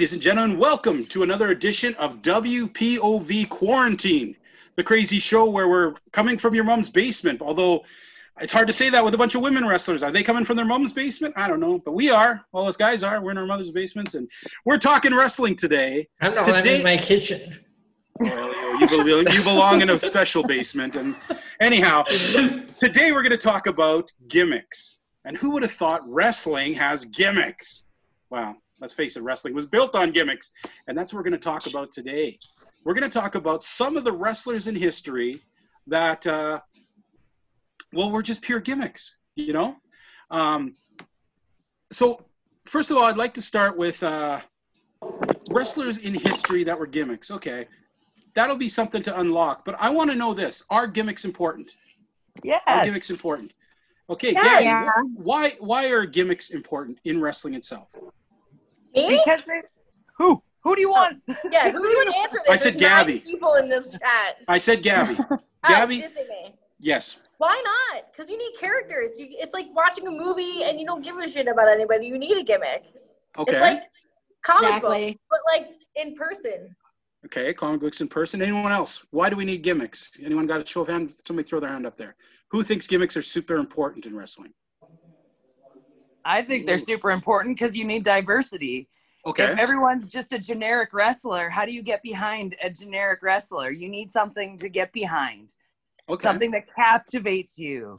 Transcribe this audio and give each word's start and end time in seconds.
Ladies 0.00 0.14
and 0.14 0.22
gentlemen, 0.22 0.56
welcome 0.58 1.04
to 1.08 1.24
another 1.24 1.50
edition 1.50 1.94
of 1.96 2.22
WPOV 2.22 3.50
Quarantine, 3.50 4.34
the 4.76 4.82
crazy 4.82 5.18
show 5.18 5.44
where 5.44 5.68
we're 5.68 5.92
coming 6.10 6.38
from 6.38 6.54
your 6.54 6.64
mom's 6.64 6.88
basement. 6.88 7.42
Although 7.42 7.84
it's 8.40 8.50
hard 8.50 8.66
to 8.68 8.72
say 8.72 8.88
that 8.88 9.04
with 9.04 9.12
a 9.12 9.18
bunch 9.18 9.34
of 9.34 9.42
women 9.42 9.68
wrestlers. 9.68 10.02
Are 10.02 10.10
they 10.10 10.22
coming 10.22 10.46
from 10.46 10.56
their 10.56 10.64
mom's 10.64 10.94
basement? 10.94 11.34
I 11.36 11.48
don't 11.48 11.60
know, 11.60 11.80
but 11.84 11.92
we 11.92 12.10
are. 12.10 12.40
All 12.52 12.66
us 12.66 12.78
guys 12.78 13.02
are. 13.02 13.20
We're 13.20 13.32
in 13.32 13.36
our 13.36 13.44
mother's 13.44 13.72
basements, 13.72 14.14
and 14.14 14.26
we're 14.64 14.78
talking 14.78 15.14
wrestling 15.14 15.54
today. 15.54 16.08
I'm 16.22 16.34
not 16.34 16.46
Today- 16.46 16.78
in 16.78 16.82
my 16.82 16.96
kitchen. 16.96 17.60
Well, 18.20 18.80
you, 18.80 18.86
belong, 18.86 19.26
you 19.30 19.42
belong 19.42 19.82
in 19.82 19.90
a 19.90 19.98
special 19.98 20.42
basement. 20.42 20.96
And 20.96 21.14
anyhow, 21.60 22.04
today 22.04 23.12
we're 23.12 23.22
going 23.22 23.32
to 23.32 23.36
talk 23.36 23.66
about 23.66 24.10
gimmicks. 24.28 25.00
And 25.26 25.36
who 25.36 25.50
would 25.50 25.62
have 25.62 25.72
thought 25.72 26.00
wrestling 26.08 26.72
has 26.72 27.04
gimmicks? 27.04 27.84
Wow, 28.30 28.56
let's 28.80 28.92
face 28.92 29.16
it, 29.16 29.22
wrestling 29.22 29.54
was 29.54 29.66
built 29.66 29.94
on 29.94 30.10
gimmicks. 30.10 30.50
And 30.88 30.96
that's 30.96 31.12
what 31.12 31.18
we're 31.18 31.30
going 31.30 31.40
to 31.40 31.44
talk 31.44 31.66
about 31.66 31.92
today. 31.92 32.38
We're 32.84 32.94
going 32.94 33.08
to 33.08 33.18
talk 33.20 33.34
about 33.34 33.62
some 33.62 33.96
of 33.96 34.04
the 34.04 34.12
wrestlers 34.12 34.66
in 34.66 34.74
history 34.74 35.40
that, 35.86 36.26
uh, 36.26 36.60
well, 37.92 38.10
were 38.10 38.22
just 38.22 38.42
pure 38.42 38.60
gimmicks, 38.60 39.18
you 39.34 39.52
know? 39.52 39.76
Um, 40.30 40.74
so, 41.92 42.24
first 42.66 42.90
of 42.90 42.96
all, 42.96 43.04
I'd 43.04 43.16
like 43.16 43.34
to 43.34 43.42
start 43.42 43.76
with 43.76 44.02
uh, 44.02 44.40
wrestlers 45.50 45.98
in 45.98 46.14
history 46.14 46.64
that 46.64 46.78
were 46.78 46.86
gimmicks. 46.86 47.30
Okay 47.30 47.66
that'll 48.34 48.56
be 48.56 48.68
something 48.68 49.02
to 49.02 49.20
unlock. 49.20 49.64
But 49.64 49.76
I 49.78 49.90
want 49.90 50.10
to 50.10 50.16
know 50.16 50.34
this: 50.34 50.62
Are 50.70 50.86
gimmicks 50.86 51.24
important? 51.24 51.74
Yes. 52.42 52.62
Are 52.66 52.84
gimmicks 52.84 53.10
important? 53.10 53.52
Okay, 54.08 54.32
Yeah. 54.32 54.42
Gabby, 54.42 54.64
Yeah. 54.64 54.90
why 55.16 55.50
why 55.60 55.90
are 55.90 56.04
gimmicks 56.04 56.50
important 56.50 56.98
in 57.04 57.20
wrestling 57.20 57.54
itself? 57.54 57.88
Me? 58.94 59.20
Because 59.24 59.44
they, 59.44 59.62
who? 60.16 60.42
Who 60.62 60.74
do 60.74 60.82
you 60.82 60.88
oh, 60.88 60.92
want? 60.92 61.22
Yeah, 61.50 61.70
who 61.70 61.80
would 61.80 62.14
answer 62.14 62.38
this? 62.46 62.50
I 62.50 62.56
said 62.56 62.74
There's 62.74 62.82
nine 62.82 63.06
Gabby. 63.06 63.18
people 63.20 63.54
in 63.54 63.68
this 63.68 63.92
chat. 63.92 64.36
I 64.48 64.58
said 64.58 64.82
Gabby. 64.82 65.16
Oh, 65.62 65.68
Gabby? 65.68 65.98
is 65.98 66.16
it 66.16 66.26
me? 66.26 66.54
yes. 66.78 67.18
Why 67.36 67.62
not? 67.62 68.10
Because 68.10 68.30
you 68.30 68.38
need 68.38 68.58
characters. 68.58 69.10
You, 69.18 69.26
it's 69.32 69.52
like 69.52 69.66
watching 69.74 70.08
a 70.08 70.10
movie 70.10 70.62
and 70.64 70.80
you 70.80 70.86
don't 70.86 71.04
give 71.04 71.18
a 71.18 71.28
shit 71.28 71.48
about 71.48 71.68
anybody. 71.68 72.06
You 72.06 72.16
need 72.16 72.34
a 72.38 72.42
gimmick. 72.42 72.86
Okay. 73.38 73.52
It's 73.52 73.60
like 73.60 73.82
comic 74.42 74.68
Exactly. 74.68 75.06
books, 75.10 75.18
but 75.28 75.40
like 75.52 75.68
in 75.96 76.14
person. 76.14 76.74
okay. 77.26 77.52
Comic 77.52 77.82
books 77.82 78.00
in 78.00 78.08
person. 78.08 78.40
Anyone 78.40 78.72
else? 78.72 79.04
Why 79.10 79.28
do 79.28 79.36
we 79.36 79.44
need 79.44 79.60
gimmicks? 79.60 80.12
Anyone 80.24 80.46
got 80.46 80.62
a 80.62 80.66
show 80.66 80.80
of 80.80 80.88
hand? 80.88 81.12
Somebody 81.26 81.46
throw 81.46 81.60
their 81.60 81.68
hand 81.68 81.86
up 81.86 81.98
there. 81.98 82.16
Who 82.52 82.62
thinks 82.62 82.86
gimmicks 82.86 83.18
are 83.18 83.22
super 83.22 83.56
important 83.56 84.06
in 84.06 84.16
wrestling? 84.16 84.54
I 86.24 86.42
think 86.42 86.66
they're 86.66 86.78
super 86.78 87.10
important 87.10 87.56
because 87.58 87.76
you 87.76 87.84
need 87.84 88.04
diversity. 88.04 88.88
Okay. 89.26 89.44
If 89.44 89.58
everyone's 89.58 90.08
just 90.08 90.32
a 90.32 90.38
generic 90.38 90.92
wrestler, 90.92 91.50
how 91.50 91.66
do 91.66 91.72
you 91.72 91.82
get 91.82 92.02
behind 92.02 92.54
a 92.62 92.70
generic 92.70 93.20
wrestler? 93.22 93.70
You 93.70 93.88
need 93.88 94.10
something 94.10 94.56
to 94.58 94.68
get 94.68 94.92
behind, 94.92 95.54
Okay. 96.08 96.22
something 96.22 96.50
that 96.52 96.64
captivates 96.74 97.58
you. 97.58 97.96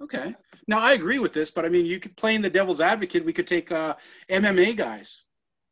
Okay. 0.00 0.34
Now 0.68 0.78
I 0.78 0.92
agree 0.92 1.18
with 1.18 1.32
this, 1.32 1.50
but 1.50 1.64
I 1.64 1.68
mean, 1.68 1.86
you 1.86 1.98
could 1.98 2.16
play 2.16 2.34
in 2.34 2.42
the 2.42 2.50
devil's 2.50 2.80
advocate. 2.80 3.24
We 3.24 3.32
could 3.32 3.46
take 3.46 3.72
uh, 3.72 3.96
MMA 4.28 4.76
guys 4.76 5.24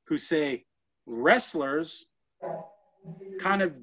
who 0.06 0.18
say 0.18 0.64
wrestlers 1.06 2.06
kind 3.38 3.62
of 3.62 3.74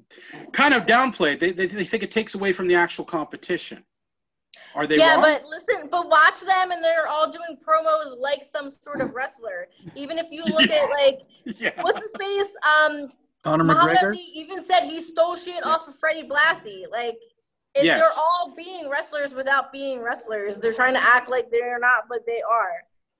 kind 0.52 0.74
of 0.74 0.84
downplay. 0.84 1.32
it. 1.34 1.40
They, 1.40 1.50
they 1.52 1.66
they 1.66 1.84
think 1.84 2.02
it 2.02 2.10
takes 2.10 2.34
away 2.34 2.52
from 2.52 2.68
the 2.68 2.74
actual 2.74 3.04
competition. 3.04 3.82
Are 4.74 4.86
they 4.86 4.96
yeah, 4.96 5.14
wrong? 5.14 5.22
but 5.22 5.44
listen, 5.44 5.88
but 5.90 6.08
watch 6.08 6.40
them 6.40 6.70
and 6.70 6.82
they're 6.82 7.06
all 7.08 7.30
doing 7.30 7.58
promos 7.66 8.18
like 8.18 8.42
some 8.42 8.70
sort 8.70 9.00
of 9.00 9.14
wrestler. 9.14 9.68
Even 9.94 10.18
if 10.18 10.30
you 10.30 10.44
look 10.44 10.70
at 10.70 10.90
like 10.90 11.20
yeah. 11.44 11.80
what's 11.82 12.00
his 12.00 12.14
face? 12.18 12.54
Um 12.64 13.12
Conor 13.44 13.64
Muhammad 13.64 13.96
McGregor. 13.98 14.06
Ali 14.08 14.30
even 14.34 14.64
said 14.64 14.82
he 14.82 15.00
stole 15.00 15.36
shit 15.36 15.64
off 15.64 15.86
of 15.88 15.94
Freddie 15.94 16.28
Blassie. 16.28 16.84
Like, 16.90 17.16
it, 17.74 17.84
Yes. 17.84 17.98
they're 18.00 18.18
all 18.18 18.54
being 18.56 18.88
wrestlers 18.88 19.34
without 19.34 19.72
being 19.72 20.02
wrestlers. 20.02 20.58
They're 20.58 20.72
trying 20.72 20.94
to 20.94 21.02
act 21.02 21.28
like 21.30 21.50
they're 21.50 21.78
not, 21.78 22.04
but 22.08 22.26
they 22.26 22.42
are. 22.42 22.70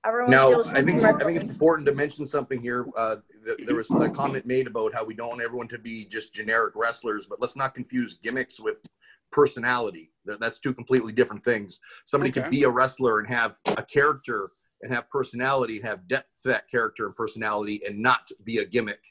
Everyone 0.05 0.31
Now, 0.31 0.61
I 0.73 0.83
think 0.83 1.03
I 1.05 1.13
think 1.13 1.37
it's 1.37 1.45
important 1.51 1.87
to 1.89 1.95
mention 1.95 2.25
something 2.25 2.61
here. 2.63 2.87
Uh, 2.97 3.17
th- 3.45 3.59
there 3.67 3.77
was 3.77 3.91
a 3.91 4.09
comment 4.09 4.47
made 4.47 4.67
about 4.67 4.95
how 4.95 5.05
we 5.05 5.13
don't 5.15 5.29
want 5.29 5.43
everyone 5.43 5.69
to 5.69 5.79
be 5.79 6.05
just 6.05 6.33
generic 6.33 6.75
wrestlers, 6.77 7.27
but 7.27 7.41
let's 7.41 7.57
not 7.57 7.75
confuse 7.75 8.15
gimmicks 8.15 8.59
with 8.61 8.81
personality. 9.31 10.11
Th- 10.27 10.39
That's 10.39 10.59
two 10.59 10.75
completely 10.75 11.13
different 11.13 11.45
things. 11.45 11.81
Somebody 12.07 12.31
Okay. 12.31 12.43
could 12.43 12.51
be 12.51 12.65
a 12.65 12.71
wrestler 12.71 13.19
and 13.19 13.29
have 13.29 13.59
a 13.77 13.83
character 13.83 14.51
and 14.83 14.93
have 14.93 15.09
personality 15.11 15.79
and 15.79 15.87
have 15.87 16.07
depth 16.09 16.43
to 16.43 16.49
that 16.51 16.69
character 16.71 17.07
and 17.07 17.17
personality 17.17 17.83
and 17.87 17.99
not 17.99 18.29
be 18.45 18.59
a 18.59 18.65
gimmick 18.65 19.03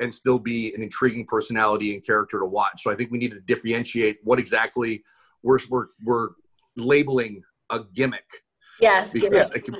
and 0.00 0.12
still 0.12 0.38
be 0.38 0.74
an 0.74 0.82
intriguing 0.82 1.26
personality 1.26 1.94
and 1.94 2.04
character 2.04 2.38
to 2.38 2.44
watch. 2.44 2.82
So 2.82 2.92
I 2.92 2.96
think 2.96 3.10
we 3.10 3.18
need 3.18 3.32
to 3.32 3.40
differentiate 3.40 4.18
what 4.24 4.38
exactly 4.38 5.02
we're 5.42 5.58
we're, 5.70 5.86
we're 6.04 6.28
labeling 6.76 7.42
a 7.70 7.80
gimmick 7.94 8.26
yes, 8.80 9.12
give 9.12 9.22
because 9.30 9.50
it. 9.50 9.56
it 9.58 9.64
can, 9.64 9.76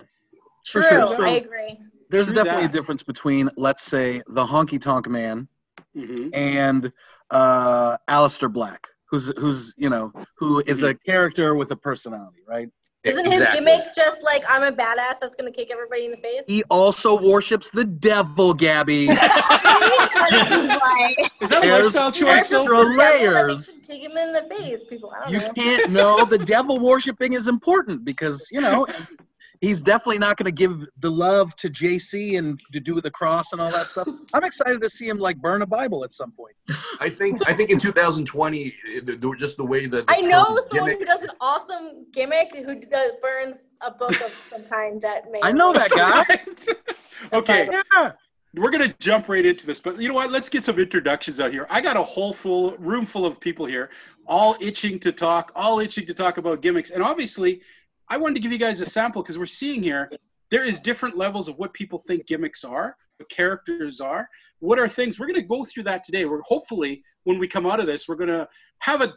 True, 0.64 0.82
sure. 0.82 1.06
So- 1.06 1.22
I 1.22 1.30
agree. 1.32 1.78
There's 2.08 2.26
True 2.26 2.34
definitely 2.36 2.62
that. 2.62 2.70
a 2.70 2.72
difference 2.72 3.02
between, 3.02 3.50
let's 3.56 3.82
say, 3.82 4.22
the 4.28 4.44
honky 4.46 4.80
tonk 4.80 5.08
man 5.08 5.48
Mhm. 5.96 6.30
and 6.34 6.92
uh, 7.30 7.96
Aleister 8.08 8.52
Black, 8.52 8.86
who's 9.10 9.32
who's 9.38 9.74
you 9.76 9.88
know 9.90 10.12
who 10.38 10.62
is 10.66 10.82
a 10.82 10.94
mm-hmm. 10.94 11.10
character 11.10 11.54
with 11.54 11.70
a 11.70 11.76
personality, 11.76 12.42
right? 12.48 12.68
Isn't 13.04 13.24
his 13.26 13.34
Exactly. 13.42 13.60
gimmick 13.60 13.94
just 13.94 14.24
like 14.24 14.42
I'm 14.48 14.62
a 14.64 14.72
badass 14.76 15.20
that's 15.20 15.36
gonna 15.36 15.52
kick 15.52 15.70
everybody 15.70 16.06
in 16.06 16.10
the 16.10 16.16
face? 16.16 16.42
He 16.46 16.64
also 16.64 17.16
worships 17.16 17.70
the 17.70 17.84
devil, 17.84 18.52
Gabby. 18.52 19.06
Is 19.08 19.16
that 21.50 21.60
a 21.64 21.68
lifestyle 21.82 22.10
choice? 22.10 22.50
extra 22.52 22.80
layers. 22.82 23.74
Kick 23.86 24.02
him 24.02 24.16
in 24.16 24.32
the 24.32 24.42
face, 24.42 24.82
people. 24.88 25.12
I 25.16 25.20
don't 25.30 25.32
You 25.32 25.40
know. 25.46 25.52
can't 25.52 25.90
know 25.92 26.24
the 26.24 26.38
devil 26.38 26.80
worshiping 26.80 27.34
is 27.34 27.46
important 27.46 28.04
because 28.04 28.44
you 28.50 28.60
know 28.60 28.86
he's 29.60 29.80
definitely 29.80 30.18
not 30.18 30.36
going 30.36 30.46
to 30.46 30.52
give 30.52 30.86
the 31.00 31.10
love 31.10 31.54
to 31.56 31.70
JC 31.70 32.38
and 32.38 32.60
to 32.72 32.80
do 32.80 33.00
the 33.00 33.10
cross 33.10 33.52
and 33.52 33.60
all 33.60 33.70
that 33.70 33.86
stuff. 33.86 34.08
I'm 34.34 34.44
excited 34.44 34.80
to 34.82 34.90
see 34.90 35.08
him 35.08 35.18
like 35.18 35.38
burn 35.38 35.62
a 35.62 35.66
Bible 35.66 36.04
at 36.04 36.14
some 36.14 36.32
point. 36.32 36.54
I 37.00 37.08
think 37.08 37.48
I 37.48 37.52
think 37.52 37.70
in 37.70 37.78
2020, 37.78 38.74
the, 39.02 39.16
the, 39.16 39.34
just 39.38 39.56
the 39.56 39.64
way 39.64 39.86
that 39.86 40.06
the 40.06 40.12
I 40.12 40.20
know 40.20 40.44
someone 40.44 40.90
gimmick- 40.90 40.98
who 40.98 41.04
does 41.04 41.22
an 41.22 41.30
awesome 41.40 42.06
gimmick 42.12 42.54
who 42.54 42.80
does, 42.80 43.12
burns 43.22 43.68
a 43.80 43.90
book 43.90 44.12
of 44.12 44.30
some 44.40 44.64
kind 44.64 45.00
that 45.02 45.30
may. 45.30 45.40
I 45.42 45.52
know 45.52 45.72
that 45.72 45.90
guy. 45.90 46.74
okay. 47.32 47.68
Yeah. 47.94 48.12
we're 48.54 48.70
gonna 48.70 48.94
jump 48.98 49.28
right 49.28 49.44
into 49.44 49.66
this, 49.66 49.78
but 49.78 50.00
you 50.00 50.08
know 50.08 50.14
what? 50.14 50.30
Let's 50.30 50.48
get 50.48 50.64
some 50.64 50.78
introductions 50.78 51.40
out 51.40 51.52
here. 51.52 51.66
I 51.70 51.80
got 51.80 51.96
a 51.96 52.02
whole 52.02 52.32
full 52.32 52.76
room 52.78 53.04
full 53.04 53.26
of 53.26 53.40
people 53.40 53.66
here, 53.66 53.90
all 54.26 54.56
itching 54.60 54.98
to 55.00 55.12
talk, 55.12 55.52
all 55.54 55.80
itching 55.80 56.06
to 56.06 56.14
talk 56.14 56.38
about 56.38 56.62
gimmicks. 56.62 56.90
And 56.90 57.02
obviously, 57.02 57.62
I 58.08 58.16
wanted 58.16 58.34
to 58.34 58.40
give 58.40 58.52
you 58.52 58.58
guys 58.58 58.80
a 58.80 58.86
sample 58.86 59.22
because 59.22 59.38
we're 59.38 59.46
seeing 59.46 59.82
here 59.82 60.10
there 60.50 60.64
is 60.64 60.78
different 60.78 61.16
levels 61.16 61.48
of 61.48 61.56
what 61.58 61.74
people 61.74 61.98
think 61.98 62.26
gimmicks 62.26 62.64
are, 62.64 62.96
what 63.18 63.28
characters 63.28 64.00
are, 64.00 64.28
what 64.60 64.78
are 64.78 64.88
things. 64.88 65.18
We're 65.18 65.26
gonna 65.26 65.42
go 65.42 65.64
through 65.64 65.84
that 65.84 66.04
today. 66.04 66.24
We're 66.24 66.42
hopefully 66.42 67.02
when 67.24 67.38
we 67.38 67.48
come 67.48 67.66
out 67.66 67.80
of 67.80 67.86
this, 67.86 68.08
we're 68.08 68.16
gonna 68.16 68.48
have 68.78 69.02
a 69.02 69.12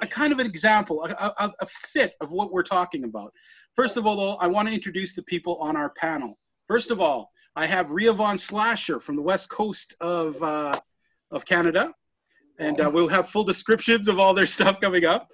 a 0.00 0.06
kind 0.06 0.32
of 0.32 0.40
an 0.40 0.46
example, 0.46 1.04
a, 1.04 1.32
a, 1.38 1.52
a 1.60 1.66
fit 1.66 2.14
of 2.20 2.32
what 2.32 2.52
we're 2.52 2.62
talking 2.62 3.04
about. 3.04 3.32
First 3.76 3.96
of 3.96 4.04
all, 4.04 4.16
though, 4.16 4.34
I 4.34 4.48
want 4.48 4.66
to 4.66 4.74
introduce 4.74 5.14
the 5.14 5.22
people 5.22 5.56
on 5.58 5.76
our 5.76 5.90
panel. 5.90 6.38
First 6.66 6.90
of 6.90 7.00
all, 7.00 7.30
I 7.54 7.66
have 7.66 7.90
Ria 7.90 8.12
Von 8.12 8.36
Slasher 8.36 8.98
from 8.98 9.14
the 9.14 9.22
west 9.22 9.48
coast 9.50 9.94
of 10.00 10.42
uh, 10.42 10.72
of 11.30 11.44
Canada, 11.44 11.92
and 12.58 12.80
uh, 12.80 12.90
we'll 12.92 13.08
have 13.08 13.28
full 13.28 13.44
descriptions 13.44 14.08
of 14.08 14.18
all 14.18 14.34
their 14.34 14.46
stuff 14.46 14.80
coming 14.80 15.04
up. 15.04 15.28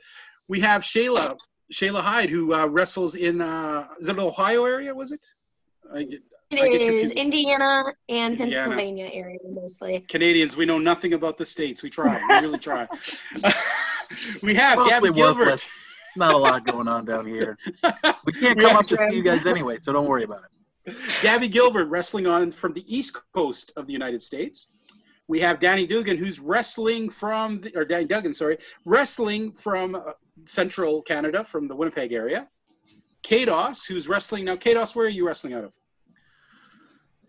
We 0.48 0.60
have 0.60 0.82
Shayla 0.82 1.36
Shayla 1.72 2.00
Hyde, 2.00 2.30
who 2.30 2.54
uh, 2.54 2.66
wrestles 2.66 3.14
in 3.14 3.40
uh, 3.40 3.88
is 3.98 4.08
it 4.08 4.18
Ohio 4.18 4.64
area? 4.64 4.94
Was 4.94 5.12
it? 5.12 5.26
I 5.92 6.04
get, 6.04 6.22
I 6.52 6.56
get 6.56 6.72
It 6.72 6.80
is. 6.80 7.12
Indiana 7.12 7.84
and 8.08 8.40
Indiana. 8.40 8.68
Pennsylvania 8.68 9.10
area 9.12 9.38
mostly. 9.48 10.00
Canadians, 10.08 10.56
we 10.56 10.64
know 10.64 10.78
nothing 10.78 11.14
about 11.14 11.38
the 11.38 11.44
states. 11.44 11.82
We 11.82 11.90
try, 11.90 12.06
we 12.06 12.46
really 12.46 12.58
try. 12.58 12.86
we 14.42 14.54
have 14.54 14.78
Gabby 14.86 15.10
Gilbert. 15.10 15.40
worthless. 15.40 15.68
Not 16.16 16.34
a 16.34 16.38
lot 16.38 16.64
going 16.64 16.88
on 16.88 17.04
down 17.04 17.26
here. 17.26 17.58
We 18.24 18.32
can't 18.32 18.58
come 18.58 18.70
have 18.70 18.80
up 18.80 18.86
to 18.86 18.96
see 18.96 19.16
you 19.16 19.22
guys 19.22 19.44
anyway, 19.44 19.78
so 19.80 19.92
don't 19.92 20.06
worry 20.06 20.24
about 20.24 20.42
it. 20.44 20.96
Gabby 21.20 21.48
Gilbert 21.48 21.86
wrestling 21.86 22.26
on 22.26 22.50
from 22.50 22.72
the 22.72 22.84
east 22.94 23.18
coast 23.34 23.72
of 23.76 23.86
the 23.86 23.92
United 23.92 24.22
States. 24.22 24.74
We 25.28 25.40
have 25.40 25.58
Danny 25.58 25.86
Dugan 25.86 26.16
who's 26.16 26.38
wrestling 26.38 27.10
from 27.10 27.60
the, 27.60 27.76
or 27.76 27.84
Danny 27.84 28.04
Duggan, 28.04 28.32
sorry, 28.32 28.58
wrestling 28.84 29.52
from 29.52 29.96
uh, 29.96 30.12
central 30.44 31.02
Canada 31.02 31.42
from 31.44 31.68
the 31.68 31.74
Winnipeg 31.74 32.12
area. 32.12 32.48
Kados, 33.22 33.86
who's 33.86 34.08
wrestling 34.08 34.44
now. 34.44 34.56
Kados, 34.56 34.94
where 34.94 35.06
are 35.06 35.10
you 35.10 35.26
wrestling 35.26 35.54
out 35.54 35.64
of? 35.64 35.72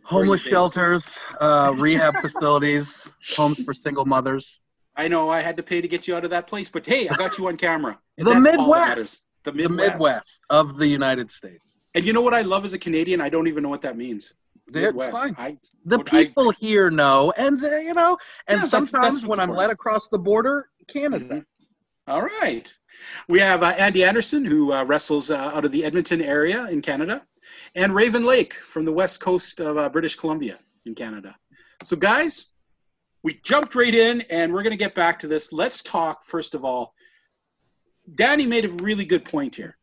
Homeless 0.03 0.41
shelters, 0.41 1.17
uh, 1.41 1.73
rehab 1.79 2.15
facilities, 2.17 3.11
homes 3.35 3.61
for 3.63 3.73
single 3.73 4.05
mothers. 4.05 4.59
I 4.95 5.07
know 5.07 5.29
I 5.29 5.41
had 5.41 5.57
to 5.57 5.63
pay 5.63 5.81
to 5.81 5.87
get 5.87 6.07
you 6.07 6.15
out 6.15 6.23
of 6.23 6.29
that 6.31 6.47
place, 6.47 6.69
but 6.69 6.85
hey, 6.85 7.07
I 7.09 7.15
got 7.15 7.37
you 7.37 7.47
on 7.47 7.57
camera. 7.57 7.99
The 8.17 8.25
all 8.33 8.41
that 8.41 8.57
Midwest. 8.57 9.23
The 9.43 9.51
The 9.51 9.57
Midwest. 9.69 9.91
Midwest 9.93 10.41
of 10.49 10.77
the 10.77 10.87
United 10.87 11.29
States. 11.29 11.77
And 11.93 12.03
you 12.05 12.13
know 12.13 12.21
what 12.21 12.33
I 12.33 12.41
love 12.41 12.65
as 12.65 12.73
a 12.73 12.79
Canadian? 12.79 13.21
I 13.21 13.29
don't 13.29 13.47
even 13.47 13.61
know 13.63 13.69
what 13.69 13.81
that 13.83 13.95
means. 13.97 14.33
Midwest. 14.71 15.11
fine. 15.11 15.35
I, 15.37 15.57
The 15.85 15.97
What 15.97 16.13
I- 16.13 16.25
people 16.25 16.49
here 16.51 16.89
know, 16.89 17.31
and 17.37 17.59
they, 17.59 17.83
you 17.85 17.93
know, 17.93 18.17
and 18.47 18.59
Yeah, 18.61 18.67
sometimes 18.67 19.25
when 19.25 19.39
I'm 19.39 19.51
led 19.51 19.69
across 19.69 20.07
the 20.11 20.17
border, 20.17 20.69
Canada. 20.87 21.25
Mhm. 21.25 21.45
All 22.07 22.21
right. 22.23 22.73
We 23.27 23.39
have 23.39 23.63
uh, 23.63 23.67
Andy 23.77 24.03
Anderson, 24.03 24.45
who 24.45 24.73
uh, 24.73 24.83
wrestles 24.85 25.31
uh, 25.31 25.37
out 25.37 25.65
of 25.65 25.71
the 25.71 25.83
Edmonton 25.83 26.21
area 26.21 26.65
in 26.65 26.81
Canada, 26.81 27.23
and 27.75 27.93
Raven 27.93 28.25
Lake 28.25 28.53
from 28.53 28.85
the 28.85 28.91
west 28.91 29.19
coast 29.19 29.59
of 29.59 29.77
uh, 29.77 29.89
British 29.89 30.15
Columbia 30.15 30.57
in 30.85 30.95
Canada. 30.95 31.35
So, 31.83 31.95
guys, 31.95 32.51
we 33.23 33.39
jumped 33.43 33.75
right 33.75 33.93
in, 33.93 34.21
and 34.29 34.53
we're 34.53 34.63
going 34.63 34.71
to 34.71 34.77
get 34.77 34.95
back 34.95 35.19
to 35.19 35.27
this. 35.27 35.51
Let's 35.51 35.81
talk, 35.81 36.23
first 36.23 36.55
of 36.55 36.63
all. 36.63 36.93
Danny 38.15 38.45
made 38.45 38.65
a 38.65 38.69
really 38.69 39.05
good 39.05 39.25
point 39.25 39.55
here. 39.55 39.77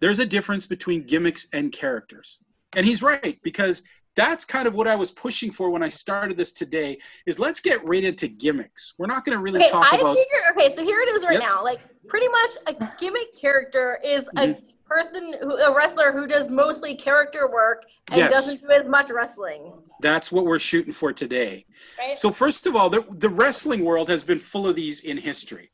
There's 0.00 0.18
a 0.18 0.26
difference 0.26 0.66
between 0.66 1.04
gimmicks 1.06 1.48
and 1.52 1.72
characters. 1.72 2.38
And 2.74 2.86
he's 2.86 3.02
right, 3.02 3.38
because 3.42 3.82
that's 4.16 4.44
kind 4.44 4.66
of 4.66 4.74
what 4.74 4.88
I 4.88 4.96
was 4.96 5.10
pushing 5.10 5.50
for 5.50 5.70
when 5.70 5.82
I 5.82 5.88
started 5.88 6.36
this 6.36 6.52
today 6.52 6.98
is 7.26 7.38
let's 7.38 7.60
get 7.60 7.84
right 7.84 8.02
into 8.04 8.28
gimmicks. 8.28 8.94
We're 8.98 9.06
not 9.06 9.24
going 9.24 9.36
to 9.36 9.42
really 9.42 9.60
Okay, 9.60 9.70
talk 9.70 9.86
I 9.92 9.96
about 9.96 10.16
figure. 10.16 10.42
Okay, 10.52 10.74
so 10.74 10.84
here 10.84 11.00
it 11.00 11.08
is 11.10 11.24
right 11.24 11.38
Yes. 11.40 11.48
now. 11.48 11.62
Like 11.62 11.80
pretty 12.08 12.28
much 12.28 12.50
a 12.66 12.74
gimmick 12.98 13.38
character 13.40 13.98
is 14.04 14.28
Mm-hmm. 14.36 14.52
a 14.52 14.62
person, 14.86 15.34
who, 15.40 15.56
a 15.56 15.74
wrestler 15.74 16.10
who 16.10 16.26
does 16.26 16.50
mostly 16.50 16.96
character 16.96 17.48
work 17.50 17.84
and 18.10 18.18
Yes. 18.18 18.32
doesn't 18.32 18.60
do 18.60 18.70
as 18.70 18.88
much 18.88 19.10
wrestling. 19.10 19.72
That's 20.00 20.32
what 20.32 20.44
we're 20.46 20.58
shooting 20.58 20.92
for 20.92 21.12
today. 21.12 21.64
Right? 21.98 22.18
So, 22.18 22.32
first 22.32 22.66
of 22.66 22.74
all, 22.74 22.90
the, 22.90 23.04
the 23.10 23.28
wrestling 23.28 23.84
world 23.84 24.08
has 24.08 24.24
been 24.24 24.40
full 24.40 24.66
of 24.66 24.74
these 24.74 25.00
in 25.00 25.16
history. 25.16 25.70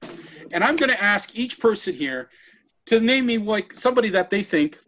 And 0.52 0.62
I'm 0.62 0.76
going 0.76 0.90
to 0.90 1.02
ask 1.02 1.36
each 1.38 1.58
person 1.58 1.94
here 1.94 2.28
to 2.86 3.00
name 3.00 3.26
me 3.26 3.38
like 3.38 3.72
somebody 3.72 4.08
that 4.10 4.30
they 4.30 4.42
think 4.42 4.78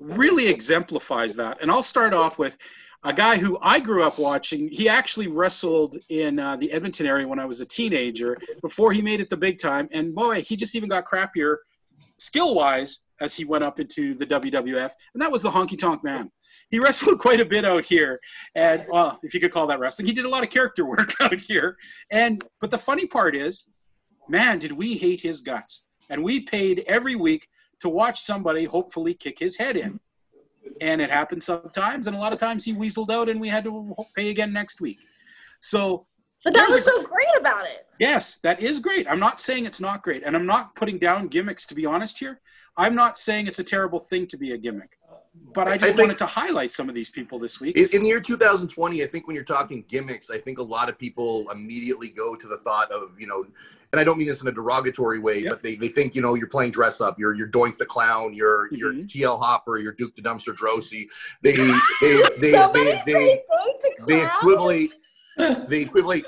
really 0.00 0.48
exemplifies 0.48 1.36
that. 1.36 1.60
And 1.60 1.70
I'll 1.70 1.82
start 1.82 2.14
off 2.14 2.38
with 2.38 2.56
a 3.04 3.12
guy 3.12 3.36
who 3.36 3.58
I 3.62 3.78
grew 3.78 4.02
up 4.02 4.18
watching. 4.18 4.68
He 4.68 4.88
actually 4.88 5.28
wrestled 5.28 5.98
in 6.08 6.38
uh, 6.38 6.56
the 6.56 6.72
Edmonton 6.72 7.06
area 7.06 7.28
when 7.28 7.38
I 7.38 7.44
was 7.44 7.60
a 7.60 7.66
teenager 7.66 8.36
before 8.62 8.92
he 8.92 9.02
made 9.02 9.20
it 9.20 9.30
the 9.30 9.36
big 9.36 9.58
time. 9.58 9.88
And 9.92 10.14
boy, 10.14 10.42
he 10.42 10.56
just 10.56 10.74
even 10.74 10.88
got 10.88 11.04
crappier 11.04 11.56
skill 12.18 12.54
wise 12.54 13.04
as 13.20 13.34
he 13.34 13.44
went 13.44 13.64
up 13.64 13.78
into 13.78 14.14
the 14.14 14.26
WWF. 14.26 14.90
And 15.14 15.22
that 15.22 15.30
was 15.30 15.42
the 15.42 15.50
Honky 15.50 15.78
Tonk 15.78 16.02
Man. 16.02 16.30
He 16.70 16.78
wrestled 16.80 17.20
quite 17.20 17.40
a 17.40 17.44
bit 17.44 17.64
out 17.64 17.84
here 17.84 18.18
and 18.54 18.84
well 18.88 19.18
if 19.22 19.34
you 19.34 19.40
could 19.40 19.52
call 19.52 19.66
that 19.66 19.78
wrestling 19.78 20.06
he 20.06 20.12
did 20.12 20.24
a 20.24 20.28
lot 20.28 20.42
of 20.42 20.50
character 20.50 20.84
work 20.88 21.12
out 21.20 21.38
here 21.38 21.76
and 22.10 22.44
but 22.60 22.70
the 22.70 22.78
funny 22.78 23.06
part 23.06 23.36
is 23.36 23.70
man 24.28 24.58
did 24.58 24.72
we 24.72 24.94
hate 24.94 25.20
his 25.20 25.40
guts 25.40 25.84
and 26.10 26.22
we 26.22 26.40
paid 26.40 26.84
every 26.86 27.14
week 27.14 27.48
to 27.80 27.88
watch 27.88 28.20
somebody 28.20 28.64
hopefully 28.64 29.14
kick 29.14 29.38
his 29.38 29.56
head 29.56 29.76
in 29.76 29.98
and 30.80 31.00
it 31.00 31.10
happened 31.10 31.42
sometimes 31.42 32.06
and 32.06 32.16
a 32.16 32.18
lot 32.18 32.32
of 32.32 32.38
times 32.38 32.64
he 32.64 32.74
weaseled 32.74 33.10
out 33.10 33.28
and 33.28 33.40
we 33.40 33.48
had 33.48 33.64
to 33.64 33.94
pay 34.14 34.30
again 34.30 34.52
next 34.52 34.80
week 34.80 34.98
so 35.60 36.06
but 36.44 36.54
that 36.54 36.68
was 36.68 36.84
so 36.84 37.02
great 37.02 37.26
about 37.36 37.64
it. 37.64 37.86
Yes, 37.98 38.36
that 38.40 38.60
is 38.60 38.78
great. 38.78 39.10
I'm 39.10 39.18
not 39.18 39.40
saying 39.40 39.66
it's 39.66 39.80
not 39.80 40.02
great. 40.02 40.22
And 40.24 40.36
I'm 40.36 40.46
not 40.46 40.74
putting 40.76 40.98
down 40.98 41.26
gimmicks, 41.28 41.66
to 41.66 41.74
be 41.74 41.84
honest 41.84 42.18
here. 42.18 42.40
I'm 42.76 42.94
not 42.94 43.18
saying 43.18 43.48
it's 43.48 43.58
a 43.58 43.64
terrible 43.64 43.98
thing 43.98 44.26
to 44.28 44.36
be 44.36 44.52
a 44.52 44.56
gimmick. 44.56 44.98
But 45.52 45.66
I 45.66 45.72
I 45.72 45.78
just 45.78 45.86
think- 45.96 45.98
wanted 46.06 46.18
to 46.18 46.26
highlight 46.26 46.70
some 46.70 46.88
of 46.88 46.94
these 46.94 47.10
people 47.10 47.38
this 47.40 47.60
week. 47.60 47.76
In, 47.76 47.88
in 47.88 48.02
the 48.02 48.08
year 48.08 48.20
2020, 48.20 49.02
I 49.02 49.06
think 49.06 49.26
when 49.26 49.34
you're 49.34 49.44
talking 49.44 49.84
gimmicks, 49.88 50.30
I 50.30 50.38
think 50.38 50.58
a 50.58 50.62
lot 50.62 50.88
of 50.88 50.96
people 50.96 51.50
immediately 51.50 52.08
go 52.08 52.36
to 52.36 52.46
the 52.46 52.58
thought 52.58 52.90
of, 52.92 53.18
you 53.18 53.26
know, 53.26 53.44
and 53.92 54.00
I 54.00 54.04
don't 54.04 54.18
mean 54.18 54.26
this 54.26 54.40
in 54.42 54.48
a 54.48 54.52
derogatory 54.52 55.18
way, 55.18 55.40
Yep. 55.42 55.50
but 55.52 55.62
they, 55.62 55.74
they 55.76 55.88
think, 55.88 56.14
you 56.14 56.20
know, 56.22 56.34
you're 56.34 56.48
playing 56.48 56.72
dress 56.72 57.00
up, 57.00 57.18
you're 57.18 57.34
you're 57.34 57.48
Doink 57.48 57.76
the 57.78 57.86
Clown, 57.86 58.34
you're 58.34 58.68
you're 58.72 58.92
Mhm. 58.92 59.08
TL 59.10 59.38
Hopper, 59.38 59.78
you're 59.78 59.92
Duke 59.92 60.14
the 60.14 60.22
Dumpster 60.22 60.54
Droese. 60.54 61.06
They 61.42 61.56
they 61.56 62.22
they 62.40 62.52
Somebody 62.52 62.84
they, 62.84 63.02
they, 63.06 63.12
say 63.14 63.42
they 64.06 64.20
clown"? 64.20 64.30
equivalent 64.40 64.90
they 65.68 65.82
equivalent 65.82 66.24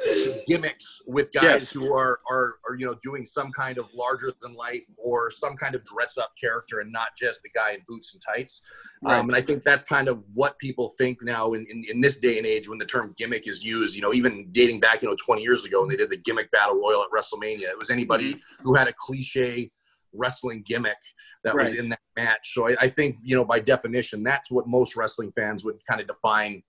gimmicks 0.46 0.98
with 1.06 1.32
guys 1.32 1.44
Yes. 1.44 1.72
who 1.72 1.92
are, 1.92 2.20
are 2.30 2.54
are 2.68 2.76
you 2.76 2.86
know 2.86 2.94
doing 3.02 3.24
some 3.24 3.50
kind 3.52 3.78
of 3.78 3.92
larger 3.94 4.32
than 4.40 4.54
life 4.54 4.86
or 5.02 5.30
some 5.30 5.56
kind 5.56 5.74
of 5.74 5.84
dress 5.84 6.16
up 6.16 6.30
character 6.40 6.80
and 6.80 6.92
not 6.92 7.08
just 7.18 7.42
the 7.42 7.48
guy 7.50 7.72
in 7.72 7.80
boots 7.88 8.14
and 8.14 8.22
tights 8.22 8.60
Right. 9.02 9.18
um, 9.18 9.28
and 9.28 9.36
i 9.36 9.40
think 9.40 9.64
that's 9.64 9.84
kind 9.84 10.08
of 10.08 10.24
what 10.34 10.58
people 10.58 10.90
think 10.98 11.18
now 11.22 11.52
in, 11.54 11.66
in, 11.68 11.84
in 11.88 12.00
this 12.00 12.16
day 12.16 12.38
and 12.38 12.46
age 12.46 12.68
when 12.68 12.78
the 12.78 12.84
term 12.86 13.14
gimmick 13.16 13.48
is 13.48 13.64
used 13.64 13.96
you 13.96 14.02
know 14.02 14.12
even 14.14 14.48
dating 14.52 14.78
back 14.80 15.02
you 15.02 15.08
know 15.08 15.16
20 15.24 15.42
years 15.42 15.64
ago 15.64 15.80
when 15.80 15.88
they 15.90 15.96
did 15.96 16.10
the 16.10 16.16
gimmick 16.16 16.50
battle 16.52 16.76
royal 16.76 17.02
at 17.02 17.08
wrestlemania 17.10 17.68
it 17.70 17.78
was 17.78 17.90
anybody 17.90 18.38
who 18.62 18.74
had 18.74 18.86
a 18.88 18.92
cliche 18.92 19.70
wrestling 20.12 20.62
gimmick 20.66 20.96
that 21.44 21.54
was 21.54 21.72
in 21.74 21.88
that 21.88 22.00
match 22.16 22.52
so 22.54 22.68
I, 22.68 22.76
I 22.82 22.88
think 22.88 23.16
you 23.22 23.34
know 23.36 23.44
by 23.44 23.58
definition 23.58 24.22
that's 24.22 24.50
what 24.50 24.66
most 24.68 24.94
wrestling 24.96 25.32
fans 25.36 25.64
would 25.64 25.78
kind 25.88 26.00
of 26.00 26.06
define 26.06 26.62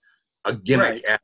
a 0.46 0.54
gimmick 0.54 1.04
Right. 1.04 1.06
as 1.06 1.20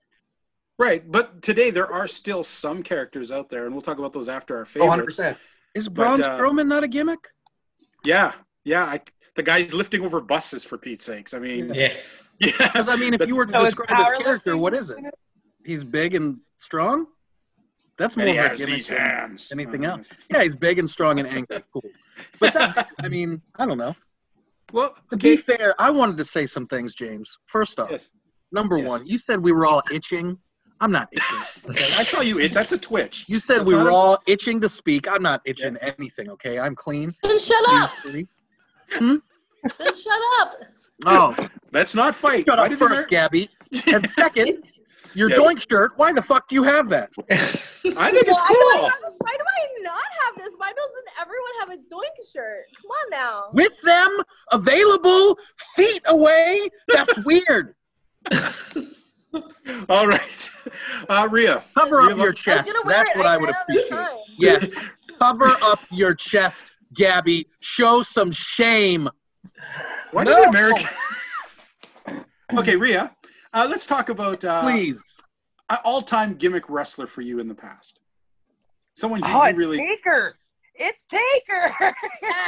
Right, 0.79 1.09
but 1.11 1.41
today 1.41 1.71
there 1.71 1.91
are 1.91 2.07
still 2.07 2.43
some 2.43 2.83
characters 2.83 3.31
out 3.31 3.49
there, 3.49 3.65
and 3.65 3.73
we'll 3.73 3.81
talk 3.81 3.97
about 3.97 4.13
those 4.13 4.29
after 4.29 4.55
our 4.55 4.61
Oh, 4.61 4.65
favorites. 4.65 5.15
100%. 5.15 5.35
Is 5.73 5.89
Braun 5.89 6.21
uh, 6.21 6.37
Strowman 6.37 6.67
not 6.67 6.83
a 6.83 6.87
gimmick? 6.87 7.19
Yeah, 8.03 8.33
yeah. 8.63 8.83
I, 8.85 9.01
the 9.35 9.43
guy's 9.43 9.73
lifting 9.73 10.05
over 10.05 10.21
buses 10.21 10.63
for 10.63 10.77
Pete's 10.77 11.05
sakes. 11.05 11.33
I 11.33 11.39
mean, 11.39 11.73
Yeah. 11.73 11.93
yeah. 12.39 12.51
I 12.75 12.95
mean, 12.95 13.15
if 13.15 13.27
you 13.27 13.35
were 13.35 13.47
to 13.47 13.51
So 13.57 13.65
describe 13.65 13.97
his 13.97 14.11
character, 14.23 14.55
what 14.55 14.75
is 14.75 14.91
it? 14.91 14.99
He's 15.65 15.83
big 15.83 16.13
and 16.13 16.37
strong. 16.57 17.07
That's 17.97 18.15
more 18.15 18.27
And 18.27 18.33
he 18.33 18.37
of 18.37 18.45
a 18.45 18.49
has 18.49 18.59
gimmick 18.59 18.75
these 18.75 18.87
than 18.89 18.97
hands. 18.97 19.49
anything 19.51 19.85
Uh, 19.85 19.93
else. 19.97 20.11
Yeah, 20.29 20.43
he's 20.43 20.55
big 20.55 20.77
and 20.77 20.87
strong 20.87 21.17
and 21.19 21.27
angry. 21.27 21.63
Cool. 21.73 21.81
But 22.39 22.53
that, 22.53 22.87
I 23.01 23.09
mean, 23.09 23.41
I 23.57 23.65
don't 23.65 23.79
know. 23.79 23.95
Well, 24.71 24.93
To 25.09 25.15
okay. 25.15 25.35
be 25.35 25.37
fair, 25.37 25.73
I 25.81 25.89
wanted 25.89 26.17
to 26.17 26.25
say 26.25 26.45
some 26.45 26.67
things, 26.67 26.93
James. 26.93 27.39
First 27.47 27.79
off, 27.79 27.89
Yes. 27.89 28.09
number 28.51 28.77
Yes. 28.77 28.87
one, 28.87 29.07
you 29.07 29.17
said 29.17 29.39
we 29.41 29.51
were 29.51 29.65
all 29.65 29.81
itching. 29.91 30.37
I'm 30.79 30.91
not 30.91 31.07
itching. 31.11 31.39
Okay, 31.69 31.83
I 31.97 32.03
saw 32.03 32.21
you. 32.21 32.39
It. 32.39 32.53
That's 32.53 32.71
a 32.71 32.77
twitch. 32.77 33.25
You 33.27 33.39
said 33.39 33.59
That's 33.59 33.67
we 33.67 33.75
were 33.75 33.91
all 33.91 34.19
itching 34.27 34.61
to 34.61 34.69
speak. 34.69 35.07
I'm 35.11 35.23
not 35.23 35.41
itching 35.45 35.77
anything. 35.77 36.29
Okay, 36.31 36.59
I'm 36.59 36.75
clean. 36.75 37.13
Then 37.23 37.39
shut 37.39 37.63
up. 37.69 37.91
Peacefully. 37.93 38.27
Hmm? 38.91 39.15
Then 39.79 39.93
shut 39.95 40.19
up. 40.39 40.55
Oh, 41.05 41.35
Let's 41.73 41.95
not 41.95 42.15
fight. 42.15 42.45
shut 42.47 42.57
Why 42.57 42.65
up 42.65 42.69
did 42.69 42.79
the 42.79 42.87
first, 42.87 43.07
Gabby. 43.07 43.49
And 43.93 44.09
second, 44.13 44.63
your 45.13 45.29
Yes. 45.29 45.39
doink 45.39 45.65
shirt. 45.69 45.91
Why 45.95 46.13
the 46.13 46.21
fuck 46.21 46.47
do 46.47 46.55
you 46.55 46.63
have 46.63 46.89
that? 46.89 47.09
I 47.19 47.25
think 48.11 48.27
it's 48.27 48.39
Why 48.39 48.47
do, 48.49 48.55
I 48.55 48.71
cool. 48.73 48.89
have? 48.89 48.99
Why 49.19 49.35
do 49.37 49.43
I 49.43 49.83
not 49.83 50.03
have 50.23 50.35
this? 50.37 50.53
Why 50.57 50.71
doesn't 50.71 51.07
everyone 51.19 51.51
have 51.59 51.69
a 51.71 51.77
doink 51.77 52.31
shirt? 52.33 52.65
Come 52.81 52.91
on 52.91 53.09
now. 53.11 53.43
With 53.53 53.73
them 53.83 54.17
available 54.51 55.37
feet 55.75 56.01
away. 56.05 56.69
That's 56.87 57.17
weird. 57.25 57.73
All 59.89 60.07
right, 60.07 60.49
uh, 61.09 61.27
Rhea. 61.29 61.63
Cover 61.75 61.97
Rhea, 61.97 62.11
up 62.11 62.17
your 62.17 62.33
chest. 62.33 62.71
That's 62.85 63.15
what 63.15 63.25
I 63.25 63.37
would 63.37 63.47
ran 63.49 63.55
out 63.55 63.69
of 63.69 63.75
appreciate. 63.75 64.07
Yes. 64.39 64.71
Cover 65.19 65.47
up 65.63 65.79
your 65.91 66.13
chest, 66.13 66.73
Gabby. 66.93 67.47
Show 67.59 68.01
some 68.03 68.31
shame. 68.31 69.09
Why 70.11 70.23
No. 70.23 70.35
did 70.35 70.49
American? 70.49 70.87
okay, 72.57 72.75
Rhea. 72.75 73.15
Uh, 73.53 73.67
let's 73.69 73.87
talk 73.87 74.09
about 74.09 74.43
uh, 74.45 74.61
Please. 74.61 75.03
all-time 75.83 76.35
gimmick 76.35 76.69
wrestler 76.69 77.07
for 77.07 77.21
you 77.21 77.39
in 77.39 77.47
the 77.47 77.55
past. 77.55 78.01
Someone 78.93 79.19
you, 79.21 79.25
Oh, 79.27 79.43
you 79.43 79.49
it's 79.49 79.57
really. 79.57 79.77
Taker. 79.77 80.37
It's 80.75 81.05
Taker. 81.05 81.73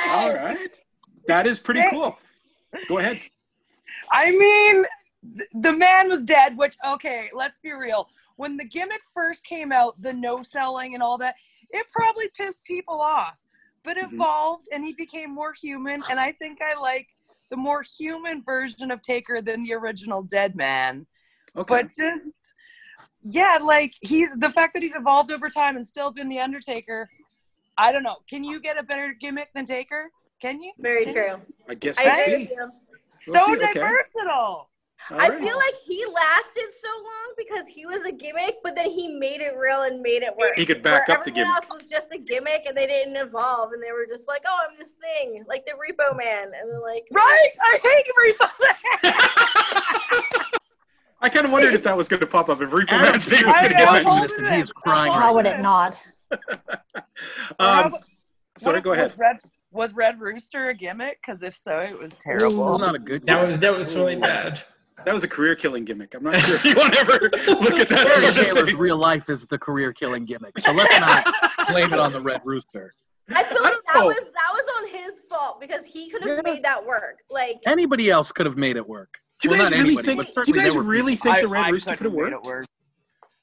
All 0.07 0.29
Yes. 0.29 0.35
right, 0.59 0.79
that 1.27 1.47
is 1.47 1.59
pretty 1.59 1.81
Take- 1.81 1.91
cool. 1.91 2.17
Go 2.87 2.99
ahead. 2.99 3.19
I 4.11 4.29
mean, 4.31 4.75
th- 4.75 4.85
the 5.53 5.73
man 5.73 6.07
was 6.09 6.23
dead, 6.23 6.57
which, 6.57 6.75
okay, 6.87 7.29
let's 7.33 7.59
be 7.59 7.73
real. 7.73 8.07
When 8.37 8.57
the 8.57 8.65
gimmick 8.65 9.01
first 9.13 9.43
came 9.43 9.71
out, 9.71 10.01
the 10.01 10.13
no 10.13 10.43
selling 10.43 10.93
and 10.93 11.03
all 11.03 11.17
that, 11.17 11.35
it 11.71 11.85
probably 11.91 12.29
pissed 12.37 12.63
people 12.63 13.01
off. 13.01 13.35
But 13.83 13.97
it 13.97 14.07
Mhm. 14.09 14.13
evolved 14.13 14.67
and 14.73 14.83
he 14.83 14.93
became 14.93 15.29
more 15.31 15.53
human. 15.53 16.03
And 16.09 16.19
I 16.19 16.31
think 16.33 16.61
I 16.61 16.73
like 16.75 17.09
the 17.49 17.57
more 17.57 17.81
human 17.81 18.43
version 18.43 18.91
of 18.91 19.01
Taker 19.01 19.41
than 19.41 19.63
the 19.63 19.73
original 19.73 20.21
Dead 20.21 20.55
Man. 20.55 21.05
Okay. 21.55 21.83
But 21.83 21.93
just, 21.93 22.53
yeah, 23.23 23.57
like 23.61 23.93
he's 24.01 24.35
the 24.37 24.49
fact 24.49 24.73
that 24.73 24.83
he's 24.83 24.95
evolved 24.95 25.31
over 25.31 25.49
time 25.49 25.75
and 25.75 25.85
still 25.85 26.11
been 26.11 26.29
the 26.29 26.39
Undertaker. 26.39 27.09
I 27.77 27.91
don't 27.91 28.03
know. 28.03 28.17
Can 28.29 28.43
you 28.43 28.59
get 28.59 28.77
a 28.77 28.83
better 28.83 29.13
gimmick 29.13 29.51
than 29.53 29.65
Taker? 29.65 30.11
Can 30.41 30.61
you? 30.61 30.73
Very 30.77 31.05
Can 31.05 31.13
true. 31.13 31.41
I 31.67 31.75
guess 31.75 31.97
I 31.97 32.03
we'll 32.05 32.15
see. 32.15 32.31
with 32.31 32.49
you. 32.51 32.71
So 33.19 33.31
We'll 33.33 33.59
see, 33.59 33.65
okay. 33.65 33.79
versatile. 33.79 34.69
All 35.11 35.19
I 35.19 35.29
right. 35.29 35.39
feel 35.39 35.55
like 35.55 35.73
he 35.85 36.05
lasted 36.05 36.67
so 36.79 36.87
long 36.97 37.33
because 37.37 37.67
he 37.67 37.85
was 37.85 38.03
a 38.05 38.11
gimmick, 38.11 38.57
but 38.63 38.75
then 38.75 38.89
he 38.91 39.07
made 39.07 39.41
it 39.41 39.55
real 39.57 39.83
and 39.83 40.01
made 40.01 40.21
it 40.23 40.35
work. 40.37 40.53
He 40.55 40.65
could 40.65 40.83
back 40.83 41.07
Where 41.07 41.17
up 41.17 41.23
the 41.23 41.31
gimmick. 41.31 41.47
everyone 41.47 41.61
gimmick. 41.61 41.71
else 41.71 41.81
was 41.81 41.89
just 41.89 42.11
a 42.11 42.17
gimmick 42.19 42.65
and 42.67 42.77
they 42.77 42.85
didn't 42.85 43.15
evolve 43.15 43.71
and 43.71 43.81
they 43.81 43.91
were 43.91 44.05
just 44.07 44.27
like, 44.27 44.43
oh, 44.47 44.57
I'm 44.69 44.77
this 44.77 44.91
thing, 45.01 45.43
like 45.47 45.65
the 45.65 45.71
Repo 45.71 46.15
Man, 46.17 46.43
and 46.43 46.69
they're 46.69 46.79
like, 46.81 47.05
Right? 47.11 47.49
I 47.61 47.79
hate 47.81 48.05
Repo 48.19 48.49
I 51.21 51.27
kind 51.29 51.45
of 51.45 51.51
wondered 51.51 51.73
if 51.73 51.83
that 51.83 51.97
was 51.97 52.07
going 52.07 52.21
to 52.21 52.27
pop 52.27 52.47
up. 52.49 52.61
If 52.61 52.71
Reaper 52.71 52.93
Adam 52.93 53.11
Man's 53.11 53.29
name 53.29 53.45
was 53.45 53.55
going 53.59 53.71
to 53.71 53.77
know. 53.77 53.83
get 53.83 53.87
watching 53.87 54.03
mentioned. 54.05 54.23
this 54.23 54.37
and 54.37 54.55
he 54.55 54.61
is 54.61 54.71
crying. 54.71 55.11
How 55.11 55.19
right 55.27 55.35
would 55.35 55.45
now. 55.45 55.51
it 55.51 55.61
not? 55.61 56.03
Um, 57.59 57.95
sorry, 58.57 58.79
go 58.81 58.93
ahead. 58.93 59.09
Was 59.11 59.17
Red, 59.17 59.35
was 59.71 59.93
Red 59.93 60.21
Rooster 60.21 60.69
a 60.69 60.73
gimmick? 60.73 61.19
Because 61.21 61.41
if 61.41 61.55
so, 61.55 61.79
it 61.79 61.99
was 61.99 62.15
terrible. 62.17 62.75
It's 62.75 62.81
not 62.81 62.95
a 62.95 62.99
good 62.99 63.25
That 63.25 63.45
was 63.47 63.59
that 63.59 63.75
was 63.77 63.93
really 63.95 64.15
bad. 64.15 64.61
That 65.05 65.13
was 65.13 65.23
a 65.23 65.27
career-killing 65.27 65.85
gimmick. 65.85 66.13
I'm 66.13 66.23
not 66.23 66.39
sure 66.41 66.55
if 66.55 66.65
you 66.65 66.75
want 66.75 66.93
to 66.93 66.99
ever 66.99 67.19
look 67.61 67.73
at 67.79 67.89
that 67.89 68.07
Terry 68.07 68.09
sort 68.09 68.37
of 68.37 68.45
Taylor's 68.45 68.69
thing. 68.71 68.77
real 68.77 68.97
life 68.97 69.29
is 69.29 69.45
the 69.45 69.57
career 69.57 69.93
killing 69.93 70.25
gimmick. 70.25 70.57
So 70.59 70.71
let's 70.73 70.99
not 70.99 71.25
blame 71.69 71.93
it 71.93 71.99
on 71.99 72.11
the 72.13 72.21
Red 72.21 72.41
Rooster. 72.45 72.93
I 73.29 73.43
feel 73.43 73.61
like 73.61 73.73
don't 73.73 73.85
that 73.93 73.95
know. 73.99 74.07
was 74.07 74.23
that 74.23 74.51
was 74.53 74.65
on 74.77 74.89
his 74.89 75.21
fault 75.29 75.61
because 75.61 75.85
he 75.85 76.09
could 76.09 76.23
have 76.23 76.37
Yeah. 76.45 76.51
made 76.51 76.63
that 76.63 76.85
work. 76.85 77.19
Like 77.29 77.57
Anybody 77.65 78.09
else 78.09 78.31
could 78.31 78.45
have 78.45 78.57
made 78.57 78.75
it 78.75 78.87
work. 78.87 79.19
Do 79.41 79.47
you 79.47 79.51
Well, 79.51 79.61
guys 79.61 79.71
really 79.71 79.89
anybody, 79.91 80.07
think? 80.07 80.33
Do 80.33 80.43
you 80.47 80.53
guys 80.53 80.75
really 80.75 81.13
people. 81.13 81.31
think 81.33 81.43
the 81.43 81.47
Red 81.47 81.65
I 81.65 81.69
Rooster 81.69 81.95
couldn't 81.95 81.97
could 82.13 82.21
have 82.23 82.31
have 82.33 82.43
worked? 82.43 82.47
it 82.47 82.51
work. 82.51 82.65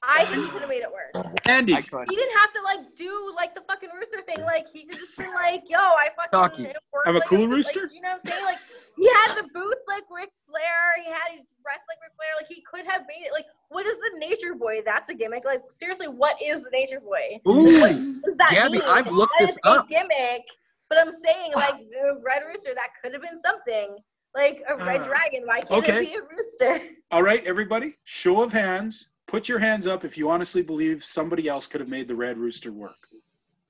I 0.03 0.25
think 0.25 0.43
he 0.45 0.49
could 0.51 0.61
have 0.61 0.69
made 0.69 0.83
it 0.83 0.91
work. 0.91 1.25
Andy, 1.49 1.73
He 1.73 1.81
didn't 2.15 2.37
have 2.37 2.53
to 2.53 2.61
like 2.63 2.95
do 2.95 3.33
like 3.35 3.55
the 3.55 3.61
fucking 3.61 3.89
rooster 3.97 4.21
thing. 4.21 4.43
Like 4.45 4.67
he 4.71 4.85
could 4.85 4.97
just 4.99 5.17
be 5.17 5.25
like, 5.25 5.63
"Yo, 5.67 5.79
I 5.79 6.09
fucking 6.15 6.29
Talkie. 6.31 6.73
work 6.93 7.03
I'm 7.07 7.15
a 7.15 7.19
like 7.19 7.27
cool 7.27 7.39
like, 7.41 7.49
rooster? 7.49 7.89
you 7.93 8.01
know 8.01 8.09
what 8.09 8.21
I'm 8.25 8.29
saying? 8.29 8.45
Like 8.45 8.57
he 8.97 9.07
had 9.07 9.35
the 9.35 9.43
boots 9.53 9.81
like 9.87 10.03
Ric 10.09 10.29
Flair. 10.49 11.03
He 11.03 11.09
had 11.11 11.31
his 11.39 11.53
dress 11.63 11.81
like 11.87 11.99
Ric 12.01 12.11
Flair. 12.17 12.29
Like 12.37 12.47
he 12.49 12.61
could 12.69 12.85
have 12.91 13.01
made 13.07 13.25
it. 13.25 13.31
Like 13.33 13.45
what 13.69 13.85
is 13.85 13.95
the 13.97 14.17
Nature 14.17 14.55
Boy? 14.55 14.81
That's 14.85 15.09
a 15.09 15.13
gimmick. 15.13 15.45
Like 15.45 15.61
seriously, 15.69 16.07
what 16.07 16.35
is 16.43 16.63
the 16.63 16.69
Nature 16.71 16.99
Boy? 16.99 17.39
Ooh, 17.47 17.63
What 17.79 17.91
does 18.25 18.37
that 18.37 18.51
Gabby, 18.51 18.79
mean? 18.79 18.81
I've 18.85 19.11
looked 19.11 19.33
That 19.39 19.47
this 19.47 19.55
up. 19.63 19.87
gimmick. 19.89 20.43
But 20.89 20.99
I'm 20.99 21.11
saying 21.11 21.51
like 21.55 21.77
the 21.89 22.21
Red 22.25 22.43
Rooster, 22.47 22.73
that 22.73 22.89
could 23.03 23.13
have 23.13 23.21
been 23.21 23.41
something. 23.41 23.97
Like 24.35 24.61
a 24.69 24.75
red 24.77 25.01
Ah. 25.01 25.07
dragon. 25.07 25.43
Why 25.45 25.61
can't 25.61 25.71
Okay. 25.83 25.97
it 25.97 26.11
be 26.11 26.13
a 26.15 26.21
rooster? 26.21 26.95
all 27.11 27.23
right, 27.23 27.43
everybody, 27.45 27.95
show 28.03 28.41
of 28.41 28.51
hands. 28.51 29.09
Put 29.25 29.49
your 29.49 29.59
hands 29.59 29.87
up 29.87 30.05
if 30.05 30.17
you 30.17 30.29
honestly 30.29 30.61
believe 30.61 31.03
somebody 31.03 31.47
else 31.49 31.67
could 31.67 31.81
have 31.81 31.89
made 31.89 32.07
the 32.07 32.15
Red 32.15 32.37
Rooster 32.37 32.71
work. 32.71 32.95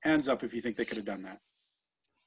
Hands 0.00 0.28
up 0.28 0.44
if 0.44 0.54
you 0.54 0.60
think 0.60 0.76
they 0.76 0.84
could 0.84 0.96
have 0.98 1.06
done 1.06 1.22
that. 1.22 1.40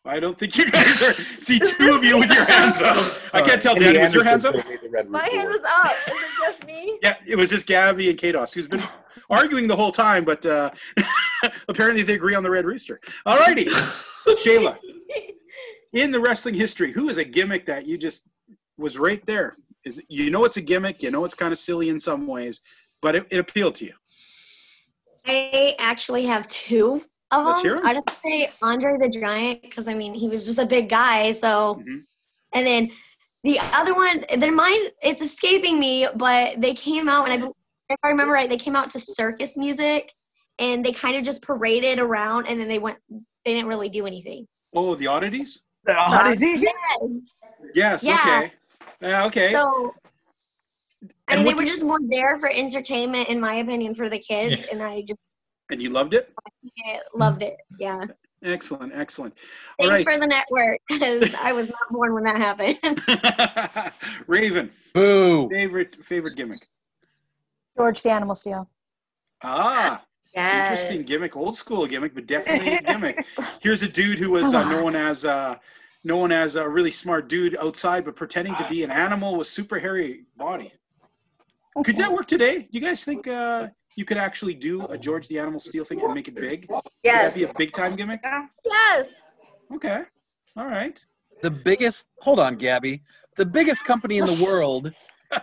I 0.03 0.19
don't 0.19 0.37
think 0.37 0.57
you 0.57 0.69
guys 0.71 1.01
are. 1.03 1.13
See 1.13 1.59
two 1.59 1.93
of 1.95 2.03
you 2.03 2.17
with 2.17 2.31
your 2.31 2.45
hands 2.45 2.81
up. 2.81 2.97
I 3.33 3.41
can't 3.41 3.61
tell. 3.61 3.73
Andy 3.75 3.85
Danny, 3.85 3.99
was 3.99 4.13
your 4.13 4.23
hands 4.23 4.45
up? 4.45 4.53
could've 4.55 4.67
made 4.69 4.81
the 4.81 4.89
Red 4.89 5.09
My 5.09 5.27
hand 5.27 5.49
was 5.49 5.61
up. 5.69 5.93
Is 6.07 6.13
it 6.13 6.19
just 6.43 6.65
me? 6.65 6.97
Yeah, 7.03 7.15
it 7.27 7.35
was 7.35 7.51
just 7.51 7.67
Gabby 7.67 8.09
and 8.09 8.17
Kados 8.17 8.53
who's 8.53 8.67
been 8.67 8.83
arguing 9.29 9.67
the 9.67 9.75
whole 9.75 9.91
time, 9.91 10.25
but 10.25 10.43
uh, 10.45 10.71
apparently 11.67 12.01
they 12.01 12.13
agree 12.13 12.33
on 12.33 12.41
the 12.41 12.49
Red 12.49 12.65
Rooster. 12.65 12.99
All 13.27 13.37
righty, 13.37 13.65
Shayla. 13.65 14.77
In 15.93 16.09
the 16.09 16.19
wrestling 16.19 16.55
history, 16.55 16.91
who 16.91 17.09
is 17.09 17.17
a 17.17 17.23
gimmick 17.23 17.65
that 17.67 17.85
you 17.85 17.97
just 17.97 18.27
was 18.77 18.97
right 18.97 19.23
there? 19.25 19.55
Is- 19.83 20.01
You 20.09 20.31
know 20.31 20.45
it's 20.45 20.57
a 20.57 20.61
gimmick. 20.61 21.03
You 21.03 21.11
know 21.11 21.25
it's 21.25 21.35
kind 21.35 21.51
of 21.51 21.59
silly 21.59 21.89
in 21.89 21.99
some 21.99 22.25
ways, 22.27 22.61
but 23.01 23.15
it, 23.15 23.27
it 23.29 23.37
appealed 23.39 23.75
to 23.75 23.85
you. 23.85 23.93
I 25.27 25.75
actually 25.79 26.25
have 26.25 26.47
two 26.47 27.03
of 27.31 27.45
Let's 27.45 27.61
hear 27.61 27.75
them. 27.75 27.79
'em. 27.79 27.89
I 27.89 27.93
just 27.93 28.09
say 28.23 28.49
Andre 28.61 28.97
the 28.97 29.09
Giant 29.09 29.61
because 29.61 29.87
I 29.87 29.93
mean 29.93 30.13
he 30.13 30.27
was 30.27 30.45
just 30.45 30.59
a 30.59 30.65
big 30.65 30.89
guy. 30.89 31.31
So, 31.31 31.75
Mhm. 31.75 32.03
and 32.53 32.67
then 32.67 32.91
the 33.43 33.59
other 33.59 33.93
one, 33.95 34.23
their 34.37 34.51
mind, 34.51 34.91
it's 35.01 35.21
escaping 35.21 35.79
me, 35.79 36.07
but 36.15 36.59
they 36.61 36.73
came 36.73 37.09
out 37.09 37.29
and 37.29 37.43
I, 37.43 37.47
if 37.89 37.97
I 38.03 38.09
remember 38.09 38.33
right, 38.33 38.49
they 38.49 38.57
came 38.57 38.75
out 38.75 38.89
to 38.91 38.99
circus 38.99 39.57
music, 39.57 40.13
and 40.59 40.85
they 40.85 40.91
kind 40.91 41.15
of 41.15 41.23
just 41.23 41.41
paraded 41.41 41.99
around, 41.99 42.47
and 42.47 42.59
then 42.59 42.67
they 42.67 42.79
went. 42.79 42.99
They 43.43 43.53
didn't 43.55 43.67
really 43.69 43.89
do 43.89 44.05
anything. 44.05 44.47
Oh, 44.73 44.93
the 44.95 45.07
oddities. 45.07 45.63
The 45.83 45.95
oddities? 45.95 46.59
Yes. 46.61 47.23
Yes. 47.73 48.03
Yeah. 48.03 48.13
Okay. 48.13 48.53
Yeah. 49.01 49.25
Okay. 49.25 49.53
So. 49.53 49.95
I 51.27 51.35
mean, 51.35 51.45
they 51.45 51.55
were 51.55 51.63
just 51.63 51.83
more 51.83 51.99
there 52.09 52.37
for 52.37 52.49
entertainment, 52.49 53.29
in 53.29 53.39
my 53.39 53.55
opinion, 53.55 53.95
for 53.95 54.07
the 54.07 54.19
kids, 54.19 54.63
and 54.71 54.83
I 54.83 55.01
just 55.01 55.33
and 55.71 55.81
you 55.81 55.89
loved 55.89 56.13
it. 56.13 56.31
eh, 56.85 56.97
loved 57.13 57.43
it. 57.43 57.57
Yeah. 57.79 58.05
Excellent. 58.43 58.91
Excellent. 58.95 59.33
All 59.79 59.87
Thanks 59.87 60.05
right. 60.05 60.13
for 60.15 60.19
the 60.19 60.27
network 60.27 60.79
because 60.89 61.35
I 61.35 61.53
was 61.53 61.69
not 61.69 61.91
born 61.91 62.13
when 62.13 62.23
that 62.23 62.37
happened. 62.37 63.93
Raven, 64.27 64.71
Boo. 64.93 65.49
favorite 65.49 66.03
favorite 66.03 66.35
gimmick. 66.35 66.57
George 67.77 68.01
the 68.01 68.09
Animal 68.11 68.35
Steele. 68.35 68.69
Ah, 69.43 70.03
Yes. 70.33 70.61
interesting 70.71 71.03
gimmick, 71.03 71.35
old 71.35 71.57
school 71.57 71.85
gimmick, 71.85 72.15
but 72.15 72.25
definitely 72.25 72.75
a 72.75 72.81
gimmick. 72.83 73.25
Here's 73.61 73.83
a 73.83 73.87
dude 73.89 74.17
who 74.17 74.31
was 74.31 74.53
uh, 74.53 74.63
known 74.69 74.95
as 74.95 75.25
uh, 75.25 75.57
known 76.05 76.31
as 76.31 76.55
a 76.55 76.67
really 76.67 76.91
smart 76.91 77.27
dude 77.27 77.57
outside, 77.57 78.05
but 78.05 78.15
pretending 78.15 78.55
to 78.55 78.67
be 78.69 78.83
an 78.83 78.91
animal 78.91 79.35
with 79.35 79.47
super 79.47 79.77
hairy 79.77 80.23
body. 80.37 80.71
Could 81.83 81.97
that 81.97 82.11
work 82.11 82.27
today? 82.27 82.59
Do 82.59 82.67
you 82.71 82.79
guys 82.79 83.03
think 83.03 83.27
uh, 83.27 83.67
you 83.95 84.05
could 84.05 84.17
actually 84.17 84.53
do 84.53 84.85
a 84.87 84.97
George 84.97 85.27
the 85.27 85.39
Animal 85.39 85.59
Steele 85.59 85.83
thing 85.85 86.01
and 86.01 86.13
make 86.13 86.27
it 86.27 86.35
big? 86.35 86.65
Would 86.69 86.81
Yes. 87.03 87.33
that 87.33 87.39
be 87.39 87.43
a 87.45 87.53
big 87.57 87.73
time 87.73 87.95
gimmick? 87.95 88.21
Yes. 88.65 89.09
Okay. 89.73 90.03
All 90.57 90.65
right. 90.65 91.03
The 91.41 91.51
biggest, 91.51 92.05
hold 92.19 92.39
on, 92.39 92.55
Gabby. 92.55 93.01
The 93.37 93.45
biggest 93.45 93.85
company 93.85 94.17
in 94.17 94.25
the 94.25 94.43
world 94.45 94.93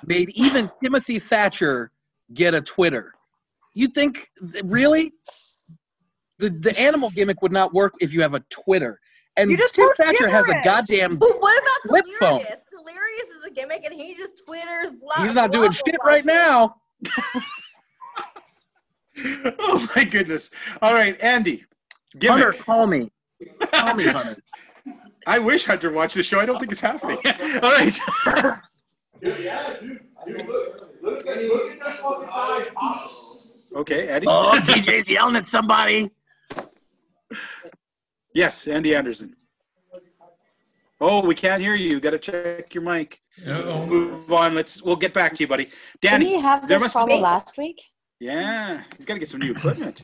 made 0.06 0.30
even 0.30 0.70
Timothy 0.82 1.18
Thatcher 1.18 1.90
get 2.34 2.54
a 2.54 2.60
Twitter. 2.60 3.12
You 3.74 3.88
think, 3.88 4.28
really? 4.64 5.12
The, 6.38 6.50
the 6.50 6.78
animal 6.80 7.10
gimmick 7.10 7.42
would 7.42 7.52
not 7.52 7.72
work 7.72 7.94
if 8.00 8.12
you 8.12 8.22
have 8.22 8.34
a 8.34 8.40
Twitter. 8.50 8.98
And 9.36 9.50
You 9.50 9.56
just 9.56 9.74
Tim 9.76 9.86
post 9.86 9.98
Thatcher 9.98 10.28
has 10.28 10.48
a 10.48 10.54
goddamn. 10.64 11.16
But 11.16 11.40
what 11.40 11.56
about 11.62 11.88
Flip 11.88 12.04
phone. 12.20 12.38
Delirious? 12.40 12.62
Delirious 12.70 13.28
is 13.38 13.44
a 13.46 13.50
gimmick, 13.50 13.84
and 13.84 13.94
he 13.94 14.14
just 14.14 14.44
twitters. 14.44 14.92
Blah, 14.92 15.22
He's 15.22 15.34
not 15.34 15.50
blah, 15.52 15.60
doing 15.60 15.70
blah, 15.70 15.80
shit 15.86 15.96
blah, 16.02 16.10
right 16.12 16.24
blah. 16.24 16.34
now. 16.34 16.74
oh 19.58 19.88
my 19.96 20.04
goodness. 20.04 20.50
All 20.82 20.94
right, 20.94 21.20
Andy. 21.20 21.64
Hunter, 22.22 22.52
call 22.52 22.86
me. 22.86 23.10
Call 23.72 23.94
me, 23.94 24.06
Hunter. 24.06 24.36
I 25.26 25.38
wish 25.38 25.66
Hunter 25.66 25.92
watched 25.92 26.14
the 26.14 26.22
show. 26.22 26.40
I 26.40 26.46
don't 26.46 26.58
think 26.58 26.72
it's 26.72 26.80
happening. 26.80 27.18
All 27.62 27.72
right. 27.72 27.98
okay, 33.76 34.08
Eddie. 34.08 34.26
Oh, 34.26 34.52
DJ's 34.64 35.10
yelling 35.10 35.36
at 35.36 35.46
somebody. 35.46 36.10
Yes, 38.34 38.66
Andy 38.66 38.94
Anderson. 38.94 39.34
Oh, 41.00 41.24
we 41.24 41.34
can't 41.34 41.62
hear 41.62 41.74
you. 41.74 42.00
Got 42.00 42.10
to 42.10 42.18
check 42.18 42.74
your 42.74 42.82
mic. 42.82 43.20
Uh-oh. 43.46 43.86
Move 43.86 44.32
on. 44.32 44.54
Let's. 44.54 44.82
We'll 44.82 44.96
get 44.96 45.14
back 45.14 45.34
to 45.34 45.44
you, 45.44 45.46
buddy. 45.46 45.70
Didn't 46.00 46.20
Danny. 46.20 46.40
have 46.40 46.66
this 46.66 46.92
problem 46.92 47.20
last 47.20 47.56
week? 47.56 47.80
Yeah, 48.20 48.82
he's 48.96 49.06
got 49.06 49.14
to 49.14 49.20
get 49.20 49.28
some 49.28 49.40
new 49.40 49.52
equipment. 49.52 50.02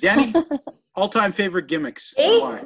Danny, 0.00 0.32
all-time 0.94 1.32
favorite 1.32 1.66
gimmicks. 1.66 2.14
and 2.16 2.40
Why? 2.40 2.62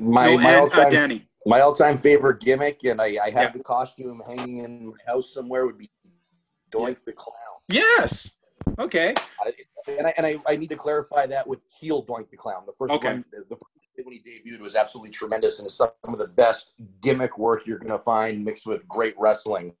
My, 0.00 0.26
no, 0.26 0.38
my 0.38 0.50
and, 0.52 0.56
uh, 0.56 0.60
all-time 0.60 0.90
Danny. 0.90 1.26
my 1.46 1.60
all-time 1.60 1.98
favorite 1.98 2.40
gimmick, 2.40 2.82
and 2.84 3.00
I, 3.00 3.16
I 3.22 3.30
have 3.30 3.34
Yeah. 3.34 3.50
the 3.52 3.62
costume 3.62 4.22
hanging 4.26 4.58
in 4.58 4.86
my 4.88 4.96
house 5.06 5.32
somewhere, 5.32 5.66
would 5.66 5.78
be 5.78 5.90
Doink 6.72 7.04
the 7.04 7.12
Clown. 7.12 7.34
Yes. 7.68 8.32
Okay. 8.78 9.14
I, 9.44 9.52
and 9.86 10.06
I 10.06 10.14
and 10.16 10.26
I, 10.26 10.36
I 10.48 10.56
need 10.56 10.68
to 10.70 10.76
clarify 10.76 11.26
that 11.26 11.46
with 11.46 11.60
heel 11.78 12.04
Doink 12.04 12.30
the 12.30 12.36
Clown. 12.36 12.64
The 12.66 12.72
first 12.72 12.92
Okay. 12.94 13.12
one, 13.12 13.24
the 13.32 13.54
first 13.54 13.62
when 14.02 14.12
he 14.12 14.20
debuted 14.20 14.58
was 14.60 14.74
absolutely 14.74 15.10
tremendous, 15.10 15.60
and 15.60 15.66
it's 15.66 15.76
some 15.76 15.90
of 16.02 16.18
the 16.18 16.26
best 16.26 16.72
gimmick 17.00 17.38
work 17.38 17.64
you're 17.66 17.78
going 17.78 17.92
to 17.92 17.98
find 17.98 18.44
mixed 18.44 18.66
with 18.66 18.86
great 18.88 19.14
wrestling. 19.18 19.72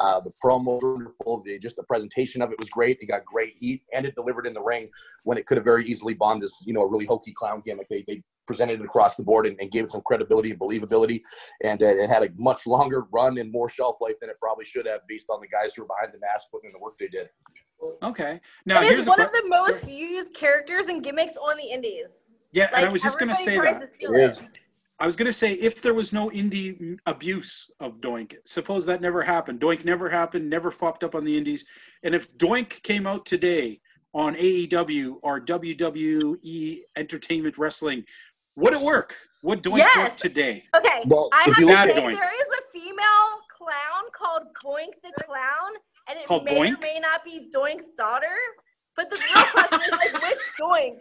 Uh, 0.00 0.18
the 0.18 0.32
promo 0.42 0.82
was 0.82 0.82
wonderful. 0.82 1.42
The, 1.44 1.58
just 1.58 1.76
the 1.76 1.82
presentation 1.82 2.40
of 2.40 2.50
it 2.50 2.58
was 2.58 2.70
great. 2.70 2.98
It 3.02 3.06
got 3.06 3.24
great 3.24 3.54
heat, 3.60 3.82
and 3.92 4.06
it 4.06 4.14
delivered 4.14 4.46
in 4.46 4.54
the 4.54 4.62
ring 4.62 4.88
when 5.24 5.36
it 5.36 5.44
could 5.44 5.58
have 5.58 5.64
very 5.64 5.84
easily 5.84 6.14
bombed 6.14 6.42
as 6.42 6.54
you 6.64 6.72
know 6.72 6.80
a 6.82 6.88
really 6.90 7.04
hokey 7.04 7.32
clown 7.32 7.62
gimmick. 7.64 7.88
They, 7.90 8.04
they 8.08 8.22
presented 8.46 8.80
it 8.80 8.84
across 8.84 9.14
the 9.14 9.22
board 9.22 9.46
and, 9.46 9.60
and 9.60 9.70
gave 9.70 9.84
it 9.84 9.90
some 9.90 10.00
credibility 10.00 10.50
and 10.50 10.58
believability, 10.58 11.20
and 11.62 11.82
uh, 11.82 11.86
it 11.86 12.08
had 12.08 12.22
a 12.22 12.30
much 12.38 12.66
longer 12.66 13.06
run 13.12 13.36
and 13.36 13.52
more 13.52 13.68
shelf 13.68 13.98
life 14.00 14.18
than 14.20 14.30
it 14.30 14.36
probably 14.40 14.64
should 14.64 14.86
have, 14.86 15.00
based 15.06 15.26
on 15.28 15.40
the 15.40 15.48
guys 15.48 15.74
who 15.74 15.82
were 15.82 15.88
behind 15.88 16.14
the 16.14 16.18
mask 16.18 16.50
putting 16.50 16.70
in 16.70 16.72
the 16.72 16.80
work 16.80 16.96
they 16.98 17.08
did. 17.08 17.28
Okay. 18.02 18.40
Now 18.64 18.80
It 18.80 18.92
here's 18.92 19.06
a 19.06 19.10
one 19.10 19.20
of 19.20 19.32
the 19.32 19.44
most 19.46 19.86
used 19.86 20.32
characters 20.34 20.86
and 20.86 21.02
gimmicks 21.04 21.36
on 21.36 21.58
the 21.58 21.64
Indies. 21.64 22.24
Yeah, 22.52 22.64
Like 22.64 22.76
and 22.76 22.86
I 22.86 22.88
was 22.88 23.02
just 23.02 23.18
going 23.18 23.28
to 23.28 23.34
say 23.36 23.56
tries 23.56 23.78
that. 23.78 24.58
To 25.02 25.12
steal 25.12 25.26
It 25.26 25.28
it. 25.28 25.32
is. 25.32 25.36
I 25.40 25.46
was 25.46 25.50
going 25.50 25.58
to 25.60 25.64
say 25.64 25.66
if 25.66 25.80
there 25.82 25.94
was 25.94 26.12
no 26.12 26.30
indie 26.30 26.98
abuse 27.06 27.70
of 27.80 28.00
Doink, 28.00 28.36
suppose 28.44 28.84
that 28.86 29.00
never 29.00 29.22
happened. 29.22 29.60
Doink 29.60 29.84
never 29.84 30.08
happened, 30.08 30.48
never 30.48 30.70
popped 30.70 31.04
up 31.04 31.14
on 31.14 31.24
the 31.24 31.36
indies. 31.36 31.64
And 32.02 32.14
if 32.14 32.32
Doink 32.38 32.82
came 32.82 33.06
out 33.06 33.26
today 33.26 33.80
on 34.14 34.34
AEW 34.36 35.16
or 35.22 35.40
WWE 35.40 36.78
Entertainment 36.96 37.58
Wrestling, 37.58 38.04
would 38.56 38.74
it 38.74 38.80
work? 38.80 39.14
Would 39.42 39.62
Doink 39.62 39.72
work 39.72 39.80
Yes. 39.96 40.20
today? 40.20 40.64
Okay, 40.76 41.02
Well, 41.06 41.30
I 41.32 41.44
if 41.48 41.54
have 41.54 41.58
you 41.58 41.66
to 41.66 41.70
look 41.70 41.78
at- 41.78 41.88
say 41.96 42.00
Doink. 42.02 42.14
there 42.20 42.32
is 42.34 42.48
a 42.58 42.72
female 42.72 43.40
clown 43.56 44.10
called 44.12 44.42
Doink 44.64 45.00
the 45.02 45.12
Clown, 45.24 45.70
and 46.08 46.18
it 46.18 46.26
Called 46.26 46.44
may 46.44 46.58
or 46.72 46.76
may 46.78 46.98
not 47.00 47.24
be 47.24 47.50
Doink's 47.54 47.90
daughter. 47.96 48.36
But 48.96 49.08
the 49.08 49.16
real 49.34 49.44
question 49.44 49.80
is 49.82 49.90
like, 49.92 50.12
which 50.22 50.38
Doink? 50.60 50.98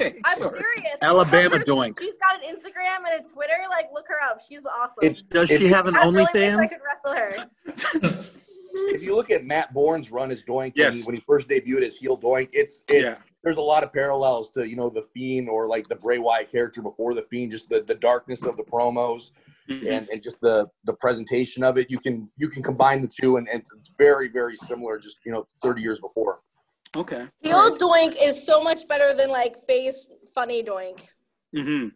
Okay, 0.00 0.18
I'm 0.24 0.38
sorry. 0.38 0.58
serious. 0.58 0.98
Alabama 1.02 1.56
Look 1.56 1.68
her- 1.68 1.74
Doink. 1.74 1.98
She's 2.00 2.14
got 2.16 2.42
an 2.42 2.54
Instagram 2.54 3.10
and 3.10 3.24
a 3.24 3.28
Twitter. 3.32 3.58
Like, 3.70 3.90
look 3.92 4.06
her 4.08 4.22
up. 4.22 4.40
She's 4.46 4.64
awesome. 4.66 4.96
It- 5.02 5.28
Does 5.28 5.50
If- 5.50 5.60
she 5.60 5.68
have 5.68 5.86
an 5.86 5.96
I 5.96 6.04
really 6.04 6.22
wish 6.22 6.28
I 6.34 6.38
OnlyFans? 6.38 6.68
could 6.68 6.78
wrestle 6.84 7.12
her. 7.14 7.50
if 8.94 9.04
you 9.04 9.14
look 9.14 9.30
at 9.30 9.44
Matt 9.44 9.74
Borne's 9.74 10.10
run 10.10 10.30
as 10.30 10.42
Doink 10.44 10.72
Yes. 10.74 11.04
when, 11.04 11.14
he, 11.14 11.20
first 11.20 11.48
debuted 11.48 11.82
as 11.84 11.96
heel 11.96 12.16
Doink, 12.16 12.48
it's 12.52 12.84
it's 12.88 13.04
Yeah. 13.04 13.16
there's 13.44 13.58
a 13.58 13.62
lot 13.62 13.82
of 13.84 13.92
parallels 13.92 14.50
to 14.52 14.66
you 14.66 14.76
know 14.76 14.88
the 14.88 15.02
Fiend 15.14 15.48
or 15.48 15.66
like 15.68 15.86
the 15.88 15.96
Bray 15.96 16.18
Wyatt 16.18 16.50
character 16.50 16.80
before 16.80 17.14
the 17.14 17.22
Fiend, 17.22 17.50
just 17.50 17.68
the, 17.68 17.82
the 17.82 17.94
darkness 17.94 18.42
of 18.44 18.56
the 18.56 18.62
promos, 18.62 19.32
mm-hmm. 19.68 19.86
and, 19.86 20.08
and 20.08 20.22
just 20.22 20.40
the 20.40 20.66
the 20.84 20.94
presentation 20.94 21.62
of 21.62 21.76
it. 21.76 21.90
You 21.90 21.98
can 21.98 22.30
you 22.38 22.48
can 22.48 22.62
combine 22.62 23.02
the 23.02 23.08
two, 23.08 23.36
and, 23.36 23.46
and 23.48 23.60
it's 23.60 23.92
very 23.98 24.28
very 24.28 24.56
similar. 24.56 24.98
Just 24.98 25.18
you 25.26 25.32
know, 25.32 25.46
30 25.62 25.82
years 25.82 26.00
before. 26.00 26.40
Okay. 26.94 27.26
The 27.42 27.52
old 27.52 27.78
Doink 27.80 28.16
is 28.20 28.44
so 28.44 28.62
much 28.62 28.86
better 28.86 29.14
than 29.14 29.30
like 29.30 29.66
face 29.66 30.10
funny 30.34 30.62
Doink. 30.62 31.00
Mm-hmm. 31.56 31.88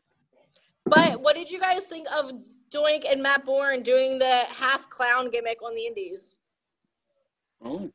But 0.86 1.20
what 1.20 1.34
did 1.36 1.50
you 1.50 1.60
guys 1.60 1.82
think 1.88 2.06
of 2.12 2.32
Doink 2.74 3.04
and 3.10 3.22
Matt 3.22 3.44
Borne 3.44 3.82
doing 3.82 4.18
the 4.18 4.40
half 4.48 4.88
clown 4.88 5.30
gimmick 5.30 5.62
on 5.62 5.74
the 5.74 5.86
Indies? 5.86 6.34
Oh. 7.64 7.90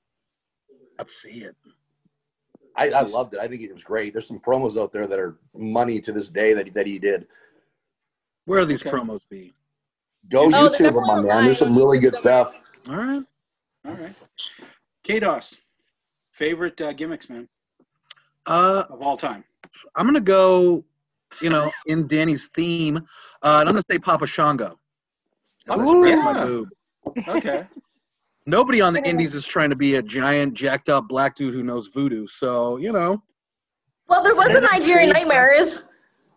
Let's 0.97 1.21
see 1.21 1.43
it. 1.43 1.55
I, 2.75 2.89
I 2.91 3.01
loved 3.01 3.33
it. 3.33 3.39
I 3.39 3.47
think 3.47 3.61
it 3.63 3.73
was 3.73 3.83
great. 3.83 4.13
There's 4.13 4.27
some 4.27 4.39
promos 4.39 4.79
out 4.81 4.91
there 4.91 5.07
that 5.07 5.19
are 5.19 5.37
money 5.55 5.99
to 5.99 6.11
this 6.11 6.29
day 6.29 6.53
that 6.53 6.67
he, 6.67 6.71
that 6.71 6.85
he 6.87 6.99
did. 6.99 7.27
Where 8.45 8.59
are 8.59 8.65
these 8.65 8.85
Okay. 8.85 8.91
promos 8.95 9.21
be? 9.29 9.53
Go 10.29 10.43
Oh, 10.43 10.49
YouTube 10.49 10.77
them 10.77 10.93
definitely 10.93 11.09
on 11.09 11.21
there. 11.23 11.41
There's 11.43 11.57
some 11.57 11.75
really 11.75 11.97
good 11.97 12.15
somewhere. 12.15 12.45
stuff. 12.45 12.71
All 12.89 12.95
right. 12.95 13.23
All 13.85 13.93
right. 13.93 14.15
KDOS, 15.03 15.59
favorite 16.41 16.81
uh, 16.81 16.91
gimmicks, 16.93 17.29
man, 17.29 17.47
Uh, 18.47 18.83
of 18.89 19.03
all 19.03 19.15
time. 19.15 19.43
I'm 19.95 20.07
gonna 20.07 20.19
go, 20.19 20.83
you 21.39 21.51
know, 21.51 21.71
in 21.85 22.07
Danny's 22.07 22.47
theme, 22.47 22.97
uh, 22.97 23.57
and 23.59 23.69
I'm 23.69 23.75
gonna 23.75 23.83
say 23.91 23.99
Papa 23.99 24.25
Shango. 24.25 24.79
As 25.69 25.77
I 25.79 25.83
Oh, 25.83 26.03
yeah. 26.03 26.15
my 26.15 26.43
boob. 26.43 26.69
Okay. 27.27 27.67
Nobody 28.47 28.81
on 28.81 28.93
the 28.93 29.03
Indies 29.03 29.35
is 29.35 29.45
trying 29.45 29.69
to 29.69 29.75
be 29.75 29.95
a 29.95 30.01
giant, 30.01 30.55
jacked 30.55 30.89
up 30.89 31.07
black 31.07 31.35
dude 31.35 31.53
who 31.53 31.61
knows 31.61 31.87
voodoo. 31.89 32.25
So 32.25 32.77
you 32.77 32.91
know, 32.91 33.21
Well, 34.09 34.23
there 34.23 34.33
was 34.35 34.51
a 34.51 34.61
Nigerian 34.61 35.11
Nightmares. 35.11 35.83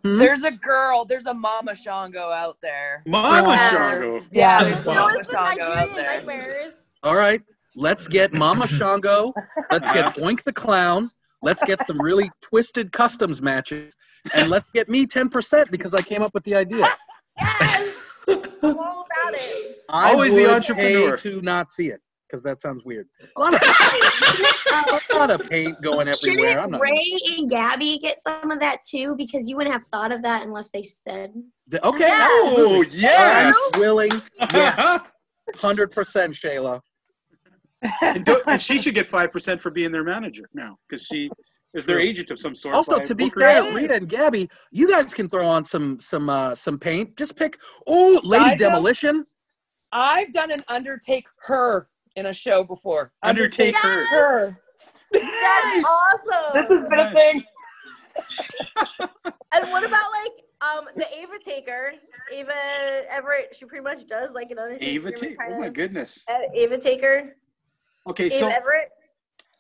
Hmm? 0.05 0.19
There's 0.19 0.45
a 0.45 0.51
girl. 0.51 1.07
There's 1.07 1.25
a 1.25 1.33
Mama 1.33 1.75
Shango 1.75 2.29
out 2.31 2.59
there. 2.61 3.03
Mama 3.07 3.49
Yeah. 3.55 3.71
Shango. 3.71 4.17
Yeah, 4.19 4.21
Yeah. 4.33 4.65
there's 4.65 4.87
a 4.87 4.95
Mama 4.95 5.25
Shango 5.25 5.63
out 5.73 5.95
there. 5.95 6.17
Nightmares. 6.19 6.75
all 7.03 7.17
right, 7.17 7.41
let's 7.77 8.09
get 8.09 8.33
Mama 8.33 8.67
Shango. 8.67 9.33
Let's 9.71 9.91
get 9.93 10.15
Boink 10.17 10.43
the 10.45 10.53
Clown. 10.53 11.11
Let's 11.43 11.63
get 11.65 11.87
some 11.87 12.01
really 12.01 12.31
twisted 12.43 12.91
customs 12.93 13.43
matches, 13.43 13.95
and 14.35 14.49
let's 14.49 14.71
get 14.71 14.89
me 14.89 15.07
10% 15.07 15.71
because 15.71 15.93
I 15.95 16.01
came 16.01 16.23
up 16.23 16.33
with 16.33 16.45
the 16.45 16.55
idea. 16.55 16.89
Yes! 17.39 18.19
I'm 18.29 18.39
all 18.79 19.05
about 19.05 19.35
it. 19.35 19.77
I 19.91 20.13
Always 20.13 20.35
the 20.35 20.43
would 20.43 20.51
entrepreneur. 20.51 21.17
pay 21.17 21.23
to 21.23 21.43
not 21.43 21.71
see 21.71 21.89
it 21.89 22.01
because 22.27 22.43
that 22.43 22.63
sounds 22.63 22.83
weird. 22.85 23.07
A 23.37 23.41
lot 23.41 23.55
of, 23.55 23.61
a 25.11 25.15
lot 25.15 25.31
of 25.31 25.49
paint 25.49 25.81
going 25.83 26.09
everywhere. 26.09 26.59
I'm 26.59 26.71
Shouldn't 26.71 26.71
not. 26.73 26.81
Ray 26.81 27.05
and 27.39 27.51
Gabby 27.51 27.99
get 27.99 28.21
some 28.21 28.51
of 28.51 28.61
that 28.61 28.79
too? 28.89 29.15
Because 29.17 29.49
you 29.49 29.57
wouldn't 29.57 29.73
have 29.75 29.85
thought 29.93 30.13
of 30.13 30.23
that 30.23 30.45
unless 30.47 30.71
they 30.71 30.83
said. 30.83 31.33
Okay. 31.73 32.09
Yeah. 32.09 32.29
Oh, 32.31 32.83
I'm 32.83 32.91
yes. 32.91 33.57
willing. 33.77 34.23
Yeah, 34.53 35.01
hundred 35.57 35.93
percent, 35.93 36.33
Shayla. 36.35 36.81
And, 38.03 38.25
do, 38.25 38.41
and 38.47 38.61
she 38.61 38.79
should 38.79 38.95
get 38.95 39.09
5% 39.09 39.61
for 39.61 39.71
being 39.71 39.93
their 39.93 40.05
manager 40.05 40.49
now 40.55 40.79
because 40.89 41.05
she 41.05 41.31
is 41.75 41.85
their 41.85 41.99
agent 41.99 42.31
of 42.31 42.39
some 42.39 42.55
sort. 42.55 42.75
Also, 42.75 43.01
to 43.01 43.15
be 43.15 43.25
Booker 43.25 43.41
fair, 43.41 43.63
T. 43.63 43.75
Rita 43.75 43.95
and 43.95 44.09
Gabby, 44.09 44.49
you 44.71 44.89
guys 44.89 45.13
can 45.13 45.29
throw 45.29 45.47
on 45.47 45.65
some 45.65 45.99
some 45.99 46.31
uh, 46.31 46.55
some 46.55 46.79
paint. 46.79 47.17
Just 47.17 47.37
pick. 47.37 47.59
Oh, 47.87 48.21
Lady 48.23 48.45
I 48.45 48.51
know. 48.51 48.57
Demolition. 48.57 49.27
I've 49.93 50.33
done 50.33 50.51
an 50.51 50.65
Undertake 50.69 51.27
her 51.43 51.89
in 52.17 52.27
a 52.27 52.33
show 52.33 52.65
before. 52.65 53.13
Undertake 53.23 53.77
her. 53.77 54.07
her. 54.07 54.59
That's 55.13 55.89
awesome. 55.89 56.69
This 56.69 56.79
has 56.79 56.89
been 56.89 56.99
a 57.01 57.11
thing. 57.13 57.45
And 59.53 59.71
what 59.71 59.85
about 59.85 60.11
like 60.11 60.33
um 60.61 60.87
the 60.97 61.07
Ava 61.17 61.39
Taker? 61.45 61.93
Ava 62.33 62.53
Everett, 63.09 63.55
she 63.57 63.67
pretty 63.67 63.85
much 63.85 64.07
does 64.07 64.33
like 64.33 64.51
an 64.51 64.59
Undertaker. 64.59 64.91
Ava 64.91 65.13
Taker. 65.13 65.49
Oh, 65.51 65.59
my 65.61 65.69
goodness. 65.69 66.25
Ava 66.55 66.79
Taker. 66.79 67.37
Okay, 68.07 68.27
Ava 68.27 68.35
so, 68.37 68.49
Everett. 68.49 68.91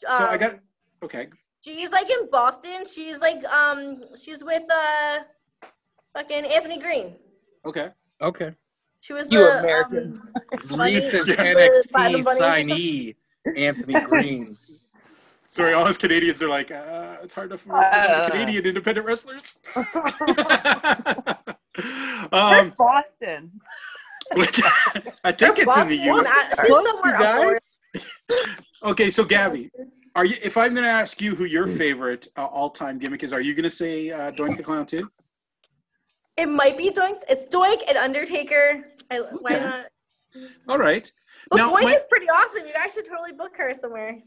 so 0.00 0.09
I 0.09 0.35
Um, 0.35 0.38
got. 0.38 0.59
Okay. 1.02 1.28
She's 1.62 1.90
like 1.90 2.09
in 2.11 2.28
Boston. 2.30 2.85
She's 2.92 3.18
like 3.20 3.42
um 3.46 4.00
she's 4.22 4.44
with 4.44 4.62
uh 4.70 5.18
fucking 6.14 6.44
Anthony 6.44 6.78
Green. 6.78 7.16
Okay. 7.64 7.90
Okay. 8.20 8.54
She 9.00 9.12
was 9.14 9.30
You 9.30 9.38
the 9.40 9.59
Americans. 9.61 10.20
Um, 10.70 10.78
Bunny- 10.78 10.94
Recent 10.96 11.26
the 11.26 11.33
NXT 11.37 11.90
Bunny 11.92 12.14
or 12.20 12.22
something. 12.22 12.68
signee, 12.68 13.14
Anthony 13.57 14.00
Green. 14.02 14.59
Sorry, 15.48 15.72
all 15.72 15.85
us 15.87 15.96
Canadians 15.96 16.42
are 16.42 16.48
like, 16.48 16.70
uh, 16.72 17.16
it's 17.22 17.33
hard 17.35 17.50
to 17.50 17.59
find 17.59 17.85
Uh. 17.85 18.28
Canadian 18.28 18.66
independent 18.66 19.07
wrestlers. 19.07 19.59
Um, 22.33 22.72
Boston? 22.78 23.50
which- 24.35 24.62
I 25.24 25.33
think 25.33 25.59
it's 25.59 25.76
in 25.76 25.88
the 25.88 25.98
Boston, 25.98 26.02
U.S. 26.04 26.26
she's 26.61 26.68
somewhere 26.68 27.02
you 27.04 27.14
up 27.14 27.20
guys. 27.20 27.59
North. 27.94 28.61
Okay, 28.83 29.11
so 29.11 29.24
Gabby, 29.24 29.70
are 30.16 30.24
you? 30.24 30.37
If 30.42 30.57
I'm 30.57 30.74
going 30.74 30.85
to 30.85 30.90
ask 30.90 31.20
you 31.20 31.35
who 31.35 31.44
your 31.44 31.66
favorite 31.66 32.28
uh, 32.37 32.44
all-time 32.46 32.98
gimmick 32.98 33.22
is, 33.22 33.33
are 33.33 33.40
you 33.40 33.54
going 33.54 33.64
to 33.64 33.70
say 33.70 34.11
uh, 34.11 34.30
Doink 34.33 34.57
the 34.57 34.62
Clown 34.62 34.87
too? 34.87 35.11
It 36.37 36.46
might 36.46 36.76
be 36.76 36.90
Doink. 36.90 37.22
It's 37.28 37.46
Doink 37.46 37.83
and 37.88 37.96
Undertaker. 37.96 38.85
I, 39.11 39.18
why 39.40 39.54
Okay. 39.54 39.64
not? 39.64 39.87
All 40.68 40.78
right. 40.78 41.11
But 41.50 41.57
Now, 41.59 41.72
Doink 41.72 41.83
my- 41.85 41.94
is 41.94 42.04
pretty 42.11 42.28
awesome. 42.28 42.66
You 42.66 42.72
guys 42.72 42.92
should 42.92 43.07
totally 43.07 43.33
book 43.33 43.57
her 43.57 43.72
somewhere. 43.74 44.18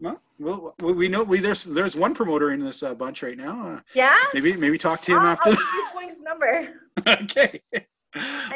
Well, 0.00 0.20
well, 0.40 0.74
we 0.80 0.92
we 0.92 1.08
know 1.08 1.22
we 1.22 1.38
there's 1.38 1.62
there's 1.64 1.94
one 1.96 2.14
promoter 2.14 2.50
in 2.52 2.60
this 2.60 2.82
uh, 2.82 2.94
bunch 2.94 3.22
right 3.22 3.36
now. 3.38 3.66
Uh, 3.76 3.80
Yeah? 3.94 4.16
maybe 4.34 4.56
maybe 4.56 4.76
talk 4.76 5.00
to 5.02 5.12
him 5.12 5.20
I'll, 5.20 5.26
after. 5.28 5.50
I'll 5.50 5.56
give 5.56 6.10
Doink's 6.10 6.20
number. 6.20 6.68
okay. 7.22 7.60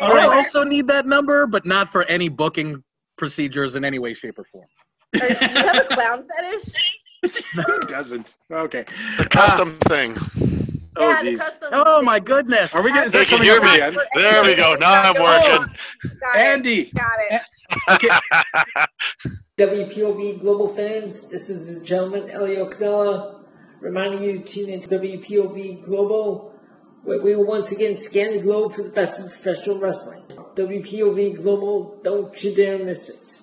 All 0.00 0.12
I 0.12 0.26
right. 0.26 0.36
also 0.36 0.62
need 0.64 0.86
that 0.88 1.06
number, 1.06 1.46
but 1.46 1.64
not 1.64 1.88
for 1.88 2.04
any 2.04 2.28
booking 2.28 2.82
procedures 3.18 3.76
in 3.76 3.84
any 3.84 3.98
way, 3.98 4.14
shape, 4.14 4.38
or 4.38 4.44
form. 4.44 4.66
Do 5.12 5.20
you 5.26 5.34
have 5.34 5.80
a 5.90 5.94
clown 5.94 6.26
fetish? 6.36 7.44
Who 7.66 7.80
doesn't? 7.82 8.36
Okay. 8.50 8.84
The 9.18 9.26
custom 9.26 9.78
uh, 9.84 9.88
thing. 9.88 10.16
Oh, 10.96 11.10
yeah, 11.10 11.22
the 11.22 11.30
geez. 11.30 11.40
custom 11.40 11.68
Oh 11.72 12.02
my 12.02 12.18
goodness! 12.18 12.74
Are 12.74 12.82
we 12.82 12.90
gonna? 12.90 13.08
They 13.08 13.24
can 13.24 13.38
coming 13.38 13.44
hear 13.44 13.60
me. 13.60 13.74
again? 13.74 13.96
There 14.16 14.42
we 14.42 14.54
go. 14.54 14.74
Now 14.74 15.02
I'm 15.02 15.16
oh, 15.16 15.22
working. 15.22 15.74
Got 16.20 16.36
it. 16.36 16.40
Andy. 16.40 16.90
Got 16.92 17.18
it. 17.30 17.42
Okay. 17.90 18.08
WPOV 19.58 20.40
Global 20.40 20.74
fans, 20.74 21.28
this 21.28 21.50
is 21.50 21.74
the 21.74 21.84
gentleman 21.84 22.30
Elio 22.30 22.70
Canella 22.70 23.44
reminding 23.80 24.22
you 24.22 24.38
to 24.38 24.44
tune 24.44 24.70
into 24.70 24.88
WPOV 24.88 25.84
Global, 25.84 26.52
where 27.04 27.20
we 27.20 27.34
will 27.34 27.46
once 27.46 27.72
again 27.72 27.96
scan 27.96 28.32
the 28.32 28.40
globe 28.40 28.74
for 28.74 28.82
the 28.82 28.90
best 28.90 29.18
of 29.18 29.28
professional 29.28 29.78
wrestling. 29.78 30.22
WPOV 30.54 31.36
Global, 31.36 32.00
don't 32.02 32.42
you 32.42 32.54
dare 32.54 32.78
miss 32.78 33.08
it. 33.08 33.40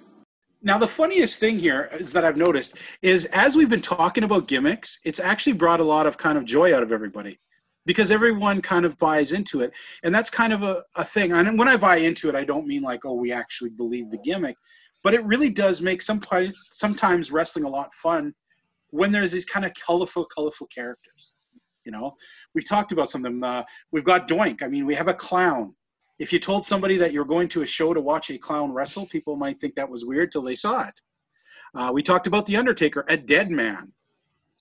Now, 0.62 0.80
the 0.80 0.88
funniest 0.88 1.38
thing 1.39 1.60
here 1.60 1.89
is 1.94 2.12
that 2.13 2.26
I've 2.26 2.38
noticed 2.38 2.78
is 3.04 3.26
as 3.26 3.56
we've 3.56 3.70
been 3.70 3.82
talking 3.82 4.24
about 4.24 4.48
gimmicks, 4.48 5.00
it's 5.06 5.20
actually 5.20 5.54
brought 5.54 5.80
a 5.80 5.84
lot 5.84 6.08
of 6.08 6.18
kind 6.18 6.38
of 6.38 6.46
joy 6.46 6.76
out 6.76 6.82
of 6.82 6.91
everybody 6.91 7.39
because 7.86 8.10
everyone 8.10 8.62
kind 8.62 8.84
of 8.84 8.98
buys 8.98 9.32
into 9.32 9.62
it. 9.62 9.74
And 10.04 10.13
that's 10.13 10.30
kind 10.30 10.54
of 10.54 10.63
a, 10.63 10.84
a 10.96 11.06
thing. 11.06 11.34
And 11.34 11.58
when 11.60 11.68
I 11.68 11.78
buy 11.78 11.98
into 11.98 12.30
it, 12.30 12.36
I 12.36 12.44
don't 12.44 12.65
mean 12.65 12.82
like, 12.82 13.06
oh, 13.06 13.13
we 13.13 13.32
actually 13.32 13.70
believe 13.70 14.10
the 14.10 14.18
gimmick, 14.18 14.56
but 15.04 15.13
it 15.13 15.24
really 15.26 15.52
does 15.52 15.82
make 15.82 16.02
sometimes, 16.02 16.58
sometimes 16.72 17.32
wrestling 17.32 17.65
a 17.65 17.70
lot 17.70 17.94
fun 17.94 18.34
when 18.89 19.12
there's 19.12 19.32
these 19.32 19.46
kind 19.46 19.65
of 19.65 19.72
colorful, 19.74 20.26
colorful 20.26 20.68
characters. 20.74 21.34
You 21.86 21.91
know, 21.91 22.15
we've 22.56 22.68
talked 22.68 22.91
about 22.91 23.10
some 23.10 23.24
of 23.24 23.32
them. 23.32 23.44
Uh, 23.44 23.63
we've 23.91 24.04
got 24.04 24.28
Doink. 24.28 24.63
I 24.63 24.68
mean, 24.68 24.86
we 24.88 24.96
have 24.96 25.08
a 25.08 25.13
clown 25.13 25.76
if 26.20 26.32
you 26.32 26.39
told 26.39 26.65
somebody 26.65 26.98
that 26.98 27.12
you're 27.12 27.26
going 27.26 27.48
to 27.50 27.62
a 27.62 27.65
show 27.65 27.94
to 27.94 28.00
watch 28.00 28.30
a 28.30 28.38
clown 28.38 28.72
wrestle, 28.72 29.06
people 29.08 29.36
might 29.36 29.60
think 29.60 29.76
that 29.76 29.89
was 29.89 30.06
weird 30.06 30.32
till 30.32 30.41
they 30.41 30.56
saw 30.56 30.88
it. 30.88 31.02
Uh, 31.76 31.91
we 31.94 32.02
talked 32.02 32.28
about 32.28 32.46
the 32.46 32.56
Undertaker, 32.56 33.04
a 33.10 33.18
dead 33.18 33.52
man. 33.52 33.91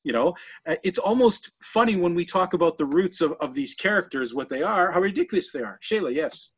You 0.03 0.13
know, 0.13 0.35
Uh, 0.67 0.77
it's 0.83 0.99
almost 0.99 1.53
funny 1.63 1.97
when 1.97 2.15
we 2.15 2.25
talk 2.25 2.53
about 2.53 2.77
the 2.77 2.85
roots 2.85 3.21
of, 3.21 3.33
of 3.41 3.55
these 3.55 3.75
characters, 3.75 4.35
what 4.35 4.51
they 4.51 4.63
are, 4.63 4.91
how 4.91 5.01
ridiculous 5.01 5.51
they 5.51 5.63
are. 5.63 5.79
Shayla, 5.83 6.13
yes. 6.13 6.51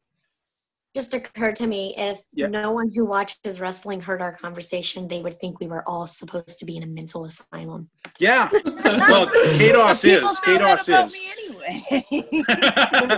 Just 0.97 1.13
occurred 1.13 1.57
to 1.57 1.67
me 1.67 1.93
if 1.99 2.19
Yeah. 2.33 2.47
no 2.47 2.73
one 2.73 2.91
who 2.95 3.05
watches 3.05 3.61
wrestling 3.61 4.01
heard 4.01 4.23
our 4.23 4.35
conversation, 4.35 5.07
they 5.07 5.21
would 5.21 5.39
think 5.41 5.61
we 5.61 5.67
were 5.67 5.87
all 5.87 6.07
supposed 6.07 6.59
to 6.59 6.65
be 6.65 6.79
in 6.79 6.85
a 6.85 6.87
mental 6.87 7.27
asylum. 7.27 7.91
Yeah. 8.19 8.49
Well, 8.51 9.27
KDOS 9.27 10.03
People 10.05 10.31
is. 10.31 10.39
found 10.39 10.63
out 10.63 10.79
KDOS 10.79 10.89
about 10.89 11.07
is. 11.09 11.21
me 11.21 11.33
anyway. 11.37 11.85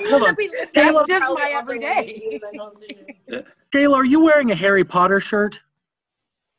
Hold 0.10 0.22
on. 0.24 0.36
That's 0.74 1.08
just 1.08 1.24
my 1.38 1.54
everyday. 1.56 2.40
Shayla, 3.72 3.94
are 3.94 4.04
you 4.04 4.18
wearing 4.24 4.50
a 4.50 4.56
Harry 4.56 4.82
Potter 4.82 5.20
shirt? 5.20 5.60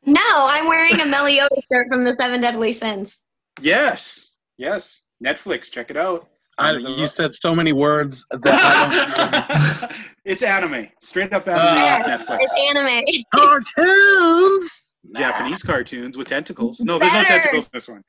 No, 0.06 0.22
I'm 0.24 0.68
wearing 0.68 1.02
a 1.02 1.04
Meliodas 1.06 1.62
shirt 1.70 1.86
from 1.90 2.02
the 2.04 2.14
Seven 2.14 2.40
Deadly 2.40 2.72
Sins. 2.72 3.24
yes. 3.60 4.36
Yes. 4.56 5.02
Netflix, 5.22 5.70
check 5.70 5.90
it 5.90 5.98
out. 5.98 6.28
I, 6.58 6.72
you 6.72 7.06
said 7.06 7.34
so 7.34 7.54
many 7.54 7.72
words 7.72 8.26
that 8.30 8.42
I 8.44 10.04
it's 10.24 10.42
anime. 10.42 10.88
Straight 11.00 11.32
up 11.32 11.46
anime 11.48 11.66
Uh, 11.66 11.70
on 11.70 11.76
Yes, 11.76 12.26
Netflix. 12.26 12.38
It's 12.40 12.76
anime. 12.76 13.24
Cartoons. 13.34 14.86
Japanese 15.16 15.62
cartoons 15.62 16.16
with 16.16 16.28
tentacles. 16.28 16.80
No, 16.80 16.98
there's 16.98 17.12
no 17.12 17.24
tentacles 17.24 17.64
in 17.64 17.70
this 17.72 17.88
one. 17.88 18.02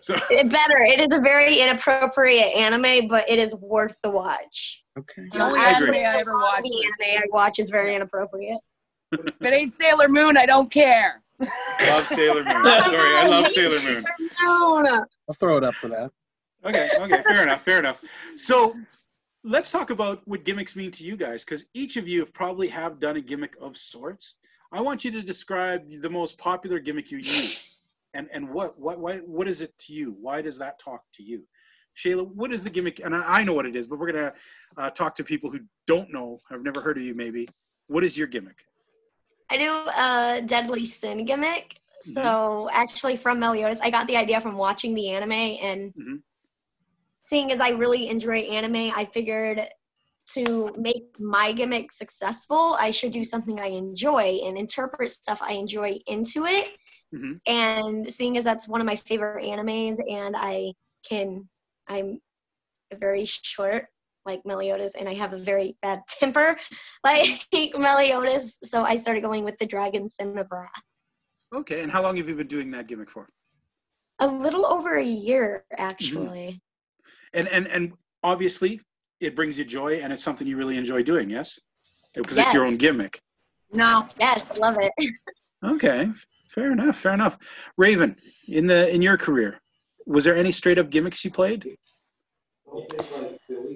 So 0.00 0.14
It 0.30 0.50
better. 0.50 0.78
It 0.78 1.00
is 1.00 1.18
a 1.18 1.20
very 1.20 1.58
inappropriate 1.60 2.54
anime, 2.56 3.08
but 3.08 3.28
it 3.28 3.38
is 3.38 3.56
worth 3.60 3.96
the 4.02 4.10
watch. 4.10 4.84
Okay. 4.98 5.22
The 5.32 5.42
only 5.44 5.58
I 5.60 5.70
anime 5.70 5.88
agree. 5.88 6.04
I 6.04 6.16
ever 6.18 6.30
All 6.32 6.50
watched. 6.54 6.62
the 6.62 6.92
anime 7.08 7.22
I 7.22 7.24
watch 7.30 7.58
is 7.58 7.70
very 7.70 7.94
inappropriate. 7.94 8.58
If 9.12 9.20
it 9.40 9.52
ain't 9.52 9.74
Sailor 9.74 10.08
Moon, 10.08 10.36
I 10.36 10.46
don't 10.46 10.70
care. 10.70 11.22
love 11.40 12.04
Sailor 12.06 12.44
Moon. 12.44 12.62
Sorry, 12.64 13.16
I 13.16 13.26
love 13.28 13.48
Sailor 13.48 13.80
Moon. 13.82 14.04
No, 14.42 15.04
I'll 15.28 15.34
throw 15.34 15.56
it 15.58 15.64
up 15.64 15.74
for 15.74 15.88
that. 15.88 16.10
Okay, 16.64 16.88
okay, 16.98 17.22
fair 17.22 17.42
enough, 17.42 17.62
fair 17.62 17.78
enough. 17.78 18.02
So 18.36 18.74
let's 19.46 19.70
talk 19.70 19.90
about 19.90 20.20
what 20.26 20.44
gimmicks 20.44 20.74
mean 20.76 20.90
to 20.90 21.04
you 21.04 21.16
guys, 21.16 21.44
because 21.44 21.66
each 21.72 21.96
of 21.96 22.08
you 22.08 22.20
have 22.20 22.34
probably 22.34 22.68
have 22.68 22.98
done 22.98 23.16
a 23.16 23.20
gimmick 23.20 23.54
of 23.60 23.76
sorts. 23.76 24.34
I 24.72 24.80
want 24.80 25.04
you 25.04 25.10
to 25.12 25.22
describe 25.22 25.88
the 26.02 26.10
most 26.10 26.36
popular 26.36 26.80
gimmick 26.80 27.10
you 27.10 27.18
use, 27.18 27.80
and 28.14 28.28
and 28.32 28.50
what 28.50 28.78
what 28.78 28.98
why, 28.98 29.18
what 29.18 29.46
is 29.48 29.62
it 29.62 29.76
to 29.78 29.92
you? 29.92 30.16
Why 30.20 30.42
does 30.42 30.58
that 30.58 30.78
talk 30.78 31.04
to 31.14 31.22
you? 31.22 31.44
Shayla, 31.96 32.26
what 32.34 32.52
is 32.52 32.62
the 32.62 32.70
gimmick? 32.70 33.00
And 33.02 33.14
I, 33.14 33.38
I 33.38 33.44
know 33.44 33.54
what 33.54 33.64
it 33.64 33.76
is, 33.76 33.86
but 33.86 33.98
we're 33.98 34.12
gonna 34.12 34.32
uh, 34.76 34.90
talk 34.90 35.14
to 35.16 35.24
people 35.24 35.50
who 35.50 35.60
don't 35.86 36.12
know, 36.12 36.40
have 36.50 36.62
never 36.62 36.80
heard 36.80 36.98
of 36.98 37.04
you, 37.04 37.14
maybe. 37.14 37.48
What 37.86 38.04
is 38.04 38.18
your 38.18 38.26
gimmick? 38.26 38.66
I 39.48 39.56
do 39.58 39.70
a 39.70 40.46
deadly 40.46 40.84
sin 40.84 41.24
gimmick. 41.24 41.78
So 42.00 42.68
actually, 42.72 43.16
from 43.16 43.40
Meliodas, 43.40 43.80
I 43.80 43.90
got 43.90 44.06
the 44.06 44.16
idea 44.16 44.40
from 44.40 44.58
watching 44.58 44.94
the 44.94 45.10
anime 45.10 45.32
and 45.32 45.94
Mhm. 45.94 46.22
Seeing 47.26 47.50
as 47.52 47.60
I 47.60 47.70
really 47.70 48.08
enjoy 48.08 48.38
anime, 48.38 48.92
I 48.96 49.04
figured 49.04 49.60
to 50.28 50.72
make 50.76 51.18
my 51.20 51.52
gimmick 51.52 51.92
successful, 51.92 52.76
I 52.80 52.90
should 52.90 53.12
do 53.12 53.24
something 53.24 53.60
I 53.60 53.66
enjoy 53.66 54.40
and 54.44 54.56
interpret 54.56 55.10
stuff 55.10 55.40
I 55.42 55.52
enjoy 55.52 55.98
into 56.06 56.46
it. 56.46 56.68
Mhm. 57.14 57.40
And 57.46 58.12
seeing 58.12 58.36
as 58.36 58.44
that's 58.44 58.68
one 58.68 58.80
of 58.80 58.86
my 58.86 58.96
favorite 58.96 59.44
animes, 59.44 59.98
and 60.08 60.34
I 60.36 60.72
can, 61.08 61.48
I'm 61.88 62.20
very 62.94 63.24
short 63.24 63.86
like 64.24 64.44
Meliodas, 64.44 64.94
and 64.96 65.08
I 65.08 65.14
have 65.14 65.32
a 65.32 65.38
very 65.38 65.76
bad 65.82 66.02
temper 66.08 66.56
like 67.04 67.46
Meliodas, 67.76 68.58
so 68.64 68.82
I 68.82 68.96
started 68.96 69.22
going 69.22 69.44
with 69.44 69.58
the 69.58 69.66
Dragon 69.66 70.10
Sin 70.10 70.36
of 70.38 70.48
Wrath. 70.50 70.82
Okay, 71.54 71.82
and 71.82 71.90
how 71.90 72.02
long 72.02 72.16
have 72.16 72.28
you 72.28 72.34
been 72.34 72.48
doing 72.48 72.70
that 72.72 72.88
gimmick 72.88 73.10
for? 73.10 73.28
A 74.18 74.26
little 74.26 74.66
over 74.66 74.96
a 74.96 75.04
year, 75.04 75.64
actually. 75.76 76.60
And 77.36 77.46
and 77.48 77.68
and 77.68 77.92
obviously, 78.22 78.80
it 79.20 79.36
brings 79.36 79.58
you 79.58 79.64
joy, 79.64 80.00
and 80.02 80.12
it's 80.12 80.24
something 80.24 80.46
you 80.46 80.56
really 80.56 80.76
enjoy 80.76 81.02
doing. 81.02 81.30
Yes, 81.30 81.60
because 82.14 82.38
it's 82.38 82.52
your 82.52 82.64
own 82.64 82.76
gimmick. 82.76 83.20
No. 83.72 84.08
Yes, 84.20 84.46
I 84.50 84.58
love 84.58 84.78
it. 84.80 84.92
Okay, 85.64 86.06
fair 86.50 86.70
enough. 86.70 86.98
Fair 86.98 87.14
enough. 87.14 87.38
Raven, 87.78 88.14
in 88.46 88.66
the 88.66 88.94
in 88.94 89.00
your 89.00 89.16
career, 89.16 89.58
was 90.06 90.22
there 90.22 90.36
any 90.36 90.52
straight 90.52 90.78
up 90.78 90.90
gimmicks 90.90 91.24
you 91.24 91.30
played? 91.30 91.76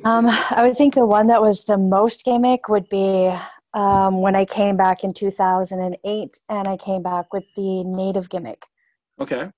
Um, 0.04 0.26
I 0.28 0.62
would 0.64 0.76
think 0.76 0.94
the 0.94 1.06
one 1.06 1.26
that 1.28 1.40
was 1.40 1.64
the 1.64 1.78
most 1.78 2.24
gimmick 2.24 2.68
would 2.68 2.88
be 2.90 3.32
um, 3.72 4.20
when 4.20 4.36
I 4.36 4.44
came 4.44 4.76
back 4.76 5.04
in 5.04 5.14
2008 5.14 6.38
and 6.48 6.68
I 6.68 6.76
came 6.76 7.02
back 7.02 7.32
with 7.32 7.44
the 7.56 7.82
native 7.82 8.28
gimmick. 8.28 8.66
Okay. 9.18 9.50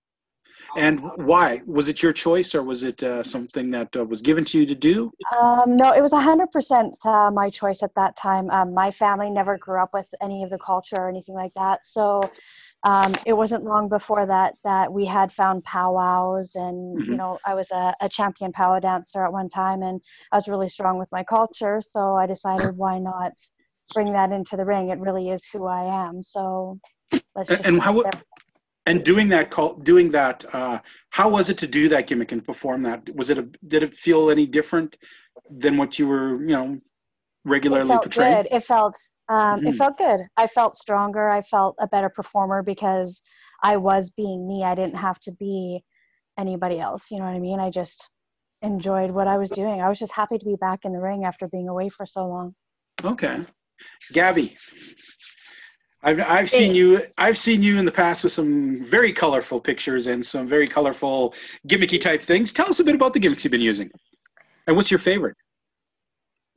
And 0.77 1.01
why? 1.27 1.63
Was 1.67 1.89
it 1.89 2.03
your 2.03 2.13
choice, 2.13 2.55
or 2.55 2.63
was 2.63 2.85
it 2.85 3.03
uh, 3.03 3.23
something 3.23 3.71
that 3.71 3.95
uh, 3.97 4.05
was 4.05 4.23
given 4.23 4.45
to 4.47 4.59
you 4.59 4.67
to 4.67 4.75
do? 4.75 5.13
Um, 5.41 5.77
no, 5.77 5.93
it 5.93 6.01
was 6.01 6.13
100% 6.13 7.07
uh, 7.07 7.31
my 7.31 7.49
choice 7.49 7.83
at 7.83 7.95
that 7.95 8.17
time. 8.17 8.51
Um, 8.51 8.75
my 8.75 8.91
family 8.91 9.31
never 9.31 9.57
grew 9.57 9.81
up 9.81 9.91
with 9.95 10.09
any 10.21 10.43
of 10.43 10.51
the 10.51 10.59
culture 10.59 10.97
or 10.97 11.09
anything 11.09 11.35
like 11.35 11.53
that. 11.55 11.85
So 11.85 12.29
um, 12.85 13.13
it 13.25 13.33
wasn't 13.33 13.65
long 13.65 13.89
before 13.89 14.27
that 14.27 14.55
that 14.65 14.93
we 14.93 15.07
had 15.07 15.33
found 15.33 15.65
powwows. 15.65 16.55
And, 16.55 17.05
you 17.09 17.13
Mhm. 17.13 17.19
know, 17.19 17.39
I 17.47 17.55
was 17.55 17.71
a, 17.71 17.95
a 18.01 18.09
champion 18.09 18.53
powwow 18.53 18.81
dancer 18.81 19.25
at 19.25 19.33
one 19.33 19.49
time 19.49 19.83
and 19.83 20.01
I 20.33 20.37
was 20.37 20.49
really 20.49 20.69
strong 20.69 20.99
with 20.99 21.11
my 21.13 21.23
culture. 21.23 21.81
So 21.81 22.17
I 22.17 22.27
decided 22.27 22.77
why 22.77 22.99
not 22.99 23.33
bring 23.95 24.13
that 24.13 24.33
into 24.33 24.57
the 24.57 24.65
ring? 24.65 24.89
It 24.91 24.99
really 24.99 25.31
is 25.31 25.49
who 25.49 25.67
I 25.67 26.09
am. 26.09 26.23
So 26.23 26.79
let's 27.37 27.49
just. 27.49 27.65
and 27.65 27.81
how-. 27.81 28.03
And 28.87 29.05
doing 29.05 29.29
that, 29.29 29.51
call, 29.51 29.75
doing 29.75 30.11
that, 30.11 30.45
uh, 30.53 30.81
how 31.11 31.29
was 31.29 31.51
it 31.51 31.59
to 31.59 31.67
do 31.69 31.89
that 31.91 32.09
gimmick 32.09 32.33
and 32.33 32.45
perform 32.45 32.83
that? 32.83 33.15
Was 33.15 33.31
it 33.31 33.39
a? 33.39 33.49
Did 33.67 33.85
it 33.85 33.95
feel 33.95 34.31
any 34.31 34.45
different 34.47 34.97
than 35.49 35.77
what 35.77 35.99
you 35.99 36.09
were, 36.09 36.41
you 36.41 36.49
know, 36.57 36.73
it 36.75 36.81
regularly 37.45 37.87
felt 37.87 38.03
portraying? 38.03 38.35
good. 38.35 38.49
It 38.51 38.65
felt 38.65 38.97
um, 39.29 39.61
Mhm. 39.61 39.69
it 39.69 39.75
felt 39.75 39.99
good. 39.99 40.21
I 40.37 40.47
felt 40.47 40.75
stronger. 40.77 41.31
I 41.31 41.43
felt 41.43 41.77
a 41.81 41.87
better 41.87 42.09
performer 42.09 42.63
because 42.63 43.23
I 43.63 43.77
was 43.77 44.11
being 44.11 44.49
me. 44.49 44.65
I 44.65 44.75
didn't 44.75 44.97
have 44.97 45.21
to 45.21 45.33
be 45.33 45.85
anybody 46.37 46.81
else. 46.81 47.11
You 47.11 47.19
know 47.19 47.25
what 47.27 47.35
I 47.35 47.39
mean? 47.39 47.61
I 47.61 47.71
just 47.71 48.11
enjoyed 48.63 49.11
what 49.11 49.29
I 49.29 49.39
was 49.39 49.51
doing. 49.51 49.81
I 49.81 49.89
was 49.89 49.99
just 49.99 50.13
happy 50.13 50.39
to 50.39 50.45
be 50.45 50.57
back 50.57 50.81
in 50.85 50.93
the 50.93 51.01
ring 51.01 51.25
after 51.25 51.49
being 51.49 51.69
away 51.69 51.89
for 51.89 52.05
so 52.05 52.27
long. 52.27 52.55
Okay, 53.05 53.45
Gabby. 54.13 54.57
I've 56.05 56.21
I've 56.21 56.51
seen 56.51 56.75
you 56.75 57.01
I've 57.19 57.39
seen 57.39 57.63
you 57.63 57.79
in 57.79 57.85
the 57.85 57.93
past 57.93 58.25
with 58.25 58.33
some 58.33 58.85
very 58.85 59.13
colorful 59.13 59.61
pictures 59.61 60.09
and 60.09 60.25
some 60.25 60.47
very 60.49 60.67
colorful 60.67 61.35
gimmicky 61.69 62.01
type 62.01 62.23
things. 62.23 62.53
Tell 62.53 62.69
us 62.69 62.81
a 62.81 62.85
bit 62.85 62.95
about 62.95 63.13
the 63.13 63.21
gimmicks 63.21 63.45
you've 63.45 63.53
been 63.53 63.61
using, 63.61 63.91
and 64.67 64.77
what's 64.77 64.91
your 64.91 64.99
favorite? 64.99 65.37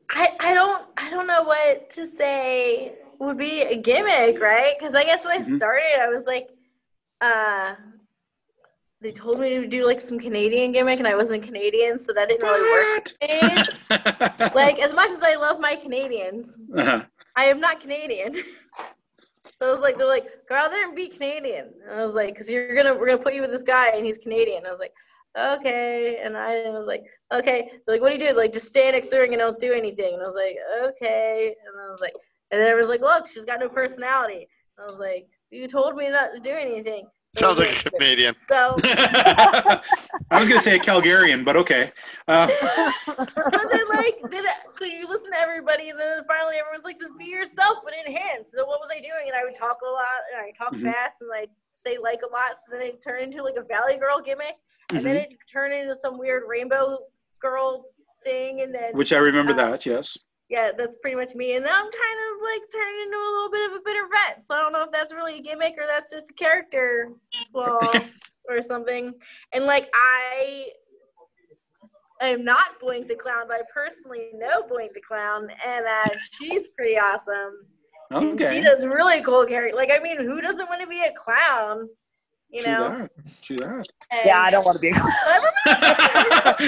I, 0.10 0.29
I 0.39 0.53
don't 0.53 0.86
I 0.97 1.10
don't 1.10 1.27
know 1.27 1.43
what 1.43 1.89
to 1.91 2.08
say 2.08 2.93
would 3.19 3.38
be 3.38 3.62
a 3.62 3.77
gimmick, 3.77 4.39
right? 4.41 4.73
Because 4.77 4.95
I 4.95 5.03
guess 5.03 5.23
when 5.23 5.39
I 5.39 5.43
Mhm. 5.43 5.58
started, 5.58 6.01
I 6.01 6.08
was 6.10 6.25
like, 6.25 6.49
uh, 7.21 7.75
they 9.01 9.12
told 9.12 9.39
me 9.39 9.49
to 9.62 9.67
do 9.67 9.86
like 9.86 10.01
some 10.01 10.19
Canadian 10.19 10.71
gimmick, 10.71 10.99
and 10.99 11.08
I 11.08 11.15
wasn't 11.15 11.43
Canadian, 11.43 11.99
so 11.99 12.13
that 12.13 12.29
didn't 12.29 12.43
really 12.43 12.71
work. 12.71 13.13
like 14.55 14.79
as 14.79 14.93
much 14.93 15.12
as 15.12 15.21
I 15.21 15.36
love 15.36 15.60
my 15.60 15.75
Canadians, 15.75 16.58
Uh-huh. 16.73 17.03
I 17.36 17.45
am 17.45 17.60
not 17.60 17.79
Canadian. 17.79 18.36
So 19.61 19.67
I 19.67 19.71
was 19.71 19.79
like, 19.79 19.97
they're 19.97 20.07
like, 20.07 20.25
go 20.49 20.55
out 20.55 20.71
there 20.71 20.85
and 20.85 20.95
be 20.95 21.07
Canadian. 21.07 21.69
And 21.87 21.99
I 21.99 22.05
was 22.05 22.13
like, 22.13 22.33
because 22.33 22.49
you're 22.49 22.75
gonna, 22.75 22.93
we're 22.93 23.07
gonna 23.07 23.21
put 23.21 23.33
you 23.33 23.41
with 23.41 23.51
this 23.51 23.63
guy, 23.63 23.89
and 23.89 24.05
he's 24.05 24.17
Canadian. 24.17 24.65
I 24.65 24.71
was 24.71 24.79
like, 24.79 24.93
okay. 25.37 26.19
And 26.23 26.37
I 26.37 26.69
was 26.69 26.87
like, 26.87 27.03
okay. 27.33 27.69
They're 27.85 27.95
like, 27.95 28.01
what 28.01 28.11
do 28.11 28.17
you 28.17 28.31
do? 28.31 28.37
Like, 28.37 28.53
just 28.53 28.67
stand 28.67 28.95
next 28.95 29.09
to 29.09 29.17
her 29.17 29.23
and 29.23 29.37
don't 29.37 29.59
do 29.59 29.73
anything. 29.73 30.13
And 30.13 30.21
I 30.21 30.25
was 30.25 30.35
like, 30.35 30.57
okay. 30.89 31.55
And 31.65 31.81
I 31.87 31.91
was 31.91 32.01
like, 32.01 32.13
and 32.51 32.61
then 32.61 32.71
I 32.71 32.75
was 32.75 32.89
like, 32.89 33.01
look, 33.01 33.27
she's 33.27 33.45
got 33.45 33.59
no 33.59 33.69
personality. 33.69 34.47
And 34.77 34.81
I 34.81 34.83
was 34.83 34.97
like, 34.97 35.27
you 35.51 35.67
told 35.67 35.95
me 35.95 36.09
not 36.09 36.33
to 36.33 36.39
do 36.39 36.51
anything. 36.51 37.07
So 37.35 37.51
I 37.51 37.53
Sounds 37.55 37.59
like 37.59 37.85
a 37.85 37.89
Canadian. 37.91 38.35
So, 38.49 38.75
I 38.83 39.81
was 40.31 40.47
gonna 40.47 40.59
say 40.61 40.77
a 40.77 40.79
Calgarian, 40.79 41.43
but 41.43 41.57
okay. 41.57 41.91
Uh, 42.27 42.47
but 43.05 43.27
then 43.71 43.89
like, 43.89 44.15
then 44.31 44.45
so 44.77 44.85
you 44.85 45.07
listen 45.07 45.31
to 45.31 45.39
everybody, 45.39 45.89
and 45.89 45.99
then 45.99 46.23
finally 46.27 46.55
everyone's 46.55 46.85
like, 46.85 46.97
just 46.97 47.17
be 47.17 47.25
yourself, 47.25 47.79
but 47.83 47.93
enhance. 48.07 48.51
So 48.55 48.65
what 48.65 48.79
was 48.79 48.89
I 48.91 48.99
doing? 48.99 49.27
And 49.27 49.35
I 49.35 49.43
would 49.43 49.55
talk 49.55 49.79
a 49.85 49.91
lot, 49.91 50.05
and 50.33 50.41
I 50.41 50.51
talk 50.57 50.73
Mhm. 50.73 50.83
fast, 50.93 51.17
and 51.21 51.29
I 51.33 51.47
say 51.73 51.97
like 51.97 52.21
a 52.27 52.31
lot. 52.31 52.57
So 52.57 52.71
then 52.71 52.81
it 52.81 53.01
turned 53.01 53.23
into 53.23 53.43
like 53.43 53.57
a 53.57 53.63
Valley 53.63 53.97
Girl 53.97 54.21
gimmick, 54.21 54.55
and 54.89 55.05
then 55.05 55.17
mhm. 55.17 55.31
it 55.31 55.37
turned 55.51 55.73
into 55.73 55.95
some 55.95 56.17
weird 56.17 56.43
Rainbow 56.47 56.99
Girl 57.39 57.85
thing, 58.23 58.61
and 58.61 58.73
then 58.73 58.93
Which 58.93 59.11
I 59.11 59.17
remember 59.17 59.51
uh, 59.51 59.55
that. 59.55 59.85
Yes. 59.85 60.17
Yeah, 60.49 60.71
that's 60.77 60.97
pretty 61.01 61.15
much 61.17 61.34
me. 61.36 61.55
And 61.55 61.65
now 61.65 61.73
I'm 61.73 61.77
kind 61.77 61.89
of 61.91 62.41
like 62.41 62.62
turning 62.71 63.01
into 63.03 63.17
a 63.17 63.31
little 63.34 63.51
bit 63.51 63.69
of 63.71 63.75
a 63.77 63.81
bitter 63.84 64.08
vet. 64.12 64.45
So 64.45 64.55
I 64.55 64.60
don't 64.62 64.73
know 64.73 64.84
if 64.84 64.91
that's 64.91 65.13
really 65.13 65.39
a 65.39 65.41
gimmick 65.41 65.73
or 65.77 65.88
that's 65.88 66.12
just 66.12 66.29
a 66.29 66.34
character 66.34 67.12
flaw 67.51 67.79
or 68.49 68.62
something. 68.62 69.13
And 69.53 69.65
like 69.65 69.89
I 69.93 70.67
am 72.21 72.43
not 72.45 72.79
Boink 72.81 73.08
the 73.08 73.15
Clown, 73.15 73.45
but 73.47 73.58
I 73.58 73.63
personally 73.73 74.29
know 74.36 74.62
Boink 74.63 74.93
the 74.93 75.01
Clown, 75.08 75.47
and 75.65 75.86
uh, 75.86 76.10
she's 76.31 76.67
pretty 76.77 76.97
awesome. 76.97 77.65
And 78.12 78.39
she 78.39 78.62
does 78.62 78.86
really 78.86 79.21
cool 79.23 79.45
character. 79.45 79.75
Like 79.75 79.89
I 79.91 79.99
mean, 79.99 80.17
who 80.17 80.41
doesn't 80.41 80.69
want 80.69 80.81
to 80.81 80.88
be 80.88 81.01
a 81.01 81.12
clown? 81.17 81.89
You 82.51 82.62
True 82.63 82.71
know. 82.71 82.89
that. 82.99 83.12
True 83.41 83.58
that. 83.58 83.88
And 84.12 84.21
Yeah, 84.25 84.39
I 84.41 84.51
don't 84.51 84.63
want 84.63 84.75
to 84.75 84.79
be. 84.79 84.89
everybody- 85.27 86.65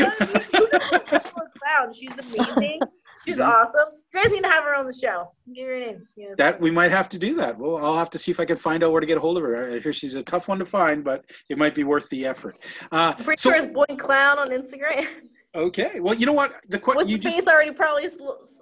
who 0.58 0.68
doesn't 0.68 0.92
want 0.92 1.04
to 1.04 1.10
be 1.12 1.16
a 1.16 1.60
clown? 1.60 1.94
She's 1.94 2.12
amazing. 2.12 2.80
She's 3.28 3.38
Mhm. 3.38 3.48
awesome. 3.48 3.90
You 4.13 4.24
guys 4.24 4.32
need 4.32 4.44
to 4.44 4.50
have 4.50 4.63
her 4.63 4.74
on 4.74 4.88
the 4.88 4.94
show. 4.94 5.32
Give 5.54 5.68
her 5.68 5.76
a 5.76 5.80
name. 5.80 6.08
Know, 6.16 6.34
That 6.38 6.62
we 6.62 6.72
might 6.72 6.92
have 6.92 7.10
to 7.10 7.20
do 7.20 7.34
that. 7.36 7.58
Well, 7.58 7.76
I'll 7.78 7.98
have 7.98 8.10
to 8.12 8.20
see 8.20 8.32
if 8.32 8.40
I 8.40 8.46
can 8.46 8.56
find 8.56 8.84
out 8.86 8.92
where 8.94 9.02
to 9.02 9.08
get 9.08 9.18
a 9.18 9.20
hold 9.20 9.36
of 9.38 9.44
her. 9.44 9.70
I 9.76 9.80
hear 9.80 9.92
she's 9.92 10.16
a 10.16 10.24
tough 10.24 10.48
one 10.48 10.60
to 10.60 10.66
find, 10.66 11.04
but 11.04 11.26
it 11.50 11.58
might 11.58 11.76
be 11.76 11.84
worth 11.84 12.08
the 12.10 12.26
effort. 12.26 12.56
Uh, 12.92 13.13
I'm 13.18 13.24
pretty 13.26 13.42
so, 13.42 13.50
sure 13.50 13.58
it's 13.62 13.72
Boy 13.74 13.84
Clown 13.98 14.40
on 14.40 14.48
Instagram. 14.48 15.08
okay. 15.56 16.00
Well, 16.00 16.13
you 16.13 16.26
know 16.26 16.32
what? 16.34 16.54
The 16.70 16.80
question. 16.80 16.96
What's 16.98 17.10
you 17.10 17.18
his 17.18 17.34
just 17.36 17.48
already 17.50 17.72
probably 17.72 18.08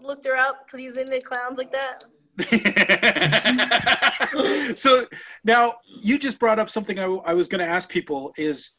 looked 0.02 0.26
her 0.26 0.36
up 0.36 0.66
because 0.66 0.80
he's 0.80 0.98
into 0.98 1.22
clowns 1.22 1.60
like 1.60 1.72
that. 1.72 2.04
so 4.76 5.06
now 5.46 5.76
you 6.02 6.18
just 6.20 6.38
brought 6.40 6.60
up 6.60 6.70
something 6.70 7.00
I, 7.00 7.06
I 7.06 7.34
was 7.34 7.48
going 7.48 7.60
to 7.60 7.66
ask 7.68 7.90
people 7.90 8.34
is 8.38 8.72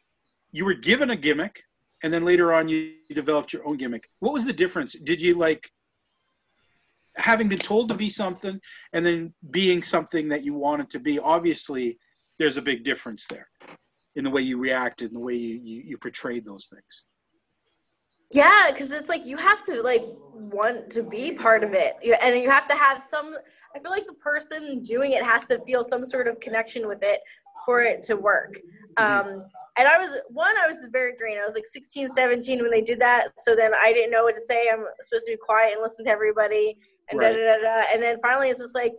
you 0.53 0.65
were 0.67 0.75
given 0.75 1.09
a 1.11 1.17
gimmick 1.17 1.63
and 2.03 2.13
then 2.13 2.23
later 2.23 2.53
on 2.53 2.69
you 2.69 2.93
developed 3.15 3.55
your 3.55 3.67
own 3.67 3.79
gimmick 3.79 4.11
what 4.19 4.35
was 4.35 4.45
the 4.45 4.53
difference 4.53 4.93
did 4.93 5.23
you 5.23 5.37
like 5.37 5.71
having 7.17 7.49
been 7.49 7.59
told 7.59 7.89
to 7.89 7.95
be 7.95 8.11
something 8.11 8.61
and 8.93 9.05
then 9.05 9.33
being 9.51 9.83
something 9.83 10.29
that 10.29 10.45
you 10.45 10.55
wanted 10.55 10.91
to 10.91 11.01
be 11.01 11.19
obviously 11.19 11.99
there's 12.39 12.57
a 12.57 12.63
big 12.63 12.85
difference 12.85 13.27
there 13.29 13.49
in 14.17 14.25
the 14.25 14.31
way 14.31 14.43
you 14.43 14.59
reacted 14.59 15.09
and 15.09 15.17
the 15.17 15.25
way 15.25 15.35
you, 15.35 15.61
you, 15.63 15.83
you 15.85 15.99
portrayed 15.99 16.45
those 16.45 16.67
things. 16.67 17.05
Yeah, 18.33 18.71
because 18.71 18.91
it's 18.91 19.09
like 19.09 19.25
you 19.25 19.37
have 19.37 19.65
to 19.67 19.83
like 19.83 20.05
want 20.33 20.91
to 20.91 21.03
be 21.03 21.33
part 21.33 21.63
of 21.63 21.75
it, 21.75 21.95
and 22.21 22.37
you 22.37 22.51
have 22.51 22.67
to 22.69 22.75
have 22.75 23.01
some. 23.01 23.37
I 23.75 23.79
feel 23.79 23.91
like 23.91 24.07
the 24.07 24.15
person 24.15 24.83
doing 24.83 25.13
it 25.13 25.23
has 25.23 25.45
to 25.47 25.61
feel 25.65 25.85
some 25.85 26.05
sort 26.05 26.27
of 26.27 26.41
connection 26.41 26.89
with 26.89 27.03
it 27.03 27.21
for 27.65 27.83
it 27.83 28.03
to 28.05 28.17
work. 28.17 28.59
Um, 28.97 29.45
and 29.79 29.87
I 29.87 29.99
was 29.99 30.19
one, 30.29 30.57
I 30.57 30.67
was 30.67 30.89
very 30.91 31.15
green. 31.17 31.39
I 31.39 31.45
was 31.45 31.55
like 31.55 31.67
16, 31.71 32.13
17 32.15 32.63
when 32.63 32.71
they 32.71 32.81
did 32.81 32.99
that. 33.01 33.29
So 33.39 33.55
then 33.55 33.73
I 33.75 33.93
didn't 33.93 34.11
know 34.11 34.25
what 34.25 34.35
to 34.35 34.41
say. 34.41 34.69
I'm 34.73 34.85
supposed 35.03 35.27
to 35.27 35.33
be 35.33 35.37
quiet 35.37 35.75
and 35.75 35.83
listen 35.83 36.07
to 36.07 36.11
everybody, 36.11 36.79
and 37.11 37.21
Right. 37.21 37.33
da 37.33 37.39
da 37.39 37.57
da 37.57 37.63
da. 37.63 37.85
And 37.93 38.03
then 38.03 38.19
finally, 38.23 38.49
it's 38.51 38.61
just 38.61 38.75
like 38.75 38.95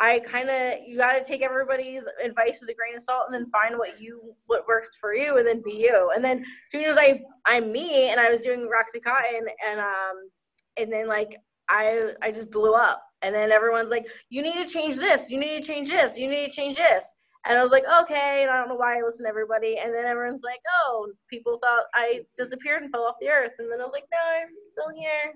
I 0.00 0.20
kind 0.20 0.48
of 0.48 0.74
you 0.86 0.96
got 0.96 1.14
to 1.14 1.24
take 1.24 1.42
everybody's 1.42 2.02
advice 2.22 2.60
with 2.60 2.70
a 2.70 2.74
grain 2.74 2.94
of 2.96 3.02
salt, 3.02 3.24
and 3.28 3.34
then 3.34 3.50
find 3.50 3.78
what 3.78 4.00
you 4.00 4.34
what 4.46 4.66
works 4.68 4.96
for 5.00 5.14
you, 5.14 5.38
and 5.38 5.46
then 5.46 5.60
be 5.62 5.72
you. 5.72 6.12
And 6.14 6.24
then 6.24 6.38
as 6.38 6.70
soon 6.70 6.84
as 6.84 6.96
I 6.96 7.20
I'm 7.46 7.72
me, 7.72 8.10
and 8.10 8.20
I 8.20 8.30
was 8.30 8.40
doing 8.40 8.68
Roxy 8.68 9.00
Cotton, 9.00 9.46
and 9.66 9.80
um, 9.80 10.30
and 10.76 10.92
then 10.92 11.08
like 11.08 11.36
I 11.68 12.12
I 12.22 12.30
just 12.30 12.50
blew 12.50 12.74
up, 12.74 13.02
and 13.22 13.34
then 13.34 13.50
everyone's 13.50 13.90
like, 13.90 14.06
you 14.30 14.42
need 14.42 14.54
to 14.64 14.72
change 14.72 14.96
this, 14.96 15.30
you 15.30 15.38
need 15.38 15.62
to 15.62 15.66
change 15.66 15.90
this, 15.90 16.16
you 16.16 16.28
need 16.28 16.48
to 16.48 16.54
change 16.54 16.76
this. 16.76 17.14
And 17.46 17.58
I 17.58 17.62
was 17.62 17.72
like, 17.72 17.84
okay, 18.02 18.42
and 18.42 18.50
I 18.50 18.58
don't 18.58 18.68
know 18.68 18.74
why 18.74 18.98
I 18.98 19.02
listen 19.02 19.24
to 19.24 19.28
everybody. 19.30 19.78
And 19.78 19.94
then 19.94 20.04
everyone's 20.04 20.42
like, 20.44 20.60
oh, 20.80 21.08
people 21.30 21.56
thought 21.58 21.84
I 21.94 22.20
disappeared 22.36 22.82
and 22.82 22.90
fell 22.90 23.04
off 23.04 23.14
the 23.20 23.28
earth. 23.30 23.52
And 23.58 23.70
then 23.70 23.80
I 23.80 23.84
was 23.84 23.92
like, 23.92 24.04
no, 24.12 24.18
I'm 24.18 24.48
still 24.66 24.90
here. 24.94 25.32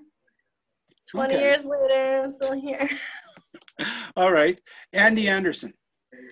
20 1.11 1.35
Okay. 1.35 1.43
years 1.43 1.65
later, 1.65 2.23
I'm 2.23 2.31
still 2.31 2.53
here. 2.59 2.89
All 4.17 4.33
right. 4.33 4.61
Andy 4.93 5.29
Anderson. 5.29 5.73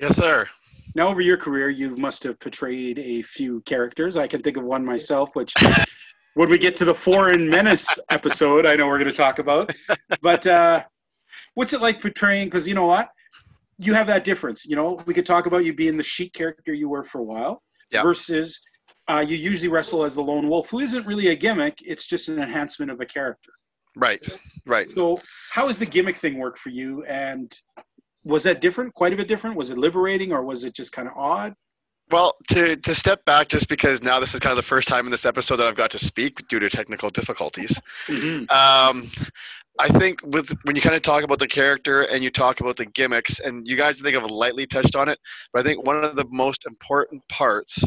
Yes, 0.00 0.16
sir. 0.16 0.48
Now, 0.94 1.09
over 1.09 1.20
your 1.20 1.37
career, 1.37 1.70
you 1.70 1.96
must 1.96 2.22
have 2.24 2.38
portrayed 2.40 2.98
a 2.98 3.22
few 3.22 3.61
characters. 3.62 4.16
I 4.16 4.26
can 4.26 4.42
think 4.42 4.56
of 4.56 4.64
one 4.64 4.85
myself, 4.85 5.30
which 5.35 5.54
when 6.35 6.48
we 6.50 6.59
get 6.59 6.76
to 6.78 6.85
the 6.85 6.94
Foreign 6.94 7.48
Menace 7.48 7.98
episode, 8.11 8.66
I 8.66 8.74
know 8.76 8.87
we're 8.88 8.98
going 8.98 9.11
to 9.11 9.16
talk 9.16 9.38
about. 9.38 9.70
But 10.22 10.46
uh, 10.46 10.83
what's 11.54 11.72
it 11.72 11.80
like 11.80 12.00
portraying? 12.00 12.46
Because 12.48 12.66
you 12.66 12.74
know 12.74 12.87
what? 12.87 13.09
You 13.78 13.94
have 13.94 14.06
that 14.09 14.24
difference. 14.24 14.66
You 14.66 14.76
know, 14.76 15.00
we 15.06 15.14
could 15.14 15.26
talk 15.26 15.46
about 15.46 15.64
you 15.64 15.72
being 15.72 15.96
the 15.96 16.02
sheik 16.02 16.33
character 16.33 16.72
you 16.74 16.88
were 16.88 17.02
for 17.04 17.18
a 17.20 17.24
while 17.24 17.62
Yeah. 17.90 18.02
versus 18.02 18.61
uh, 19.09 19.24
you 19.26 19.37
usually 19.37 19.68
wrestle 19.68 20.04
as 20.04 20.14
the 20.14 20.22
lone 20.22 20.48
wolf, 20.48 20.70
who 20.70 20.80
isn't 20.80 21.06
really 21.06 21.28
a 21.28 21.35
gimmick. 21.37 21.78
It's 21.83 22.06
just 22.06 22.28
an 22.28 22.40
enhancement 22.40 22.90
of 22.90 23.00
a 23.00 23.06
character. 23.06 23.50
Right. 23.96 24.24
Right. 24.66 24.90
So, 24.90 25.20
how 25.50 25.70
the 25.79 25.87
gimmick 25.87 26.16
thing 26.16 26.38
work 26.38 26.57
for 26.57 26.70
you? 26.70 27.03
And 27.05 27.53
was 28.24 28.42
that 28.44 28.61
different? 28.61 28.94
Quite 28.94 29.12
a 29.12 29.16
bit 29.16 29.29
different? 29.29 29.57
Was 29.57 29.70
it 29.70 29.79
liberating 29.79 30.33
or 30.33 30.44
was 30.44 30.64
it 30.64 30.74
just 30.74 30.92
kind 30.92 31.09
of 31.09 31.14
odd? 31.16 31.55
Well, 32.11 32.35
to 32.48 32.76
to 32.76 32.94
step 32.94 33.24
back, 33.24 33.48
just 33.48 33.68
because 33.68 34.03
now 34.03 34.18
this 34.18 34.35
is 34.35 34.40
kind 34.40 34.50
of 34.50 34.57
the 34.57 34.62
first 34.62 34.88
time 34.88 35.07
in 35.07 35.11
this 35.11 35.24
episode 35.24 35.57
that 35.57 35.66
I've 35.66 35.76
got 35.76 35.92
to 35.92 35.98
speak 35.98 36.46
due 36.48 36.59
to 36.59 36.68
technical 36.68 37.09
difficulties. 37.09 37.81
Um, 38.48 39.11
I 39.79 39.88
think 39.88 40.20
with 40.24 40.53
when 40.64 40.74
you 40.74 40.83
kind 40.83 40.96
of 40.96 41.03
talk 41.03 41.22
about 41.22 41.38
the 41.38 41.46
character 41.46 42.03
and 42.03 42.24
you 42.24 42.31
talk 42.31 42.61
about 42.61 42.76
the 42.76 42.87
gimmicks, 42.87 43.38
and 43.38 43.66
you 43.66 43.76
guys 43.76 44.00
I 44.00 44.05
think 44.05 44.20
have 44.20 44.29
lightly 44.29 44.66
touched 44.66 44.96
on 44.96 45.09
it, 45.09 45.18
but 45.53 45.61
I 45.61 45.62
think 45.62 45.87
one 45.87 46.03
of 46.03 46.16
the 46.16 46.26
most 46.31 46.66
important 46.66 47.26
parts 47.29 47.83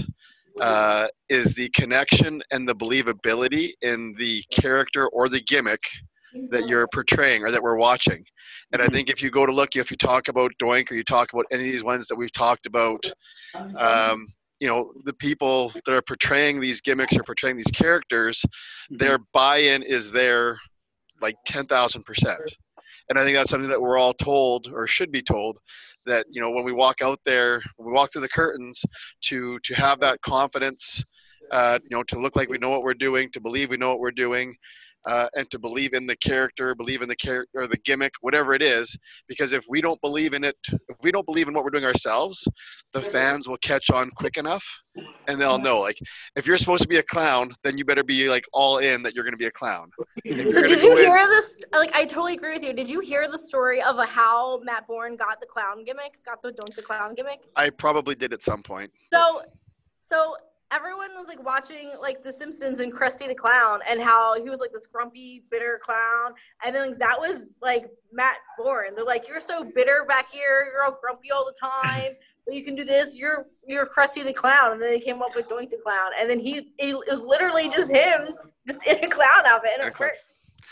uh, 0.59 1.07
is 1.29 1.53
the 1.53 1.69
connection 1.69 2.41
and 2.51 2.67
the 2.67 2.75
believability 2.75 3.71
in 3.81 4.13
the 4.17 4.43
character 4.51 5.07
or 5.09 5.29
the 5.29 5.41
gimmick 5.41 5.81
that 6.49 6.67
you're 6.67 6.87
portraying 6.87 7.43
or 7.43 7.51
that 7.51 7.61
we're 7.61 7.77
watching. 7.77 8.23
And 8.71 8.81
I 8.81 8.87
think 8.87 9.09
if 9.09 9.21
you 9.21 9.29
go 9.29 9.45
to 9.45 9.51
look, 9.51 9.75
if 9.75 9.91
you 9.91 9.97
talk 9.97 10.27
about 10.27 10.51
Doink 10.61 10.91
or 10.91 10.95
you 10.95 11.03
talk 11.03 11.31
about 11.33 11.45
any 11.51 11.65
of 11.65 11.71
these 11.71 11.83
ones 11.83 12.07
that 12.07 12.15
we've 12.15 12.31
talked 12.31 12.65
about, 12.65 13.03
um, 13.77 14.27
you 14.59 14.67
know, 14.67 14.91
the 15.05 15.13
people 15.13 15.71
that 15.85 15.89
are 15.89 16.01
portraying 16.01 16.59
these 16.59 16.81
gimmicks 16.81 17.15
or 17.15 17.23
portraying 17.23 17.57
these 17.57 17.71
characters, 17.73 18.43
their 18.89 19.19
buy-in 19.33 19.83
is 19.83 20.11
there 20.11 20.57
like 21.21 21.35
10,000%. 21.47 22.37
And 23.09 23.19
I 23.19 23.23
think 23.23 23.35
that's 23.35 23.49
something 23.49 23.69
that 23.69 23.81
we're 23.81 23.97
all 23.97 24.13
told 24.13 24.69
or 24.73 24.87
should 24.87 25.11
be 25.11 25.21
told 25.21 25.57
that, 26.05 26.25
you 26.29 26.41
know, 26.41 26.51
when 26.51 26.63
we 26.63 26.71
walk 26.71 27.01
out 27.01 27.19
there, 27.25 27.61
when 27.77 27.87
we 27.87 27.93
walk 27.93 28.11
through 28.11 28.21
the 28.21 28.29
curtains 28.29 28.83
to, 29.21 29.59
to 29.63 29.73
have 29.75 29.99
that 29.99 30.21
confidence, 30.21 31.03
uh, 31.51 31.79
you 31.83 31.95
know, 31.95 32.03
to 32.03 32.19
look 32.19 32.35
like 32.35 32.49
we 32.49 32.57
know 32.57 32.69
what 32.69 32.83
we're 32.83 32.93
doing, 32.93 33.29
to 33.31 33.39
believe 33.39 33.69
we 33.69 33.77
know 33.77 33.89
what 33.89 33.99
we're 33.99 34.11
doing, 34.11 34.55
uh, 35.05 35.27
and 35.35 35.49
to 35.51 35.59
believe 35.59 35.93
in 35.93 36.05
the 36.07 36.15
character, 36.17 36.75
believe 36.75 37.01
in 37.01 37.09
the 37.09 37.15
character 37.15 37.61
or 37.61 37.67
the 37.67 37.77
gimmick, 37.77 38.13
whatever 38.21 38.53
it 38.53 38.61
is. 38.61 38.97
Because 39.27 39.53
if 39.53 39.65
we 39.67 39.81
don't 39.81 39.99
believe 40.01 40.33
in 40.33 40.43
it, 40.43 40.55
if 40.71 40.97
we 41.01 41.11
don't 41.11 41.25
believe 41.25 41.47
in 41.47 41.53
what 41.53 41.63
we're 41.63 41.69
doing 41.69 41.85
ourselves, 41.85 42.47
the 42.93 43.01
fans 43.01 43.47
will 43.47 43.57
catch 43.57 43.89
on 43.89 44.09
quick 44.11 44.37
enough, 44.37 44.63
and 45.27 45.39
they'll 45.39 45.57
know. 45.57 45.79
Like, 45.79 45.97
if 46.35 46.47
you're 46.47 46.57
supposed 46.57 46.83
to 46.83 46.87
be 46.87 46.97
a 46.97 47.03
clown, 47.03 47.53
then 47.63 47.77
you 47.77 47.85
better 47.85 48.03
be 48.03 48.29
like 48.29 48.45
all 48.53 48.77
in 48.77 49.03
that 49.03 49.13
you're 49.15 49.23
going 49.23 49.33
to 49.33 49.37
be 49.37 49.47
a 49.47 49.51
clown. 49.51 49.89
So 50.53 50.61
did 50.61 50.83
you 50.83 50.89
go 50.89 50.97
in- 50.97 51.05
hear 51.05 51.27
this? 51.27 51.57
Like, 51.71 51.93
I 51.95 52.05
totally 52.05 52.35
agree 52.35 52.53
with 52.53 52.63
you. 52.63 52.73
Did 52.73 52.89
you 52.89 52.99
hear 52.99 53.29
the 53.29 53.39
story 53.39 53.81
of 53.81 53.97
how 54.07 54.61
Matt 54.63 54.87
Borne 54.87 55.15
got 55.15 55.39
the 55.39 55.45
clown 55.45 55.83
gimmick? 55.83 56.23
Got 56.25 56.41
the 56.41 56.51
don't 56.51 56.75
the 56.75 56.81
clown 56.81 57.15
gimmick? 57.15 57.41
I 57.55 57.69
probably 57.69 58.15
did 58.15 58.33
at 58.33 58.43
some 58.43 58.61
point. 58.61 58.91
So, 59.11 59.41
so 60.07 60.35
everyone 60.73 61.09
was 61.15 61.27
like 61.27 61.43
watching 61.45 61.91
like 62.01 62.23
The 62.23 62.33
Simpsons 62.33 62.79
and 62.79 62.91
Krusty 62.91 63.27
the 63.27 63.35
Clown, 63.35 63.79
and 63.87 64.01
how 64.01 64.41
he 64.41 64.49
was 64.49 64.59
like 64.59 64.71
this 64.73 64.87
grumpy, 64.87 65.43
bitter 65.51 65.79
clown, 65.83 66.33
and 66.65 66.75
then 66.75 66.89
like, 66.89 66.99
that 66.99 67.19
was 67.19 67.43
like 67.61 67.85
Matt 68.11 68.37
Borne. 68.57 68.95
They're 68.95 69.05
like, 69.05 69.27
"You're 69.27 69.39
so 69.39 69.63
bitter 69.63 70.05
back 70.07 70.31
here. 70.31 70.69
You're 70.71 70.83
all 70.83 70.97
grumpy 70.99 71.31
all 71.31 71.45
the 71.45 71.59
time." 71.59 72.13
But 72.45 72.55
you 72.55 72.65
can 72.65 72.75
do 72.75 72.83
this. 72.83 73.15
You're 73.15 73.45
you're 73.65 73.85
Krusty 73.85 74.21
the 74.21 74.33
Clown, 74.33 74.73
and 74.73 74.81
then 74.81 74.91
they 74.91 74.99
came 74.99 75.21
up 75.21 75.33
with 75.33 75.47
Doink 75.47 75.69
the 75.69 75.77
Clown, 75.81 76.11
and 76.19 76.29
then 76.29 76.41
he 76.41 76.73
it 76.77 76.93
was 77.09 77.21
literally 77.21 77.69
just 77.69 77.89
him, 77.89 78.35
just 78.67 78.85
in 78.85 79.01
a 79.01 79.07
clown 79.07 79.45
outfit, 79.45 79.71
and 79.79 79.83
a 79.83 79.87
it 79.87 79.97
worked. 79.97 80.17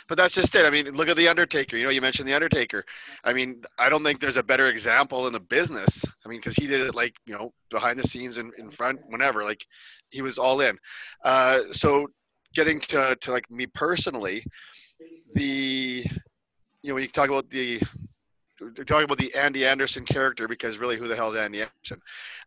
But 0.08 0.18
that's 0.18 0.34
just 0.34 0.54
it. 0.56 0.66
I 0.66 0.70
mean, 0.70 0.92
look 0.92 1.08
at 1.08 1.18
the 1.18 1.28
Undertaker. 1.28 1.78
You 1.78 1.86
know, 1.86 1.90
you 1.90 2.02
mentioned 2.02 2.28
the 2.28 2.34
Undertaker. 2.34 2.84
I 3.24 3.34
mean, 3.34 3.64
I 3.78 3.90
don't 3.90 4.04
think 4.04 4.20
there's 4.20 4.38
a 4.38 4.44
better 4.44 4.68
example 4.68 5.28
in 5.28 5.34
the 5.34 5.40
business. 5.40 6.04
I 6.26 6.30
mean, 6.30 6.40
because 6.40 6.56
he 6.56 6.68
did 6.68 6.82
it 6.82 6.96
like 6.96 7.16
you 7.26 7.34
know 7.34 7.54
behind 7.70 8.00
the 8.00 8.08
scenes 8.08 8.38
and 8.38 8.54
in 8.58 8.72
front, 8.72 9.00
whenever. 9.08 9.44
Like 9.44 9.66
he 10.10 10.22
was 10.22 10.38
all 10.38 10.62
in. 10.62 10.78
Uh, 11.24 11.62
so 11.72 12.08
getting 12.54 12.80
to 12.82 13.16
to 13.22 13.32
like 13.32 13.50
me 13.50 13.66
personally, 13.68 14.44
the 15.36 16.06
you 16.84 16.90
know 16.90 16.96
when 16.96 17.04
you 17.04 17.10
talk 17.10 17.30
about 17.30 17.50
the 17.50 17.82
talking 18.86 19.04
about 19.04 19.18
the 19.18 19.34
Andy 19.36 19.66
Anderson 19.66 20.06
character 20.06 20.48
because 20.48 20.78
really, 20.78 20.98
who 20.98 21.08
the 21.08 21.16
hell 21.16 21.32
is 21.32 21.36
Andy 21.36 21.62
Anderson? 21.62 22.00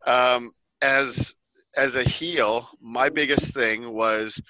Um, 0.06 0.52
as 0.82 1.34
as 1.76 1.96
a 1.96 2.04
heel, 2.04 2.68
my 2.80 3.08
biggest 3.08 3.52
thing 3.52 3.92
was 3.92 4.40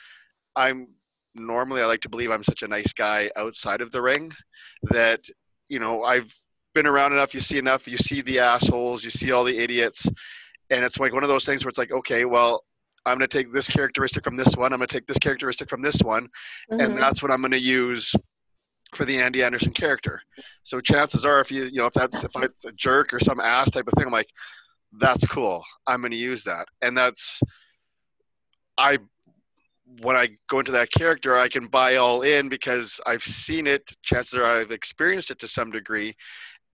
I'm 0.57 0.89
normally 1.35 1.83
I 1.83 1.87
like 1.87 2.01
to 2.03 2.09
believe 2.09 2.31
I'm 2.31 2.45
such 2.45 2.63
a 2.63 2.69
nice 2.69 2.93
guy 2.93 3.31
outside 3.37 3.81
of 3.81 3.91
the 3.93 4.03
ring 4.03 4.33
that 4.91 5.21
you 5.69 5.79
know 5.79 6.03
I've 6.05 6.33
been 6.75 6.87
around 6.87 7.13
enough. 7.13 7.35
You 7.35 7.41
see 7.41 7.59
enough. 7.59 7.87
You 7.87 7.97
see 7.99 8.21
the 8.21 8.41
assholes. 8.41 9.05
You 9.05 9.11
see 9.11 9.33
all 9.33 9.45
the 9.45 9.59
idiots, 9.59 10.07
and 10.71 10.85
it's 10.85 10.99
like 10.99 11.13
one 11.13 11.23
of 11.23 11.29
those 11.29 11.45
things 11.47 11.65
where 11.65 11.71
it's 11.71 11.79
like, 11.79 11.93
okay, 11.93 12.25
well. 12.25 12.63
I'm 13.07 13.19
going 13.19 13.29
to 13.29 13.39
take 13.39 13.53
this 13.53 13.69
characteristic 13.69 14.25
from 14.25 14.39
this 14.39 14.57
one. 14.57 14.73
I'm 14.73 14.79
going 14.79 14.89
to 14.89 14.95
take 14.95 15.07
this 15.07 15.19
characteristic 15.19 15.69
from 15.69 15.83
this 15.83 16.01
one, 16.03 16.27
Mhm. 16.73 16.83
and 16.83 16.97
that's 16.97 17.21
what 17.23 17.31
I'm 17.31 17.43
going 17.43 17.51
to 17.51 17.59
use 17.61 18.15
for 18.95 19.05
the 19.05 19.21
Andy 19.21 19.43
Anderson 19.43 19.75
character. 19.75 20.23
So 20.63 20.81
chances 20.81 21.27
are, 21.27 21.39
if 21.39 21.53
you 21.53 21.65
you 21.65 21.81
know 21.81 21.85
if 21.85 21.93
that's 21.93 22.25
if 22.25 22.31
it's 22.37 22.65
a 22.65 22.73
jerk 22.73 23.13
or 23.13 23.21
some 23.21 23.41
ass 23.41 23.71
type 23.71 23.87
of 23.89 23.93
thing, 23.99 24.07
I'm 24.07 24.11
like, 24.11 24.31
that's 24.99 25.27
cool. 25.27 25.63
I'm 25.87 26.01
going 26.01 26.13
to 26.13 26.17
use 26.17 26.45
that, 26.45 26.67
and 26.81 26.97
that's 26.97 27.43
I 28.79 28.97
when 30.01 30.17
I 30.17 30.29
go 30.49 30.59
into 30.61 30.73
that 30.73 30.91
character, 30.91 31.37
I 31.37 31.49
can 31.49 31.67
buy 31.67 31.97
all 31.97 32.23
in 32.23 32.49
because 32.49 33.01
I've 33.07 33.23
seen 33.23 33.67
it. 33.67 33.95
Chances 34.03 34.35
are 34.35 34.45
I've 34.45 34.71
experienced 34.71 35.31
it 35.31 35.39
to 35.41 35.49
some 35.49 35.71
degree, 35.71 36.15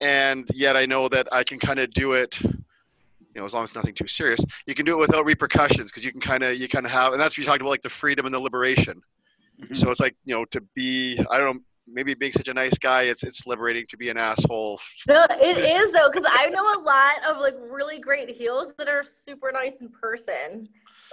and 0.01 0.49
yet 0.55 0.77
I 0.77 0.87
know 0.87 1.09
that 1.09 1.29
I 1.33 1.45
can 1.45 1.59
kind 1.59 1.79
of 1.79 1.91
do 1.91 2.13
it. 2.13 2.41
You 2.41 3.41
know, 3.41 3.45
as 3.45 3.55
long 3.55 3.65
as 3.65 3.75
nothing 3.75 3.95
too 3.95 4.09
serious, 4.09 4.41
you 4.67 4.75
can 4.75 4.85
do 4.85 4.93
it 4.93 4.99
without 4.99 5.25
repercussions 5.25 5.91
because 5.91 6.05
you 6.05 6.13
can 6.13 6.21
kind 6.21 6.43
of 6.43 6.57
you 6.57 6.69
kind 6.69 6.87
of 6.87 6.93
have, 6.93 7.13
and 7.13 7.21
that's 7.21 7.35
what 7.35 7.39
you 7.39 7.45
talked 7.45 7.61
about, 7.61 7.71
like 7.71 7.83
the 7.83 7.91
freedom 7.91 8.27
and 8.27 8.35
the 8.35 8.41
liberation. 8.41 9.01
Mm-hmm. 9.61 9.75
So 9.75 9.91
it's 9.91 10.01
like 10.01 10.17
you 10.25 10.35
know 10.35 10.45
to 10.47 10.61
be 10.75 11.19
I 11.31 11.39
don't 11.39 11.57
know 11.57 11.63
maybe 11.93 12.15
being 12.15 12.33
such 12.33 12.49
a 12.49 12.55
nice 12.55 12.79
guy 12.79 13.03
it's 13.03 13.23
it's 13.23 13.47
liberating 13.47 13.87
to 13.89 13.97
be 13.97 14.09
an 14.11 14.17
asshole. 14.17 14.81
No, 15.09 15.27
it 15.31 15.59
is 15.59 15.93
though, 15.93 16.09
because 16.11 16.27
I 16.29 16.49
know 16.51 16.63
a 16.63 16.81
lot 16.81 17.25
of 17.29 17.41
like 17.41 17.57
really 17.71 17.99
great 17.99 18.31
heels 18.31 18.73
that 18.79 18.89
are 18.89 19.03
super 19.03 19.51
nice 19.53 19.81
in 19.81 19.89
person, 19.89 20.69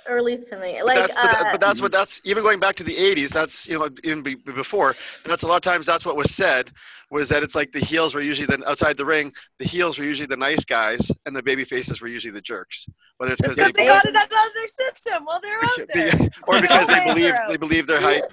or 0.08 0.18
at 0.18 0.24
least 0.24 0.50
to 0.50 0.58
me. 0.58 0.76
But 0.78 0.86
Like, 0.86 0.98
that's, 0.98 1.16
but, 1.16 1.42
uh, 1.42 1.52
but 1.52 1.62
that's 1.62 1.82
what 1.82 1.92
that's 1.92 2.22
even 2.24 2.44
going 2.44 2.60
back 2.60 2.76
to 2.78 2.84
the 2.84 2.96
80s 2.96 3.30
that's 3.30 3.68
you 3.68 3.78
know 3.78 3.90
even 4.04 4.24
be, 4.24 4.36
before 4.36 4.96
that's 5.26 5.44
a 5.44 5.48
lot 5.48 5.56
of 5.58 5.62
times 5.62 5.86
that's 5.86 6.06
what 6.06 6.16
was 6.16 6.34
said 6.34 6.72
was 7.10 7.30
that 7.30 7.44
it's 7.44 7.56
like 7.56 7.72
the 7.72 7.80
heels 7.80 8.14
were 8.14 8.22
usually 8.22 8.46
the 8.46 8.68
outside 8.70 8.98
the 8.98 9.06
ring 9.06 9.32
the 9.60 9.66
heels 9.66 9.98
were 9.98 10.06
usually 10.06 10.28
the 10.28 10.38
nice 10.38 10.66
guys 10.66 11.12
and 11.26 11.36
the 11.36 11.44
baby 11.44 11.64
faces 11.64 12.02
were 12.02 12.08
usually 12.08 12.32
the 12.32 12.42
jerks 12.42 12.88
whether 13.18 13.34
it's 13.34 13.42
It's 13.42 13.56
because 13.56 13.72
because 13.72 13.74
they 13.74 13.88
got 13.88 14.06
it 14.06 14.16
out 14.16 14.48
of 14.48 14.54
their 14.54 14.88
system 14.88 15.26
while 15.26 15.42
they're 15.42 15.64
out 15.64 15.88
there. 15.94 16.30
Or 16.48 16.62
because 16.62 16.88
they 16.88 17.04
believe 17.04 17.34
they're 17.34 17.48
they 17.48 17.54
out. 17.54 17.60
believe 17.60 17.88
their 17.88 18.02
hype. 18.02 18.32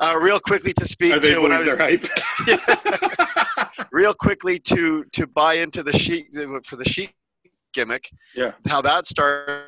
Uh, 0.00 0.16
real 0.20 0.40
quickly 0.40 0.72
to 0.72 0.86
speak 0.86 1.14
Are 1.14 1.20
to 1.20 1.38
when 1.38 1.52
I 1.52 1.58
was 1.58 1.66
their 1.66 1.78
hype? 1.78 2.04
real 3.92 4.12
quickly 4.12 4.58
to 4.58 5.04
to 5.12 5.26
buy 5.26 5.54
into 5.54 5.82
the 5.82 5.96
sheet 5.96 6.34
for 6.64 6.76
the 6.76 6.84
sheet 6.84 7.12
gimmick. 7.74 8.10
Yeah. 8.34 8.52
How 8.66 8.80
that 8.82 9.06
started 9.06 9.66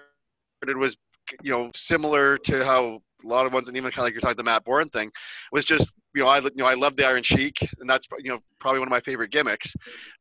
was, 0.65 0.97
you 1.43 1.51
know, 1.53 1.71
similar 1.75 2.39
to 2.39 2.65
how 2.65 3.01
a 3.25 3.27
lot 3.27 3.47
of 3.47 3.53
ones, 3.53 3.69
and 3.69 3.77
even 3.77 3.91
kind 3.91 4.01
of 4.01 4.05
like 4.05 4.15
you're 4.15 4.21
talking 4.21 4.37
the 4.37 4.45
Matt 4.45 4.65
Borne 4.65 4.89
thing, 4.89 5.11
was 5.53 5.65
just 5.65 5.93
you 6.15 6.23
know 6.23 6.29
I 6.29 6.39
you 6.39 6.51
know 6.57 6.67
I 6.67 6.75
love 6.75 6.97
the 6.97 7.07
Iron 7.07 7.23
Sheik, 7.23 7.57
and 7.79 7.89
that's 7.89 8.07
you 8.23 8.31
know 8.31 8.39
probably 8.61 8.81
one 8.81 8.89
of 8.89 8.93
my 8.93 9.01
favorite 9.01 9.31
gimmicks, 9.31 9.75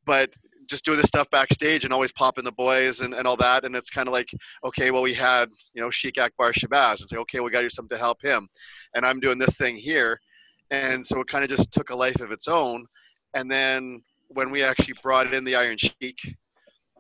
but 0.06 0.34
just 0.68 0.84
doing 0.84 0.98
this 0.98 1.08
stuff 1.08 1.30
backstage 1.30 1.84
and 1.84 1.94
always 1.94 2.12
popping 2.12 2.44
the 2.44 2.52
boys 2.52 3.02
and, 3.02 3.14
and 3.14 3.28
all 3.28 3.38
that, 3.38 3.66
and 3.66 3.76
it's 3.76 3.90
kind 3.90 4.08
of 4.08 4.14
like 4.14 4.30
okay, 4.66 4.92
well 4.92 5.02
we 5.02 5.14
had 5.14 5.50
you 5.74 5.82
know 5.82 5.90
Sheik 5.90 6.18
Akbar 6.18 6.54
Shabazz, 6.54 7.02
it's 7.02 7.12
like 7.12 7.22
okay 7.22 7.40
we 7.40 7.52
got 7.52 7.60
to 7.60 7.66
do 7.66 7.70
something 7.70 7.96
to 7.96 8.02
help 8.02 8.22
him, 8.22 8.48
and 8.94 9.06
I'm 9.06 9.20
doing 9.20 9.38
this 9.38 9.58
thing 9.58 9.76
here, 9.76 10.20
and 10.72 11.06
so 11.06 11.20
it 11.22 11.28
kind 11.28 11.44
of 11.44 11.50
just 11.50 11.72
took 11.72 11.90
a 11.90 11.96
life 11.96 12.20
of 12.22 12.32
its 12.32 12.48
own, 12.48 12.86
and 13.34 13.50
then 13.50 14.02
when 14.30 14.52
we 14.52 14.64
actually 14.64 14.96
brought 15.04 15.34
in 15.34 15.44
the 15.44 15.56
Iron 15.56 15.78
Sheik. 15.78 16.20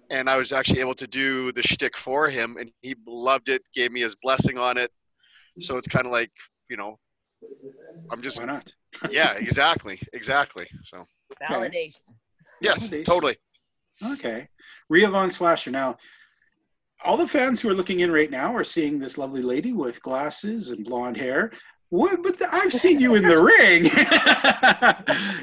And 0.10 0.30
I 0.30 0.38
was 0.38 0.52
actually 0.52 0.80
able 0.80 0.96
to 0.96 1.08
do 1.08 1.52
the 1.52 1.64
shtick 1.64 1.98
for 1.98 2.30
him, 2.30 2.58
and 2.60 2.70
he 2.82 2.96
loved 3.08 3.50
it. 3.50 3.62
Gave 3.74 3.92
me 3.92 4.02
his 4.02 4.16
blessing 4.22 4.58
on 4.58 4.78
it, 4.78 4.92
so 5.60 5.78
it's 5.78 5.88
kind 5.88 6.06
of 6.06 6.12
like 6.12 6.32
you 6.70 6.78
know 6.78 6.98
i'm 8.12 8.22
just 8.22 8.40
Why 8.40 8.46
not? 8.46 8.74
yeah 9.12 9.34
exactly 9.34 10.00
exactly 10.14 10.68
so 10.86 11.04
Validation. 11.50 11.94
yes 12.62 12.90
Validation. 12.90 13.06
totally 13.06 13.38
Okay. 14.04 14.48
Rhea 14.90 15.10
Von 15.10 15.30
Slasher. 15.32 15.72
Now, 15.72 15.96
all 17.04 17.16
the 17.18 17.28
fans 17.28 17.62
who 17.62 17.70
are 17.70 17.74
looking 17.74 18.02
in 18.02 18.12
right 18.12 18.30
now 18.30 18.54
are 18.54 18.64
seeing 18.64 19.00
this 19.00 19.18
lovely 19.18 19.42
lady 19.42 19.72
with 19.72 20.02
glasses 20.02 20.72
and 20.72 20.84
blonde 20.86 21.18
hair. 21.18 21.52
What, 21.90 22.22
but 22.24 22.42
I've 22.52 22.74
seen 22.74 23.00
you 23.00 23.16
in 23.16 23.24
the 23.26 23.40
ring. 23.58 23.86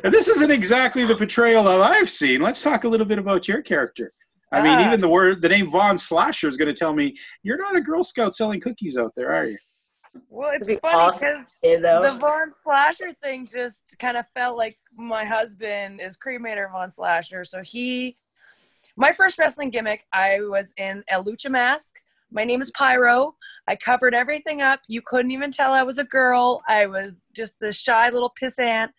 and 0.05 0.13
this 0.13 0.29
isn't 0.29 0.51
exactly 0.51 1.05
the 1.07 1.17
portrayal 1.17 1.65
that 1.65 1.81
I've 1.81 2.11
seen. 2.11 2.43
Let's 2.43 2.63
talk 2.63 2.85
a 2.85 2.89
little 2.89 3.07
bit 3.07 3.19
about 3.19 3.49
your 3.49 3.63
character. 3.63 4.13
I 4.53 4.61
mean, 4.63 4.79
Ah. 4.79 4.87
even 4.87 5.01
the 5.01 5.09
word, 5.09 5.41
the 5.41 5.49
name 5.49 5.71
Von 5.71 5.97
Slasher 5.97 6.47
is 6.47 6.57
going 6.57 6.69
to 6.69 6.75
tell 6.75 6.93
me 6.93 7.17
you're 7.43 7.57
not 7.57 7.75
a 7.75 7.81
Girl 7.81 8.05
Scout 8.05 8.35
selling 8.35 8.61
cookies 8.61 8.99
out 8.99 9.13
there, 9.17 9.33
are 9.33 9.47
you? 9.47 9.57
Well, 10.29 10.51
it's 10.51 10.67
That'd 10.67 10.83
be 10.83 10.89
funny 10.89 11.11
because 11.19 11.47
Yeah, 11.63 11.77
though. 11.79 12.03
the 12.03 12.19
Von 12.19 12.53
Slasher 12.53 13.13
thing 13.23 13.47
just 13.47 13.97
kind 13.99 14.17
of 14.19 14.27
felt 14.35 14.59
like 14.59 14.79
my 14.95 15.25
husband 15.25 16.01
is 16.03 16.19
cremator 16.19 16.71
Von 16.71 16.91
Slasher. 16.91 17.45
So 17.45 17.63
he, 17.63 18.17
my 18.97 19.13
first 19.13 19.39
wrestling 19.39 19.71
gimmick, 19.71 20.05
I 20.13 20.41
was 20.41 20.75
in 20.77 21.03
a 21.11 21.23
lucha 21.23 21.51
mask. 21.51 21.95
My 22.31 22.45
name 22.45 22.61
is 22.61 22.71
Pyro. 22.73 23.35
I 23.69 23.77
covered 23.77 24.15
everything 24.15 24.61
up. 24.61 24.81
You 24.87 25.01
couldn't 25.01 25.31
even 25.31 25.51
tell 25.51 25.73
I 25.73 25.83
was 25.83 25.97
a 25.99 26.05
girl. 26.05 26.63
I 26.69 26.85
was 26.87 27.29
just 27.35 27.59
the 27.59 27.73
shy 27.73 28.11
little 28.11 28.33
pissant. 28.41 28.91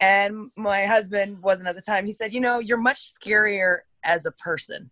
And 0.00 0.50
my 0.56 0.86
husband 0.86 1.38
wasn't 1.42 1.68
at 1.68 1.74
the 1.74 1.82
time. 1.82 2.06
He 2.06 2.12
said, 2.12 2.32
You 2.32 2.40
know, 2.40 2.58
you're 2.58 2.78
much 2.78 3.12
scarier 3.12 3.80
as 4.04 4.26
a 4.26 4.32
person. 4.32 4.90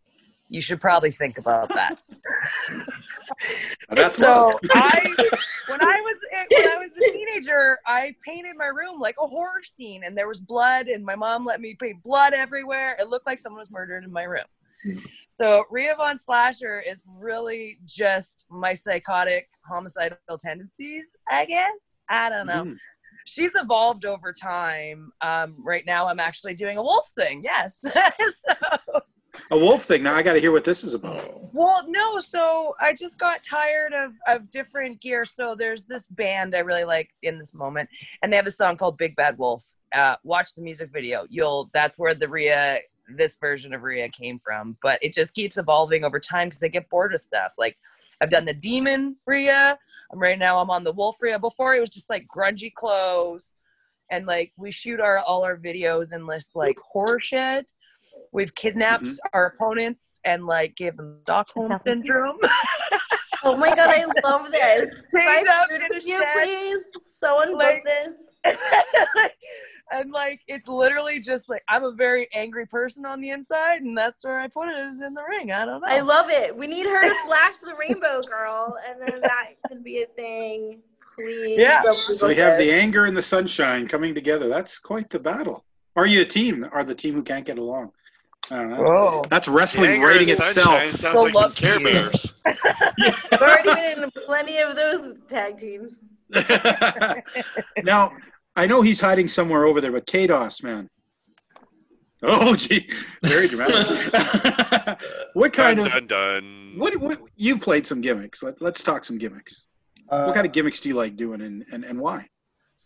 You 0.49 0.61
should 0.61 0.81
probably 0.81 1.11
think 1.11 1.39
about 1.39 1.69
that. 1.71 1.99
That's 3.91 4.17
so. 4.17 4.61
I, 4.71 5.15
when 5.67 5.81
I 5.81 6.01
was 6.01 6.17
when 6.51 6.67
I 6.69 6.77
was 6.79 6.93
a 6.97 7.13
teenager, 7.13 7.79
I 7.87 8.15
painted 8.25 8.57
my 8.57 8.67
room 8.67 9.01
like 9.01 9.17
a 9.21 9.27
horror 9.27 9.63
scene, 9.65 10.05
and 10.05 10.17
there 10.17 10.29
was 10.29 10.39
blood, 10.41 10.87
and 10.87 11.05
my 11.05 11.17
mom 11.17 11.45
let 11.45 11.61
me 11.61 11.77
paint 11.81 12.03
blood 12.03 12.33
everywhere. 12.33 12.97
It 13.01 13.09
looked 13.09 13.27
like 13.27 13.41
someone 13.41 13.61
was 13.61 13.71
murdered 13.71 14.05
in 14.05 14.13
my 14.13 14.23
room. 14.23 14.45
So 15.29 15.65
Rhea 15.71 15.95
Von 15.97 16.17
Slasher 16.17 16.81
is 16.89 17.03
really 17.19 17.79
just 17.85 18.47
my 18.49 18.75
psychotic 18.75 19.49
homicidal 19.69 20.17
tendencies, 20.41 21.17
I 21.29 21.45
guess. 21.47 21.95
I 22.09 22.31
don't 22.31 22.47
know. 22.47 22.65
Mhm. 22.65 22.77
She's 23.27 23.53
evolved 23.55 24.05
over 24.05 24.33
time. 24.33 25.11
Um, 25.21 25.57
right 25.59 25.85
now, 25.85 26.07
I'm 26.09 26.21
actually 26.21 26.55
doing 26.55 26.79
a 26.79 26.83
wolf 26.83 27.11
thing. 27.19 27.43
Yes. 27.45 27.81
so, 27.85 29.01
A 29.51 29.59
wolf 29.59 29.85
thing. 29.85 30.03
Now 30.03 30.15
I 30.15 30.23
got 30.23 30.33
to 30.33 30.41
hear 30.41 30.53
what 30.53 30.65
this 30.65 30.83
is 30.85 30.95
about. 30.95 31.53
well, 31.53 31.85
no. 31.87 32.21
So 32.21 32.75
I 32.81 32.95
just 32.95 33.19
got 33.19 33.41
tired 33.45 33.93
of 33.93 34.13
of 34.27 34.51
different 34.51 35.01
gear. 35.01 35.25
So 35.25 35.55
there's 35.55 35.85
this 35.85 36.07
band 36.07 36.55
I 36.55 36.61
really 36.61 36.85
like 36.85 37.11
in 37.23 37.39
this 37.39 37.53
moment, 37.53 37.89
and 38.23 38.33
they 38.33 38.37
have 38.37 38.47
a 38.47 38.51
song 38.51 38.77
called 38.77 38.97
Big 38.97 39.15
Bad 39.17 39.37
Wolf. 39.39 39.65
Uh, 39.95 40.17
watch 40.25 40.55
the 40.55 40.63
music 40.63 40.91
video. 40.93 41.27
You'll. 41.29 41.69
That's 41.75 41.99
where 41.99 42.15
the 42.15 42.29
Rhea, 42.29 42.81
this 43.09 43.37
version 43.39 43.73
of 43.75 43.83
Rhea, 43.83 44.09
came 44.09 44.39
from. 44.39 44.77
But 44.83 44.99
it 45.03 45.15
just 45.15 45.35
keeps 45.35 45.59
evolving 45.59 46.05
over 46.05 46.19
time 46.21 46.49
because 46.49 46.63
I 46.63 46.69
get 46.69 46.89
bored 46.91 47.15
of 47.15 47.21
stuff. 47.21 47.53
Like 47.59 47.77
I've 48.21 48.31
done 48.31 48.45
the 48.45 48.55
Demon 48.55 49.17
Rhea. 49.27 49.77
I'm 50.13 50.19
right 50.19 50.39
now. 50.39 50.59
I'm 50.59 50.71
on 50.71 50.85
the 50.85 50.93
Wolf 50.93 51.17
Rhea. 51.21 51.39
Before 51.39 51.75
it 51.75 51.81
was 51.81 51.91
just 51.91 52.11
like 52.11 52.27
grungy 52.35 52.73
clothes, 52.73 53.53
and 54.11 54.27
like 54.27 54.53
we 54.57 54.71
shoot 54.71 55.01
our 55.01 55.19
all 55.19 55.45
our 55.45 55.57
videos 55.57 56.13
in 56.15 56.27
this 56.27 56.51
like 56.55 56.77
horror 56.79 57.21
shed. 57.21 57.65
We've 58.33 58.55
kidnapped 58.55 59.03
Mhm. 59.05 59.19
our 59.33 59.47
opponents 59.47 60.21
and 60.25 60.45
like 60.45 60.77
gave 60.77 60.97
them 60.97 61.19
Stockholm 61.25 61.77
syndrome. 61.85 62.39
oh 63.45 63.57
my 63.57 63.71
god, 63.75 63.89
I 63.89 64.05
love 64.25 64.51
this. 64.53 65.11
Saved 65.11 65.25
Can 65.27 65.49
up 65.49 65.69
I 65.71 65.75
in 65.75 65.83
a 65.83 65.87
you, 66.05 66.19
shed. 66.23 66.35
please? 66.35 66.85
Someone 67.05 67.49
book 67.53 67.59
Like- 67.59 67.85
this. 67.85 68.26
and 69.93 70.11
like 70.13 70.41
it's 70.49 70.69
literally 70.69 71.21
just 71.21 71.49
like 71.49 71.63
I'm 71.69 71.85
a 71.85 71.93
very 71.93 72.29
angry 72.35 72.67
person 72.67 73.05
on 73.05 73.21
the 73.21 73.31
inside, 73.31 73.83
and 73.83 73.97
that's 73.97 74.25
where 74.25 74.41
I 74.41 74.49
put 74.49 74.69
it 74.69 74.87
is 74.87 75.03
in 75.03 75.15
the 75.15 75.23
ring. 75.29 75.53
I 75.53 75.65
don't 75.65 75.81
know. 75.81 75.87
I 75.89 76.01
love 76.01 76.31
it. 76.31 76.57
We 76.57 76.67
need 76.67 76.87
her 76.87 77.09
to 77.09 77.15
slash 77.27 77.55
the 77.63 77.75
rainbow 77.79 78.23
girl, 78.23 78.75
and 78.89 79.01
then 79.01 79.21
that 79.21 79.51
can 79.69 79.83
be 79.83 80.03
a 80.03 80.07
thing. 80.07 80.81
Please. 81.15 81.59
Yeah. 81.59 81.81
So 81.83 82.29
we 82.29 82.35
have 82.37 82.59
the 82.59 82.71
anger 82.71 83.07
and 83.07 83.17
the 83.17 83.23
sunshine 83.23 83.89
coming 83.89 84.15
together. 84.15 84.49
That's 84.49 84.79
quite 84.79 85.09
the 85.09 85.19
battle. 85.19 85.65
Are 85.97 86.07
you 86.07 86.21
a 86.21 86.27
team? 86.27 86.69
Are 86.73 86.85
the 86.85 86.95
team 86.95 87.15
who 87.15 87.23
can't 87.23 87.47
get 87.47 87.57
along? 87.59 87.91
Uh, 88.51 88.69
that's, 88.69 88.81
Whoa. 88.81 89.25
that's 89.29 89.49
wrestling 89.49 89.91
Anger 89.91 90.07
writing 90.07 90.29
itself. 90.29 90.67
Sunshine 90.69 90.93
sounds 90.93 91.19
So 91.19 91.23
like 91.25 91.35
some 91.35 91.53
care 91.53 91.81
you. 91.81 91.91
bears 91.93 92.33
I've 92.47 93.41
already 93.41 93.75
been 93.75 94.05
in 94.05 94.11
plenty 94.25 94.59
of 94.59 94.77
those 94.77 95.15
tag 95.27 95.59
teams. 95.59 96.01
now, 97.83 98.13
I 98.57 98.67
know 98.67 98.81
he's 98.83 99.01
hiding 99.01 99.29
somewhere 99.29 99.65
over 99.67 99.81
there, 99.81 99.93
but 99.93 100.07
Kados, 100.07 100.63
man. 100.63 100.89
Oh, 102.23 102.57
gee, 102.57 102.89
very 103.25 103.47
dramatic. 103.49 104.13
what 105.35 105.53
kind 105.53 105.79
dun, 105.79 105.87
of 105.87 105.93
dun, 105.93 106.07
dun. 106.07 106.75
what, 106.79 106.97
what 106.97 107.19
you've 107.37 107.61
played 107.61 107.87
some 107.87 108.01
gimmicks? 108.01 108.43
Let, 108.43 108.61
let's 108.63 108.83
talk 108.83 109.05
some 109.05 109.19
gimmicks. 109.19 109.67
Uh, 110.09 110.25
What 110.25 110.35
kind 110.35 110.47
of 110.47 110.53
gimmicks 110.53 110.81
do 110.81 110.89
you 110.89 110.95
like 110.95 111.17
doing, 111.17 111.43
and, 111.43 111.65
and, 111.73 111.85
and 111.85 112.01
why? 112.01 112.27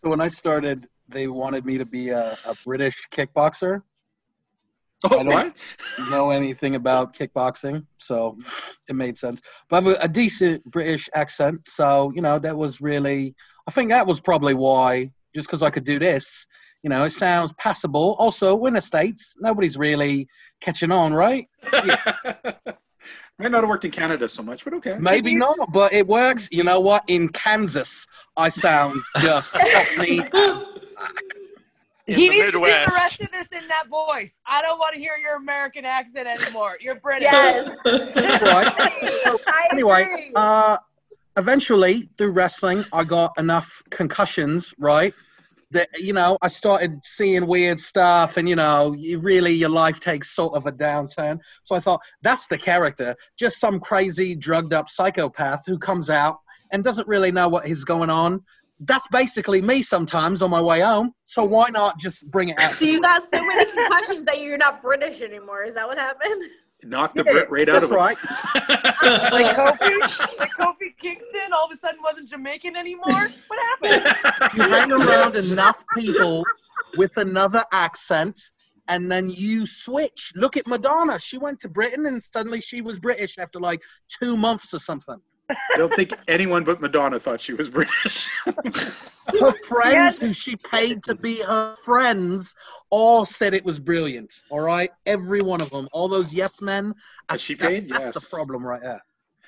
So 0.03 0.09
when 0.09 0.19
I 0.19 0.27
started, 0.27 0.87
they 1.07 1.27
wanted 1.27 1.65
me 1.65 1.77
to 1.77 1.85
be 1.85 2.09
a, 2.09 2.37
a 2.45 2.55
British 2.65 3.07
kickboxer. 3.11 3.81
Oh, 5.05 5.19
I 5.19 5.23
don't- 5.23 5.27
what? 5.27 5.53
know 6.09 6.29
anything 6.31 6.75
about 6.75 7.13
kickboxing, 7.15 7.85
so 7.97 8.37
it 8.89 8.95
made 8.95 9.17
sense. 9.17 9.41
But 9.69 9.77
I 9.85 9.89
have 9.89 9.99
a, 10.01 10.05
a 10.05 10.07
decent 10.07 10.63
British 10.65 11.09
accent, 11.15 11.67
so 11.67 12.11
you 12.13 12.21
know 12.21 12.37
that 12.39 12.55
was 12.57 12.81
really. 12.81 13.33
I 13.67 13.71
think 13.71 13.89
that 13.89 14.05
was 14.05 14.19
probably 14.19 14.53
why, 14.55 15.11
just 15.33 15.47
because 15.47 15.61
I 15.61 15.69
could 15.69 15.83
do 15.83 15.99
this. 15.99 16.47
You 16.83 16.89
know, 16.89 17.05
it 17.05 17.11
sounds 17.11 17.53
passable. 17.53 18.15
Also, 18.17 18.55
we're 18.55 18.69
in 18.69 18.73
the 18.73 18.81
states. 18.81 19.35
Nobody's 19.39 19.77
really 19.77 20.27
catching 20.61 20.91
on, 20.91 21.13
right? 21.13 21.47
Yeah. 21.85 22.13
Might 23.39 23.49
not 23.49 23.61
have 23.61 23.69
worked 23.69 23.85
in 23.85 23.91
Canada 23.91 24.29
so 24.29 24.43
much, 24.43 24.63
but 24.63 24.73
okay. 24.75 24.97
Maybe 24.99 25.33
not, 25.33 25.57
but 25.73 25.93
it 25.93 26.05
works. 26.05 26.47
You 26.51 26.63
know 26.63 26.79
what? 26.79 27.03
In 27.07 27.27
Kansas, 27.29 28.05
I 28.37 28.49
sound 28.49 29.01
just 29.19 29.53
cockney 29.97 30.21
he 32.15 32.27
the 32.27 32.29
needs 32.29 32.45
to 32.47 32.51
do 32.51 32.59
the 32.59 32.91
rest 32.93 33.21
of 33.21 33.31
this 33.31 33.51
in 33.51 33.67
that 33.67 33.87
voice. 33.87 34.39
I 34.45 34.61
don't 34.61 34.79
want 34.79 34.95
to 34.95 34.99
hear 34.99 35.17
your 35.17 35.37
American 35.37 35.85
accent 35.85 36.27
anymore. 36.27 36.77
You're 36.81 36.95
British. 36.95 37.29
Yes. 37.31 37.69
right. 37.85 38.73
I 39.47 39.67
anyway, 39.71 40.31
uh, 40.35 40.77
eventually 41.37 42.09
through 42.17 42.31
wrestling, 42.31 42.83
I 42.93 43.03
got 43.03 43.33
enough 43.37 43.81
concussions, 43.89 44.73
right? 44.77 45.13
That 45.71 45.87
you 45.95 46.11
know, 46.11 46.37
I 46.41 46.49
started 46.49 46.99
seeing 47.03 47.47
weird 47.47 47.79
stuff, 47.79 48.35
and 48.35 48.47
you 48.49 48.55
know, 48.57 48.93
you 48.93 49.19
really 49.19 49.53
your 49.53 49.69
life 49.69 49.99
takes 50.01 50.35
sort 50.35 50.53
of 50.53 50.65
a 50.65 50.71
downturn. 50.71 51.39
So 51.63 51.75
I 51.75 51.79
thought 51.79 52.01
that's 52.21 52.47
the 52.47 52.57
character, 52.57 53.15
just 53.39 53.59
some 53.59 53.79
crazy 53.79 54.35
drugged 54.35 54.73
up 54.73 54.89
psychopath 54.89 55.63
who 55.65 55.77
comes 55.77 56.09
out 56.09 56.39
and 56.71 56.83
doesn't 56.83 57.07
really 57.07 57.31
know 57.31 57.47
what 57.47 57.67
is 57.67 57.85
going 57.85 58.09
on. 58.09 58.43
That's 58.81 59.07
basically 59.11 59.61
me 59.61 59.81
sometimes 59.81 60.41
on 60.41 60.49
my 60.49 60.61
way 60.61 60.81
home. 60.81 61.13
So 61.23 61.45
why 61.45 61.69
not 61.69 61.99
just 61.99 62.29
bring 62.31 62.49
it 62.49 62.59
out? 62.59 62.71
so 62.71 62.83
you 62.83 62.99
got 62.99 63.21
so 63.33 63.45
many 63.45 63.65
concussions 63.71 64.25
that 64.25 64.41
you're 64.41 64.57
not 64.57 64.81
British 64.81 65.21
anymore. 65.21 65.63
Is 65.63 65.75
that 65.75 65.87
what 65.87 65.97
happened? 65.97 66.43
Knock 66.83 67.13
the 67.13 67.23
Brit 67.23 67.49
right 67.49 67.69
out 67.69 67.81
That's 67.81 67.85
of 67.85 67.91
him. 67.91 67.97
right. 67.97 68.17
Like 69.31 69.55
Kofi, 69.55 70.39
like 70.39 70.51
Kofi 70.51 70.95
Kingston, 70.99 71.53
all 71.53 71.65
of 71.65 71.71
a 71.71 71.77
sudden 71.77 72.01
wasn't 72.03 72.29
Jamaican 72.29 72.75
anymore. 72.75 73.29
What 73.47 73.81
happened? 73.81 74.53
you 74.55 74.61
hang 74.61 74.91
around 74.91 75.35
enough 75.35 75.83
people 75.97 76.43
with 76.97 77.17
another 77.17 77.65
accent 77.71 78.39
and 78.87 79.11
then 79.11 79.29
you 79.29 79.65
switch. 79.65 80.33
Look 80.35 80.55
at 80.55 80.67
Madonna. 80.67 81.17
She 81.17 81.37
went 81.37 81.59
to 81.61 81.69
Britain 81.69 82.05
and 82.05 82.21
suddenly 82.21 82.61
she 82.61 82.81
was 82.81 82.99
British 82.99 83.39
after 83.39 83.59
like 83.59 83.81
two 84.21 84.37
months 84.37 84.73
or 84.73 84.79
something. 84.79 85.19
I 85.51 85.77
don't 85.77 85.93
think 85.93 86.13
anyone 86.27 86.63
but 86.63 86.81
Madonna 86.81 87.19
thought 87.19 87.41
she 87.41 87.53
was 87.53 87.69
British. 87.69 88.27
Her 88.45 89.51
friends 89.67 90.19
who 90.19 90.33
she 90.33 90.55
paid 90.55 91.03
to 91.03 91.15
be 91.15 91.41
her 91.41 91.75
friends 91.83 92.55
all 92.89 93.25
said 93.25 93.53
it 93.53 93.65
was 93.65 93.79
brilliant. 93.79 94.41
All 94.49 94.61
right, 94.61 94.91
every 95.05 95.41
one 95.41 95.61
of 95.61 95.69
them, 95.69 95.87
all 95.91 96.07
those 96.07 96.33
yes 96.33 96.61
men. 96.61 96.93
Has 97.29 97.41
she 97.41 97.53
that's- 97.55 97.73
paid? 97.73 97.89
That's, 97.89 98.03
Yes. 98.03 98.13
the 98.13 98.35
problem 98.35 98.65
right 98.65 98.81
there. 98.81 99.03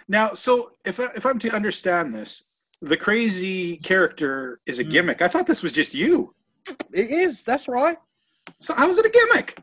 Now, 0.07 0.33
so 0.33 0.71
if 0.85 0.99
I, 0.99 1.07
if 1.15 1.25
I'm 1.25 1.39
to 1.39 1.49
understand 1.55 2.13
this, 2.13 2.43
the 2.81 2.97
crazy 2.97 3.77
character 3.77 4.59
is 4.65 4.79
a 4.79 4.83
mm. 4.83 4.91
gimmick. 4.91 5.21
I 5.21 5.27
thought 5.27 5.47
this 5.47 5.63
was 5.63 5.71
just 5.71 5.93
you. 5.93 6.33
It 6.91 7.09
is. 7.09 7.43
That's 7.43 7.67
right. 7.67 7.97
So 8.59 8.73
how 8.73 8.89
is 8.89 8.97
it 8.97 9.05
a 9.05 9.09
gimmick? 9.09 9.57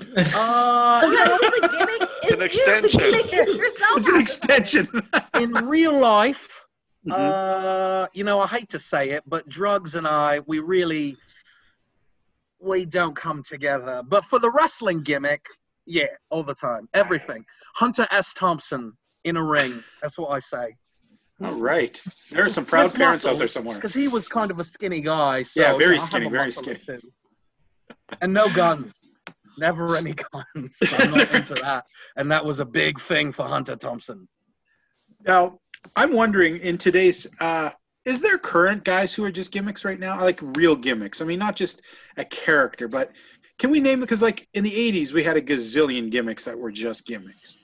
Uh, 0.00 0.04
you 1.06 1.14
know, 1.14 1.38
Sometimes 1.40 1.40
it's 1.42 1.64
a 1.64 1.68
gimmick. 1.78 2.08
It's 2.22 2.32
an 2.32 2.38
you. 2.38 2.44
extension. 2.44 3.00
The 3.00 3.10
gimmick 3.10 3.32
is 3.32 3.56
yourself. 3.56 3.96
It's 3.96 4.08
an 4.08 4.12
half 4.12 4.12
the 4.12 4.12
time. 4.12 4.20
extension. 4.20 4.88
in 5.40 5.52
real 5.68 5.98
life, 5.98 6.64
Mhm. 7.06 7.12
uh, 7.12 8.08
you 8.14 8.24
know, 8.24 8.40
I 8.40 8.46
hate 8.46 8.70
to 8.70 8.80
say 8.80 9.10
it, 9.10 9.22
but 9.26 9.46
drugs 9.48 9.94
and 9.94 10.06
I, 10.08 10.40
we 10.46 10.60
really, 10.60 11.16
we 12.60 12.86
don't 12.86 13.14
come 13.14 13.42
together. 13.42 14.02
But 14.06 14.24
for 14.24 14.38
the 14.38 14.50
wrestling 14.50 15.02
gimmick, 15.02 15.44
yeah, 15.86 16.06
all 16.30 16.42
the 16.42 16.54
time, 16.54 16.88
everything. 16.94 17.44
Hunter 17.74 18.06
S. 18.10 18.32
Thompson 18.32 18.92
in 19.24 19.36
a 19.36 19.42
ring. 19.44 19.84
That's 20.00 20.18
what 20.18 20.28
I 20.30 20.38
say. 20.38 20.74
All 21.42 21.52
right. 21.54 22.00
There 22.30 22.44
are 22.44 22.48
some 22.48 22.64
proud 22.64 22.84
With 22.84 22.94
parents 22.94 23.26
out 23.26 23.36
there 23.38 23.48
somewhere. 23.48 23.74
Because 23.74 23.92
he 23.92 24.08
was 24.08 24.26
kind 24.26 24.50
of 24.50 24.58
a 24.60 24.64
skinny 24.64 25.00
guy. 25.02 25.42
So, 25.42 25.60
Yeah, 25.60 25.76
very 25.76 25.94
you 25.96 25.98
know, 25.98 26.04
skinny, 26.04 26.28
very 26.30 26.50
skinny. 26.52 26.78
two. 26.86 27.00
And 28.22 28.32
no 28.32 28.48
guns. 28.54 28.94
Never 29.58 29.96
any 29.96 30.14
guns. 30.32 30.78
I'm 30.98 31.10
not 31.12 31.34
into 31.34 31.54
that. 31.54 31.86
And 32.16 32.30
that 32.30 32.44
was 32.44 32.60
a 32.60 32.64
big 32.64 33.00
thing 33.00 33.32
for 33.32 33.44
Hunter 33.44 33.76
Thompson. 33.76 34.28
Now, 35.26 35.60
I'm 35.96 36.12
wondering 36.12 36.58
in 36.58 36.78
today's, 36.78 37.26
uh, 37.40 37.70
is 38.04 38.20
there 38.20 38.36
current 38.38 38.84
guys 38.84 39.14
who 39.14 39.24
are 39.24 39.30
just 39.30 39.52
gimmicks 39.52 39.84
right 39.84 39.98
now? 39.98 40.20
Like 40.20 40.40
real 40.56 40.76
gimmicks. 40.76 41.22
I 41.22 41.24
mean, 41.24 41.38
not 41.38 41.56
just 41.56 41.82
a 42.16 42.24
character, 42.24 42.88
but 42.88 43.12
can 43.58 43.70
we 43.70 43.80
name 43.80 44.00
it? 44.00 44.02
Because 44.02 44.22
like 44.22 44.48
in 44.54 44.64
the 44.64 44.70
80s, 44.70 45.12
we 45.12 45.22
had 45.22 45.36
a 45.36 45.42
gazillion 45.42 46.10
gimmicks 46.10 46.44
that 46.44 46.58
were 46.58 46.72
just 46.72 47.06
gimmicks. 47.06 47.58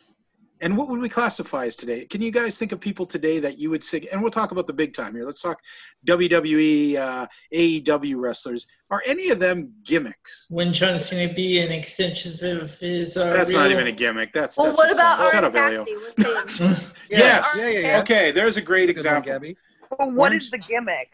And 0.63 0.77
what 0.77 0.89
would 0.89 1.01
we 1.01 1.09
classify 1.09 1.65
as 1.65 1.75
today? 1.77 2.05
Can 2.05 2.21
you 2.21 2.31
guys 2.31 2.59
think 2.59 2.73
of 2.73 2.81
people 2.81 3.07
today 3.07 3.39
that 3.39 3.59
you 3.59 3.71
would 3.71 3.83
say, 3.83 4.07
and 4.13 4.21
we'll 4.21 4.31
talk 4.31 4.51
about 4.53 4.67
the 4.67 4.73
big 4.73 4.93
time 4.93 5.15
here. 5.15 5.25
Let's 5.25 5.41
talk 5.41 5.59
WWE, 6.07 6.97
uh, 6.97 7.27
AEW 7.55 8.17
wrestlers. 8.19 8.67
Are 8.91 9.03
any 9.07 9.31
of 9.31 9.39
them 9.39 9.73
gimmicks? 9.85 10.47
When 10.51 10.73
John 10.73 10.99
Cena 11.01 11.33
be 11.33 11.61
an 11.61 11.71
extension 11.73 12.33
of 12.61 12.79
his. 12.79 13.17
Uh, 13.17 13.33
That's 13.33 13.53
not 13.53 13.71
even 13.71 13.87
a 13.87 13.93
gimmick. 13.93 14.33
That's 14.33 14.57
Well, 14.59 14.67
that's 14.67 14.79
what 14.79 14.89
just 14.89 14.99
about 15.01 15.19
something. 15.33 15.33
Shut 15.33 15.45
Orange 15.45 15.57
up, 15.57 15.63
Elio. 15.63 15.85
Cassidy? 16.19 16.71
Let's 16.71 16.95
Yes. 17.11 17.57
Yeah, 17.59 17.69
yeah, 17.69 17.79
yeah. 17.81 18.01
Okay, 18.01 18.31
there's 18.33 18.57
a 18.57 18.63
great 18.63 18.87
Good 18.87 18.97
one, 18.97 18.97
example. 18.97 19.33
Gabby. 19.33 19.57
Well, 19.99 20.11
what 20.13 20.31
Orange- 20.33 20.43
is 20.45 20.51
the 20.51 20.59
gimmick? 20.59 21.13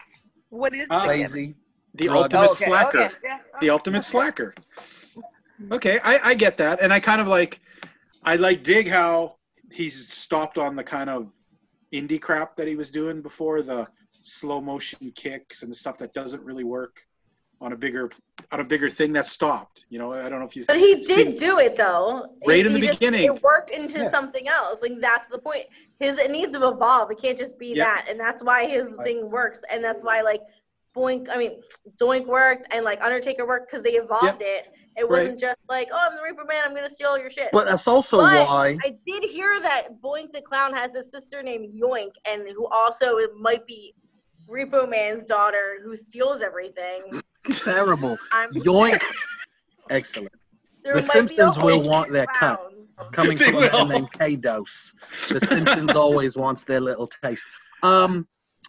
What 0.49 0.73
is 0.73 0.87
the 0.89 0.95
Uh, 0.95 1.01
gimmick? 1.07 1.19
Lazy. 1.33 1.55
The 1.95 2.05
Drug. 2.07 2.17
ultimate 2.17 2.41
Oh, 2.41 2.45
okay, 2.51 2.65
slacker. 2.65 2.99
okay, 3.03 3.13
yeah, 3.23 3.37
the 3.61 3.69
ultimate 3.69 4.03
slacker. 4.03 4.53
Okay, 5.71 5.99
I, 6.03 6.19
I 6.23 6.33
get 6.35 6.57
that, 6.57 6.83
and 6.83 6.93
I 6.93 6.99
kind 6.99 7.19
of 7.19 7.25
like, 7.27 7.59
I 8.27 8.35
like 8.35 8.61
dig 8.61 8.89
how 8.89 9.37
he's 9.71 10.09
stopped 10.09 10.57
on 10.57 10.75
the 10.75 10.83
kind 10.83 11.09
of 11.09 11.33
indie 11.93 12.21
crap 12.21 12.57
that 12.57 12.67
he 12.67 12.75
was 12.75 12.91
doing 12.91 13.21
before 13.21 13.61
the 13.61 13.87
slow 14.21 14.59
motion 14.59 15.13
kicks 15.15 15.63
and 15.63 15.71
the 15.71 15.75
stuff 15.75 15.97
that 15.99 16.13
doesn't 16.13 16.43
really 16.43 16.65
work 16.65 17.01
on 17.61 17.71
a 17.71 17.75
bigger 17.77 18.11
on 18.51 18.59
a 18.59 18.63
bigger 18.65 18.89
thing 18.89 19.13
that 19.13 19.27
stopped. 19.27 19.85
You 19.89 19.97
know, 19.97 20.11
I 20.11 20.27
don't 20.27 20.39
know 20.41 20.45
if 20.45 20.57
you. 20.57 20.65
But 20.67 20.75
he 20.77 20.95
did 21.01 21.37
do 21.37 21.59
it 21.59 21.77
though. 21.77 22.35
Right 22.45 22.59
It- 22.59 22.65
in 22.67 22.73
the 22.73 22.79
he 22.81 22.87
just- 22.87 22.99
beginning. 22.99 23.23
it 23.33 23.41
worked 23.41 23.71
into 23.71 23.99
Yeah. 23.99 24.11
something 24.11 24.45
else. 24.49 24.81
Like 24.81 24.99
that's 24.99 25.27
the 25.27 25.39
point. 25.39 25.63
His 25.97 26.17
it 26.17 26.29
needs 26.29 26.51
to 26.51 26.67
evolve. 26.67 27.09
It 27.11 27.19
can't 27.21 27.37
just 27.37 27.57
be 27.57 27.67
Yep. 27.69 27.77
that, 27.77 28.07
and 28.09 28.19
that's 28.19 28.43
why 28.43 28.67
his 28.67 28.87
Right. 28.97 29.05
thing 29.05 29.31
works, 29.31 29.61
and 29.71 29.81
that's 29.81 30.03
why 30.03 30.19
like 30.19 30.41
Boink. 30.97 31.27
I 31.29 31.37
mean, 31.37 31.61
Doink 32.01 32.25
worked, 32.25 32.65
and 32.71 32.83
like 32.83 32.99
Undertaker 33.01 33.45
worked 33.47 33.69
because 33.69 33.83
they 33.83 33.91
evolved 33.93 34.41
it. 34.41 34.67
It 34.97 35.03
Right. 35.03 35.19
wasn't 35.19 35.39
just 35.39 35.59
like, 35.69 35.89
oh, 35.93 36.07
I'm 36.09 36.15
the 36.17 36.23
Reaper 36.23 36.43
Man. 36.45 36.63
I'm 36.65 36.73
gonna 36.73 36.89
steal 36.89 37.09
all 37.09 37.19
your 37.19 37.29
shit. 37.29 37.49
But 37.51 37.67
that's 37.67 37.87
also 37.87 38.17
But 38.17 38.47
why. 38.47 38.77
I 38.83 38.93
did 39.05 39.23
hear 39.29 39.59
that 39.61 40.01
Boink 40.03 40.31
the 40.33 40.41
Clown 40.41 40.73
has 40.73 40.95
a 40.95 41.03
sister 41.03 41.43
named 41.43 41.71
Yoink, 41.71 42.11
and 42.25 42.47
who 42.49 42.67
also 42.67 43.17
it 43.17 43.31
might 43.39 43.65
be 43.67 43.93
Repo 44.49 44.89
Man's 44.89 45.23
daughter 45.25 45.79
who 45.83 45.95
steals 45.95 46.41
everything. 46.41 46.99
Terrible. 47.51 48.17
I'm 48.31 48.51
Yoink. 48.53 49.01
Excellent. 49.89 50.31
There 50.83 50.95
The 50.95 51.01
might 51.01 51.11
Simpsons 51.11 51.55
be 51.57 51.61
a 51.61 51.65
will 51.65 51.83
want 51.83 52.11
their 52.11 52.27
cut. 52.27 52.59
Coming 53.11 53.37
They 53.37 53.51
from 53.51 53.57
a 53.57 53.71
man 53.71 53.87
named 53.89 54.11
K 54.13 54.35
Dose. 54.35 54.93
The 55.29 55.39
Simpsons 55.41 55.95
always 55.95 56.35
wants 56.35 56.63
their 56.63 56.81
little 56.81 57.07
taste. 57.23 57.47
Um, 57.83 58.27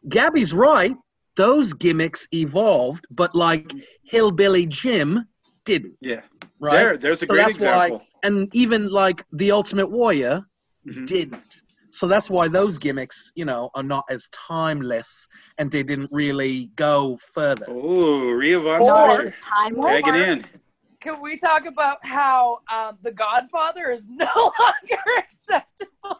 Gabby's 0.08 0.52
right. 0.52 0.94
Those 1.38 1.72
gimmicks 1.72 2.26
evolved, 2.34 3.06
but 3.10 3.32
like 3.32 3.70
Hillbilly 4.02 4.66
Jim 4.66 5.24
didn't. 5.64 5.94
Yeah, 6.00 6.22
Right. 6.58 6.72
there, 6.72 6.96
there's 6.96 7.22
a 7.22 7.26
So 7.26 7.32
great 7.32 7.42
that's 7.42 7.58
why- 7.60 7.86
example. 7.86 8.06
and 8.24 8.48
even 8.54 8.88
like 8.90 9.24
the 9.32 9.52
Ultimate 9.52 9.88
Warrior 9.88 10.42
Mhm. 10.86 11.06
didn't. 11.06 11.62
So 11.92 12.06
that's 12.08 12.28
why 12.28 12.48
those 12.48 12.78
gimmicks, 12.78 13.32
you 13.36 13.44
know, 13.44 13.70
are 13.76 13.84
not 13.84 14.04
as 14.10 14.28
timeless, 14.32 15.28
and 15.58 15.70
they 15.70 15.84
didn't 15.84 16.10
really 16.12 16.70
go 16.74 17.16
further. 17.34 17.66
Oh, 17.68 18.30
Rhea 18.30 18.58
Von 18.58 18.80
Not 18.80 18.86
Slasher, 18.86 19.26
as 19.26 19.34
timeless. 19.54 20.02
tag 20.02 20.08
it 20.08 20.28
in. 20.28 20.46
Can 21.00 21.20
we 21.22 21.36
talk 21.38 21.66
about 21.66 21.98
how 22.02 22.58
um, 22.72 22.98
the 23.02 23.12
Godfather 23.12 23.90
is 23.92 24.10
no 24.10 24.26
longer 24.64 25.02
acceptable? 25.18 26.18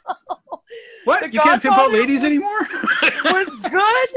What? 1.07 1.21
The 1.23 1.31
you 1.33 1.41
can't 1.41 1.61
pimp 1.61 1.77
out 1.77 1.91
ladies 1.91 2.23
anymore? 2.23 2.61
was 3.25 3.49
good 3.79 4.09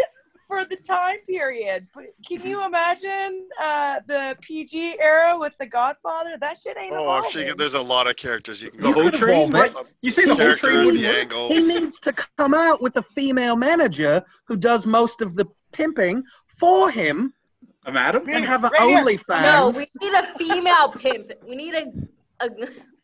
for 0.51 0.65
the 0.65 0.75
time 0.75 1.15
period, 1.25 1.87
but 1.95 2.03
can 2.27 2.45
you 2.45 2.65
imagine 2.65 3.47
uh, 3.61 4.01
the 4.05 4.35
PG 4.41 4.97
era 4.99 5.37
with 5.39 5.57
the 5.59 5.65
Godfather? 5.65 6.37
That 6.41 6.57
shit 6.57 6.75
ain't 6.77 6.91
Oh, 6.93 7.03
evolving. 7.03 7.25
actually, 7.25 7.53
there's 7.53 7.73
a 7.75 7.81
lot 7.81 8.07
of 8.09 8.17
characters 8.17 8.61
you 8.61 8.69
can 8.69 8.81
the 8.81 8.87
go 8.89 8.93
whole 8.93 9.03
could 9.05 9.13
train? 9.13 9.49
evolve 9.49 9.73
What? 9.75 9.87
You 10.01 10.11
say 10.11 10.23
the 10.25 10.35
whole 10.35 10.53
train 10.53 10.73
characters, 10.75 11.07
the 11.07 11.15
angles. 11.19 11.53
He 11.53 11.61
needs 11.65 11.97
to 11.99 12.11
come 12.37 12.53
out 12.53 12.81
with 12.81 12.97
a 12.97 13.01
female 13.01 13.55
manager 13.55 14.21
who 14.45 14.57
does 14.57 14.85
most 14.85 15.21
of 15.21 15.35
the 15.35 15.45
pimping 15.71 16.21
for 16.45 16.91
him 16.91 17.33
A 17.85 17.91
madam? 17.93 18.27
and 18.29 18.43
have 18.43 18.65
an 18.65 18.71
Right 18.73 18.81
here. 18.89 19.05
OnlyFans. 19.05 19.41
No, 19.43 19.71
we 19.73 19.87
need 20.05 20.13
a 20.13 20.37
female 20.37 20.91
pimp. 20.91 21.31
We 21.47 21.55
need 21.55 21.75
a 21.75 22.49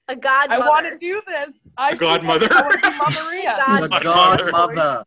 a 0.09 0.15
godmother. 0.15 0.63
I 0.63 0.67
want 0.67 0.85
to 0.87 0.97
do 0.97 1.21
this. 1.27 1.55
I 1.77 1.91
should- 1.91 1.99
godmother? 1.99 2.47
I 2.51 2.61
want 2.61 2.81
Mama 2.97 3.23
Maria. 3.25 3.55
God- 3.65 3.81
the 3.91 3.99
godmother. 3.99 5.03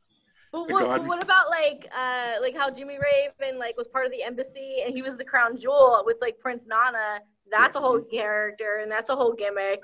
But 0.53 0.69
what, 0.71 0.87
but 0.89 1.05
what 1.07 1.23
about 1.23 1.49
like 1.49 1.89
uh 1.97 2.35
like 2.41 2.57
how 2.57 2.71
Jimmy 2.71 2.99
Rave 2.99 3.31
like 3.59 3.77
was 3.77 3.87
part 3.89 4.07
of 4.07 4.13
the 4.13 4.23
embassy 4.23 4.79
and 4.85 4.95
he 4.95 5.03
was 5.03 5.17
the 5.17 5.25
crown 5.25 5.57
jewel 5.57 6.03
with 6.05 6.17
like 6.21 6.39
Prince 6.41 6.67
Nana. 6.67 7.21
That's 7.51 7.77
a 7.77 7.81
whole 7.81 8.01
character 8.01 8.79
and 8.83 8.91
that's 8.91 9.11
a 9.11 9.17
whole 9.17 9.33
gimmick. 9.33 9.83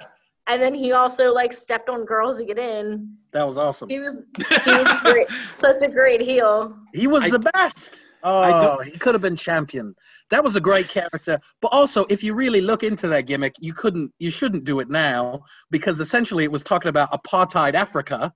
And 0.49 0.63
then 0.63 0.75
he 0.75 0.93
also 0.93 1.33
like 1.33 1.53
stepped 1.53 1.89
on 1.89 2.05
girls 2.05 2.39
to 2.39 2.45
get 2.45 2.59
in. 2.59 3.17
That 3.33 3.45
was 3.45 3.59
awesome. 3.59 3.89
He 3.89 3.99
was 4.01 4.17
he 4.39 4.71
was 4.77 4.93
great, 5.03 5.29
such 5.55 5.83
a 5.83 5.89
great 5.89 6.21
heel. 6.21 6.77
He 6.95 7.07
was 7.07 7.25
I- 7.25 7.31
the 7.31 7.41
best. 7.55 8.03
I 8.23 8.51
Oh, 8.53 8.77
don't- 8.79 8.85
he 8.87 8.99
could 8.99 9.15
have 9.15 9.23
been 9.23 9.37
champion. 9.37 9.95
That 10.31 10.43
was 10.43 10.57
a 10.57 10.61
great 10.61 10.89
character. 10.89 11.39
But 11.63 11.69
also, 11.69 12.07
if 12.09 12.25
you 12.25 12.35
really 12.35 12.61
look 12.61 12.83
into 12.83 13.07
that 13.09 13.27
gimmick, 13.27 13.55
you 13.61 13.73
couldn't, 13.73 14.13
you 14.19 14.31
shouldn't 14.31 14.65
do 14.65 14.81
it 14.81 14.89
now 14.91 15.45
because 15.71 16.01
essentially 16.01 16.43
it 16.43 16.51
was 16.51 16.65
talking 16.65 16.89
about 16.89 17.13
apartheid 17.13 17.75
Africa 17.75 18.33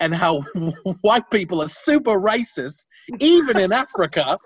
and 0.00 0.14
how 0.14 0.40
white 1.02 1.28
people 1.30 1.62
are 1.62 1.68
super 1.68 2.18
racist, 2.20 2.86
even 3.20 3.58
in 3.58 3.72
Africa. 3.72 4.38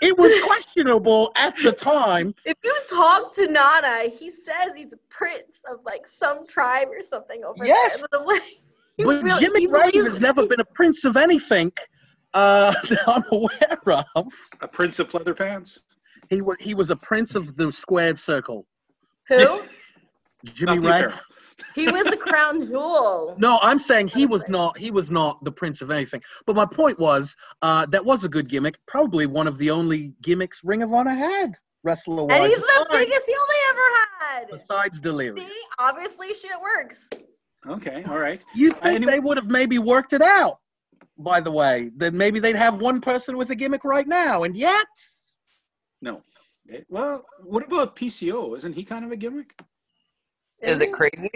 It 0.00 0.16
was 0.16 0.32
questionable 0.44 1.32
at 1.36 1.56
the 1.62 1.72
time. 1.72 2.34
If 2.44 2.56
you 2.62 2.74
talk 2.88 3.34
to 3.34 3.46
Nana, 3.48 4.08
he 4.08 4.30
says 4.30 4.70
he's 4.76 4.92
a 4.92 4.98
prince 5.08 5.56
of 5.70 5.78
like 5.84 6.02
some 6.06 6.46
tribe 6.46 6.88
or 6.88 7.02
something 7.02 7.42
over 7.44 7.64
Yes. 7.66 7.96
there. 7.96 8.04
But 8.12 8.20
I'm 8.20 8.26
like, 8.26 8.42
But 8.98 9.06
really- 9.24 9.40
Jimmy 9.40 9.60
he 9.60 9.66
Rave 9.66 9.92
believes 9.92 10.06
has 10.14 10.20
never 10.20 10.46
been 10.46 10.60
a 10.60 10.64
prince 10.64 11.04
of 11.04 11.16
anything 11.16 11.72
uh, 12.34 12.72
that 12.88 13.08
I'm 13.08 13.24
aware 13.32 14.04
of. 14.14 14.26
A 14.62 14.68
prince 14.68 14.98
of 15.00 15.12
leather 15.14 15.34
pants? 15.34 15.80
He 16.30 16.42
was 16.42 16.56
he 16.60 16.74
was 16.74 16.90
a 16.90 16.96
prince 16.96 17.34
of 17.34 17.56
the 17.56 17.72
squared 17.72 18.18
circle. 18.18 18.66
Who? 19.28 19.60
Jimmy 20.44 20.78
Not 20.78 20.82
the 20.82 20.88
Rave. 21.06 21.20
Apparel. 21.60 21.74
He 21.74 21.92
was 21.92 22.04
the 22.06 22.16
crown 22.16 22.60
jewel. 22.66 23.34
No, 23.38 23.58
I'm 23.62 23.78
saying 23.78 24.08
he 24.08 24.26
was 24.26 24.48
not. 24.48 24.76
He 24.78 24.90
was 24.90 25.10
not 25.10 25.42
the 25.44 25.52
prince 25.52 25.80
of 25.82 25.90
anything. 25.90 26.22
But 26.46 26.56
my 26.56 26.66
point 26.66 26.98
was, 26.98 27.36
uh, 27.62 27.86
that 27.86 28.04
was 28.04 28.24
a 28.24 28.28
good 28.28 28.48
gimmick. 28.48 28.78
Probably 28.86 29.26
one 29.26 29.46
of 29.46 29.58
the 29.58 29.70
only 29.70 30.14
gimmicks 30.22 30.62
Ring 30.64 30.82
of 30.82 30.92
Honor 30.92 31.14
had 31.14 31.54
wrestler 31.84 32.24
wise. 32.24 32.36
And 32.40 32.46
he's 32.46 32.58
the 32.60 32.86
biggest 32.90 33.26
heel 33.26 33.36
they 33.48 33.70
ever 33.70 33.80
had. 34.20 34.48
Besides 34.50 35.00
Delirious, 35.00 35.46
See, 35.46 35.60
obviously 35.78 36.34
shit 36.34 36.50
works. 36.60 37.08
Okay, 37.66 38.04
all 38.08 38.18
right. 38.18 38.44
you 38.54 38.70
Uh, 38.70 38.74
think 38.74 38.84
anyway- 38.96 39.12
they 39.12 39.20
would 39.20 39.36
have 39.36 39.46
maybe 39.48 39.78
worked 39.78 40.12
it 40.12 40.22
out? 40.22 40.58
By 41.20 41.40
the 41.40 41.50
way, 41.50 41.90
then 41.96 42.16
maybe 42.16 42.38
they'd 42.40 42.54
have 42.56 42.80
one 42.80 43.00
person 43.00 43.36
with 43.36 43.50
a 43.50 43.54
gimmick 43.56 43.84
right 43.84 44.06
now, 44.06 44.44
and 44.44 44.56
yet 44.56 44.86
No. 46.00 46.22
Eh, 46.70 46.80
Well, 46.88 47.24
what 47.42 47.64
about 47.64 47.96
PCO? 47.96 48.54
Isn't 48.56 48.74
he 48.74 48.84
kind 48.84 49.04
of 49.04 49.10
a 49.10 49.16
gimmick? 49.16 49.58
Is 50.62 50.80
it 50.80 50.92
crazy? 50.92 51.30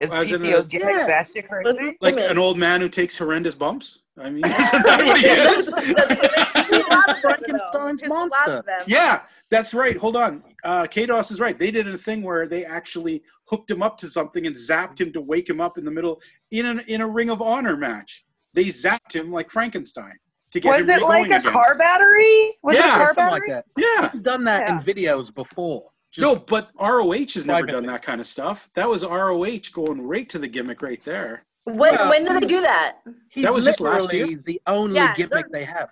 Is 0.00 0.12
As 0.12 0.30
in 0.30 0.40
PCO's 0.40 0.66
a- 0.66 0.70
gimmick 0.70 0.88
Yeah. 0.88 1.08
batshit 1.08 1.48
crazy? 1.48 1.96
Like 2.00 2.18
an 2.18 2.38
old 2.38 2.58
man 2.58 2.80
who 2.80 2.88
takes 2.88 3.16
horrendous 3.16 3.54
bumps. 3.54 4.02
I 4.18 4.30
mean, 4.30 4.44
isn't 4.46 4.82
that 4.84 5.04
what 5.04 5.18
he 5.18 5.26
is? 5.26 5.70
Frankenstein's 7.20 8.00
Just 8.00 8.10
a 8.10 8.14
lot 8.14 8.30
monster. 8.46 8.64
Yeah, 8.86 9.22
that's 9.50 9.74
right. 9.74 9.96
Hold 9.96 10.16
on. 10.16 10.42
Uh, 10.64 10.82
Kados 10.84 11.30
is 11.30 11.40
right. 11.40 11.58
They 11.58 11.70
did 11.70 11.88
a 11.88 11.96
thing 11.98 12.22
where 12.22 12.46
they 12.46 12.64
actually 12.64 13.22
hooked 13.48 13.70
him 13.70 13.82
up 13.82 13.96
to 13.98 14.06
something 14.06 14.46
and 14.46 14.54
zapped 14.56 15.00
him 15.00 15.12
to 15.12 15.20
wake 15.20 15.48
him 15.48 15.60
up 15.60 15.78
in 15.78 15.84
the 15.84 15.90
middle 15.90 16.20
in 16.50 16.66
an, 16.66 16.80
in 16.88 17.00
a 17.00 17.08
Ring 17.08 17.30
of 17.30 17.40
Honor 17.42 17.76
match. 17.76 18.24
They 18.54 18.66
zapped 18.66 19.12
him 19.14 19.30
like 19.32 19.50
Frankenstein 19.50 20.14
to 20.52 20.60
get 20.60 20.76
Was 20.76 20.88
him 20.88 20.98
it 21.00 21.02
like 21.04 21.30
a 21.30 21.36
again. 21.36 21.52
car 21.52 21.76
battery? 21.76 22.56
Was 22.62 22.76
it 22.76 22.80
Yeah, 22.84 22.94
a 22.94 22.98
car 23.04 23.14
battery? 23.14 23.40
like 23.40 23.48
that. 23.48 23.64
Yeah. 23.78 24.10
He's 24.10 24.22
done 24.22 24.44
that 24.44 24.68
in 24.68 24.78
videos 24.78 25.34
before. 25.34 25.84
Just 26.16 26.22
No, 26.22 26.34
but 26.34 26.70
ROH 26.80 27.12
has 27.34 27.44
never 27.44 27.66
done 27.66 27.84
that 27.86 28.00
kind 28.02 28.22
of 28.22 28.26
stuff. 28.26 28.70
That 28.74 28.88
was 28.88 29.04
ROH 29.04 29.70
going 29.72 30.00
right 30.00 30.26
to 30.30 30.38
the 30.38 30.48
gimmick 30.48 30.80
right 30.80 31.02
there. 31.02 31.44
When, 31.64 31.92
Yeah. 31.92 32.08
when 32.08 32.24
did 32.24 32.42
they 32.42 32.46
do 32.46 32.62
that? 32.62 32.98
he's 33.28 33.44
that 33.44 33.52
was 33.52 33.64
just 33.64 33.80
last 33.80 34.10
literally 34.12 34.36
the 34.36 34.58
only 34.66 34.94
Yeah, 34.96 35.14
gimmick 35.14 35.30
they're- 35.30 35.48
they 35.52 35.64
have. 35.64 35.90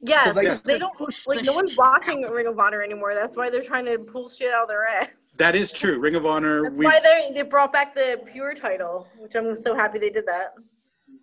Yeah, 0.00 0.32
they 0.32 0.40
because 0.40 0.62
they 0.62 0.78
don't 0.80 0.96
push 0.96 1.28
like 1.28 1.38
the 1.38 1.44
no 1.44 1.52
one's 1.52 1.70
shit 1.70 1.78
watching 1.78 2.22
Ring 2.22 2.48
of 2.48 2.58
Honor 2.58 2.82
anymore. 2.82 3.14
That's 3.14 3.36
why 3.36 3.50
they're 3.50 3.62
trying 3.62 3.84
to 3.84 3.98
pull 4.00 4.28
shit 4.28 4.52
out 4.52 4.64
of 4.64 4.68
their 4.68 4.84
ass. 4.84 5.06
That 5.38 5.54
is 5.54 5.70
true. 5.70 6.00
Ring 6.00 6.16
of 6.16 6.26
Honor. 6.26 6.64
That's 6.64 6.80
why 6.80 6.98
they 6.98 7.30
they 7.32 7.42
brought 7.42 7.72
back 7.72 7.94
the 7.94 8.20
pure 8.32 8.52
title, 8.52 9.06
which 9.18 9.36
I'm 9.36 9.54
so 9.54 9.76
happy 9.76 10.00
they 10.00 10.10
did 10.10 10.26
that. 10.26 10.54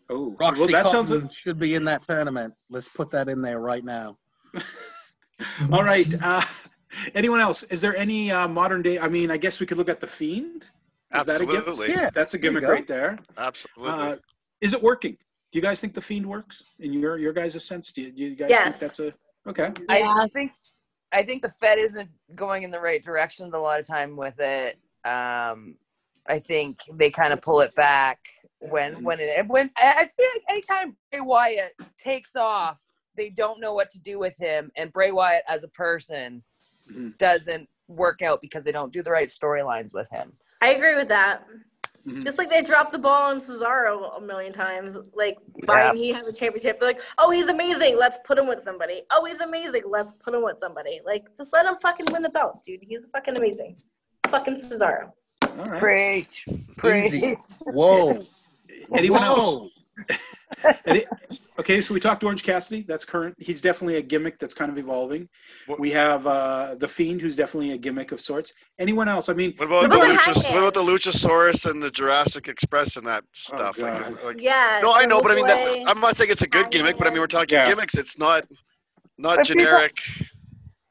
oh, 0.10 0.34
Roxy 0.40 0.62
well, 0.62 0.70
that 0.70 0.90
sounds. 0.90 1.10
Cotton 1.10 1.28
should 1.28 1.60
be 1.60 1.76
in 1.76 1.84
that 1.84 2.04
tournament. 2.04 2.54
Let's 2.70 2.88
put 2.88 3.10
that 3.12 3.28
in 3.28 3.42
there 3.42 3.60
right 3.60 3.84
now. 3.84 4.18
All 5.74 5.84
right. 5.84 6.08
Uh, 6.24 6.42
anyone 7.16 7.40
else? 7.40 7.64
Is 7.64 7.82
there 7.82 7.96
any 7.96 8.32
uh, 8.32 8.48
modern 8.48 8.82
day? 8.82 9.00
I 9.00 9.08
mean, 9.08 9.32
I 9.32 9.38
guess 9.38 9.60
we 9.60 9.66
could 9.66 9.78
look 9.78 9.90
at 9.90 10.00
the 10.00 10.08
Fiend. 10.08 10.66
Is 11.16 11.26
that 11.26 11.42
a 11.42 11.46
gimmick? 11.46 11.88
Yeah, 11.90 12.10
That's 12.14 12.34
a 12.36 12.38
gimmick 12.38 12.64
go. 12.64 12.72
right 12.72 12.88
there. 12.88 13.18
Absolutely. 13.38 13.92
Uh, 13.94 14.16
is 14.62 14.74
it 14.74 14.82
working? 14.84 15.18
Do 15.52 15.58
you 15.58 15.62
guys 15.62 15.80
think 15.80 15.94
the 15.96 16.02
Fiend 16.02 16.26
works 16.26 16.64
in 16.80 16.94
your 16.94 17.18
your 17.18 17.34
guys' 17.34 17.64
sense? 17.64 17.92
Do 17.92 18.04
you, 18.04 18.12
do 18.12 18.24
you 18.24 18.36
guys 18.36 18.50
Yes. 18.52 18.78
think 18.78 18.80
that's 18.80 19.00
a 19.00 19.14
okay? 19.48 19.72
I 19.90 20.28
think 20.32 20.52
I 21.12 21.24
think 21.24 21.42
the 21.42 21.50
Fed 21.50 21.80
isn't 21.80 22.10
going 22.36 22.62
in 22.64 22.70
the 22.70 22.80
right 22.80 23.04
direction 23.04 23.52
a 23.54 23.60
lot 23.60 23.80
of 23.80 23.88
time 23.88 24.16
with 24.16 24.40
it. 24.40 24.78
Um, 25.06 25.76
I 26.28 26.38
think 26.38 26.78
they 26.94 27.10
kind 27.10 27.34
of 27.34 27.42
pull 27.42 27.62
it 27.62 27.74
back 27.74 28.20
when 28.60 29.04
when 29.04 29.20
it 29.20 29.48
when 29.48 29.72
I 29.78 29.94
I 29.98 30.08
feel 30.08 30.28
like 30.36 30.44
anytime 30.50 30.96
Bray 31.12 31.22
Wyatt 31.22 31.72
takes 31.98 32.36
off, 32.36 32.80
they 33.16 33.32
don't 33.32 33.60
know 33.60 33.74
what 33.74 33.90
to 33.92 34.02
do 34.02 34.20
with 34.20 34.38
him, 34.38 34.72
and 34.78 34.94
Bray 34.94 35.12
Wyatt 35.12 35.44
as 35.48 35.64
a 35.64 35.70
person 35.70 36.44
Mhm. 36.92 37.18
doesn't 37.18 37.70
work 37.88 38.22
out 38.22 38.42
because 38.42 38.64
they 38.64 38.72
don't 38.72 38.94
do 38.94 39.02
the 39.02 39.12
right 39.12 39.28
storylines 39.28 39.94
with 39.94 40.10
him. 40.10 40.34
I 40.62 40.70
agree 40.74 40.96
with 40.96 41.08
that. 41.10 41.46
Mhm. 42.06 42.24
Just 42.24 42.38
like 42.38 42.50
they 42.50 42.62
dropped 42.62 42.92
the 42.92 42.98
ball 42.98 43.30
on 43.32 43.40
Cesaro 43.42 44.18
a 44.18 44.22
million 44.22 44.54
times. 44.54 44.98
Like, 45.14 45.38
why 45.66 45.80
Yeah. 45.82 45.92
didn't 45.92 45.98
he 46.04 46.12
have 46.14 46.28
a 46.28 46.32
championship? 46.34 46.80
They're 46.80 46.90
like, 46.90 47.02
oh, 47.18 47.30
he's 47.30 47.48
amazing. 47.48 47.98
Let's 47.98 48.18
put 48.26 48.38
him 48.38 48.48
with 48.48 48.62
somebody. 48.62 49.04
Oh, 49.12 49.26
he's 49.26 49.42
amazing. 49.42 49.84
Let's 49.86 50.14
put 50.14 50.34
him 50.34 50.44
with 50.44 50.60
somebody. 50.60 51.02
Like, 51.06 51.36
just 51.36 51.52
let 51.54 51.66
him 51.66 51.76
fucking 51.82 52.08
win 52.12 52.22
the 52.24 52.30
belt, 52.30 52.64
dude. 52.64 52.82
He's 52.82 53.06
fucking 53.14 53.36
amazing. 53.38 53.76
It's 54.24 54.32
fucking 54.32 54.56
Cesaro. 54.56 55.12
All 55.58 55.66
right. 55.66 55.80
Preach, 55.80 56.46
preach. 56.78 57.14
Easy. 57.14 57.38
Whoa. 57.66 58.26
Anyone 58.96 59.24
else? 59.24 59.70
Whoa. 60.08 60.72
Any- 60.88 61.06
okay, 61.60 61.80
so 61.82 61.94
we 61.94 62.00
talked 62.00 62.24
Orange 62.24 62.44
Cassidy. 62.44 62.82
That's 62.88 63.06
current. 63.06 63.36
He's 63.40 63.62
definitely 63.62 63.96
a 63.96 64.02
gimmick 64.02 64.40
that's 64.40 64.54
kind 64.54 64.72
of 64.72 64.78
evolving. 64.78 65.30
What- 65.68 65.80
We 65.80 65.92
have 65.92 66.26
uh, 66.28 66.76
the 66.76 66.88
Fiend, 66.88 67.22
who's 67.22 67.36
definitely 67.36 67.72
a 67.72 67.78
gimmick 67.78 68.12
of 68.12 68.20
sorts. 68.20 68.54
Anyone 68.80 69.08
else? 69.08 69.30
I 69.30 69.34
mean, 69.34 69.54
What 69.58 69.66
about, 69.68 69.82
What 69.84 69.92
the 69.92 69.98
about 69.98 70.08
the 70.26 70.32
Luchas- 70.32 70.50
what 70.50 70.58
about 70.60 70.74
the 70.74 70.84
Luchasaurus 70.84 71.70
and 71.70 71.82
the 71.82 71.92
Jurassic 71.92 72.48
Express 72.48 72.96
and 72.98 73.06
that 73.08 73.24
stuff? 73.34 73.78
like, 73.78 74.02
is- 74.02 74.12
like- 74.24 74.42
Yeah. 74.42 74.80
no, 74.82 74.94
I 74.94 75.06
know, 75.06 75.22
but 75.22 75.32
I 75.32 75.36
mean, 75.36 75.48
that, 75.48 75.58
Double 75.66 75.76
J. 75.76 75.84
I'm 75.86 76.00
not 76.02 76.18
saying 76.18 76.30
it's 76.32 76.42
a 76.42 76.48
good 76.48 76.72
gimmick, 76.72 76.98
but 76.98 77.08
I 77.08 77.10
mean, 77.12 77.20
we're 77.20 77.28
talking 77.28 77.56
Yeah. 77.56 77.68
gimmicks. 77.70 77.96
It's 77.96 78.18
not 78.18 78.46
not 79.18 79.36
But 79.38 79.50
if 79.50 79.56
you're 79.56 79.66
generic. 79.66 79.94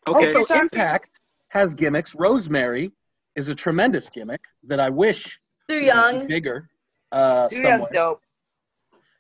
okay. 0.07 0.35
Also, 0.35 0.55
Impact 0.55 1.19
has 1.49 1.75
gimmicks. 1.75 2.15
Rosemary 2.15 2.93
is 3.37 3.49
a 3.49 3.55
tremendous 3.55 4.11
gimmick 4.11 4.43
that 4.65 4.81
I 4.81 4.91
wish 4.91 5.39
Too 5.69 5.75
would 5.77 5.81
be 5.81 5.87
young. 5.87 6.27
bigger. 6.27 6.69
Uh, 7.11 7.49
Too 7.49 7.57
young, 7.57 7.65
somewhere. 7.73 7.91
dope. 7.93 8.23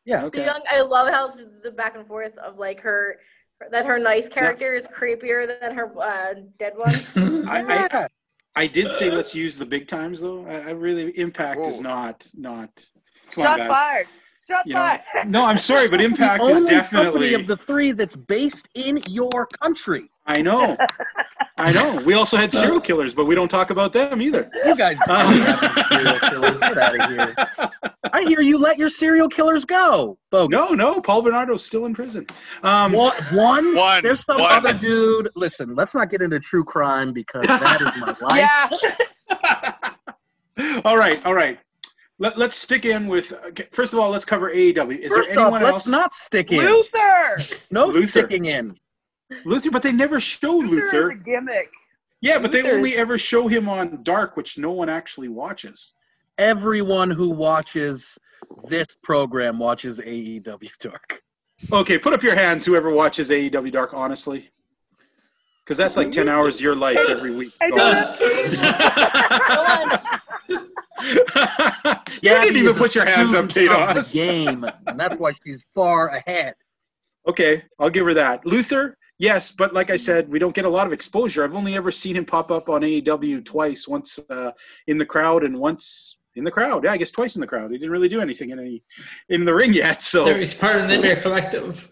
Yeah. 0.08 0.20
Too 0.20 0.26
okay. 0.28 0.44
young. 0.46 0.62
I 0.70 0.80
love 0.80 1.08
how 1.12 1.26
it's 1.26 1.42
the 1.62 1.70
back 1.70 1.94
and 1.94 2.06
forth 2.06 2.36
of 2.38 2.58
like 2.58 2.80
her. 2.80 3.18
That 3.70 3.84
her 3.84 3.98
nice 3.98 4.28
character 4.28 4.72
is 4.72 4.86
creepier 4.86 5.46
than 5.60 5.74
her 5.74 5.92
uh, 6.00 6.34
dead 6.58 6.74
one. 6.76 6.94
I, 7.48 7.88
I, 7.90 8.06
I 8.56 8.66
did 8.66 8.90
say 8.90 9.10
let's 9.10 9.34
use 9.34 9.54
the 9.54 9.66
big 9.66 9.86
times 9.86 10.20
though. 10.20 10.46
I, 10.46 10.68
I 10.68 10.70
really 10.70 11.10
Impact 11.18 11.60
is 11.60 11.76
Whoa. 11.76 11.82
not 11.82 12.26
not. 12.34 12.88
Come 13.30 13.42
on, 13.44 13.48
Shots 13.48 13.60
guys. 13.60 13.68
fired. 13.68 14.06
Shots 14.48 14.68
You 14.68 14.74
know, 14.74 14.98
fired. 15.12 15.30
No, 15.30 15.44
I'm 15.44 15.58
sorry, 15.58 15.88
but 15.88 15.98
the 15.98 16.04
Impact 16.04 16.42
is 16.42 16.48
only 16.48 16.74
company 16.74 17.00
definitely. 17.02 17.34
of 17.34 17.46
the 17.46 17.56
three 17.56 17.92
that's 17.92 18.16
based 18.16 18.68
in 18.74 19.02
your 19.08 19.46
country. 19.60 20.08
I 20.28 20.42
know. 20.42 20.76
I 21.58 21.72
know. 21.72 22.00
We 22.06 22.14
also 22.14 22.36
had 22.36 22.52
serial 22.52 22.80
killers, 22.80 23.14
but 23.14 23.24
we 23.24 23.34
don't 23.34 23.48
talk 23.48 23.70
about 23.70 23.92
them 23.92 24.22
either. 24.22 24.48
You 24.66 24.76
guys 24.76 24.96
don't 25.06 25.18
have 25.18 26.00
serial 26.00 26.20
killers. 26.20 26.60
Get 26.60 26.78
out 26.78 27.00
of 27.00 27.10
here. 27.10 27.34
I 28.12 28.22
hear 28.22 28.40
you 28.40 28.58
let 28.58 28.78
your 28.78 28.88
serial 28.90 29.28
killers 29.28 29.64
go. 29.64 30.18
Bogus. 30.30 30.50
No, 30.50 30.68
no. 30.74 31.00
Paul 31.00 31.22
Bernardo's 31.22 31.64
still 31.64 31.86
in 31.86 31.94
prison. 31.94 32.26
Um, 32.62 32.92
One, 32.92 33.12
one, 33.32 33.74
One, 33.74 34.02
there's 34.04 34.20
some 34.24 34.40
one. 34.40 34.52
other 34.52 34.72
dude. 34.72 35.28
Listen, 35.34 35.74
let's 35.74 35.94
not 35.96 36.10
get 36.10 36.22
into 36.22 36.38
true 36.38 36.62
crime 36.62 37.12
because 37.12 37.44
that 37.46 37.80
is 37.80 38.00
my 38.00 38.14
life. 38.28 38.70
Yeah. 39.28 40.80
all 40.84 40.96
right, 40.96 41.24
all 41.26 41.34
right. 41.34 41.58
Let, 42.20 42.36
let's 42.36 42.56
stick 42.56 42.84
in 42.84 43.06
with. 43.08 43.32
okay, 43.46 43.66
First 43.72 43.92
of 43.92 43.98
all, 43.98 44.10
let's 44.10 44.24
cover 44.24 44.50
AEW. 44.52 44.98
Is 44.98 45.12
First 45.12 45.30
there 45.30 45.38
off, 45.40 45.44
anyone 45.54 45.62
let's 45.62 45.74
else? 45.74 45.88
not 45.88 46.12
stick 46.14 46.52
in. 46.52 46.58
Luther. 46.58 47.36
No 47.70 47.86
Luther. 47.86 48.06
sticking 48.06 48.46
in. 48.46 48.76
Luther, 49.44 49.70
but 49.70 49.82
they 49.82 49.92
never 49.92 50.20
show 50.20 50.52
Luther 50.56 50.74
Luther. 50.74 51.12
is 51.12 51.20
a 51.20 51.24
gimmick. 51.24 51.70
Yeah, 52.20 52.38
but 52.38 52.50
they 52.50 52.70
only 52.72 52.90
is- 52.90 52.96
ever 52.98 53.18
show 53.18 53.46
him 53.48 53.68
on 53.68 54.02
Dark, 54.02 54.36
which 54.36 54.58
no 54.58 54.72
one 54.72 54.88
actually 54.88 55.28
watches. 55.28 55.92
Everyone 56.38 57.10
who 57.10 57.30
watches 57.30 58.18
this 58.68 58.86
program 59.02 59.58
watches 59.58 60.00
AEW 60.00 60.70
Dark. 60.80 61.22
Okay, 61.72 61.98
put 61.98 62.14
up 62.14 62.22
your 62.22 62.36
hands, 62.36 62.64
whoever 62.64 62.90
watches 62.90 63.30
AEW 63.30 63.72
Dark, 63.72 63.92
honestly. 63.94 64.50
Because 65.64 65.76
that's 65.76 65.96
like 65.96 66.10
10 66.10 66.28
hours 66.28 66.56
of 66.56 66.62
your 66.62 66.76
life 66.76 66.98
every 67.08 67.34
week. 67.34 67.52
I 67.60 67.66
you 70.50 70.58
don't 72.30 72.42
didn't 72.42 72.56
even 72.56 72.74
put 72.74 72.94
your 72.94 73.04
hands 73.04 73.34
up, 73.34 73.50
student 73.50 73.80
of 73.80 73.94
the 73.96 74.10
game, 74.14 74.64
and 74.86 74.98
that's 74.98 75.16
why 75.16 75.32
she's 75.44 75.62
far 75.74 76.08
ahead. 76.08 76.54
Okay, 77.26 77.62
I'll 77.78 77.90
give 77.90 78.06
her 78.06 78.14
that. 78.14 78.46
Luther, 78.46 78.96
yes, 79.18 79.50
but 79.50 79.72
like 79.74 79.90
I 79.90 79.96
said, 79.96 80.28
we 80.28 80.38
don't 80.38 80.54
get 80.54 80.64
a 80.64 80.68
lot 80.68 80.86
of 80.86 80.92
exposure. 80.92 81.44
I've 81.44 81.54
only 81.54 81.76
ever 81.76 81.90
seen 81.90 82.16
him 82.16 82.24
pop 82.24 82.50
up 82.50 82.68
on 82.68 82.82
AEW 82.82 83.44
twice, 83.44 83.86
once 83.88 84.18
uh, 84.30 84.52
in 84.86 84.98
the 84.98 85.06
crowd 85.06 85.44
and 85.44 85.58
once 85.58 86.18
in 86.36 86.44
the 86.44 86.50
crowd. 86.50 86.84
Yeah, 86.84 86.92
I 86.92 86.96
guess 86.96 87.10
twice 87.10 87.36
in 87.36 87.40
the 87.40 87.46
crowd. 87.46 87.70
He 87.70 87.78
didn't 87.78 87.90
really 87.92 88.08
do 88.08 88.20
anything 88.20 88.50
in 88.50 88.58
any 88.58 88.82
in 89.28 89.44
the 89.44 89.54
ring 89.54 89.72
yet. 89.72 90.02
So, 90.02 90.24
There, 90.24 90.38
he's 90.38 90.54
part 90.54 90.76
of 90.76 90.82
the 90.82 90.88
Nightmare 90.88 91.16
Collective. 91.16 91.90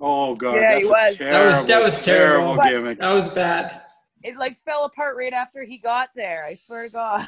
oh 0.00 0.34
god, 0.34 0.56
Yeah, 0.56 0.60
that's 0.74 0.80
he 0.82 0.86
a 0.86 0.90
was. 0.90 1.16
That 1.18 1.46
was- 1.46 1.66
that 1.66 1.82
was 1.82 2.04
terrible. 2.04 2.56
But- 2.56 2.68
gimmick. 2.70 3.00
That 3.00 3.14
was 3.14 3.30
bad. 3.30 3.80
It 4.22 4.38
like 4.38 4.56
fell 4.56 4.84
apart 4.86 5.16
right 5.18 5.32
after 5.34 5.64
he 5.64 5.76
got 5.76 6.08
there. 6.16 6.44
I 6.46 6.54
swear 6.54 6.86
to 6.86 6.92
God. 6.92 7.26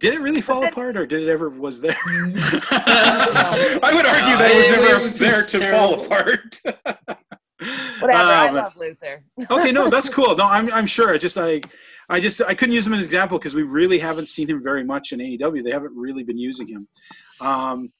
Did 0.00 0.12
it 0.14 0.20
really 0.20 0.42
fall 0.42 0.60
then- 0.60 0.70
apart, 0.72 0.96
or 0.98 1.06
did 1.06 1.22
it 1.22 1.30
ever 1.30 1.48
was 1.48 1.80
there? 1.80 1.96
I 2.06 3.90
would 3.94 4.04
argue 4.06 4.36
that 4.36 4.50
it 4.50 4.56
was 4.56 4.86
never 4.86 5.00
it 5.00 5.02
was 5.04 5.18
there 5.18 5.42
to 5.46 5.58
terrible. 5.58 6.04
fall 6.04 6.04
apart. 6.04 6.60
Whatever. 8.06 8.22
I 8.30 8.48
Um, 8.48 8.54
love 8.54 8.76
Luther. 8.76 9.24
okay, 9.50 9.72
no, 9.72 9.88
that's 9.88 10.08
cool. 10.18 10.34
No, 10.36 10.44
I'm 10.44 10.72
I'm 10.72 10.86
sure. 10.86 11.12
I 11.14 11.18
just 11.18 11.36
I 11.38 11.60
I 12.08 12.20
just 12.20 12.40
I 12.42 12.54
couldn't 12.54 12.74
use 12.74 12.86
him 12.86 12.92
as 12.94 12.98
an 12.98 13.04
example 13.04 13.38
because 13.38 13.54
we 13.54 13.62
really 13.62 13.98
haven't 13.98 14.26
seen 14.26 14.48
him 14.48 14.62
very 14.62 14.84
much 14.84 15.12
in 15.12 15.20
AEW. 15.20 15.64
They 15.64 15.70
haven't 15.70 15.92
really 15.96 16.22
been 16.24 16.38
using 16.38 16.66
him. 16.66 16.86
Um, 17.40 17.90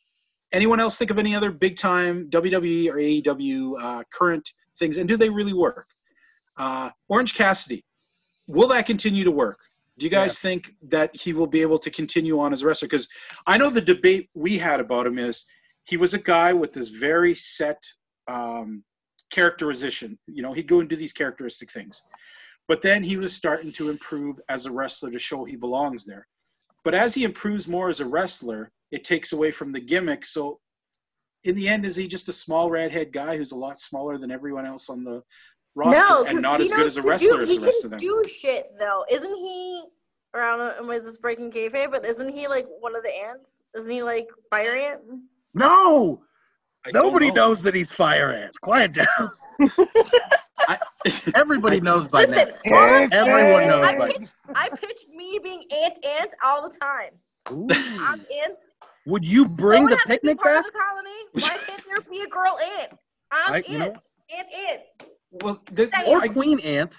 anyone 0.53 0.81
else 0.81 0.97
think 0.97 1.11
of 1.11 1.19
any 1.19 1.35
other 1.35 1.51
big 1.51 1.77
time 1.77 2.29
WWE 2.31 2.91
or 2.91 2.97
AEW 2.97 3.73
uh, 3.81 4.03
current 4.13 4.49
things, 4.79 4.97
and 4.99 5.09
do 5.09 5.17
they 5.17 5.29
really 5.31 5.55
work? 5.55 5.87
Uh, 6.57 6.91
Orange 7.09 7.35
Cassidy, 7.35 7.85
will 8.49 8.69
that 8.69 8.87
continue 8.87 9.25
to 9.25 9.31
work? 9.31 9.59
Do 9.99 10.05
you 10.07 10.11
guys 10.11 10.39
think 10.41 10.71
that 10.89 11.15
he 11.15 11.33
will 11.33 11.47
be 11.47 11.63
able 11.63 11.79
to 11.79 11.91
continue 11.91 12.39
on 12.41 12.53
as 12.53 12.63
a 12.63 12.67
wrestler? 12.67 12.89
Because 12.89 13.09
I 13.47 13.57
know 13.59 13.71
the 13.71 13.81
debate 13.81 14.29
we 14.35 14.59
had 14.59 14.81
about 14.81 15.07
him 15.07 15.19
is 15.19 15.45
he 15.85 15.97
was 15.97 16.15
a 16.15 16.19
guy 16.19 16.53
with 16.53 16.73
this 16.73 16.89
very 16.89 17.35
set 17.35 17.81
um, 18.27 18.83
characterization. 19.35 20.19
You 20.27 20.43
know, 20.43 20.53
he'd 20.53 20.69
go 20.69 20.81
and 20.81 20.89
do 20.89 20.97
these 20.97 21.13
characteristic 21.13 21.71
things. 21.73 22.03
But 22.69 22.81
then 22.81 23.03
he 23.03 23.17
was 23.17 23.35
starting 23.35 23.73
to 23.73 23.91
improve 23.91 24.41
as 24.49 24.67
a 24.67 24.73
wrestler 24.73 25.11
to 25.11 25.19
show 25.19 25.45
he 25.45 25.57
belongs 25.57 26.05
there. 26.05 26.27
But 26.85 26.95
as 26.95 27.15
he 27.15 27.25
improves 27.25 27.67
more 27.69 27.89
as 27.89 28.01
a 28.01 28.07
wrestler, 28.07 28.71
it 28.91 29.05
takes 29.05 29.33
away 29.33 29.51
from 29.51 29.73
the 29.73 29.81
gimmick. 29.81 30.25
So 30.25 30.61
in 31.45 31.55
the 31.55 31.69
end, 31.69 31.85
is 31.85 31.97
he 31.97 32.07
just 32.07 32.29
a 32.29 32.33
small 32.33 32.71
redhead 32.71 33.13
guy 33.13 33.37
who's 33.37 33.53
a 33.53 33.57
lot 33.57 33.81
smaller 33.81 34.17
than 34.17 34.31
everyone 34.31 34.67
else 34.67 34.89
on 34.89 35.05
the 35.05 35.23
roster 35.75 36.01
no, 36.09 36.25
and 36.25 36.41
not 36.41 36.61
as 36.61 36.71
good 36.71 36.87
as 36.87 36.97
a 36.97 37.03
wrestler 37.03 37.39
do, 37.39 37.43
as 37.43 37.49
the 37.49 37.59
rest 37.59 37.85
of 37.85 37.91
them? 37.91 37.99
do 37.99 38.25
shit 38.27 38.71
though, 38.79 39.05
isn't 39.11 39.37
he? 39.37 39.83
around 40.35 40.61
am 40.79 40.91
I 40.91 40.99
just 40.99 41.23
breaking 41.23 41.53
kayfabe? 41.53 41.91
But 41.91 42.05
isn't 42.05 42.35
he 42.35 42.49
like 42.49 42.67
one 42.81 42.97
of 42.97 43.03
the 43.03 43.15
ants? 43.15 43.63
Isn't 43.79 43.91
he 43.91 44.03
like 44.03 44.29
fire 44.51 44.77
ant? 44.77 45.01
No, 45.55 46.23
I 46.87 46.91
nobody 46.93 47.29
know. 47.29 47.35
knows 47.35 47.63
that 47.63 47.75
he's 47.75 47.93
Fire 47.93 48.31
Ant. 48.33 48.61
Quiet 48.61 48.93
down. 48.93 49.31
I- 50.69 50.79
Everybody 51.35 51.81
knows 51.81 52.09
by 52.09 52.25
Listen, 52.25 52.55
now. 52.67 52.77
all 52.77 52.83
I'm 53.03 53.13
Everyone 53.13 53.63
is 53.63 53.69
knows 53.69 53.85
I 53.85 53.99
by 53.99 54.09
pitch, 54.13 54.27
I 54.55 54.69
pitch 54.71 55.01
me 55.15 55.39
being 55.43 55.65
ant 55.71 55.99
ant 56.05 56.35
all 56.45 56.69
the 56.69 56.77
time. 56.79 57.11
Ooh. 57.53 57.67
I'm 58.01 58.21
ant. 58.21 58.59
Would 59.07 59.27
you 59.27 59.47
bring 59.47 59.85
no 59.85 59.91
the 59.91 59.95
one 59.97 59.99
has 59.99 60.03
to 60.03 60.09
be 60.09 60.15
picnic 60.15 60.39
part 60.39 60.57
of 60.57 60.63
basket? 60.63 60.73
the 60.73 60.79
colony. 60.79 61.11
Why 61.33 61.67
can't 61.67 61.85
there 61.87 62.11
be 62.11 62.21
a 62.23 62.27
girl 62.29 62.59
ant? 62.81 62.93
I'm 63.31 63.53
I- 63.53 63.57
ant. 63.59 63.69
you 63.69 63.79
know- 63.79 63.95
Ant 64.35 64.49
ant. 64.71 64.81
well, 65.43 65.63
the, 65.71 65.85
Or 66.09 66.23
I, 66.23 66.29
Queen 66.29 66.59
Ant? 66.61 66.97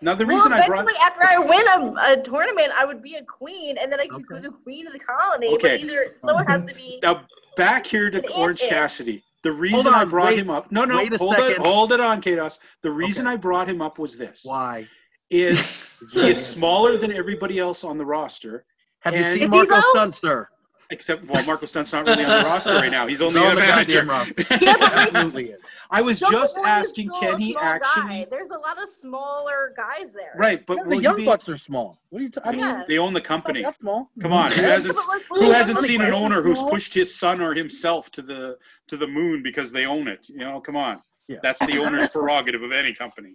now 0.00 0.14
the 0.14 0.24
Well, 0.26 0.36
reason 0.36 0.50
I 0.54 0.66
brought 0.66 0.80
eventually, 0.84 0.94
after 1.04 1.22
I 1.28 1.38
win 1.38 1.68
a, 1.68 2.12
a 2.12 2.22
tournament, 2.22 2.72
I 2.74 2.86
would 2.86 3.02
be 3.02 3.16
a 3.16 3.22
queen, 3.24 3.76
and 3.76 3.92
then 3.92 4.00
I 4.00 4.06
could 4.06 4.22
Okay. 4.32 4.40
be 4.40 4.48
the 4.48 4.54
queen 4.64 4.86
of 4.86 4.94
the 4.94 4.98
colony. 4.98 5.48
Okay. 5.56 5.76
But 5.76 5.80
either 5.84 6.14
someone 6.18 6.46
has 6.46 6.74
to 6.74 6.82
be. 6.82 6.98
now 7.02 7.26
back 7.58 7.86
here 7.86 8.10
to 8.10 8.18
An 8.24 8.32
Orange 8.34 8.62
ant-ant. 8.62 8.80
Cassidy. 8.80 9.22
The 9.42 9.52
reason 9.52 9.92
I 9.92 10.04
brought 10.04 10.28
wait- 10.28 10.38
him 10.38 10.50
up. 10.50 10.72
No, 10.72 10.84
no, 10.84 10.96
wait 10.96 11.12
a 11.12 11.18
hold 11.18 11.34
it, 11.38 11.58
hold 11.58 11.92
it 11.92 12.00
on, 12.00 12.22
Kados. 12.22 12.58
The 12.82 12.90
reason 12.90 13.26
Okay. 13.26 13.34
I 13.34 13.36
brought 13.36 13.68
him 13.68 13.82
up 13.82 13.98
was 13.98 14.16
this: 14.16 14.42
Why? 14.44 14.88
is 15.30 16.02
he 16.12 16.30
is 16.30 16.44
smaller 16.44 16.96
than 16.96 17.12
everybody 17.12 17.58
else 17.58 17.84
on 17.84 17.98
the 17.98 18.04
roster, 18.04 18.64
Have 19.00 19.14
you 19.14 19.22
seen 19.24 19.42
Is 19.42 19.48
he 19.48 19.48
Marco 19.48 19.74
though? 20.22 20.48
Stunt, 20.90 21.02
sir? 21.02 21.14
except 21.14 21.26
well, 21.30 21.44
Marco 21.46 21.66
Stunt's 21.66 21.92
not 21.92 22.06
really 22.06 22.24
on 22.24 22.42
the 22.42 22.48
roster 22.48 22.74
right 22.74 22.90
now. 22.90 23.06
He's 23.06 23.20
only 23.20 23.34
No, 23.40 23.48
a 23.52 23.54
the 23.54 23.60
manager. 23.60 24.04
goddamn 24.04 24.10
roster. 24.10 24.58
Yeah, 24.64 24.74
but 24.78 24.92
Absolutely 24.92 25.44
is. 25.50 25.58
I 25.90 26.00
was 26.02 26.20
Jungle 26.20 26.40
just 26.40 26.56
Boy 26.56 26.62
asking, 26.64 27.10
can 27.20 27.40
he 27.40 27.56
actually? 27.56 28.02
Guy. 28.24 28.26
There's 28.30 28.50
a 28.50 28.58
lot 28.58 28.82
of 28.82 28.88
smaller 29.00 29.72
guys 29.76 30.12
there. 30.12 30.32
Right, 30.36 30.64
but 30.66 30.78
Yeah, 30.78 30.82
the 30.84 30.96
he 30.96 31.02
Young 31.02 31.16
be- 31.16 31.24
Bucks 31.24 31.48
are 31.48 31.56
small. 31.56 31.98
What 32.10 32.20
are 32.20 32.22
you? 32.22 32.30
T- 32.30 32.40
I 32.44 32.50
mean, 32.52 32.60
Yeah. 32.60 32.84
they 32.86 32.98
own 32.98 33.12
the 33.12 33.20
company. 33.20 33.62
that 33.62 33.76
small. 33.76 34.10
Come 34.20 34.32
on, 34.32 34.50
who 34.50 34.62
hasn't 34.62 34.96
like, 35.08 35.22
who 35.28 35.50
hasn't 35.52 35.78
seen 35.80 36.00
an 36.00 36.12
owner 36.12 36.42
who's 36.42 36.62
pushed 36.62 36.94
his 36.94 37.14
son 37.14 37.40
or 37.40 37.54
himself 37.54 38.10
to 38.12 38.22
the 38.22 38.58
to 38.88 38.96
the 38.96 39.06
moon 39.06 39.42
because 39.42 39.72
they 39.72 39.86
own 39.86 40.08
it? 40.08 40.28
You 40.28 40.38
know, 40.38 40.60
come 40.60 40.76
on. 40.76 41.00
Yeah. 41.28 41.38
That's 41.42 41.60
the 41.66 41.78
owner's 41.78 42.08
prerogative 42.14 42.62
of 42.62 42.72
any 42.72 42.94
company. 42.94 43.34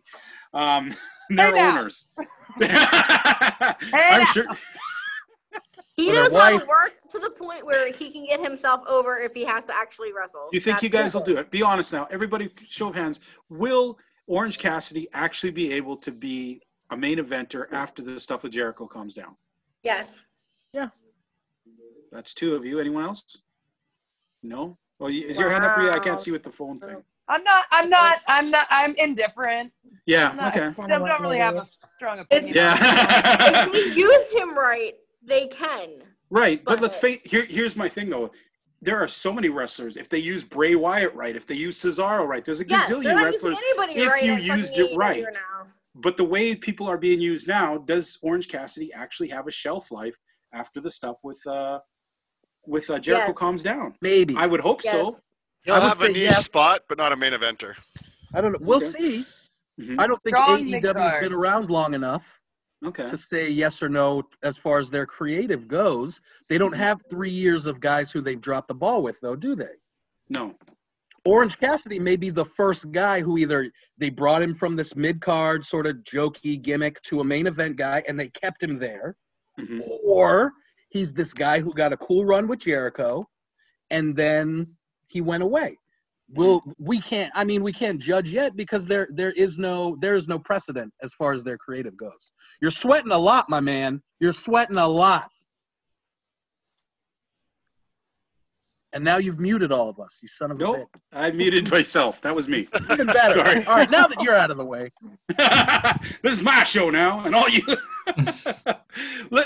Um, 0.54 0.92
they're 1.30 1.56
owners. 1.56 2.08
I'm 2.62 4.26
sure. 4.28 4.46
He 5.96 6.08
With 6.08 6.16
her 6.16 6.24
knows 6.24 6.34
how 6.34 6.58
to 6.58 6.66
work 6.66 6.94
to 7.12 7.20
the 7.20 7.30
point 7.30 7.66
where 7.66 7.92
he 7.94 8.10
can 8.10 8.26
get 8.26 8.40
himself 8.40 8.82
over 8.88 9.20
if 9.20 9.34
he 9.34 9.46
has 9.46 9.64
to 9.66 9.76
actually 9.76 10.12
wrestle. 10.12 10.50
You 10.52 10.60
think 10.60 10.78
That's 10.78 10.84
you 10.84 10.90
guys 10.90 11.14
the 11.14 11.20
will 11.20 11.26
do 11.26 11.38
it? 11.38 11.52
Be 11.52 11.62
honest 11.62 11.94
now. 11.94 12.08
Everybody, 12.10 12.50
show 12.68 12.90
of 12.90 12.96
hands. 12.96 13.20
Will 13.50 14.00
Orange 14.26 14.58
Cassidy 14.58 15.08
actually 15.14 15.52
be 15.52 15.72
able 15.72 15.96
to 15.98 16.12
be 16.12 16.62
a 16.90 16.98
main 16.98 17.20
eventer 17.20 17.72
after 17.72 18.02
the 18.02 18.20
stuff 18.20 18.42
with 18.42 18.54
Jericho 18.54 18.88
calms 18.88 19.14
down? 19.14 19.36
Yes. 19.84 20.22
Yeah. 20.74 20.90
That's 22.12 22.34
two 22.34 22.56
of 22.56 22.66
you. 22.66 22.80
Anyone 22.80 23.04
else? 23.04 23.42
No. 24.42 24.78
Well, 24.98 25.12
you- 25.12 25.28
is 25.28 25.38
your 25.38 25.52
hand 25.52 25.64
up? 25.64 25.78
Yeah, 25.80 25.92
I 25.92 26.00
can't 26.00 26.20
see 26.20 26.32
with 26.32 26.42
the 26.42 26.52
phone 26.52 26.80
thing. 26.80 27.04
I'm 27.28 27.44
not. 27.44 27.66
I'm 27.72 27.90
not. 27.90 28.20
I'm 28.28 28.50
not. 28.50 28.68
I'm 28.70 28.96
indifferent. 28.96 29.72
Yeah. 30.06 30.30
I'm 30.32 30.38
not, 30.38 30.58
Okay. 30.58 30.66
I 30.68 30.88
don't, 30.88 31.08
don't 31.08 31.22
really 31.22 31.38
have 31.38 31.56
a 31.56 31.66
strong 31.88 32.20
opinion. 32.20 32.56
Yeah. 32.56 32.76
if 33.66 33.72
they 33.72 33.96
use 34.00 34.24
him 34.34 34.58
right, 34.58 34.94
they 35.26 35.48
can. 35.48 36.04
Right, 36.30 36.64
but 36.66 36.82
let's 36.82 36.96
face. 36.96 37.20
Here, 37.24 37.46
here's 37.46 37.76
my 37.76 37.88
thing 37.88 38.10
though. 38.10 38.32
There 38.82 38.98
are 38.98 39.08
so 39.08 39.32
many 39.32 39.50
wrestlers. 39.50 39.96
If 39.96 40.10
they 40.10 40.18
use 40.18 40.44
Bray 40.44 40.76
Wyatt 40.76 41.14
right, 41.16 41.36
if 41.36 41.48
they 41.48 41.56
use 41.56 41.78
Cesaro 41.80 42.28
right, 42.28 42.44
there's 42.44 42.60
a 42.60 42.68
Yeah, 42.68 42.84
gazillion 42.84 43.04
they're 43.04 43.14
using 43.14 43.24
wrestlers. 43.24 43.62
anybody 43.62 44.00
if 44.00 44.10
right 44.10 44.24
you 44.24 44.36
used 44.36 44.78
it 44.78 44.96
right. 44.96 45.24
Now. 45.34 45.68
But 45.96 46.18
the 46.18 46.24
way 46.24 46.56
people 46.56 46.88
are 46.90 46.98
being 46.98 47.22
used 47.22 47.48
now, 47.48 47.78
does 47.78 48.18
Orange 48.24 48.48
Cassidy 48.48 48.92
actually 48.94 49.30
have 49.30 49.48
a 49.48 49.52
shelf 49.52 49.92
life 49.92 50.18
after 50.54 50.82
the 50.82 50.90
stuff 50.92 51.18
with 51.24 51.40
uh 51.48 51.80
with 52.66 52.90
uh, 52.90 53.00
Jericho 53.00 53.28
Yes. 53.28 53.38
calms 53.38 53.64
down? 53.64 53.96
Maybe. 54.02 54.36
I 54.36 54.48
would 54.48 54.62
hope 54.62 54.82
Yes. 54.84 54.92
so. 54.94 55.20
He'll 55.64 55.76
I 55.76 55.80
have 55.80 56.02
a 56.02 56.08
say 56.08 56.14
niche 56.14 56.22
yes. 56.24 56.44
spot, 56.46 56.82
but 56.90 56.98
not 56.98 57.12
a 57.14 57.16
main 57.16 57.34
eventer. 57.34 57.76
I 58.34 58.42
don't 58.42 58.52
know. 58.54 58.60
We'll 58.62 58.78
Okay. 58.78 58.88
see. 58.88 59.26
Mhm. 59.80 60.00
I 60.00 60.08
don't 60.08 60.22
think 60.24 60.36
AEW 60.36 61.00
has 61.00 61.16
been 61.22 61.34
around 61.34 61.70
long 61.70 61.94
enough 61.94 62.40
Okay. 62.86 63.10
to 63.10 63.18
say 63.18 63.50
yes 63.50 63.82
or 63.82 63.90
no 63.90 64.24
as 64.44 64.58
far 64.58 64.80
as 64.80 64.90
their 64.90 65.06
creative 65.06 65.68
goes. 65.68 66.20
They 66.50 66.58
don't 66.58 66.76
have 66.76 67.02
three 67.10 67.30
years 67.30 67.66
of 67.66 67.80
guys 67.80 68.12
who 68.12 68.22
they've 68.22 68.40
dropped 68.42 68.68
the 68.68 68.76
ball 68.76 69.02
with, 69.04 69.20
though, 69.22 69.36
do 69.36 69.56
they? 69.56 69.76
No. 70.30 70.56
Orange 71.26 71.58
Cassidy 71.58 72.00
may 72.00 72.18
be 72.18 72.30
the 72.30 72.44
first 72.44 72.92
guy 72.92 73.22
who 73.22 73.38
either 73.38 73.72
they 73.98 74.10
brought 74.10 74.42
him 74.42 74.54
from 74.54 74.76
this 74.76 74.96
mid 74.96 75.22
card 75.22 75.64
sort 75.64 75.88
of 75.88 75.98
jokey 75.98 76.62
gimmick 76.62 77.02
to 77.04 77.22
a 77.22 77.24
main 77.24 77.48
event 77.48 77.78
guy 77.78 78.04
and 78.08 78.20
they 78.20 78.28
kept 78.30 78.62
him 78.62 78.78
there, 78.78 79.16
Mhm. 79.58 79.82
or 80.04 80.52
he's 80.90 81.14
this 81.14 81.34
guy 81.34 81.62
who 81.62 81.74
got 81.74 81.94
a 81.94 81.98
cool 81.98 82.26
run 82.26 82.48
with 82.48 82.60
Jericho 82.60 83.30
and 83.90 84.16
then 84.16 84.76
he 85.08 85.22
went 85.22 85.44
away. 85.44 85.78
Well, 86.36 86.64
we 86.80 87.00
can't. 87.00 87.32
I 87.36 87.44
mean, 87.44 87.64
we 87.64 87.72
can't 87.72 88.00
judge 88.00 88.30
yet 88.30 88.56
because 88.56 88.86
there 88.86 89.08
there 89.12 89.32
is 89.32 89.58
no 89.58 89.96
there 90.00 90.16
is 90.16 90.28
no 90.28 90.40
precedent 90.40 90.94
as 91.02 91.14
far 91.14 91.34
as 91.34 91.44
their 91.44 91.58
creative 91.58 91.96
goes. 91.96 92.32
You're 92.62 92.72
sweating 92.72 93.12
a 93.12 93.18
lot, 93.18 93.50
my 93.50 93.60
man. 93.60 94.02
You're 94.20 94.32
sweating 94.32 94.78
a 94.78 94.88
lot. 94.88 95.30
And 98.94 99.04
now 99.04 99.18
you've 99.18 99.40
muted 99.40 99.72
all 99.72 99.90
of 99.90 100.00
us, 100.00 100.20
you 100.22 100.28
son 100.28 100.52
of 100.52 100.58
a 100.58 100.64
Nope. 100.64 100.98
I 101.12 101.32
muted 101.32 101.70
myself. 101.72 102.22
That 102.22 102.36
was 102.36 102.48
me. 102.48 102.68
Even 102.92 103.08
better. 103.08 103.34
Sorry. 103.34 103.66
All 103.66 103.76
right, 103.76 103.90
now 103.90 104.06
that 104.06 104.22
you're 104.22 104.36
out 104.36 104.52
of 104.52 104.58
the 104.58 104.66
way. 104.66 104.92
this 106.22 106.34
is 106.34 106.44
my 106.44 106.64
show 106.64 106.92
now, 106.92 107.24
and 107.26 107.36
all 107.36 107.50
you. 107.50 107.64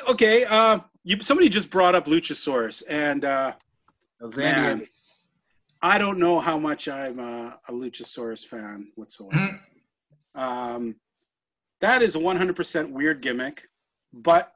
Okay, 0.09 0.45
uh, 0.45 0.79
you 1.03 1.19
somebody 1.21 1.47
just 1.47 1.69
brought 1.69 1.95
up 1.95 2.05
Luchasaurus, 2.05 2.83
and 2.89 3.23
uh, 3.23 3.53
Zandy 4.21 4.37
man, 4.37 4.65
Andy. 4.65 4.89
I 5.81 5.97
don't 5.97 6.17
know 6.19 6.39
how 6.39 6.57
much 6.57 6.87
I'm 6.87 7.19
a, 7.19 7.59
a 7.67 7.71
Luchasaurus 7.71 8.45
fan 8.45 8.87
whatsoever. 8.95 9.59
um, 10.35 10.95
that 11.81 12.01
is 12.01 12.15
a 12.15 12.19
100% 12.19 12.89
weird 12.91 13.21
gimmick, 13.21 13.67
but 14.13 14.51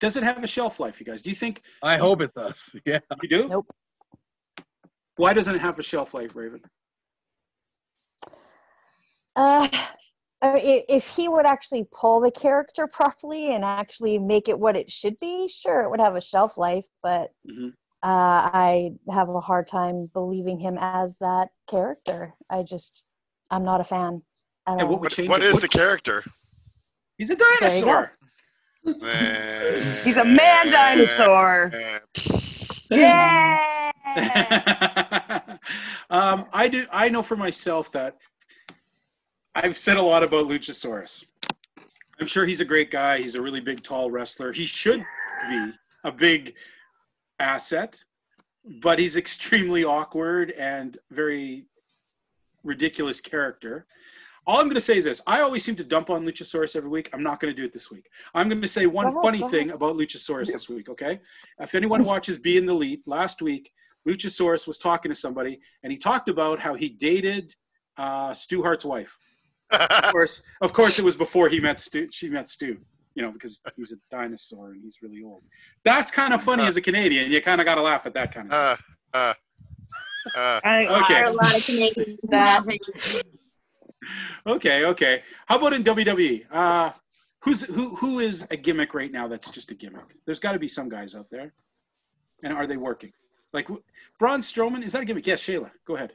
does 0.00 0.16
it 0.16 0.22
have 0.24 0.42
a 0.42 0.46
shelf 0.46 0.80
life, 0.80 0.98
you 0.98 1.06
guys? 1.06 1.22
Do 1.22 1.30
you 1.30 1.36
think 1.36 1.62
I 1.82 1.96
hope 1.96 2.20
it 2.20 2.32
does. 2.34 2.70
Yeah. 2.84 2.98
you 3.22 3.28
do? 3.28 3.48
Nope. 3.48 3.66
Why 5.16 5.32
doesn't 5.32 5.54
it 5.54 5.60
have 5.60 5.78
a 5.78 5.82
shelf 5.82 6.14
life, 6.14 6.34
Raven? 6.34 6.60
Uh, 9.36 9.68
I 10.42 10.54
mean, 10.54 10.66
i- 10.66 10.84
if 10.88 11.06
he 11.08 11.28
would 11.28 11.46
actually 11.46 11.86
pull 11.92 12.20
the 12.20 12.30
character 12.30 12.86
properly 12.86 13.54
and 13.54 13.64
actually 13.64 14.18
make 14.18 14.48
it 14.48 14.58
what 14.58 14.76
it 14.76 14.90
should 14.90 15.18
be, 15.20 15.48
sure, 15.48 15.82
it 15.82 15.90
would 15.90 16.00
have 16.00 16.16
a 16.16 16.20
shelf 16.20 16.58
life. 16.58 16.86
But 17.02 17.30
Mhm. 17.48 17.74
Uh, 18.02 18.50
I 18.52 18.92
have 19.12 19.28
a 19.28 19.40
hard 19.40 19.66
time 19.66 20.08
believing 20.12 20.58
him 20.58 20.78
as 20.80 21.18
that 21.18 21.48
character. 21.68 22.34
I 22.50 22.62
just, 22.62 23.02
I'm 23.50 23.64
not 23.64 23.80
a 23.80 23.84
fan 23.84 24.22
at 24.66 24.72
And 24.72 24.82
all. 24.82 24.88
what 24.88 25.00
would 25.00 25.06
What, 25.06 25.12
change 25.12 25.28
what 25.28 25.42
it? 25.42 25.46
is 25.46 25.54
What- 25.54 25.62
the 25.62 25.68
character? 25.68 26.24
He's 27.16 27.30
a 27.30 27.36
dinosaur. 27.36 28.12
He's 28.84 30.16
a 30.16 30.24
man 30.24 30.70
dinosaur. 30.70 31.72
Yeah. 32.90 33.90
um, 36.10 36.46
I 36.52 36.68
do. 36.68 36.86
I 36.92 37.08
know 37.08 37.22
for 37.22 37.36
myself 37.36 37.90
that 37.92 38.16
I've 39.54 39.76
said 39.76 39.96
a 39.96 40.02
lot 40.02 40.22
about 40.22 40.46
Luchasaurus. 40.46 41.24
I'm 42.20 42.26
sure 42.26 42.46
he's 42.46 42.60
a 42.60 42.64
great 42.64 42.90
guy. 42.90 43.18
He's 43.18 43.34
a 43.34 43.42
really 43.42 43.60
big, 43.60 43.82
tall 43.82 44.10
wrestler. 44.10 44.52
He 44.52 44.64
should 44.64 45.04
be 45.50 45.72
a 46.04 46.12
big 46.12 46.54
asset, 47.38 48.02
but 48.82 48.98
he's 48.98 49.16
extremely 49.16 49.84
awkward 49.84 50.52
and 50.52 50.98
very 51.10 51.66
ridiculous 52.64 53.20
character. 53.20 53.86
All 54.46 54.58
I'm 54.58 54.64
going 54.64 54.76
to 54.76 54.80
say 54.80 54.96
is 54.96 55.04
this: 55.04 55.20
I 55.26 55.40
always 55.40 55.62
seem 55.62 55.76
to 55.76 55.84
dump 55.84 56.08
on 56.08 56.24
Luchasaurus 56.24 56.74
every 56.74 56.88
week. 56.88 57.10
I'm 57.12 57.22
not 57.22 57.38
going 57.38 57.54
to 57.54 57.60
do 57.60 57.66
it 57.66 57.72
this 57.72 57.90
week. 57.90 58.08
I'm 58.34 58.48
going 58.48 58.62
to 58.62 58.68
say 58.68 58.86
one 58.86 59.06
ahead, 59.06 59.22
funny 59.22 59.42
thing 59.50 59.70
about 59.72 59.96
Luchasaurus 59.96 60.50
this 60.50 60.68
week. 60.68 60.88
Okay, 60.88 61.20
if 61.60 61.74
anyone 61.74 62.04
watches 62.12 62.38
Being 62.38 62.64
the 62.64 62.72
Elite 62.72 63.02
last 63.06 63.42
week, 63.42 63.70
Luchasaurus 64.06 64.66
was 64.66 64.78
talking 64.78 65.10
to 65.10 65.14
somebody, 65.14 65.60
and 65.82 65.92
he 65.92 65.98
talked 65.98 66.30
about 66.30 66.58
how 66.58 66.74
he 66.74 66.88
dated 66.88 67.54
uh, 67.98 68.32
Stu 68.32 68.62
Hart's 68.62 68.84
wife. 68.84 69.16
Of 69.70 70.12
course, 70.12 70.42
of 70.62 70.72
course, 70.72 70.98
it 70.98 71.04
was 71.04 71.14
before 71.14 71.50
he 71.50 71.60
met 71.60 71.78
Stu. 71.78 72.08
She 72.10 72.30
met 72.30 72.48
Stu. 72.48 72.78
You 73.18 73.24
know, 73.24 73.32
because 73.32 73.60
he's 73.74 73.90
a 73.90 73.96
dinosaur 74.12 74.70
and 74.70 74.80
he's 74.80 74.98
really 75.02 75.22
old. 75.24 75.42
That's 75.82 76.08
kind 76.12 76.32
of 76.32 76.40
funny 76.40 76.62
as 76.62 76.76
a 76.76 76.80
Canadian. 76.80 77.32
You 77.32 77.40
kind 77.42 77.60
of 77.60 77.64
got 77.64 77.74
to 77.74 77.82
laugh 77.82 78.06
at 78.06 78.14
that 78.14 78.32
kind 78.32 78.46
of. 78.52 78.78
uh, 79.12 79.16
uh, 79.18 79.34
uh, 80.36 80.60
I, 80.62 80.86
Okay. 81.02 81.14
There 81.14 81.24
a 81.24 81.32
lot 81.32 81.56
of 81.58 81.66
Canadians 81.66 82.18
laughing. 82.22 82.78
Okay, 84.46 84.84
okay. 84.84 85.22
How 85.46 85.58
about 85.58 85.72
in 85.72 85.82
WWE? 85.82 86.44
Uh, 86.48 86.90
who's 87.40 87.62
who? 87.62 87.96
Who 87.96 88.20
is 88.20 88.46
a 88.52 88.56
gimmick 88.56 88.94
right 88.94 89.10
now? 89.10 89.26
That's 89.26 89.50
just 89.50 89.72
a 89.72 89.74
gimmick. 89.74 90.14
There's 90.24 90.38
got 90.38 90.52
to 90.52 90.60
be 90.60 90.68
some 90.68 90.88
guys 90.88 91.16
out 91.16 91.26
there. 91.28 91.52
And 92.44 92.52
are 92.52 92.68
they 92.68 92.76
working? 92.76 93.12
Like 93.52 93.66
wh- 93.68 93.82
Braun 94.20 94.38
Strowman, 94.40 94.84
is 94.84 94.92
that 94.92 95.02
a 95.02 95.04
gimmick? 95.04 95.26
Yes, 95.26 95.42
Shayla, 95.42 95.72
go 95.86 95.96
ahead. 95.96 96.12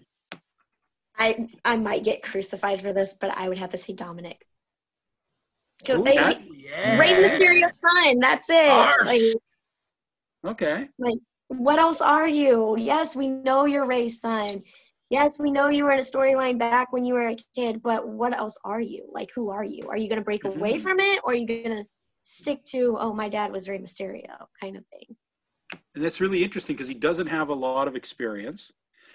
I 1.19 1.49
I 1.65 1.75
might 1.75 2.05
get 2.05 2.23
crucified 2.23 2.81
for 2.81 2.93
this, 2.93 3.15
but 3.19 3.37
I 3.37 3.49
would 3.49 3.57
have 3.57 3.71
to 3.71 3.77
say 3.77 3.93
Dominik. 3.93 4.37
Ooh, 5.89 6.05
I- 6.07 6.15
that- 6.15 6.41
Yeah. 6.74 6.97
Rey 6.99 7.13
Mysterio's 7.13 7.80
son. 7.80 8.19
That's 8.19 8.49
it. 8.49 8.69
Arsh. 8.69 9.05
Like, 9.05 9.34
Okay. 10.45 10.89
what 11.47 11.80
else 11.80 12.01
are 12.01 12.28
you? 12.28 12.76
Yes, 12.78 13.15
we 13.15 13.28
know 13.28 13.65
you're 13.65 13.86
Rey's 13.86 14.19
son. 14.19 14.61
Yes, 15.09 15.39
we 15.39 15.51
know 15.51 15.67
you 15.67 15.84
were 15.84 15.91
in 15.91 15.99
a 15.99 16.03
storyline 16.03 16.57
back 16.57 16.91
when 16.91 17.05
you 17.05 17.13
were 17.13 17.28
a 17.30 17.38
kid, 17.55 17.82
but 17.84 18.07
what 18.07 18.36
else 18.36 18.57
are 18.65 18.82
you? 18.82 19.07
Like, 19.11 19.30
who 19.36 19.49
are 19.51 19.63
you? 19.63 19.88
Are 19.89 19.97
you 19.97 20.09
going 20.09 20.19
to 20.19 20.26
break 20.26 20.43
away 20.43 20.76
Mhm. 20.76 20.82
from 20.82 20.99
it 20.99 21.21
or 21.24 21.32
are 21.32 21.36
you 21.36 21.45
going 21.45 21.71
to 21.78 21.86
stick 22.24 22.63
to, 22.71 22.97
oh, 22.99 23.13
my 23.13 23.30
dad 23.30 23.51
was 23.51 23.69
Rey 23.69 23.78
Mysterio 23.78 24.47
kind 24.59 24.76
of 24.76 24.86
thing? 24.88 25.15
And 25.95 26.03
that's 26.03 26.19
really 26.19 26.43
interesting 26.43 26.76
because 26.76 26.88
he 26.88 26.95
doesn't 26.95 27.28
have 27.28 27.49
a 27.49 27.53
lot 27.53 27.88
of 27.88 27.95
experience. 27.95 28.71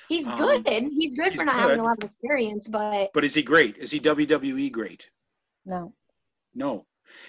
He's 0.09 0.27
Um, 0.27 0.39
good. 0.39 0.69
He's 0.69 1.17
good 1.17 1.31
he's 1.31 1.39
for 1.41 1.45
not 1.45 1.57
having 1.57 1.81
a 1.81 1.85
lot 1.85 1.99
of 1.99 2.05
experience, 2.05 2.69
but 2.69 3.11
But 3.13 3.25
is 3.25 3.35
he 3.35 3.43
great? 3.43 3.77
Is 3.77 3.91
he 3.91 3.99
WWE 4.01 4.71
great? 4.71 5.11
No. 5.67 5.93
No. 6.55 6.87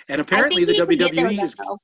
And 0.07 0.21
apparently 0.21 0.65
the 0.65 0.73
he 0.73 0.79
can 0.79 0.87
get 0.97 1.15
there, 1.15 1.25
WWE 1.27 1.43
is 1.43 1.55
though. 1.55 1.77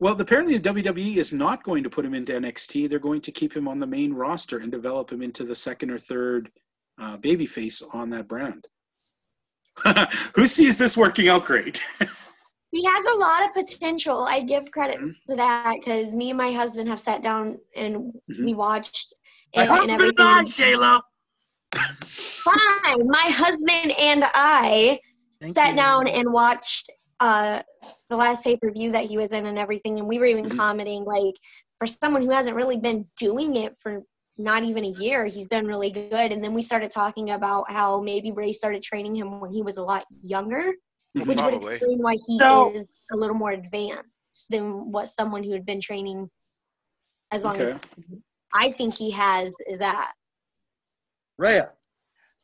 well, 0.00 0.20
apparently 0.20 0.56
the 0.58 0.68
WWE 0.70 1.16
is 1.16 1.32
not 1.32 1.62
going 1.64 1.82
to 1.82 1.90
put 1.90 2.04
him 2.04 2.14
into 2.14 2.32
NXT. 2.32 2.88
They're 2.88 2.98
going 2.98 3.20
to 3.22 3.32
keep 3.32 3.54
him 3.56 3.66
on 3.68 3.78
the 3.78 3.86
main 3.86 4.12
roster 4.12 4.58
and 4.58 4.70
develop 4.72 5.10
him 5.12 5.22
into 5.22 5.44
the 5.44 5.54
second 5.54 5.90
or 5.90 5.98
third 5.98 6.50
uh, 7.00 7.16
babyface 7.18 7.82
on 7.94 8.10
that 8.10 8.26
brand. 8.28 8.66
Who 10.34 10.46
sees 10.46 10.76
this 10.76 10.96
working 10.96 11.28
out 11.28 11.44
great? 11.44 11.82
He 12.70 12.84
has 12.84 13.06
a 13.06 13.14
lot 13.14 13.46
of 13.46 13.54
potential. 13.54 14.26
I 14.28 14.40
give 14.42 14.70
credit 14.72 14.98
Mhm. 15.00 15.14
to 15.28 15.36
that 15.36 15.76
because 15.78 16.14
me 16.14 16.28
and 16.28 16.36
my 16.36 16.52
husband 16.52 16.86
have 16.90 17.00
sat 17.00 17.22
down 17.22 17.56
and 17.74 18.12
Mhm. 18.30 18.44
we 18.44 18.52
watched 18.52 19.14
My 19.56 19.62
and, 19.62 19.72
and 19.84 19.90
everything. 19.90 20.26
I, 20.26 20.42
Shayla. 20.44 21.00
Fine. 21.74 23.06
My 23.08 23.30
husband 23.30 23.92
and 23.98 24.24
I 24.34 25.00
Thank 25.40 25.54
sat 25.54 25.70
you. 25.70 25.76
down 25.76 26.08
and 26.08 26.30
watched 26.30 26.90
uh, 27.20 27.62
the 28.10 28.16
last 28.16 28.44
pay 28.44 28.56
per 28.56 28.70
view 28.70 28.92
that 28.92 29.04
he 29.06 29.16
was 29.16 29.32
in 29.32 29.46
and 29.46 29.58
everything, 29.58 29.98
and 29.98 30.08
we 30.08 30.18
were 30.18 30.26
even 30.26 30.48
Mhm. 30.48 30.56
commenting 30.56 31.04
like, 31.04 31.34
for 31.78 31.86
someone 31.86 32.22
who 32.22 32.30
hasn't 32.30 32.56
really 32.56 32.78
been 32.78 33.08
doing 33.18 33.56
it 33.56 33.76
for 33.78 34.02
not 34.36 34.62
even 34.62 34.84
a 34.84 34.88
year, 34.88 35.26
he's 35.26 35.48
done 35.48 35.66
really 35.66 35.90
good. 35.90 36.32
And 36.32 36.42
then 36.42 36.54
we 36.54 36.62
started 36.62 36.90
talking 36.90 37.30
about 37.30 37.70
how 37.70 38.00
maybe 38.00 38.30
Rey 38.32 38.52
started 38.52 38.82
training 38.82 39.14
him 39.16 39.40
when 39.40 39.52
he 39.52 39.62
was 39.62 39.78
a 39.78 39.82
lot 39.82 40.04
younger, 40.20 40.72
Mhm. 41.16 41.26
which 41.26 41.40
would 41.42 41.54
explain 41.54 41.98
why 41.98 42.14
he 42.26 42.38
So- 42.38 42.72
is 42.72 42.86
a 43.12 43.16
little 43.16 43.36
more 43.36 43.50
advanced 43.50 44.48
than 44.50 44.92
what 44.92 45.08
someone 45.08 45.42
who 45.42 45.52
had 45.52 45.66
been 45.66 45.80
training 45.80 46.30
as 47.32 47.44
long 47.44 47.56
Okay. 47.56 47.70
as 47.70 47.82
I 48.52 48.70
think 48.72 48.94
he 48.94 49.10
has 49.10 49.54
is 49.66 49.80
at. 49.80 50.12
Rhea. 51.36 51.72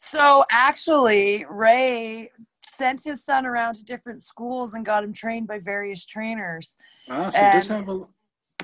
So 0.00 0.44
actually, 0.50 1.44
Rey 1.48 2.28
sent 2.64 3.02
his 3.04 3.24
son 3.24 3.46
around 3.46 3.74
to 3.76 3.84
different 3.84 4.22
schools 4.22 4.74
and 4.74 4.84
got 4.84 5.04
him 5.04 5.12
trained 5.12 5.46
by 5.46 5.58
various 5.58 6.04
trainers. 6.04 6.76
Ah, 7.10 7.30
so 7.30 7.44
he 7.44 7.50
does 7.52 7.68
have 7.68 7.88
a 7.88 8.06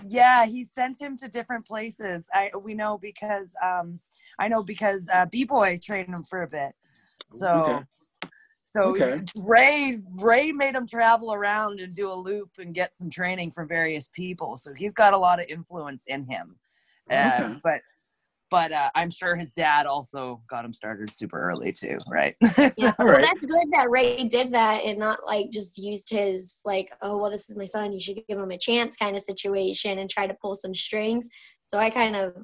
Yeah, 0.07 0.47
he 0.47 0.65
sent 0.65 1.01
him 1.01 1.17
to 1.19 1.29
different 1.29 1.67
places. 1.67 2.29
I 2.33 2.51
we 2.63 2.75
know 2.75 2.99
because 2.99 3.55
um 3.63 4.01
I 4.39 4.49
know 4.49 4.63
because 4.63 5.09
uh, 5.13 5.27
B 5.27 5.45
Boy 5.45 5.79
trained 5.83 6.09
him 6.09 6.23
for 6.23 6.43
a 6.43 6.49
bit. 6.49 6.73
So 7.25 7.47
Okay. 7.51 7.85
so 8.63 8.83
Okay. 8.91 9.21
Rey 9.37 9.99
Rey 10.15 10.53
made 10.53 10.75
him 10.75 10.87
travel 10.87 11.33
around 11.33 11.81
and 11.81 11.95
do 11.95 12.11
a 12.11 12.15
loop 12.15 12.51
and 12.59 12.75
get 12.75 12.97
some 12.97 13.11
training 13.11 13.51
from 13.51 13.69
various 13.69 14.09
people. 14.09 14.57
So 14.57 14.73
he's 14.75 14.95
got 14.95 15.15
a 15.15 15.19
lot 15.19 15.41
of 15.41 15.47
influence 15.49 16.05
in 16.07 16.25
him. 16.25 16.57
Uh, 17.11 17.41
Okay. 17.43 17.61
But 17.63 17.81
but 18.51 18.73
uh, 18.73 18.91
I'm 18.95 19.11
sure 19.11 19.37
his 19.37 19.53
dad 19.53 19.87
also 19.87 20.43
got 20.49 20.65
him 20.65 20.73
started 20.73 21.09
super 21.11 21.41
early 21.41 21.73
too, 21.73 21.99
right? 22.09 22.37
Yeah, 22.77 22.93
well, 22.99 23.09
right. 23.09 23.23
that's 23.23 23.47
good 23.47 23.69
that 23.73 23.91
Rey 23.91 24.25
did 24.25 24.53
that 24.53 24.85
and 24.85 24.99
not 24.99 25.21
like 25.27 25.51
just 25.51 25.79
used 25.79 26.11
his 26.11 26.61
like, 26.65 26.93
oh 27.03 27.17
well, 27.17 27.31
this 27.31 27.49
is 27.49 27.57
my 27.57 27.65
son, 27.65 27.93
you 27.93 28.01
should 28.01 28.21
give 28.29 28.39
him 28.39 28.51
a 28.51 28.59
chance 28.59 28.97
kind 28.97 29.17
of 29.17 29.23
situation 29.23 29.99
and 29.99 30.11
try 30.11 30.27
to 30.27 30.35
pull 30.35 30.55
some 30.55 30.75
strings. 30.75 31.29
So 31.65 31.79
I 31.79 31.91
kind 31.91 32.17
of, 32.17 32.35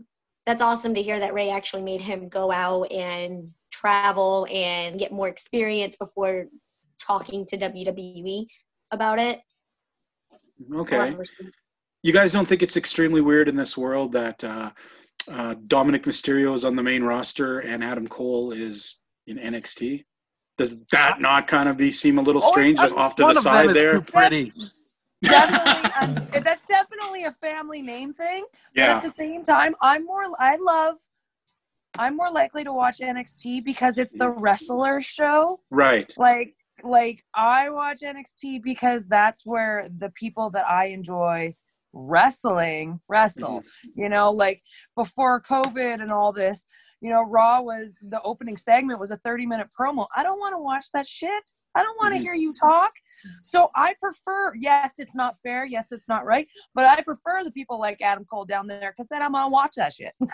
that's 0.46 0.62
awesome 0.62 0.94
to 0.94 1.02
hear 1.02 1.18
that 1.18 1.34
Rey 1.34 1.50
actually 1.50 1.82
made 1.82 2.00
him 2.00 2.28
go 2.28 2.52
out 2.52 2.90
and 2.92 3.50
travel 3.72 4.46
and 4.52 4.98
get 4.98 5.12
more 5.12 5.28
experience 5.28 5.96
before 5.96 6.46
talking 7.00 7.44
to 7.46 7.56
WWE 7.56 8.46
about 8.92 9.18
it. 9.18 9.40
Okay. 10.72 11.14
You 12.02 12.12
guys 12.12 12.32
don't 12.32 12.46
think 12.46 12.62
it's 12.62 12.76
extremely 12.76 13.20
weird 13.20 13.48
in 13.48 13.56
this 13.56 13.76
world 13.76 14.12
that 14.12 14.42
uh, 14.44 14.70
uh, 15.28 15.54
Dominik 15.66 16.04
Mysterio 16.04 16.54
is 16.54 16.64
on 16.64 16.76
the 16.76 16.82
main 16.82 17.02
roster 17.02 17.60
and 17.60 17.82
Adam 17.84 18.06
Cole 18.08 18.52
is 18.52 18.98
in 19.26 19.38
NXT? 19.38 20.04
Does 20.58 20.84
that 20.86 21.20
not 21.20 21.46
kind 21.46 21.68
of 21.68 21.76
be 21.76 21.90
seem 21.90 22.18
a 22.18 22.22
little 22.22 22.40
Oh, 22.42 22.50
strange 22.50 22.78
uh, 22.78 22.94
off 22.94 23.14
to 23.16 23.22
One 23.22 23.32
the 23.34 23.38
of 23.38 23.44
them 23.44 23.52
side 23.52 23.70
is 23.70 23.76
there? 23.76 23.92
too 24.00 24.02
pretty. 24.02 24.52
definitely 25.22 25.90
a, 26.34 26.40
that's 26.40 26.62
definitely 26.64 27.24
a 27.24 27.32
family 27.32 27.82
name 27.82 28.12
thing 28.12 28.44
but 28.74 28.84
Yeah. 28.84 28.96
at 28.96 29.02
the 29.02 29.08
same 29.08 29.42
time 29.42 29.74
i'm 29.80 30.04
more 30.04 30.22
i 30.38 30.56
love 30.56 30.96
i'm 31.98 32.16
more 32.16 32.30
likely 32.30 32.62
to 32.64 32.72
watch 32.72 32.98
nxt 32.98 33.64
because 33.64 33.98
it's 33.98 34.12
the 34.12 34.30
wrestler 34.30 35.00
show 35.00 35.58
Right. 35.70 36.12
like 36.18 36.54
like 36.84 37.24
i 37.34 37.70
watch 37.70 38.00
nxt 38.02 38.62
because 38.62 39.08
that's 39.08 39.44
where 39.46 39.88
the 39.98 40.10
people 40.10 40.50
that 40.50 40.68
i 40.68 40.86
enjoy 40.86 41.54
wrestling 41.98 43.00
wrestle 43.08 43.62
you 43.94 44.08
know 44.08 44.30
like 44.30 44.60
before 44.96 45.40
covid 45.40 46.02
and 46.02 46.12
all 46.12 46.32
this 46.32 46.66
you 47.00 47.10
know 47.10 47.22
raw 47.22 47.60
was 47.60 47.96
the 48.08 48.20
opening 48.22 48.56
segment 48.56 49.00
was 49.00 49.10
a 49.10 49.16
30 49.18 49.46
minute 49.46 49.68
promo. 49.78 50.06
I 50.14 50.22
don't 50.22 50.38
want 50.38 50.54
to 50.54 50.62
watch 50.62 50.86
that 50.92 51.06
shit 51.06 51.44
i 51.76 51.82
don't 51.82 51.96
want 51.98 52.12
to 52.14 52.18
Mhm. 52.18 52.22
hear 52.22 52.34
you 52.34 52.52
talk 52.52 52.92
so 53.42 53.68
i 53.74 53.94
prefer 54.00 54.52
yes 54.58 54.94
it's 54.98 55.14
not 55.14 55.34
fair 55.42 55.66
yes 55.66 55.92
it's 55.92 56.08
not 56.08 56.24
right 56.24 56.46
but 56.74 56.84
i 56.84 57.00
prefer 57.02 57.44
the 57.44 57.52
people 57.52 57.78
like 57.78 58.00
adam 58.02 58.24
cole 58.24 58.44
down 58.44 58.66
there 58.66 58.92
because 58.96 59.08
then 59.08 59.22
i'm 59.22 59.32
gonna 59.32 59.48
watch 59.48 59.74
that 59.76 59.92
shit 59.92 60.14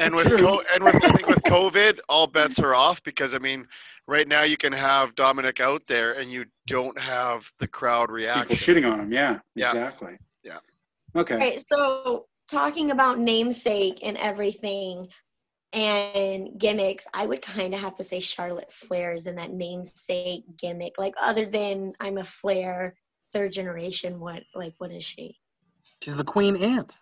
And 0.00 0.14
with 0.16 0.26
co- 0.40 0.62
and 0.74 0.82
with 0.82 0.96
I 1.04 1.12
think 1.12 1.28
with 1.28 1.42
COVID, 1.44 2.00
all 2.08 2.26
bets 2.26 2.58
are 2.58 2.74
off 2.74 3.02
because 3.04 3.34
I 3.34 3.38
mean, 3.38 3.66
right 4.08 4.26
now 4.26 4.42
you 4.42 4.56
can 4.56 4.72
have 4.72 5.14
Dominik 5.14 5.60
out 5.60 5.82
there 5.86 6.12
and 6.18 6.30
you 6.32 6.46
don't 6.66 6.98
have 6.98 7.48
the 7.60 7.68
crowd 7.68 8.10
reacting. 8.10 8.56
People 8.56 8.74
reaction. 8.74 8.90
shitting 8.90 8.92
on 8.92 9.00
him. 9.00 9.12
Yeah. 9.12 9.38
Yeah. 9.54 9.66
Exactly. 9.66 10.16
Yeah. 10.42 10.58
Okay. 11.14 11.36
Okay, 11.36 11.58
so 11.58 12.26
talking 12.50 12.90
about 12.90 13.18
namesake 13.18 14.00
and 14.02 14.16
everything 14.16 15.08
and 15.74 16.58
gimmicks, 16.58 17.06
I 17.12 17.26
would 17.26 17.42
kind 17.42 17.74
of 17.74 17.80
have 17.80 17.94
to 17.96 18.04
say 18.04 18.20
Charlotte 18.20 18.72
Flair's 18.72 19.22
is 19.22 19.26
in 19.26 19.36
that 19.36 19.52
namesake 19.52 20.44
gimmick. 20.56 20.94
Like, 20.98 21.14
other 21.20 21.46
than 21.46 21.92
I'm 22.00 22.18
a 22.18 22.24
Flair 22.24 22.94
third 23.32 23.52
generation, 23.52 24.20
what 24.20 24.42
like 24.54 24.74
what 24.78 24.92
is 24.92 25.04
she? 25.04 25.38
She's 26.02 26.14
the 26.16 26.24
queen 26.24 26.56
ant. 26.56 26.94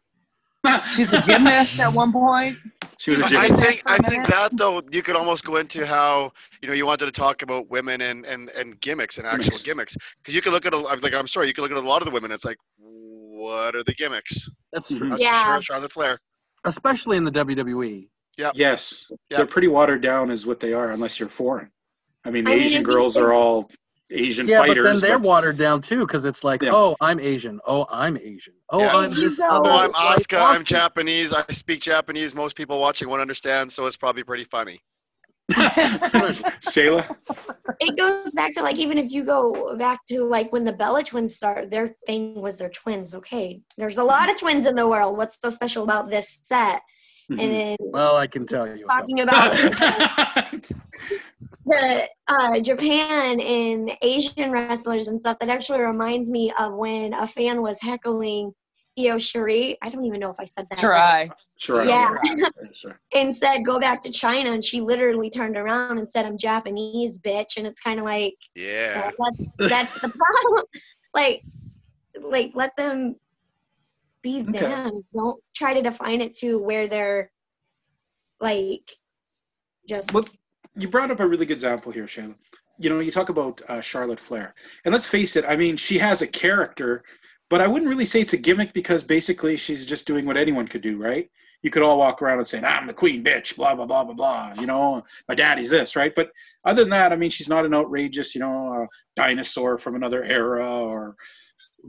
she's 0.94 1.12
a 1.12 1.20
gymnast 1.20 1.80
at 1.80 1.92
one 1.92 2.12
point 2.12 2.56
she 3.02 3.10
was 3.10 3.20
a 3.20 3.26
gymnast. 3.26 3.52
I 3.52 3.56
think 3.56 3.82
for 3.82 3.88
a 3.88 3.92
I 3.94 3.98
think 3.98 4.26
that 4.28 4.56
though 4.56 4.80
you 4.92 5.02
could 5.02 5.16
almost 5.16 5.44
go 5.44 5.56
into 5.56 5.84
how 5.84 6.30
you 6.60 6.68
know 6.68 6.74
you 6.74 6.86
wanted 6.86 7.06
to 7.06 7.12
talk 7.12 7.42
about 7.42 7.68
women 7.68 8.00
and 8.00 8.24
and, 8.24 8.48
and 8.50 8.80
gimmicks 8.80 9.18
and 9.18 9.26
actual 9.26 9.42
Gimmicks. 9.42 9.62
gimmicks 9.62 9.96
because 10.18 10.34
you 10.34 10.40
could 10.40 10.52
look 10.52 10.64
at 10.64 10.72
a, 10.72 10.76
like 10.78 11.14
I'm 11.14 11.26
sorry 11.26 11.48
you 11.48 11.52
could 11.52 11.62
look 11.62 11.72
at 11.72 11.76
a 11.76 11.80
lot 11.80 12.00
of 12.00 12.06
the 12.06 12.12
women 12.12 12.30
it's 12.30 12.44
like 12.44 12.58
what 12.78 13.74
are 13.74 13.82
the 13.82 13.94
gimmicks? 13.94 14.48
That's 14.72 14.86
true. 14.86 15.08
That's 15.08 15.20
Yeah. 15.20 15.54
Char- 15.54 15.62
Charlotte 15.62 15.92
Flair. 15.92 16.20
Especially 16.64 17.16
in 17.16 17.24
the 17.24 17.84
E. 17.84 18.08
WWE. 18.38 18.52
Yes. 18.54 19.06
Yeah. 19.30 19.38
They're 19.38 19.46
pretty 19.46 19.68
watered 19.68 20.00
down, 20.02 20.30
is 20.30 20.46
what 20.46 20.60
they 20.60 20.72
are, 20.72 20.90
unless 20.92 21.18
you're 21.20 21.28
foreign. 21.28 21.70
I 22.24 22.30
mean, 22.30 22.44
the 22.44 22.52
I 22.52 22.54
Asian 22.54 22.66
if 22.82 22.86
you 22.88 22.94
girls 22.94 23.16
are 23.16 23.32
all 23.32 23.68
Asian 24.10 24.46
Yeah, 24.46 24.60
but 24.60 24.68
fighters. 24.68 24.84
then 24.84 25.00
they're 25.10 25.18
but- 25.18 25.28
watered 25.28 25.56
down 25.56 25.80
too 25.82 26.00
because 26.06 26.24
it's 26.24 26.44
like, 26.44 26.62
Yeah. 26.62 26.70
oh, 26.72 26.96
I'm 27.00 27.18
Asian. 27.18 27.60
Oh, 27.66 27.86
I'm 27.90 28.16
Asian. 28.18 28.54
Oh, 28.70 28.80
Yeah. 28.80 28.92
I'm 28.94 29.10
If 29.10 29.18
you 29.18 29.28
this. 29.30 29.38
go- 29.38 29.48
Oh, 29.50 29.64
I'm 29.64 29.90
like 29.92 30.32
I'm 30.34 30.64
Japanese. 30.64 31.32
I 31.32 31.44
speak 31.50 31.80
Japanese. 31.80 32.34
Most 32.34 32.54
people 32.56 32.80
watching 32.80 33.08
won't 33.08 33.20
understand, 33.22 33.72
so 33.72 33.86
it's 33.86 33.96
probably 33.96 34.22
pretty 34.22 34.44
funny. 34.44 34.80
Shayla? 35.52 37.16
It 37.80 37.96
goes 37.96 38.32
back 38.32 38.54
to 38.54 38.62
like 38.62 38.76
even 38.76 38.96
if 38.98 39.10
you 39.10 39.24
go 39.24 39.76
back 39.76 40.00
to 40.08 40.24
like 40.24 40.52
when 40.52 40.64
the 40.64 40.72
Bella 40.72 41.02
twins 41.02 41.36
started, 41.36 41.70
their 41.70 41.94
thing 42.06 42.40
was 42.40 42.58
their 42.58 42.70
twins. 42.70 43.14
Okay, 43.14 43.60
there's 43.76 43.98
a 43.98 44.04
lot 44.04 44.30
of 44.30 44.38
twins 44.38 44.66
in 44.66 44.76
the 44.76 44.86
world. 44.86 45.16
What's 45.16 45.38
so 45.42 45.50
special 45.50 45.84
about 45.84 46.08
this 46.10 46.38
set? 46.42 46.80
And 47.40 47.52
then 47.52 47.76
Well, 47.80 48.16
I 48.16 48.26
can 48.26 48.46
tell 48.46 48.66
you. 48.76 48.86
talking 48.86 49.20
about 49.20 49.50
the 51.66 52.08
uh, 52.28 52.60
Japan 52.60 53.40
and 53.40 53.92
Asian 54.02 54.50
wrestlers 54.50 55.08
and 55.08 55.20
stuff, 55.20 55.38
that 55.40 55.48
actually 55.48 55.80
reminds 55.80 56.30
me 56.30 56.52
of 56.58 56.74
when 56.74 57.14
a 57.14 57.26
fan 57.26 57.62
was 57.62 57.80
heckling 57.80 58.52
Io 58.98 59.16
Shirai. 59.16 59.76
I 59.82 59.88
don't 59.88 60.04
even 60.04 60.20
know 60.20 60.30
if 60.30 60.36
I 60.38 60.44
said 60.44 60.66
that. 60.70 60.78
try 60.78 61.30
sure. 61.56 61.84
Yeah. 61.88 62.10
Sure. 62.72 63.00
And 63.14 63.34
said, 63.34 63.64
go 63.64 63.78
back 63.78 64.02
to 64.02 64.10
China. 64.10 64.50
And 64.50 64.64
she 64.64 64.80
literally 64.80 65.30
turned 65.30 65.56
around 65.56 65.98
and 65.98 66.10
said, 66.10 66.26
I'm 66.26 66.36
Japanese, 66.36 67.18
bitch. 67.18 67.56
And 67.56 67.66
it's 67.66 67.80
kind 67.80 67.98
of 67.98 68.04
like, 68.04 68.34
Yeah. 68.54 69.04
uh, 69.06 69.10
that's, 69.18 69.70
that's 69.70 70.00
the 70.00 70.08
problem. 70.42 70.64
like, 71.14 71.42
like, 72.20 72.50
let 72.54 72.76
them 72.76 73.16
be 74.22 74.42
Okay. 74.42 74.58
them. 74.60 75.02
Don't 75.14 75.42
try 75.54 75.74
to 75.74 75.82
define 75.82 76.20
it 76.20 76.34
to 76.38 76.58
where 76.62 76.86
they're 76.86 77.30
like 78.40 78.90
just. 79.88 80.12
Well, 80.12 80.24
you 80.76 80.88
brought 80.88 81.10
up 81.10 81.20
a 81.20 81.26
really 81.26 81.46
good 81.46 81.54
example 81.54 81.92
here, 81.92 82.04
Shayla. 82.06 82.34
you 82.78 82.88
know, 82.88 83.00
you 83.00 83.10
talk 83.10 83.28
about 83.28 83.60
uh, 83.68 83.80
Charlotte 83.80 84.20
Flair, 84.20 84.54
and 84.84 84.92
let's 84.92 85.06
face 85.06 85.36
it. 85.36 85.44
I 85.46 85.56
mean, 85.56 85.76
she 85.76 85.98
has 85.98 86.22
a 86.22 86.26
character, 86.26 87.02
but 87.50 87.60
I 87.60 87.66
wouldn't 87.66 87.88
really 87.88 88.06
say 88.06 88.20
it's 88.20 88.32
a 88.32 88.38
gimmick 88.38 88.72
because 88.72 89.02
basically 89.04 89.56
she's 89.56 89.84
just 89.86 90.06
doing 90.06 90.24
what 90.24 90.36
anyone 90.36 90.66
could 90.66 90.82
do, 90.82 90.96
right? 90.96 91.30
You 91.62 91.70
could 91.70 91.82
all 91.82 91.98
walk 91.98 92.22
around 92.22 92.38
and 92.38 92.46
say, 92.46 92.60
"I'm 92.60 92.86
the 92.86 92.94
queen, 92.94 93.22
bitch," 93.22 93.56
blah 93.56 93.74
blah 93.74 93.86
blah 93.86 94.04
blah 94.04 94.14
blah. 94.14 94.54
You 94.58 94.66
know, 94.66 95.04
my 95.28 95.34
daddy's 95.34 95.70
this, 95.70 95.94
right? 95.94 96.12
But 96.14 96.30
other 96.64 96.82
than 96.82 96.90
that, 96.90 97.12
I 97.12 97.16
mean, 97.16 97.30
she's 97.30 97.48
not 97.48 97.64
an 97.64 97.74
outrageous, 97.74 98.34
you 98.34 98.40
know, 98.40 98.82
uh, 98.82 98.86
dinosaur 99.14 99.78
from 99.78 99.94
another 99.94 100.24
era 100.24 100.66
or 100.66 101.14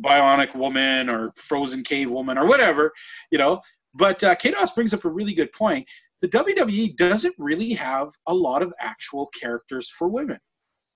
bionic 0.01 0.55
woman 0.55 1.09
or 1.09 1.31
frozen 1.35 1.83
cave 1.83 2.09
woman 2.09 2.37
or 2.37 2.45
whatever, 2.47 2.91
you 3.31 3.37
know. 3.37 3.61
But 3.93 4.23
uh, 4.23 4.35
Kados 4.35 4.73
brings 4.73 4.93
up 4.93 5.05
a 5.05 5.09
really 5.09 5.33
good 5.33 5.51
point. 5.51 5.87
The 6.21 6.27
WWE 6.29 6.95
doesn't 6.95 7.35
really 7.37 7.73
have 7.73 8.09
a 8.27 8.33
lot 8.33 8.63
of 8.63 8.73
actual 8.79 9.27
characters 9.39 9.89
for 9.89 10.07
women, 10.07 10.39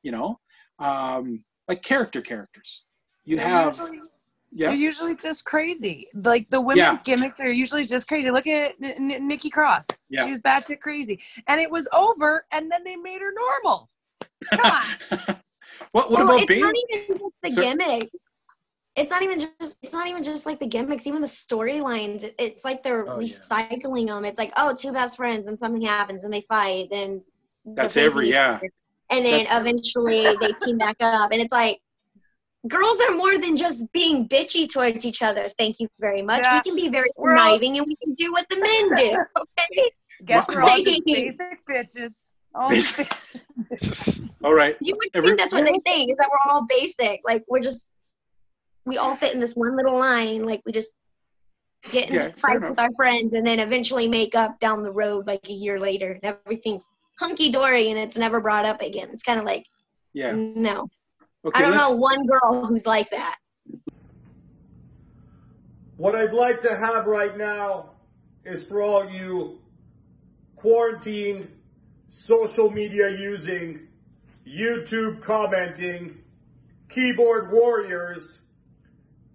you 0.01 0.11
know, 0.11 0.39
um, 0.79 1.43
like 1.67 1.81
character 1.83 2.21
characters. 2.21 2.85
You 3.25 3.35
They're 3.35 3.45
have, 3.47 3.77
usually- 3.77 3.99
yeah, 4.53 4.67
They're 4.67 4.77
usually 4.77 5.15
just 5.15 5.43
crazy. 5.43 6.07
Like 6.15 6.49
the 6.49 6.61
women's 6.61 7.01
gimmicks 7.03 7.39
are 7.41 7.51
usually 7.51 7.83
just 7.83 8.07
crazy. 8.07 8.31
Look 8.31 8.47
at 8.47 8.71
N- 8.81 9.11
N- 9.11 9.27
Nikki 9.27 9.49
Cross. 9.49 9.87
Yeah. 10.09 10.23
She 10.23 10.31
was 10.31 10.39
batshit 10.39 10.79
crazy, 10.79 11.19
and 11.47 11.59
it 11.59 11.69
was 11.69 11.87
over, 11.93 12.45
and 12.53 12.71
then 12.71 12.83
they 12.85 12.95
made 12.95 13.19
her 13.19 13.33
normal. 13.35 13.89
Come 14.49 14.59
on. 14.71 14.83
what 15.91 16.09
what 16.09 16.11
well, 16.11 16.21
about 16.23 16.35
it's 16.39 16.45
Bayley? 16.45 16.61
not 16.61 16.75
even 16.89 17.17
just 17.19 17.35
the 17.43 17.49
Sir? 17.51 17.61
gimmicks. 17.61 18.29
It's 18.97 19.09
not 19.11 19.21
even 19.23 19.39
just. 19.39 19.77
It's 19.83 19.93
not 19.93 20.07
even 20.07 20.23
just 20.23 20.45
like 20.45 20.59
the 20.59 20.67
gimmicks. 20.67 21.07
Even 21.07 21.21
the 21.21 21.27
storylines. 21.27 22.29
It's 22.39 22.65
like 22.65 22.83
they're 22.83 23.07
Oh, 23.09 23.19
yeah. 23.19 23.27
recycling 23.27 24.07
them. 24.07 24.25
It's 24.25 24.39
like, 24.39 24.51
oh, 24.57 24.73
two 24.77 24.91
best 24.91 25.15
friends, 25.17 25.47
and 25.47 25.57
something 25.59 25.81
happens, 25.83 26.23
and 26.25 26.33
they 26.33 26.41
fight, 26.49 26.87
and 26.91 27.21
That's 27.65 27.95
every 27.95 28.29
yeah. 28.29 28.59
and 29.09 29.23
then 29.25 29.43
That's- 29.45 29.61
eventually 29.61 30.23
they 30.41 30.51
team 30.65 30.77
back 30.77 30.97
up 30.99 31.31
and 31.31 31.41
it's 31.41 31.51
like 31.53 31.79
girls 32.67 32.99
are 33.01 33.15
more 33.15 33.37
than 33.37 33.55
just 33.55 33.89
being 33.93 34.27
bitchy 34.27 34.69
towards 34.69 35.05
each 35.05 35.21
other 35.21 35.47
thank 35.57 35.79
you 35.79 35.87
very 35.99 36.21
much 36.21 36.41
Yeah. 36.43 36.55
we 36.57 36.61
can 36.61 36.75
be 36.75 36.89
very 36.89 37.09
We're 37.15 37.37
all- 37.37 37.53
and 37.53 37.61
we 37.61 37.95
can 38.03 38.13
do 38.15 38.31
what 38.33 38.45
the 38.49 38.57
men 38.59 38.97
do 38.99 39.25
okay 39.41 39.89
Guess 40.25 40.47
we're 40.49 40.61
all 40.61 40.81
just 40.81 41.05
basic 41.05 41.65
bitches. 41.69 42.31
All 42.55 42.69
Basic- 42.69 43.07
basic. 43.69 44.31
All 44.43 44.53
right. 44.53 44.75
you 44.81 44.95
would 44.97 45.09
Every- 45.13 45.29
think 45.29 45.39
that's 45.39 45.53
what 45.53 45.65
they 45.65 45.79
think 45.79 46.11
is 46.11 46.17
that 46.17 46.29
we're 46.29 46.51
all 46.51 46.65
basic 46.67 47.21
like 47.25 47.43
we're 47.47 47.61
just 47.61 47.93
we 48.87 48.97
all 48.97 49.15
fit 49.15 49.33
in 49.33 49.39
this 49.39 49.53
one 49.55 49.75
little 49.75 49.97
line 49.99 50.45
like 50.45 50.61
we 50.65 50.71
just 50.71 50.95
get 51.91 52.09
into 52.09 52.23
Yeah, 52.23 52.31
fights 52.35 52.57
uh-huh. 52.61 52.69
with 52.71 52.79
our 52.79 52.89
friends 52.95 53.33
and 53.35 53.45
then 53.45 53.59
eventually 53.59 54.07
make 54.07 54.33
up 54.35 54.59
down 54.59 54.83
the 54.83 54.91
road 54.91 55.27
like 55.27 55.47
a 55.47 55.53
year 55.53 55.79
later 55.79 56.11
and 56.13 56.23
everything's 56.23 56.87
hunky-dory 57.19 57.89
and 57.89 57.99
it's 57.99 58.17
never 58.17 58.41
brought 58.41 58.65
up 58.65 58.81
again 58.81 59.09
it's 59.11 59.23
kind 59.23 59.39
of 59.39 59.45
like 59.45 59.65
Yeah. 60.13 60.33
no 60.35 60.87
Okay. 61.45 61.59
i 61.59 61.61
don't 61.61 61.71
let's- 61.71 61.89
know 61.91 61.95
one 61.97 62.25
girl 62.25 62.65
who's 62.65 62.85
like 62.85 63.09
that 63.11 63.35
What 65.97 66.15
I'd 66.15 66.31
like 66.33 66.61
to 66.61 66.77
have 66.77 67.07
right 67.07 67.35
now 67.35 67.91
is 68.45 68.65
for 68.67 68.83
all 68.83 69.09
you 69.09 69.59
quarantined, 70.55 71.47
social 72.11 72.69
media 72.69 73.09
using, 73.09 73.87
YouTube 74.47 75.21
commenting, 75.23 76.19
keyboard 76.87 77.51
warriors 77.51 78.39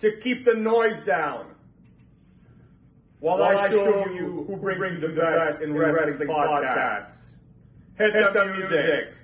to 0.02 0.16
keep 0.16 0.44
the 0.44 0.54
noise 0.54 0.98
down. 1.00 1.46
While, 3.20 3.40
I, 3.40 3.70
show, 3.70 4.08
you 4.08 4.44
who 4.48 4.56
brings, 4.56 5.00
the 5.00 5.10
best 5.10 5.62
in 5.62 5.74
wrestling, 5.74 6.28
podcasts. 6.28 7.36
Hit 7.96 8.16
up 8.16 8.32
the 8.32 8.46
music. 8.46 9.14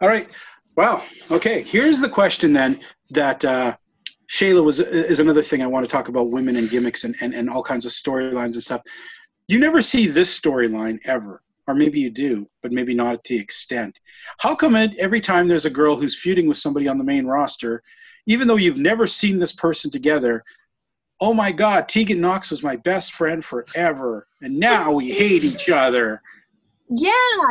All 0.00 0.08
right. 0.08 0.28
Wow. 0.76 1.04
Okay. 1.30 1.62
Here's 1.62 2.00
the 2.00 2.08
question 2.08 2.52
then 2.52 2.80
that 3.10 3.44
uh, 3.44 3.76
Shayla 4.28 4.64
was 4.64 4.80
is 4.80 5.20
another 5.20 5.42
thing 5.42 5.62
I 5.62 5.66
want 5.66 5.84
to 5.84 5.90
talk 5.90 6.08
about 6.08 6.30
women 6.30 6.56
and 6.56 6.68
gimmicks 6.68 7.04
and, 7.04 7.14
and, 7.20 7.34
and 7.34 7.48
all 7.48 7.62
kinds 7.62 7.86
of 7.86 7.92
storylines 7.92 8.54
and 8.54 8.62
stuff. 8.62 8.82
You 9.46 9.58
never 9.58 9.82
see 9.82 10.06
this 10.06 10.38
storyline 10.38 10.98
ever, 11.04 11.42
or 11.66 11.74
maybe 11.74 12.00
you 12.00 12.10
do, 12.10 12.48
but 12.62 12.72
maybe 12.72 12.94
not 12.94 13.14
at 13.14 13.24
the 13.24 13.38
extent. 13.38 13.98
How 14.40 14.54
come 14.54 14.74
it, 14.74 14.96
every 14.98 15.20
time 15.20 15.46
there's 15.46 15.66
a 15.66 15.70
girl 15.70 15.96
who's 15.96 16.20
feuding 16.20 16.48
with 16.48 16.56
somebody 16.56 16.88
on 16.88 16.98
the 16.98 17.04
main 17.04 17.26
roster, 17.26 17.82
even 18.26 18.48
though 18.48 18.56
you've 18.56 18.78
never 18.78 19.06
seen 19.06 19.38
this 19.38 19.52
person 19.52 19.90
together, 19.90 20.42
oh 21.20 21.34
my 21.34 21.52
God, 21.52 21.88
Tegan 21.88 22.20
Nox 22.20 22.50
was 22.50 22.62
my 22.62 22.76
best 22.76 23.12
friend 23.12 23.44
forever, 23.44 24.26
and 24.40 24.58
now 24.58 24.92
we 24.92 25.12
hate 25.12 25.44
each 25.44 25.68
other. 25.68 26.22
Yeah, 26.88 27.10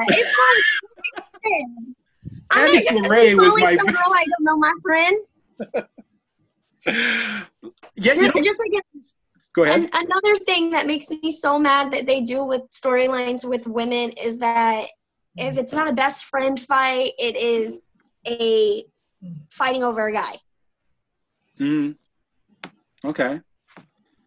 it's 0.10 0.38
like 1.16 1.26
Candice 2.50 2.92
not 2.92 3.04
LeRae 3.04 3.38
was 3.38 3.56
my 3.58 3.76
some 3.76 3.86
girl 3.86 3.96
I 3.98 4.26
don't 4.26 4.44
know 4.44 4.58
my 4.58 4.74
friend. 4.82 5.86
Yeah, 7.96 8.14
you 8.14 8.22
Just, 8.24 8.36
know, 8.36 8.42
just 8.42 8.60
like 8.60 8.84
go 9.54 9.64
ahead. 9.64 9.80
an, 9.80 9.90
another 9.94 10.36
thing 10.36 10.72
that 10.72 10.88
makes 10.88 11.10
me 11.10 11.32
so 11.32 11.58
mad 11.58 11.92
that 11.94 12.06
they 12.06 12.22
do 12.22 12.44
with 12.44 12.64
storylines 12.70 13.48
with 13.48 13.68
women 13.68 14.12
is 14.12 14.40
that 14.40 14.86
if 15.38 15.58
it's 15.58 15.74
not 15.74 15.88
a 15.88 15.94
best 15.94 16.26
friend 16.26 16.60
fight, 16.60 17.12
it 17.18 17.38
is 17.38 17.82
a 18.28 18.84
fighting 19.52 19.84
over 19.84 20.08
a 20.08 20.12
guy. 20.12 20.34
Mm. 21.60 21.96
Okay. 23.06 23.40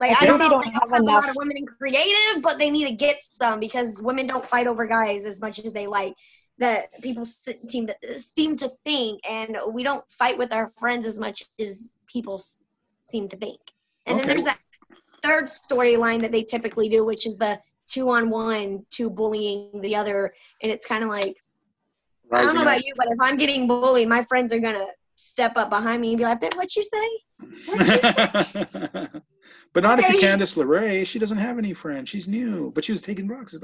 Like 0.01 0.11
I 0.21 0.25
I, 0.25 0.27
don't 0.27 0.39
they 0.39 0.45
know 0.45 0.51
don't 0.51 0.65
if 0.67 0.73
they 0.73 0.79
have 0.79 0.91
have 0.91 1.01
a 1.01 1.03
lot 1.05 1.29
of 1.29 1.37
women 1.37 1.57
in 1.57 1.67
creative, 1.67 2.43
but 2.43 2.59
they 2.59 2.71
need 2.71 2.89
to 2.89 2.95
get 2.95 3.17
some 3.33 3.61
because 3.61 4.01
women 4.03 4.27
don't 4.27 4.47
fight 4.49 4.67
over 4.67 4.87
guys 4.87 5.25
as 5.25 5.41
much 5.41 5.59
as 5.59 5.73
they 5.73 5.87
like. 5.87 6.15
That 6.59 6.87
people 7.03 7.27
seem 7.27 7.89
to 7.89 8.19
seem 8.19 8.57
to 8.57 8.71
think, 8.85 9.21
and 9.29 9.59
we 9.73 9.83
don't 9.83 10.05
fight 10.11 10.39
with 10.39 10.53
our 10.53 10.73
friends 10.79 11.07
as 11.07 11.19
much 11.19 11.45
as 11.61 11.91
people 12.07 12.43
seem 13.03 13.29
to 13.29 13.37
think. 13.37 13.61
And 14.07 14.19
then 14.19 14.27
there's 14.27 14.45
that 14.45 14.59
third 15.23 15.47
storyline 15.47 16.23
that 16.23 16.33
they 16.33 16.43
typically 16.43 16.89
do, 16.89 17.05
which 17.05 17.27
is 17.27 17.37
the 17.37 17.61
two 17.87 18.11
on 18.11 18.31
one, 18.31 18.87
two 18.91 19.11
bullying 19.11 19.83
the 19.83 19.97
other, 19.97 20.33
and 20.63 20.73
it's 20.73 20.87
kind 20.87 21.03
of 21.05 21.11
like 21.11 21.37
I 22.33 22.43
don't 22.43 22.55
know 22.55 22.63
Rising 22.63 22.63
about 22.63 22.79
up. 22.79 22.85
you, 22.85 22.95
but 22.97 23.07
if 23.09 23.19
I'm 23.21 23.37
getting 23.37 23.69
bullied, 23.69 24.09
my 24.09 24.25
friends 24.25 24.53
are 24.53 24.59
gonna 24.59 24.87
step 25.15 25.57
up 25.57 25.71
behind 25.71 26.01
me 26.01 26.11
and 26.11 26.19
be 26.19 26.25
like, 26.25 26.41
"Bitch, 26.41 26.57
what 26.57 26.75
you 26.75 26.83
say?" 26.83 27.09
but 29.77 29.83
not 29.83 29.99
if 29.99 30.09
you're. 30.09 30.23
Candice 30.23 30.57
LeRae. 30.57 31.07
She 31.07 31.19
doesn't 31.19 31.37
have 31.37 31.59
any 31.59 31.75
friends. 31.75 32.09
She's 32.09 32.27
new, 32.27 32.73
but 32.75 32.83
she 32.83 32.93
was 32.93 33.03
taking 33.03 33.29
boxes. 33.29 33.63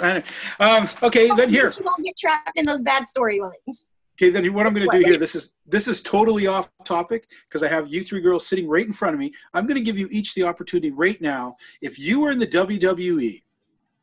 Um, 0.61 0.87
okay, 1.03 1.29
then 1.29 1.49
here. 1.49 1.71
She 1.71 1.83
won't 1.83 2.05
get 2.05 2.15
trapped 2.19 2.53
in 2.55 2.67
those 2.67 2.83
bad 2.83 3.05
storylines. 3.05 3.93
Okay, 4.17 4.29
then 4.29 4.53
what 4.53 4.67
I'm 4.67 4.75
going 4.75 4.87
to 4.87 4.99
do 4.99 5.03
here. 5.03 5.17
This 5.17 5.35
is 5.35 5.55
this 5.67 5.89
is 5.89 6.03
totally 6.03 6.47
off 6.47 6.71
topic 6.85 7.29
because 7.49 7.63
I 7.63 7.69
have 7.69 7.91
you 7.91 8.05
three 8.05 8.21
girls 8.21 8.47
sitting 8.47 8.69
right 8.69 8.85
in 8.85 8.93
front 8.93 9.15
of 9.15 9.21
me. 9.21 9.33
I'm 9.55 9.67
going 9.67 9.79
to 9.79 9.83
give 9.83 9.99
you 9.99 10.07
each 10.11 10.35
the 10.35 10.43
opportunity 10.43 10.91
right 10.91 11.19
now. 11.23 11.57
If 11.81 11.99
you 11.99 12.21
were 12.21 12.31
in 12.31 12.39
the 12.39 12.47
WWE, 12.47 13.43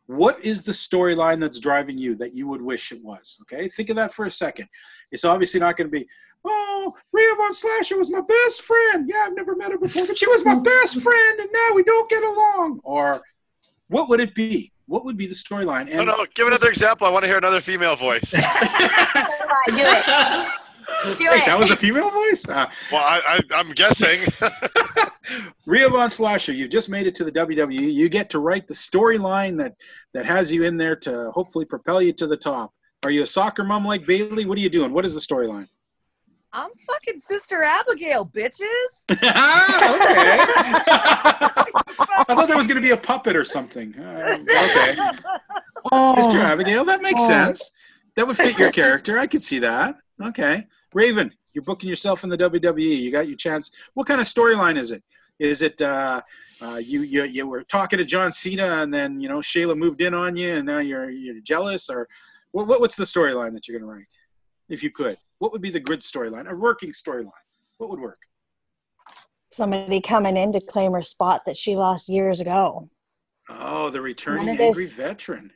what 0.07 0.43
is 0.43 0.63
the 0.63 0.71
storyline 0.71 1.39
that's 1.39 1.59
driving 1.59 1.99
you 1.99 2.15
that 2.15 2.33
you 2.33 2.47
would 2.47 2.63
wish 2.63 2.91
it 2.91 3.03
was? 3.03 3.37
Okay, 3.43 3.67
think 3.67 3.91
of 3.91 3.95
that 3.97 4.11
for 4.11 4.25
a 4.25 4.31
second. 4.31 4.67
It's 5.11 5.25
obviously 5.25 5.59
not 5.59 5.77
going 5.77 5.91
to 5.91 5.99
be. 5.99 6.07
Oh, 6.45 6.95
Rhea 7.11 7.35
Von 7.35 7.53
Slasher 7.53 7.97
was 7.97 8.09
my 8.09 8.21
best 8.21 8.61
friend. 8.61 9.09
Yeah, 9.09 9.25
I've 9.27 9.35
never 9.35 9.55
met 9.55 9.71
her 9.71 9.77
before, 9.77 10.07
but 10.07 10.17
she 10.17 10.27
was 10.27 10.45
my 10.45 10.55
best 10.55 11.01
friend, 11.01 11.39
and 11.39 11.49
now 11.51 11.75
we 11.75 11.83
don't 11.83 12.09
get 12.09 12.23
along. 12.23 12.79
Or 12.83 13.21
what 13.87 14.09
would 14.09 14.19
it 14.19 14.33
be? 14.35 14.71
What 14.85 15.05
would 15.05 15.17
be 15.17 15.27
the 15.27 15.35
storyline? 15.35 15.93
No, 15.93 16.03
no. 16.03 16.25
Give 16.33 16.47
another 16.47 16.69
example. 16.69 17.05
I 17.05 17.11
want 17.11 17.23
to 17.23 17.27
hear 17.27 17.37
another 17.37 17.61
female 17.61 17.95
voice. 17.95 18.31
do 18.31 18.39
it. 18.39 20.05
Do 21.17 21.29
Wait, 21.29 21.41
it. 21.41 21.45
that 21.45 21.57
was 21.57 21.71
a 21.71 21.75
female 21.75 22.09
voice? 22.09 22.45
Ah. 22.49 22.71
well, 22.91 23.03
I, 23.03 23.21
I, 23.25 23.55
I'm 23.55 23.71
guessing. 23.71 24.19
Rhea 25.65 25.87
Von 25.89 26.09
Slasher, 26.09 26.53
you've 26.53 26.71
just 26.71 26.89
made 26.89 27.05
it 27.05 27.15
to 27.15 27.23
the 27.23 27.31
WWE. 27.31 27.93
You 27.93 28.09
get 28.09 28.29
to 28.31 28.39
write 28.39 28.67
the 28.67 28.73
storyline 28.73 29.57
that 29.59 29.75
that 30.13 30.25
has 30.25 30.51
you 30.51 30.63
in 30.63 30.77
there 30.77 30.95
to 30.97 31.29
hopefully 31.31 31.65
propel 31.65 32.01
you 32.01 32.11
to 32.13 32.25
the 32.25 32.37
top. 32.37 32.73
Are 33.03 33.11
you 33.11 33.21
a 33.21 33.25
soccer 33.25 33.63
mom 33.63 33.85
like 33.85 34.05
Bayley? 34.05 34.45
What 34.45 34.57
are 34.57 34.61
you 34.61 34.69
doing? 34.69 34.91
What 34.91 35.05
is 35.05 35.13
the 35.13 35.21
storyline? 35.21 35.67
I'm 36.51 36.71
fucking 36.75 37.19
Sister 37.19 37.63
Abigail, 37.63 38.25
bitches. 38.25 39.05
Ah, 39.23 39.95
okay. 39.95 40.37
I 42.27 42.35
thought 42.35 42.47
there 42.47 42.57
was 42.57 42.67
going 42.67 42.77
to 42.77 42.81
be 42.81 42.91
a 42.91 42.97
puppet 42.97 43.35
or 43.35 43.43
something. 43.43 43.93
Uh, 43.99 44.35
okay, 44.39 44.95
Sister 46.21 46.39
Abigail, 46.39 46.83
that 46.85 47.01
makes 47.01 47.21
Oh. 47.23 47.27
sense. 47.27 47.71
That 48.15 48.27
would 48.27 48.35
fit 48.37 48.57
your 48.57 48.71
character. 48.71 49.17
I 49.19 49.27
could 49.27 49.43
see 49.43 49.59
that. 49.59 49.95
Okay, 50.21 50.65
Raven, 50.93 51.31
you're 51.53 51.63
booking 51.63 51.87
yourself 51.87 52.23
in 52.23 52.29
the 52.29 52.37
WWE. 52.37 52.97
You 52.97 53.11
got 53.11 53.27
your 53.27 53.37
chance. 53.37 53.71
What 53.93 54.07
kind 54.07 54.19
of 54.19 54.27
storyline 54.27 54.77
is 54.77 54.91
it? 54.91 55.03
Is 55.39 55.61
it 55.61 55.79
uh, 55.81 56.21
uh, 56.61 56.81
you, 56.83 57.01
you 57.03 57.23
you 57.23 57.47
were 57.47 57.63
talking 57.63 57.97
to 57.97 58.03
John 58.05 58.31
Cena 58.31 58.81
and 58.81 58.93
then 58.93 59.21
you 59.21 59.29
know 59.29 59.37
Shayla 59.37 59.77
moved 59.77 60.01
in 60.01 60.13
on 60.13 60.35
you 60.35 60.55
and 60.55 60.65
now 60.65 60.79
you're 60.79 61.09
you're 61.09 61.39
jealous 61.41 61.89
or 61.89 62.09
what, 62.51 62.67
what 62.67 62.81
what's 62.81 62.95
the 62.97 63.05
storyline 63.05 63.53
that 63.53 63.65
you're 63.67 63.79
gonna 63.79 63.89
write 63.89 64.07
if 64.67 64.83
you 64.83 64.91
could? 64.91 65.17
What 65.39 65.51
would 65.53 65.61
be 65.61 65.69
the 65.69 65.79
grid 65.79 66.01
storyline, 66.01 66.49
a 66.49 66.55
working 66.55 66.91
storyline? 66.91 67.31
What 67.77 67.89
would 67.89 67.99
work? 67.99 68.19
Somebody 69.51 69.99
coming 70.01 70.37
in 70.37 70.51
to 70.53 70.61
claim 70.61 70.91
her 70.91 71.01
spot 71.01 71.43
that 71.45 71.57
she 71.57 71.75
lost 71.75 72.07
years 72.09 72.39
ago. 72.39 72.85
Oh, 73.49 73.89
the 73.89 74.01
returning 74.01 74.45
One 74.45 74.49
of 74.49 74.57
those- 74.57 74.67
angry 74.67 74.85
veteran. 74.85 75.51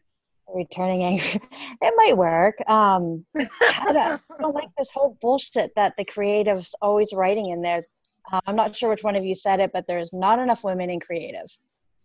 Returning 0.54 1.04
angry. 1.04 1.42
It 1.82 1.94
might 1.98 2.18
work. 2.18 2.56
Um, 2.68 3.26
I 3.36 3.92
don't, 3.92 3.98
I 3.98 4.42
don't 4.42 4.56
like 4.56 4.70
this 4.78 4.90
whole 4.92 5.18
bullshit 5.22 5.74
that 5.76 5.96
the 5.98 6.06
creatives 6.06 6.74
always 6.82 7.12
writing 7.14 7.50
in 7.50 7.62
there. 7.62 7.86
Uh, 8.32 8.40
I'm 8.46 8.56
not 8.56 8.76
sure 8.76 8.90
which 8.90 9.04
one 9.04 9.16
of 9.18 9.26
you 9.26 9.36
said 9.36 9.60
it, 9.60 9.72
but 9.74 9.86
there's 9.86 10.14
not 10.14 10.40
enough 10.40 10.64
women 10.64 10.90
in 10.90 11.00
creative. 11.00 11.46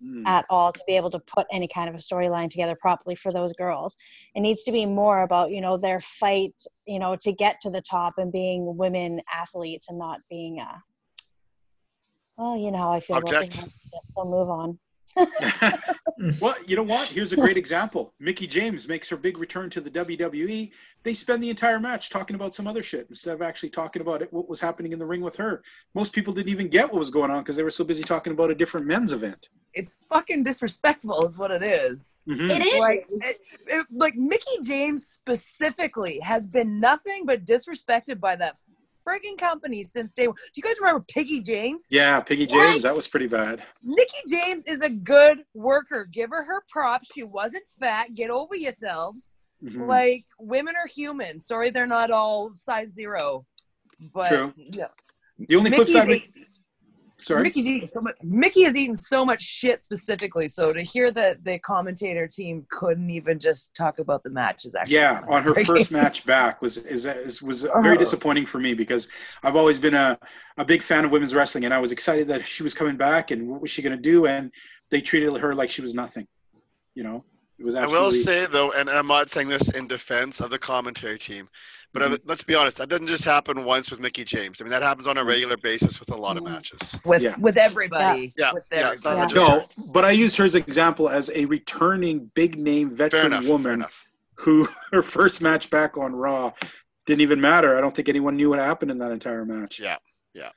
Hmm. 0.00 0.24
at 0.26 0.46
all 0.48 0.72
to 0.72 0.80
be 0.86 0.96
able 0.96 1.10
to 1.10 1.18
put 1.18 1.48
any 1.50 1.66
kind 1.66 1.88
of 1.88 1.96
a 1.96 1.98
storyline 1.98 2.48
together 2.48 2.76
properly 2.80 3.16
for 3.16 3.32
those 3.32 3.52
girls. 3.54 3.96
It 4.36 4.42
needs 4.42 4.62
to 4.62 4.70
be 4.70 4.86
more 4.86 5.22
about, 5.22 5.50
you 5.50 5.60
know, 5.60 5.76
their 5.76 6.00
fight, 6.00 6.54
you 6.86 7.00
know, 7.00 7.16
to 7.16 7.32
get 7.32 7.60
to 7.62 7.70
the 7.70 7.80
top 7.80 8.14
and 8.16 8.30
being 8.30 8.76
women 8.76 9.20
athletes 9.34 9.88
and 9.88 9.98
not 9.98 10.20
being 10.30 10.60
uh 10.60 10.78
well, 12.36 12.56
you 12.56 12.70
know 12.70 12.78
how 12.78 12.92
I 12.92 13.00
feel 13.00 13.16
Object. 13.16 13.54
about 13.54 13.64
things. 13.64 13.72
So 14.16 14.24
move 14.24 14.48
on. 14.48 14.78
well, 16.40 16.54
you 16.66 16.76
know 16.76 16.84
what? 16.84 17.08
Here's 17.08 17.32
a 17.32 17.36
great 17.36 17.56
example. 17.64 18.14
Mickie 18.20 18.46
James 18.46 18.86
makes 18.86 19.08
her 19.08 19.16
big 19.16 19.38
return 19.38 19.68
to 19.70 19.80
the 19.80 19.90
WWE. 19.90 20.70
They 21.02 21.14
spend 21.14 21.42
the 21.42 21.50
entire 21.50 21.80
match 21.80 22.10
talking 22.10 22.36
about 22.36 22.54
some 22.54 22.68
other 22.68 22.82
shit 22.82 23.06
instead 23.08 23.34
of 23.34 23.42
actually 23.42 23.70
talking 23.70 24.02
about 24.02 24.22
it, 24.22 24.32
what 24.32 24.48
was 24.48 24.60
happening 24.60 24.92
in 24.92 25.00
the 25.00 25.06
ring 25.06 25.20
with 25.20 25.34
her. 25.36 25.64
Most 25.94 26.12
people 26.12 26.32
didn't 26.32 26.50
even 26.50 26.68
get 26.68 26.86
what 26.92 27.00
was 27.00 27.10
going 27.10 27.32
on 27.32 27.40
because 27.40 27.56
they 27.56 27.64
were 27.64 27.70
so 27.70 27.82
busy 27.82 28.04
talking 28.04 28.32
about 28.32 28.52
a 28.52 28.54
different 28.54 28.86
men's 28.86 29.12
event. 29.12 29.48
It's 29.74 30.00
fucking 30.08 30.44
disrespectful, 30.44 31.24
is 31.26 31.38
what 31.38 31.50
it 31.50 31.62
is. 31.62 32.22
Mhm. 32.28 32.50
It 32.50 32.64
is. 32.66 32.80
Like, 32.80 33.06
it, 33.08 33.36
it- 33.66 33.86
like 33.92 34.14
Mickie 34.16 34.58
James 34.64 35.06
specifically 35.06 36.18
has 36.20 36.46
been 36.46 36.80
nothing 36.80 37.24
but 37.26 37.44
disrespected 37.44 38.18
by 38.20 38.36
that 38.36 38.56
frigging 39.06 39.38
company 39.38 39.82
since 39.84 40.12
day 40.12 40.26
one. 40.26 40.36
Do 40.36 40.50
you 40.56 40.62
guys 40.62 40.76
remember 40.80 41.04
Piggy 41.08 41.40
James? 41.40 41.86
Yeah, 41.90 42.20
Piggy 42.20 42.46
James, 42.46 42.82
that 42.82 42.94
was 42.94 43.08
pretty 43.08 43.26
bad. 43.26 43.62
Mickie 43.82 44.24
James 44.28 44.64
is 44.66 44.82
a 44.82 44.90
good 44.90 45.44
worker. 45.54 46.06
Give 46.10 46.28
her 46.30 46.44
her 46.44 46.62
props. 46.68 47.08
She 47.14 47.22
wasn't 47.22 47.64
fat. 47.80 48.14
Get 48.14 48.30
over 48.30 48.54
yourselves. 48.56 49.34
Mhm. 49.64 49.86
Like 49.88 50.24
women 50.38 50.74
are 50.76 50.86
human. 50.86 51.40
Sorry, 51.40 51.70
they're 51.70 51.86
not 51.86 52.10
all 52.10 52.52
size 52.54 52.90
zero. 52.94 53.46
But 54.14 54.28
True. 54.28 54.52
yeah, 54.56 54.86
The 55.38 55.56
only 55.56 55.70
flip 55.70 55.88
Mickey's 55.88 55.94
side. 55.94 56.22
Sorry. 57.20 57.42
Mickie's 57.42 57.66
eating 57.66 57.90
so 57.92 58.00
much. 58.00 58.14
Mickie 58.22 58.62
has 58.62 58.76
eaten 58.76 58.94
so 58.94 59.24
much 59.24 59.42
shit 59.42 59.82
specifically. 59.82 60.46
So 60.46 60.72
to 60.72 60.82
hear 60.82 61.10
that 61.12 61.42
the 61.44 61.58
commentator 61.58 62.28
team 62.28 62.64
couldn't 62.70 63.10
even 63.10 63.40
just 63.40 63.74
talk 63.74 63.98
about 63.98 64.22
the 64.22 64.30
match 64.30 64.64
is 64.64 64.76
actually 64.76 64.94
Yeah, 64.94 65.24
on 65.26 65.42
her 65.42 65.52
first 65.64 65.90
match 65.90 66.24
back 66.24 66.62
was 66.62 66.76
is, 66.76 67.06
is 67.06 67.42
was 67.42 67.64
uh-huh. 67.64 67.82
very 67.82 67.96
Oh. 67.96 67.98
disappointing 67.98 68.46
for 68.46 68.60
me 68.60 68.72
because 68.72 69.08
I've 69.42 69.56
always 69.56 69.80
been 69.80 69.94
a, 69.94 70.16
a 70.58 70.64
big 70.64 70.80
fan 70.80 71.04
of 71.04 71.10
women's 71.10 71.34
wrestling 71.34 71.64
and 71.64 71.74
I 71.74 71.80
was 71.80 71.90
excited 71.90 72.28
that 72.28 72.46
she 72.46 72.62
was 72.62 72.72
coming 72.72 72.96
back 72.96 73.32
and 73.32 73.48
what 73.48 73.60
was 73.60 73.70
she 73.70 73.82
going 73.82 73.96
to 73.96 74.02
do 74.02 74.26
and 74.26 74.52
they 74.90 75.00
treated 75.00 75.36
her 75.36 75.54
like 75.56 75.70
she 75.70 75.82
was 75.82 75.94
nothing. 75.94 76.26
You 76.94 77.02
know, 77.02 77.24
it 77.58 77.64
was 77.64 77.74
I 77.74 77.86
will 77.86 78.12
say 78.12 78.46
though, 78.46 78.70
and 78.72 78.88
I'm 78.88 79.06
not 79.06 79.30
saying 79.30 79.48
this 79.48 79.68
in 79.70 79.86
defense 79.88 80.40
of 80.40 80.50
the 80.50 80.58
commentary 80.58 81.18
team, 81.18 81.48
but 81.92 82.02
Mm-hmm. 82.02 82.28
let's 82.28 82.42
be 82.44 82.54
honest, 82.54 82.76
that 82.76 82.88
doesn't 82.88 83.06
just 83.06 83.24
happen 83.24 83.64
once 83.64 83.90
with 83.90 83.98
Mickie 83.98 84.24
James. 84.24 84.60
I 84.60 84.64
mean, 84.64 84.70
that 84.70 84.82
happens 84.82 85.06
on 85.06 85.16
a 85.16 85.20
Mm-hmm. 85.20 85.28
regular 85.28 85.56
basis 85.56 85.98
with 86.00 86.10
a 86.10 86.16
lot 86.16 86.36
of 86.36 86.44
matches. 86.44 86.96
with 87.04 87.22
Yeah. 87.22 87.34
with 87.38 87.56
everybody. 87.56 88.32
Yeah, 88.36 88.52
with 88.52 88.64
yeah, 88.70 88.90
everybody. 88.90 89.34
just 89.34 89.34
her. 89.50 89.58
no, 89.76 89.86
but 89.92 90.04
I 90.04 90.10
use 90.12 90.36
her 90.36 90.44
as 90.44 90.54
an 90.54 90.62
example 90.62 91.08
as 91.08 91.30
a 91.34 91.44
returning 91.46 92.30
big 92.34 92.58
name 92.58 92.90
veteran 92.90 93.26
enough. 93.32 93.46
Woman 93.46 93.84
who 94.34 94.68
her 94.92 95.02
first 95.02 95.40
match 95.42 95.68
back 95.70 95.96
on 95.98 96.14
Raw 96.14 96.52
didn't 97.06 97.22
even 97.22 97.40
matter. 97.40 97.76
I 97.76 97.80
don't 97.80 97.94
think 97.96 98.08
anyone 98.08 98.36
knew 98.36 98.50
what 98.50 98.58
happened 98.58 98.90
in 98.90 98.98
that 98.98 99.10
entire 99.10 99.44
match. 99.44 99.80
Yeah, 99.80 99.96
yeah. 100.34 100.50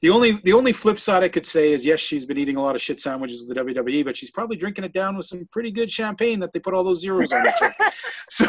The 0.00 0.10
only 0.10 0.32
the 0.44 0.52
only 0.52 0.72
flip 0.72 1.00
side 1.00 1.24
I 1.24 1.28
could 1.28 1.44
say 1.44 1.72
is 1.72 1.84
yes, 1.84 1.98
she's 1.98 2.24
been 2.24 2.38
eating 2.38 2.56
a 2.56 2.62
lot 2.62 2.76
of 2.76 2.80
shit 2.80 3.00
sandwiches 3.00 3.44
with 3.44 3.56
the 3.56 3.64
WWE, 3.64 4.04
but 4.04 4.16
she's 4.16 4.30
probably 4.30 4.56
drinking 4.56 4.84
it 4.84 4.92
down 4.92 5.16
with 5.16 5.26
some 5.26 5.48
pretty 5.50 5.72
good 5.72 5.90
champagne 5.90 6.38
that 6.40 6.52
they 6.52 6.60
put 6.60 6.72
all 6.72 6.84
those 6.84 7.00
zeros 7.00 7.32
on. 7.32 7.44
it. 7.44 7.74
so 8.30 8.44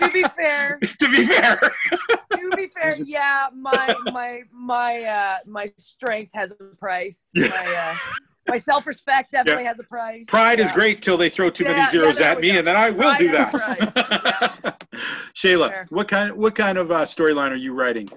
to 0.00 0.10
be 0.12 0.22
fair, 0.36 0.78
to 0.98 1.08
be 1.10 1.26
fair, 1.26 1.60
to 2.32 2.50
be 2.56 2.66
fair, 2.68 2.96
yeah, 3.04 3.46
my 3.54 3.94
my 4.06 4.40
my 4.52 5.02
uh 5.04 5.36
my 5.46 5.66
strength 5.78 6.32
has 6.34 6.50
a 6.52 6.56
price. 6.76 7.28
Yeah. 7.34 7.48
My 7.48 7.74
uh 7.74 7.96
my 8.48 8.56
self 8.56 8.86
respect 8.88 9.30
definitely 9.30 9.64
has 9.64 9.78
a 9.78 9.84
price. 9.84 10.24
pride 10.26 10.58
is 10.58 10.72
great 10.72 11.00
till 11.02 11.16
they 11.16 11.28
throw 11.28 11.48
too 11.50 11.62
Yeah, 11.62 11.72
many 11.74 11.90
zeros 11.90 12.20
at 12.20 12.40
me, 12.40 12.50
go. 12.52 12.58
and 12.58 12.66
then 12.66 12.74
I 12.74 12.90
will 12.90 12.98
Pride 13.02 13.18
do 13.18 13.30
that. 13.30 14.76
Shayla, 15.36 15.70
Fair. 15.70 15.86
what 15.90 16.08
kind 16.08 16.32
what 16.32 16.56
kind 16.56 16.78
of 16.78 16.90
uh, 16.90 17.04
storyline 17.04 17.50
are 17.52 17.56
you 17.56 17.72
writing? 17.74 18.08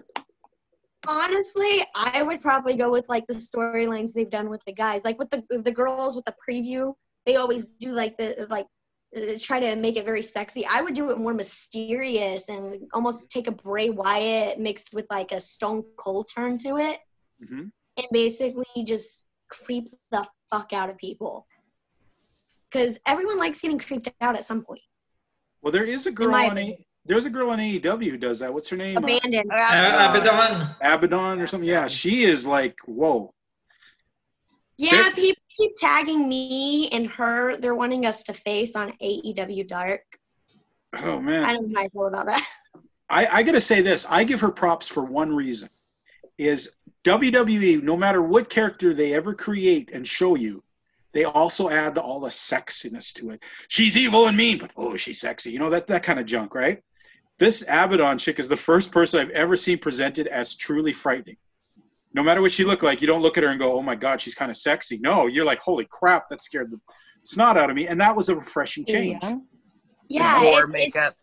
Honestly, 1.08 1.84
I 1.96 2.24
would 2.24 2.42
probably 2.42 2.76
go 2.76 2.92
with 2.92 3.08
like 3.10 3.26
the 3.28 3.34
storylines 3.34 4.14
they've 4.14 4.30
done 4.30 4.50
with 4.50 4.64
the 4.66 4.74
guys, 4.74 5.04
like 5.04 5.18
with 5.20 5.30
the 5.30 5.44
the 5.62 5.72
girls 5.72 6.16
with 6.16 6.26
the 6.26 6.36
preview. 6.48 6.94
They 7.26 7.36
always 7.38 7.68
do 7.68 7.92
like 7.92 8.18
the 8.18 8.48
like 8.50 8.68
uh, 9.16 9.38
try 9.40 9.60
to 9.60 9.76
make 9.76 9.98
it 9.98 10.06
very 10.06 10.22
sexy. 10.22 10.66
I 10.66 10.82
would 10.82 10.94
do 10.94 11.12
it 11.12 11.18
more 11.18 11.34
mysterious 11.34 12.50
and 12.50 12.88
almost 12.94 13.30
take 13.32 13.48
a 13.48 13.52
Bray 13.52 13.90
Wyatt 13.90 14.60
mixed 14.60 14.94
with 14.94 15.06
like 15.10 15.32
a 15.32 15.42
Stone 15.42 15.84
Cold 15.98 16.30
turn 16.34 16.58
to 16.60 16.78
it, 16.78 17.00
Mhm. 17.42 17.72
and 17.98 18.08
basically 18.12 18.84
just 18.84 19.28
creep 19.48 19.90
the 20.12 20.28
fuck 20.50 20.74
out 20.74 20.90
of 20.90 20.98
people. 20.98 21.48
Because 22.70 23.00
everyone 23.06 23.38
likes 23.38 23.62
getting 23.62 23.80
creeped 23.80 24.10
out 24.22 24.36
at 24.36 24.44
some 24.44 24.64
point. 24.64 24.82
Well, 25.62 25.72
there 25.72 25.84
is 25.84 26.08
a 26.08 26.12
girl 26.12 26.36
on 26.36 26.58
a 26.58 26.86
there's 27.06 27.26
a 27.26 27.30
girl 27.30 27.52
on 27.52 27.60
AEW 27.60 28.10
who 28.10 28.18
does 28.18 28.40
that. 28.40 28.54
What's 28.54 28.70
her 28.70 28.78
name? 28.78 28.98
Abandoned. 28.98 29.52
Uh, 29.52 29.56
Abaddon. 29.56 30.68
Abaddon 30.82 31.40
or 31.40 31.48
something. 31.48 31.70
Yeah, 31.70 31.88
she 31.88 32.24
is 32.24 32.48
like 32.48 32.78
whoa. 32.86 33.34
Yeah, 34.78 35.04
There- 35.04 35.12
people 35.14 35.44
keep 35.56 35.72
tagging 35.78 36.28
me 36.28 36.90
and 36.90 37.08
her. 37.08 37.58
They're 37.58 37.76
wanting 37.76 38.06
us 38.06 38.24
to 38.24 38.34
face 38.34 38.76
on 38.76 38.92
AEW 39.02 39.68
Dark. 39.68 40.02
Oh 40.98 41.22
man. 41.22 41.46
I 41.46 41.54
don't 41.54 41.70
know 41.70 41.80
how 41.80 41.86
I 41.86 41.90
feel 41.90 42.08
about 42.08 42.26
that. 42.28 42.48
I, 43.10 43.28
I 43.28 43.44
gotta 43.44 43.62
say 43.62 43.82
this. 43.82 44.06
I 44.10 44.24
give 44.24 44.42
her 44.42 44.52
props 44.52 44.88
for 44.88 45.06
one 45.06 45.34
reason: 45.36 45.70
is 46.38 46.76
WWE. 47.04 47.84
No 47.84 47.96
matter 47.96 48.22
what 48.22 48.50
character 48.50 48.94
they 48.94 49.14
ever 49.14 49.34
create 49.34 49.92
and 49.94 50.08
show 50.08 50.36
you, 50.36 50.64
they 51.14 51.24
also 51.24 51.70
add 51.70 51.96
the, 51.96 52.02
all 52.02 52.20
the 52.20 52.30
sexiness 52.30 53.14
to 53.14 53.30
it. 53.30 53.44
She's 53.68 53.96
evil 53.96 54.28
and 54.28 54.36
mean, 54.36 54.58
but 54.58 54.72
oh, 54.76 54.98
she's 54.98 55.22
sexy. 55.22 55.52
You 55.52 55.60
know 55.60 55.70
that 55.70 55.88
that 55.88 56.04
kind 56.04 56.20
of 56.20 56.26
junk, 56.26 56.56
right? 56.56 56.82
This 57.38 57.64
Abaddon 57.64 58.18
chick 58.18 58.40
is 58.40 58.48
the 58.48 58.58
first 58.58 58.92
person 58.92 59.20
I've 59.20 59.30
ever 59.32 59.56
seen 59.56 59.78
presented 59.78 60.28
as 60.28 60.56
truly 60.56 60.94
frightening. 60.94 61.38
No 62.14 62.24
matter 62.24 62.42
what 62.42 62.54
she 62.54 62.64
looked 62.64 62.84
like, 62.84 63.02
you 63.02 63.08
don't 63.08 63.22
look 63.22 63.38
at 63.38 63.44
her 63.44 63.50
and 63.50 63.60
go, 63.60 63.74
"Oh 63.74 63.82
my 63.82 63.96
God, 63.96 64.22
she's 64.22 64.36
kind 64.36 64.50
of 64.50 64.56
sexy." 64.56 64.98
No, 65.00 65.28
you're 65.28 65.44
like, 65.44 65.60
"Holy 65.60 65.86
crap, 65.92 66.30
that 66.30 66.42
scared 66.42 66.72
the 66.72 66.80
snot 67.24 67.58
out 67.58 67.70
of 67.70 67.76
me," 67.76 67.88
and 67.88 68.00
that 68.00 68.16
was 68.16 68.30
a 68.30 68.36
refreshing 68.36 68.86
change. 68.86 69.20
Yeah. 69.22 69.38
Yeah, 70.08 70.40
Gore 70.40 70.52
it's, 70.52 70.60
it's, 70.60 70.72
makeup. 70.72 71.16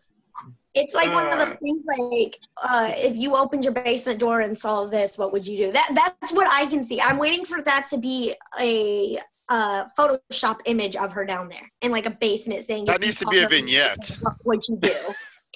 it's 0.73 0.93
like 0.93 1.11
one 1.13 1.31
of 1.31 1.39
those 1.39 1.55
things 1.55 1.83
like 1.87 2.37
uh, 2.61 2.91
if 2.95 3.15
you 3.15 3.35
opened 3.35 3.63
your 3.63 3.73
basement 3.73 4.19
door 4.19 4.41
and 4.41 4.57
saw 4.57 4.85
this, 4.85 5.17
what 5.17 5.31
would 5.31 5.47
you 5.47 5.57
do? 5.57 5.71
That 5.71 5.91
that's 5.95 6.33
what 6.33 6.47
I 6.51 6.67
can 6.67 6.83
see. 6.83 7.01
I'm 7.01 7.17
waiting 7.17 7.45
for 7.45 7.61
that 7.61 7.87
to 7.91 7.97
be 7.97 8.35
a 8.61 9.17
uh, 9.49 9.85
Photoshop 9.97 10.59
image 10.65 10.95
of 10.95 11.11
her 11.13 11.25
down 11.25 11.49
there 11.49 11.67
in 11.81 11.91
like 11.91 12.05
a 12.05 12.11
basement 12.11 12.63
saying. 12.65 12.85
That 12.85 13.01
needs 13.01 13.19
to 13.19 13.25
be 13.27 13.39
a 13.39 13.47
vignette. 13.47 14.17
What 14.21 14.35
would 14.45 14.61
you 14.67 14.77
do? 14.77 14.95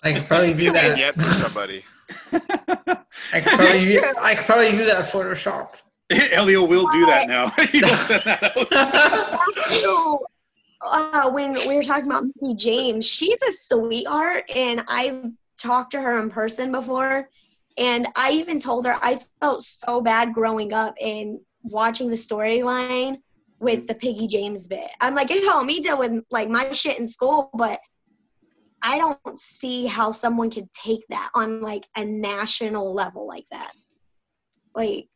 I 0.04 0.14
could 0.14 0.28
probably 0.28 0.54
do 0.66 0.72
that. 0.72 0.90
Vignette 0.90 1.16
for 1.16 1.24
somebody. 1.24 1.84
I 2.32 3.42
could 3.42 3.54
probably, 3.54 3.80
do, 3.80 4.00
true. 4.00 4.14
I 4.22 4.36
could 4.36 4.46
probably 4.46 4.72
do 4.72 4.86
that 4.86 5.04
Photoshop. 5.06 5.82
Elio 6.32 6.64
will 6.64 6.88
do 6.92 7.06
that 7.06 7.28
now. 7.28 7.50
He 7.50 7.82
will 7.82 7.90
send 7.90 8.24
that 8.24 8.56
uh, 10.82 11.30
when 11.32 11.54
we 11.68 11.76
were 11.76 11.84
talking 11.84 12.06
about 12.06 12.24
Mickie 12.24 12.56
James, 12.56 13.06
she's 13.06 13.42
a 13.42 13.52
sweetheart, 13.52 14.50
and 14.54 14.84
I've 14.88 15.32
talked 15.58 15.92
to 15.92 16.02
her 16.02 16.20
in 16.22 16.30
person 16.30 16.72
before. 16.72 17.30
And 17.78 18.08
I 18.16 18.32
even 18.32 18.60
told 18.60 18.86
her 18.86 18.96
I 19.02 19.20
felt 19.40 19.64
so 19.64 20.02
bad 20.02 20.34
growing 20.34 20.74
up 20.74 20.96
and 21.02 21.40
watching 21.64 22.10
the 22.10 22.16
storyline 22.16 23.22
with 23.60 23.88
the 23.88 23.96
Piggy 23.96 24.28
James 24.28 24.68
bit. 24.68 24.90
I'm 25.02 25.16
like, 25.16 25.30
it 25.30 25.44
helped 25.44 25.68
me 25.68 25.80
deal 25.80 25.98
with 25.98 26.24
like 26.32 26.50
my 26.50 26.72
shit 26.72 27.00
in 27.00 27.08
school, 27.08 27.50
but 27.54 27.80
I 28.82 28.98
don't 29.00 29.40
see 29.40 29.86
how 29.88 30.12
someone 30.12 30.50
could 30.50 30.72
take 30.72 31.06
that 31.10 31.30
on 31.34 31.62
like 31.62 31.86
a 31.96 32.06
national 32.06 32.94
level 32.94 33.28
like 33.28 33.46
that. 33.52 33.72
Like, 34.76 35.08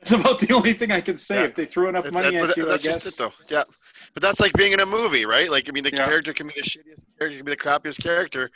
That's 0.00 0.12
about 0.12 0.38
the 0.38 0.52
only 0.54 0.72
thing 0.74 0.92
I 0.92 1.00
can 1.00 1.16
say. 1.16 1.36
Yeah. 1.40 1.44
If 1.46 1.54
they 1.54 1.64
throw 1.64 1.88
enough 1.88 2.04
That's, 2.04 2.14
money 2.14 2.32
that- 2.36 2.42
at 2.42 2.46
but 2.48 2.56
you, 2.56 2.66
I 2.68 2.72
guess. 2.76 2.82
just 2.82 3.06
it, 3.06 3.14
though. 3.18 3.32
Yeah, 3.48 3.64
but 4.14 4.22
that's 4.22 4.40
like 4.40 4.52
being 4.52 4.72
in 4.72 4.80
a 4.80 4.86
movie, 4.86 5.24
right? 5.26 5.50
Like, 5.50 5.68
I 5.68 5.72
mean, 5.72 5.84
the 5.84 5.92
Yeah. 5.92 6.06
character 6.06 6.32
can 6.34 6.46
be 6.48 6.54
the 6.56 6.62
shittiest 6.62 7.00
character, 7.18 7.36
can 7.36 7.44
be 7.44 7.50
the 7.52 7.56
crappiest 7.56 8.02
character, 8.02 8.50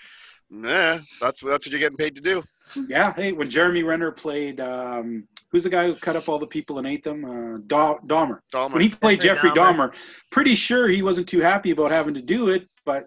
Nah, 0.52 0.98
that's 1.20 1.40
that's 1.40 1.42
what 1.42 1.66
you're 1.68 1.78
getting 1.78 1.96
paid 1.96 2.16
to 2.16 2.20
do. 2.20 2.42
Yeah. 2.88 3.14
Hey, 3.14 3.30
when 3.30 3.48
Jeremy 3.48 3.84
Renner 3.84 4.10
played, 4.10 4.60
um, 4.60 5.28
who's 5.52 5.62
the 5.62 5.70
guy 5.70 5.86
who 5.86 5.94
cut 5.94 6.16
up 6.16 6.28
all 6.28 6.40
the 6.40 6.46
people 6.46 6.78
and 6.78 6.88
ate 6.88 7.04
them? 7.04 7.24
Uh, 7.24 7.58
Da- 7.68 7.98
Dahmer. 8.00 8.40
Dahmer. 8.52 8.72
When 8.72 8.82
he 8.82 8.88
played 8.88 9.20
Jeffrey 9.20 9.50
Jeffrey 9.50 9.62
Dahmer. 9.62 9.90
Dahmer, 9.90 9.94
pretty 10.32 10.56
sure 10.56 10.88
he 10.88 11.02
wasn't 11.02 11.28
too 11.28 11.38
happy 11.38 11.70
about 11.70 11.92
having 11.92 12.14
to 12.14 12.20
do 12.20 12.48
it, 12.48 12.68
but 12.84 13.06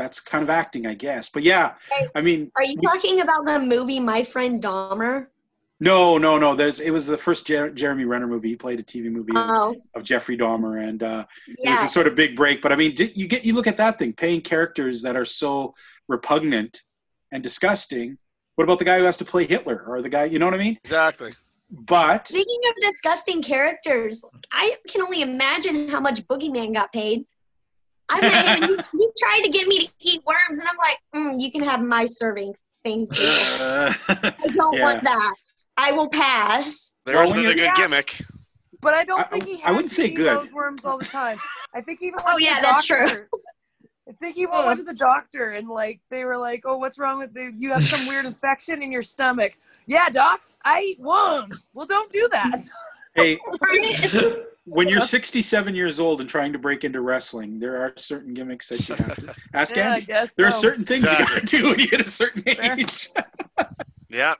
that's 0.00 0.18
kind 0.18 0.42
of 0.42 0.48
acting, 0.48 0.86
I 0.86 0.94
guess. 0.94 1.28
But 1.28 1.42
yeah, 1.42 1.74
I 2.14 2.22
mean, 2.22 2.50
Are 2.56 2.64
you 2.64 2.76
talking 2.82 3.20
about 3.20 3.44
the 3.44 3.58
movie 3.58 4.00
My 4.00 4.24
Friend 4.24 4.62
Dahmer? 4.62 5.26
no, 5.78 6.16
no, 6.16 6.38
no. 6.38 6.54
There's 6.54 6.80
it 6.80 6.90
was 6.90 7.06
the 7.06 7.18
first 7.18 7.46
Jer- 7.46 7.70
Jeremy 7.70 8.04
Renner 8.04 8.26
movie. 8.26 8.48
He 8.48 8.56
played 8.56 8.80
a 8.80 8.82
TV 8.82 9.10
movie 9.10 9.36
of, 9.36 9.50
Oh, 9.50 9.76
of 9.94 10.02
Jeffrey 10.02 10.38
Dahmer, 10.38 10.82
and 10.88 11.02
uh, 11.02 11.26
it 11.46 11.68
was 11.68 11.82
a 11.82 11.88
sort 11.88 12.06
of 12.06 12.14
big 12.14 12.34
break. 12.34 12.62
But 12.62 12.72
I 12.72 12.76
mean, 12.76 12.94
di- 12.94 13.12
you 13.14 13.28
get 13.28 13.44
you 13.44 13.52
look 13.54 13.66
at 13.66 13.76
that 13.76 13.98
thing, 13.98 14.14
paying 14.14 14.40
characters 14.40 15.02
that 15.02 15.16
are 15.16 15.24
so 15.26 15.74
repugnant 16.08 16.80
and 17.32 17.42
disgusting. 17.42 18.16
What 18.56 18.64
about 18.64 18.78
the 18.78 18.84
guy 18.86 18.98
who 18.98 19.04
has 19.04 19.16
to 19.18 19.24
play 19.24 19.44
Hitler 19.46 19.84
or 19.86 20.00
the 20.00 20.08
guy? 20.08 20.24
You 20.24 20.38
know 20.38 20.46
what 20.46 20.54
I 20.54 20.58
mean? 20.58 20.78
Exactly. 20.84 21.32
But 21.70 22.26
Speaking 22.28 22.60
of 22.68 22.90
disgusting 22.90 23.42
characters, 23.42 24.24
I 24.50 24.76
can 24.88 25.02
only 25.02 25.22
imagine 25.22 25.88
how 25.88 26.00
much 26.00 26.26
Boogeyman 26.26 26.74
got 26.74 26.92
paid. 26.92 27.24
I 28.10 28.20
met 28.20 28.58
him. 28.58 28.68
He, 28.68 28.76
he 28.98 29.08
tried 29.18 29.42
to 29.44 29.50
get 29.50 29.66
me 29.68 29.78
to 29.80 29.88
eat 30.00 30.20
worms, 30.26 30.58
and 30.58 30.68
I'm 30.68 30.76
like, 30.78 30.98
mm, 31.14 31.40
"You 31.40 31.50
can 31.52 31.62
have 31.62 31.80
my 31.82 32.06
serving. 32.06 32.52
Thank 32.84 33.16
you. 33.18 33.26
uh, 33.26 33.92
I 34.08 34.48
don't 34.52 34.76
Yeah. 34.76 34.84
want 34.84 35.02
that. 35.04 35.34
I 35.76 35.92
will 35.92 36.10
pass." 36.10 36.92
There's 37.06 37.16
Well, 37.16 37.30
when 37.30 37.38
another 37.40 37.54
good 37.54 37.64
Yeah. 37.64 37.76
gimmick. 37.76 38.20
But 38.82 38.94
I 38.94 39.04
don't 39.04 39.20
I- 39.20 39.24
think 39.24 39.46
he 39.46 39.62
I 39.62 39.70
wouldn't 39.72 39.90
to 39.90 39.94
say 39.94 40.06
eat 40.06 40.14
good. 40.16 40.26
those 40.44 40.52
worms 40.52 40.84
all 40.84 40.98
the 40.98 41.04
time. 41.04 41.38
I 41.74 41.80
think 41.82 42.00
even 42.02 42.18
Oh, 42.26 42.32
went 42.32 42.38
to 42.38 42.44
yeah, 42.44 42.56
the 42.56 42.62
that's 42.62 42.86
true. 42.86 42.96
doctor- 43.06 43.28
I 44.08 44.12
think 44.14 44.34
he 44.34 44.46
went 44.46 44.78
to 44.78 44.84
the 44.84 44.94
doctor 44.94 45.50
and 45.50 45.68
like 45.68 46.00
they 46.10 46.24
were 46.24 46.36
like, 46.36 46.62
"Oh, 46.64 46.78
what's 46.78 46.98
wrong 46.98 47.18
with 47.18 47.30
you? 47.36 47.52
You 47.56 47.70
have 47.72 47.82
some 47.84 48.08
weird 48.08 48.24
infection 48.32 48.82
in 48.82 48.90
your 48.90 49.02
stomach." 49.02 49.52
Yeah, 49.86 50.08
doc, 50.08 50.40
I 50.64 50.80
eat 50.82 51.00
worms. 51.00 51.68
Well, 51.74 51.86
don't 51.86 52.10
do 52.10 52.28
that. 52.32 52.58
hey, 53.14 53.38
when 54.70 54.88
you're 54.88 55.00
67 55.16 55.74
years 55.74 56.00
old 56.00 56.20
and 56.20 56.28
trying 56.28 56.52
to 56.52 56.58
break 56.58 56.84
into 56.84 57.00
wrestling, 57.00 57.58
there 57.58 57.76
are 57.82 57.92
certain 57.96 58.32
gimmicks 58.34 58.68
that 58.68 58.88
you 58.88 58.94
have 58.94 59.16
to 59.16 59.34
ask 59.54 59.74
yeah, 59.76 59.90
I 59.90 59.94
Andy. 59.94 60.06
guess 60.06 60.34
There 60.34 60.46
are 60.46 60.52
certain 60.52 60.84
things 60.84 61.04
you 61.10 61.18
got 61.18 61.40
to 61.40 61.40
do 61.46 61.70
when 61.70 61.78
you 61.80 61.88
hit 61.90 62.00
a 62.00 62.08
certain 62.08 62.42
Fair. 62.42 62.78
age. 62.78 63.08
Yeah. 64.12 64.34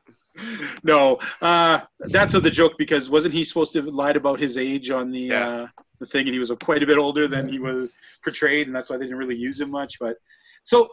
no, 0.83 1.19
uh, 1.43 1.81
that's 2.01 2.33
the 2.33 2.51
joke 2.51 2.73
because 2.77 3.09
wasn't 3.09 3.33
he 3.35 3.45
supposed 3.45 3.73
to 3.75 3.83
have 3.83 3.89
lied 3.95 4.17
about 4.17 4.41
his 4.41 4.59
age 4.59 4.91
on 4.91 5.13
the 5.13 5.21
Yeah. 5.21 5.49
uh, 5.49 5.67
the 6.01 6.07
thing, 6.07 6.27
and 6.27 6.33
he 6.33 6.41
was 6.41 6.51
a, 6.51 6.57
quite 6.57 6.83
a 6.83 6.87
bit 6.87 6.99
older 6.99 7.29
than 7.29 7.49
he 7.49 7.61
was 7.61 7.89
portrayed, 8.25 8.67
and 8.67 8.75
that's 8.75 8.91
why 8.91 8.97
they 8.97 9.05
didn't 9.05 9.19
really 9.19 9.37
use 9.37 9.61
him 9.61 9.71
much. 9.71 9.99
But 10.01 10.17
so 10.65 10.89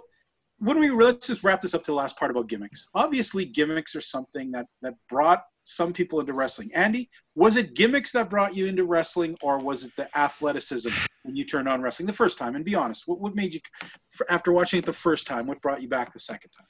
when 0.60 0.80
we 0.80 0.90
let's 0.90 1.28
just 1.28 1.44
wrap 1.44 1.62
this 1.62 1.74
up 1.74 1.84
to 1.84 1.92
the 1.92 1.96
last 1.96 2.18
part 2.18 2.32
about 2.32 2.48
gimmicks. 2.48 2.90
Obviously, 2.96 3.46
gimmicks 3.46 3.96
are 3.96 4.02
something 4.02 4.52
that 4.52 4.66
that 4.82 4.96
brought 5.10 5.44
some 5.64 5.92
people 5.92 6.20
into 6.20 6.34
wrestling. 6.34 6.72
Andy, 6.74 7.10
was 7.36 7.58
it 7.58 7.76
gimmicks 7.76 8.12
that 8.14 8.30
brought 8.30 8.56
you 8.56 8.68
into 8.68 8.86
wrestling, 8.86 9.36
or 9.42 9.60
was 9.60 9.84
it 9.84 9.92
the 9.98 10.08
athleticism 10.18 10.90
when 11.24 11.36
you 11.36 11.44
turned 11.44 11.68
on 11.68 11.82
wrestling 11.82 12.08
the 12.08 12.14
first 12.14 12.38
time? 12.38 12.56
And 12.56 12.64
be 12.64 12.74
honest, 12.74 13.04
what, 13.06 13.20
what 13.20 13.36
made 13.36 13.54
you, 13.54 13.60
after 14.30 14.52
watching 14.54 14.80
it 14.80 14.86
the 14.86 14.94
first 14.94 15.28
time, 15.28 15.46
what 15.46 15.62
brought 15.62 15.82
you 15.82 15.90
back 15.90 16.14
the 16.14 16.20
second 16.20 16.52
time? 16.58 16.68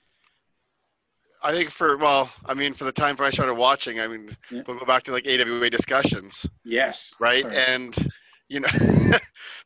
I 1.43 1.53
think 1.53 1.69
for 1.69 1.97
well, 1.97 2.31
I 2.45 2.55
mean, 2.55 2.73
for 2.73 2.83
the 2.85 2.91
time 2.91 3.15
when 3.15 3.27
I 3.27 3.29
started 3.29 3.53
watching, 3.53 3.99
I 3.99 4.07
mean, 4.07 4.35
Yeah. 4.51 4.63
we'll 4.67 4.79
go 4.79 4.85
back 4.85 5.03
to 5.03 5.11
like 5.11 5.27
AWA 5.27 5.69
discussions, 5.69 6.45
Yes, 6.65 7.13
right? 7.19 7.43
Sorry. 7.43 7.55
And 7.55 7.95
you 8.49 8.61
know, 8.61 8.67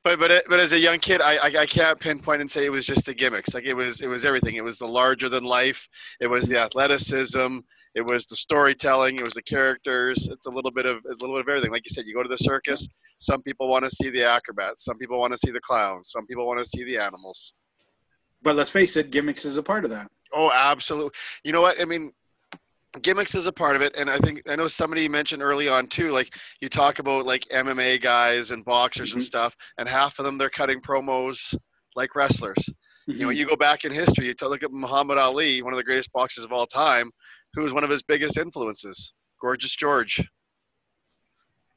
but 0.03 0.19
but 0.19 0.31
it- 0.31 0.45
but 0.49 0.59
as 0.59 0.71
a 0.73 0.79
young 0.79 0.99
kid, 0.99 1.21
I, 1.21 1.35
I 1.37 1.61
I 1.61 1.65
can't 1.65 1.99
pinpoint 1.99 2.41
and 2.41 2.49
say 2.49 2.65
it 2.65 2.71
was 2.71 2.85
just 2.85 3.05
the 3.05 3.13
gimmicks. 3.13 3.53
Like 3.53 3.65
it 3.65 3.73
was 3.73 4.01
it 4.01 4.07
was 4.07 4.25
everything. 4.25 4.55
It 4.55 4.63
was 4.63 4.77
the 4.79 4.87
larger 4.87 5.29
than 5.29 5.43
life. 5.43 5.87
It 6.19 6.27
was 6.27 6.47
the 6.47 6.59
athleticism. 6.59 7.59
It 7.93 8.01
was 8.05 8.25
the 8.25 8.35
storytelling. 8.37 9.17
It 9.17 9.23
was 9.25 9.33
the 9.33 9.43
characters. 9.43 10.27
It's 10.31 10.47
a 10.47 10.49
little 10.49 10.71
bit 10.71 10.85
of 10.85 10.97
a 11.05 11.15
little 11.19 11.35
bit 11.35 11.41
of 11.41 11.49
everything. 11.49 11.71
Like 11.71 11.83
you 11.85 11.93
said, 11.93 12.05
you 12.05 12.13
go 12.13 12.23
to 12.23 12.29
the 12.29 12.37
circus. 12.37 12.87
Some 13.17 13.41
people 13.43 13.67
want 13.69 13.83
to 13.83 13.89
see 13.89 14.09
the 14.09 14.23
acrobats. 14.23 14.83
Some 14.85 14.97
people 14.97 15.19
want 15.19 15.33
to 15.33 15.37
see 15.37 15.51
the 15.51 15.59
clowns. 15.61 16.09
Some 16.11 16.25
people 16.25 16.47
want 16.47 16.59
to 16.59 16.65
see 16.65 16.83
the 16.83 16.97
animals. 16.97 17.53
but 18.41 18.55
let's 18.55 18.69
face 18.69 18.95
it, 18.97 19.11
gimmicks 19.11 19.45
is 19.45 19.57
a 19.57 19.63
part 19.63 19.83
of 19.85 19.91
that. 19.91 20.09
Oh, 20.33 20.49
absolutely. 20.51 21.11
You 21.43 21.51
know 21.51 21.61
what? 21.61 21.79
I 21.79 21.85
mean, 21.85 22.11
gimmicks 22.99 23.35
is 23.35 23.45
a 23.45 23.51
part 23.51 23.75
of 23.75 23.81
it, 23.81 23.95
and 23.95 24.09
I 24.09 24.17
think 24.19 24.41
I 24.49 24.55
know 24.55 24.67
somebody 24.67 25.07
mentioned 25.07 25.41
early 25.41 25.67
on 25.69 25.87
too. 25.87 26.11
Like 26.11 26.35
you 26.59 26.67
talk 26.67 26.99
about 26.99 27.25
like 27.25 27.45
MMA 27.51 28.01
guys 28.01 28.51
and 28.51 28.65
boxers 28.65 29.13
and 29.13 29.21
Mhm. 29.21 29.25
stuff, 29.25 29.55
and 29.77 29.87
half 29.87 30.19
of 30.19 30.25
them 30.25 30.37
they're 30.37 30.49
cutting 30.49 30.81
promos 30.81 31.55
like 31.95 32.15
wrestlers. 32.15 32.69
You 33.07 33.25
know, 33.25 33.27
Mhm. 33.27 33.35
you 33.35 33.47
go 33.47 33.55
back 33.55 33.85
in 33.85 33.91
history, 33.91 34.27
you 34.27 34.35
look 34.41 34.63
at 34.63 34.71
Muhammad 34.71 35.17
Ali, 35.17 35.61
one 35.61 35.73
of 35.73 35.77
the 35.77 35.83
greatest 35.83 36.11
boxers 36.11 36.45
of 36.45 36.51
all 36.51 36.67
time, 36.67 37.11
who 37.53 37.63
was 37.63 37.73
one 37.73 37.83
of 37.83 37.89
his 37.89 38.03
biggest 38.03 38.37
influences, 38.37 39.13
Gorgeous 39.39 39.75
George. 39.75 40.17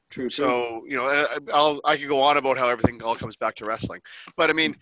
True. 0.09 0.29
true. 0.29 0.29
So 0.29 0.83
you 0.87 0.95
know, 0.97 1.07
I- 1.07 1.37
I'll 1.53 1.81
I 1.85 1.97
could 1.97 2.07
go 2.07 2.21
on 2.21 2.37
about 2.37 2.57
how 2.57 2.67
everything 2.67 3.01
all 3.01 3.15
comes 3.15 3.35
back 3.35 3.55
to 3.55 3.65
wrestling, 3.65 4.01
but 4.37 4.49
I 4.49 4.53
mean, 4.53 4.77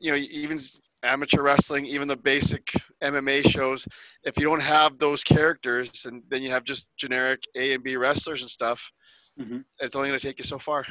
you 0.00 0.10
know, 0.12 0.16
even 0.16 0.60
amateur 1.04 1.42
wrestling, 1.42 1.86
even 1.86 2.08
the 2.08 2.16
basic 2.16 2.66
MMA 3.02 3.48
shows, 3.50 3.86
if 4.24 4.36
you 4.38 4.44
don't 4.44 4.60
have 4.60 4.98
those 4.98 5.22
characters, 5.22 6.06
and 6.06 6.22
then 6.28 6.42
you 6.42 6.50
have 6.50 6.64
just 6.64 6.92
generic 6.96 7.42
A 7.56 7.74
and 7.74 7.82
B 7.84 7.96
wrestlers 7.96 8.40
and 8.42 8.50
stuff, 8.50 8.90
Mhm. 9.38 9.64
it's 9.80 9.94
only 9.96 10.08
going 10.08 10.18
to 10.18 10.26
take 10.26 10.38
you 10.38 10.44
so 10.44 10.58
far. 10.58 10.86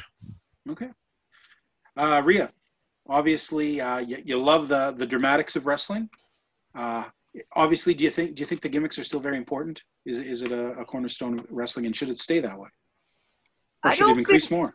Okay. 0.70 0.90
Uh, 1.96 2.22
Rhea, 2.24 2.52
obviously, 3.08 3.80
uh, 3.80 3.98
you, 3.98 4.18
you 4.24 4.36
love 4.38 4.68
the 4.68 4.92
the 4.92 5.06
dramatics 5.06 5.56
of 5.56 5.66
wrestling. 5.66 6.08
Uh, 6.74 7.04
obviously, 7.52 7.94
do 7.94 8.04
you 8.04 8.10
think 8.10 8.34
do 8.34 8.40
you 8.40 8.46
think 8.46 8.60
the 8.62 8.68
gimmicks 8.68 8.98
are 8.98 9.04
still 9.04 9.20
very 9.20 9.36
important? 9.36 9.82
Is 10.04 10.18
it- 10.18 10.26
is 10.26 10.42
it 10.42 10.52
a, 10.52 10.72
a 10.78 10.84
cornerstone 10.84 11.34
of 11.38 11.46
wrestling, 11.50 11.86
and 11.86 11.96
should 11.96 12.08
it 12.10 12.18
stay 12.18 12.40
that 12.40 12.58
way, 12.58 12.68
or 13.84 13.92
should 13.92 14.04
it 14.04 14.06
don't 14.08 14.18
increase 14.18 14.46
think- 14.46 14.58
more? 14.60 14.74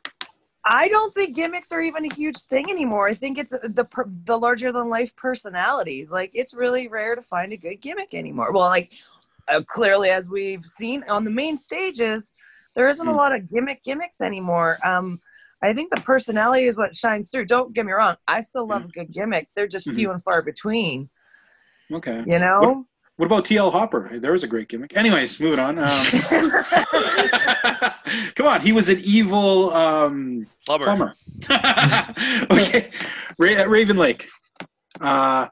I 0.65 0.89
don't 0.89 1.13
think 1.13 1.35
gimmicks 1.35 1.71
are 1.71 1.81
even 1.81 2.05
a 2.05 2.13
huge 2.13 2.37
thing 2.37 2.69
anymore. 2.69 3.07
I 3.07 3.13
think 3.13 3.37
it's 3.37 3.51
the 3.51 3.87
the 4.25 4.37
larger 4.37 4.71
than 4.71 4.89
life 4.89 5.15
personalities. 5.15 6.09
Like 6.09 6.31
it's 6.33 6.53
really 6.53 6.87
rare 6.87 7.15
to 7.15 7.21
find 7.21 7.53
a 7.53 7.57
good 7.57 7.77
gimmick 7.81 8.13
anymore. 8.13 8.51
Well, 8.51 8.67
like 8.67 8.93
uh, 9.47 9.61
clearly 9.65 10.09
as 10.09 10.29
we've 10.29 10.63
seen 10.63 11.03
on 11.09 11.23
the 11.23 11.31
main 11.31 11.57
stages, 11.57 12.35
there 12.75 12.89
isn't 12.89 13.07
a 13.07 13.11
Mm. 13.11 13.15
lot 13.15 13.33
of 13.33 13.49
gimmick 13.49 13.81
gimmicks 13.83 14.21
anymore. 14.21 14.77
Um, 14.85 15.19
I 15.63 15.73
think 15.73 15.93
the 15.93 16.01
personality 16.01 16.65
is 16.65 16.75
what 16.77 16.95
shines 16.95 17.31
through. 17.31 17.45
Don't 17.45 17.73
get 17.73 17.85
me 17.85 17.91
wrong. 17.93 18.15
I 18.27 18.41
still 18.41 18.67
love 18.67 18.85
a 18.85 18.87
good 18.89 19.11
gimmick. 19.11 19.49
They're 19.55 19.67
just 19.67 19.87
Mhm. 19.87 19.95
few 19.95 20.11
and 20.11 20.21
far 20.21 20.41
between. 20.41 21.09
Okay. 21.91 22.23
You 22.27 22.37
know. 22.39 22.59
What 22.59 22.85
about 23.27 23.45
TL 23.45 23.71
Hopper? 23.71 24.07
Hey, 24.07 24.19
There 24.19 24.31
was 24.31 24.43
a 24.43 24.47
great 24.47 24.67
gimmick. 24.69 24.95
Anyways, 24.95 25.39
moving 25.39 25.59
on. 25.59 25.79
Um, 25.79 25.87
come 28.35 28.47
on, 28.47 28.61
he 28.61 28.71
was 28.71 28.89
an 28.89 28.99
evil 29.03 29.71
um, 29.73 30.47
Plumber. 30.65 30.85
plumber. 30.85 31.15
okay, 32.51 32.91
Ra- 33.37 33.63
Raven 33.63 33.97
Lake. 33.97 34.27
Uh, 35.01 35.47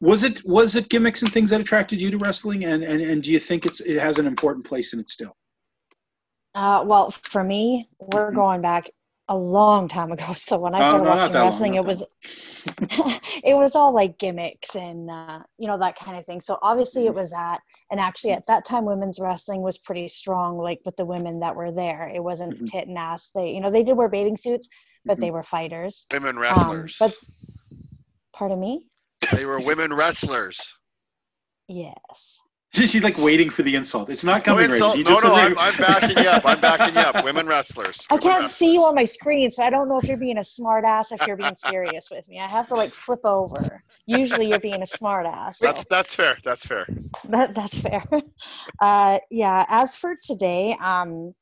was 0.00 0.22
it 0.22 0.44
was 0.44 0.76
it 0.76 0.88
gimmicks 0.88 1.22
and 1.22 1.32
things 1.32 1.50
that 1.50 1.60
attracted 1.60 2.00
you 2.00 2.10
to 2.10 2.18
wrestling, 2.18 2.64
and 2.64 2.84
and, 2.84 3.00
and 3.00 3.22
do 3.22 3.32
you 3.32 3.38
think 3.38 3.66
it's 3.66 3.80
it 3.80 3.98
has 3.98 4.18
an 4.18 4.26
important 4.26 4.64
place 4.64 4.92
in 4.92 5.00
it 5.00 5.08
still? 5.10 5.36
Uh, 6.54 6.82
well, 6.86 7.10
for 7.10 7.42
me, 7.44 7.88
we're 8.00 8.30
Mhm. 8.30 8.34
going 8.34 8.60
back 8.62 8.90
a 9.28 9.36
long 9.36 9.88
time 9.88 10.12
ago. 10.12 10.26
So 10.36 10.58
when 10.58 10.74
I 10.74 10.82
Oh, 10.82 10.82
started 10.82 11.04
no, 11.04 11.06
watching 11.06 11.32
that 11.32 11.40
long, 11.40 11.44
wrestling, 11.44 11.74
it 11.74 11.84
was 11.84 12.04
it 13.44 13.54
was 13.56 13.74
all 13.76 13.92
like 13.92 14.18
gimmicks 14.18 14.76
and 14.76 15.10
uh, 15.10 15.40
you 15.58 15.66
know 15.68 15.78
that 15.78 15.98
kind 15.98 16.16
of 16.18 16.24
thing. 16.26 16.40
So 16.40 16.58
obviously 16.62 17.02
Mm-hmm. 17.02 17.06
it 17.06 17.14
was 17.14 17.30
that, 17.30 17.60
and 17.90 18.00
actually 18.00 18.32
at 18.32 18.46
that 18.46 18.64
time, 18.64 18.84
women's 18.84 19.18
wrestling 19.20 19.62
was 19.62 19.78
pretty 19.78 20.08
strong. 20.08 20.58
Like 20.58 20.80
with 20.84 20.96
the 20.96 21.06
women 21.06 21.40
that 21.40 21.56
were 21.56 21.72
there, 21.72 22.08
it 22.14 22.22
wasn't 22.22 22.56
Mhm. 22.56 22.66
tit 22.66 22.88
and 22.88 22.98
ass. 22.98 23.30
They 23.34 23.50
you 23.50 23.60
know 23.60 23.70
they 23.70 23.82
did 23.84 23.96
wear 23.96 24.08
bathing 24.08 24.36
suits, 24.36 24.68
but 25.06 25.20
they 25.20 25.30
were 25.30 25.42
fighters. 25.42 26.06
Women 26.12 26.38
Um, 26.48 26.90
wrestlers. 26.90 26.96
but 26.98 27.14
pardon 28.32 28.60
me. 28.60 28.86
they 29.32 29.44
were 29.44 29.58
women 29.60 29.94
wrestlers. 29.94 30.74
Yes. 31.68 32.40
She's 32.92 33.02
like 33.02 33.18
waiting 33.18 33.50
for 33.50 33.62
the 33.62 33.74
insult. 33.74 34.10
It's 34.10 34.24
not 34.24 34.44
coming, 34.44 34.62
Raven. 34.62 34.74
insult- 34.76 34.96
You 34.98 35.04
no, 35.04 35.10
just 35.10 35.24
no, 35.24 35.34
said 35.34 35.44
I'm, 35.52 35.58
I'm 35.58 35.76
backing 35.76 36.18
you 36.24 36.28
up. 36.30 36.42
I'm 36.44 36.60
backing 36.60 36.94
you 36.94 37.00
up. 37.00 37.24
Women 37.24 37.46
wrestlers. 37.46 38.06
I 38.10 38.16
can't 38.16 38.24
wrestlers. 38.42 38.52
see 38.54 38.72
you 38.72 38.84
on 38.84 38.94
my 38.94 39.04
screen, 39.04 39.50
so 39.50 39.62
I 39.62 39.70
don't 39.70 39.88
know 39.88 39.98
if 39.98 40.04
you're 40.04 40.16
being 40.16 40.38
a 40.38 40.44
smart 40.44 40.84
ass 40.84 41.12
if 41.12 41.26
you're 41.26 41.36
being 41.36 41.54
serious 41.54 42.08
with 42.10 42.28
me. 42.28 42.38
I 42.38 42.46
have 42.46 42.68
to 42.68 42.74
like 42.74 42.92
flip 42.92 43.20
over. 43.24 43.82
Usually 44.06 44.48
you're 44.48 44.60
being 44.60 44.82
a 44.82 44.86
smart 44.86 45.26
ass. 45.26 45.58
That's 45.58 45.84
that's 45.90 46.14
fair. 46.14 46.36
That's 46.44 46.64
fair. 46.66 46.86
that 47.28 47.54
that's 47.54 47.78
fair. 47.78 48.04
Uh, 48.80 49.18
yeah. 49.30 49.64
As 49.68 49.96
for 49.96 50.16
today, 50.22 50.76
um, 50.80 51.34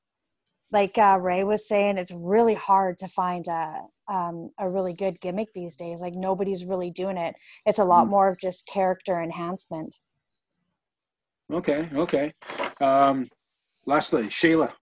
like 0.73 0.97
uh, 0.99 1.19
Ray 1.21 1.45
was 1.45 1.69
saying, 1.69 1.99
it's 1.99 2.11
really 2.13 2.55
hard 2.55 2.99
to 2.99 3.09
find 3.09 3.47
a 3.49 3.81
um, 4.09 4.51
a 4.59 4.69
really 4.69 4.93
good 4.95 5.21
gimmick 5.21 5.49
these 5.53 5.77
days. 5.77 6.01
Like 6.01 6.15
nobody's 6.15 6.65
really 6.65 6.91
doing 6.91 7.17
it. 7.17 7.35
It's 7.67 7.79
a 7.81 7.85
lot 7.85 8.07
Mm. 8.07 8.11
more 8.11 8.29
of 8.29 8.39
just 8.39 8.67
character 8.67 9.21
enhancement. 9.21 9.97
Okay, 11.53 11.89
okay. 11.95 12.33
Um, 12.81 13.29
lastly, 13.87 14.25
Shayla. 14.25 14.73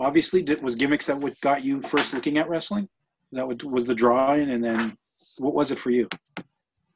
Obviously, 0.00 0.42
did, 0.42 0.62
was 0.62 0.76
gimmicks 0.76 1.06
that 1.06 1.18
what 1.18 1.40
got 1.40 1.64
you 1.64 1.82
first 1.82 2.14
looking 2.14 2.38
at 2.38 2.48
wrestling? 2.48 2.88
Is 3.32 3.36
that 3.36 3.46
what 3.46 3.62
was 3.64 3.84
the 3.84 3.94
drawing, 3.94 4.50
and 4.50 4.62
then 4.62 4.96
what 5.38 5.54
was 5.54 5.70
it 5.72 5.78
for 5.78 5.90
you? 5.90 6.08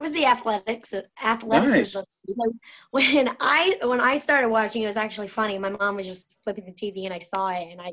was 0.03 0.13
the 0.13 0.27
athletics 0.27 0.93
athleticism. 1.25 2.01
Because 2.27 2.53
when 2.91 3.29
I 3.41 3.79
when 3.83 4.01
I 4.01 4.19
started 4.19 4.49
watching, 4.51 4.83
it 4.83 4.87
was 4.87 4.97
actually 4.99 5.29
funny. 5.29 5.59
My 5.59 5.71
mom 5.71 5.97
was 5.97 6.07
just 6.07 6.41
flipping 6.45 6.67
the 6.67 6.73
TV 6.73 7.05
and 7.05 7.15
I 7.15 7.21
saw 7.21 7.49
it, 7.51 7.69
and 7.71 7.81
I 7.81 7.93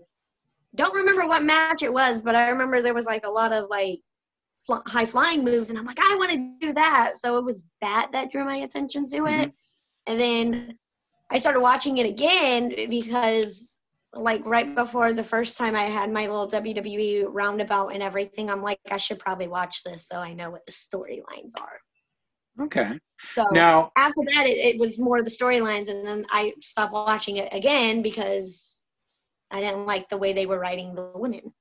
don't 0.75 0.95
remember 0.95 1.25
what 1.27 1.43
match 1.43 1.83
it 1.83 1.93
was, 1.93 2.21
but 2.21 2.35
I 2.35 2.49
remember 2.49 2.81
there 2.81 2.93
was 2.93 3.05
like 3.05 3.25
a 3.25 3.29
lot 3.29 3.53
of 3.53 3.69
like 3.69 3.99
fl- 4.57 4.87
high 4.87 5.05
flying 5.05 5.43
moves, 5.43 5.69
and 5.69 5.79
I'm 5.79 5.85
like, 5.85 5.99
I 6.01 6.15
want 6.15 6.31
to 6.31 6.67
do 6.67 6.73
that. 6.73 7.13
So 7.15 7.37
it 7.37 7.45
was 7.45 7.65
that 7.81 8.09
that 8.11 8.31
drew 8.31 8.43
my 8.43 8.57
attention 8.57 9.05
to 9.07 9.27
it, 9.27 9.53
and 10.07 10.19
then 10.19 10.77
I 11.29 11.37
started 11.37 11.61
watching 11.61 11.97
it 11.97 12.05
again 12.05 12.89
because 12.89 13.79
like 14.13 14.43
right 14.45 14.73
before 14.75 15.13
the 15.13 15.23
first 15.23 15.57
time 15.57 15.75
I 15.75 15.83
had 15.83 16.11
my 16.11 16.27
little 16.27 16.47
WWE 16.47 17.25
roundabout 17.29 17.89
and 17.89 18.01
everything, 18.01 18.49
I'm 18.49 18.63
like, 18.63 18.79
I 18.89 18.97
should 18.97 19.19
probably 19.19 19.47
watch 19.47 19.83
this 19.83 20.07
so 20.07 20.17
I 20.17 20.33
know 20.33 20.49
what 20.49 20.65
the 20.65 20.71
storylines 20.71 21.53
are. 21.59 21.79
Okay. 22.65 22.97
So 23.33 23.45
Now, 23.51 23.91
after 23.95 24.21
that, 24.33 24.45
it, 24.47 24.57
it 24.57 24.79
was 24.79 24.99
more 24.99 25.21
the 25.21 25.29
storylines, 25.29 25.89
and 25.89 26.05
then 26.05 26.25
I 26.31 26.53
stopped 26.61 26.93
watching 26.93 27.37
it 27.37 27.49
again 27.53 28.01
because 28.01 28.81
I 29.51 29.59
didn't 29.59 29.85
like 29.85 30.09
the 30.09 30.17
way 30.17 30.33
they 30.33 30.45
were 30.45 30.59
writing 30.59 30.95
the 30.95 31.11
women. 31.15 31.53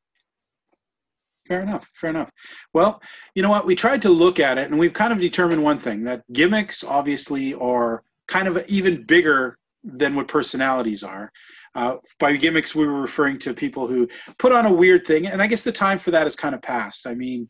Fair 1.46 1.62
enough. 1.62 1.90
Fair 1.94 2.10
enough. 2.10 2.30
Well, 2.74 3.00
you 3.34 3.42
know 3.42 3.48
what? 3.48 3.64
We 3.64 3.74
tried 3.74 4.02
to 4.02 4.10
look 4.10 4.40
at 4.40 4.58
it, 4.58 4.70
and 4.70 4.78
we've 4.78 4.92
kind 4.92 5.12
of 5.12 5.20
determined 5.20 5.62
one 5.62 5.78
thing 5.78 6.02
that 6.04 6.24
gimmicks 6.32 6.82
obviously 6.84 7.54
are 7.54 8.02
kind 8.28 8.46
of 8.46 8.64
even 8.68 9.02
bigger 9.04 9.58
than 9.82 10.14
what 10.14 10.28
personalities 10.28 11.02
are. 11.02 11.32
Uh, 11.74 11.96
by 12.18 12.36
gimmicks, 12.36 12.74
we 12.74 12.86
were 12.86 13.00
referring 13.00 13.38
to 13.38 13.54
people 13.54 13.86
who 13.86 14.08
put 14.38 14.52
on 14.52 14.66
a 14.66 14.72
weird 14.72 15.06
thing, 15.06 15.26
and 15.26 15.42
I 15.42 15.46
guess 15.46 15.62
the 15.62 15.72
time 15.72 15.98
for 15.98 16.10
that 16.10 16.26
is 16.26 16.36
kind 16.36 16.54
of 16.54 16.62
past. 16.62 17.06
I 17.06 17.14
mean, 17.14 17.48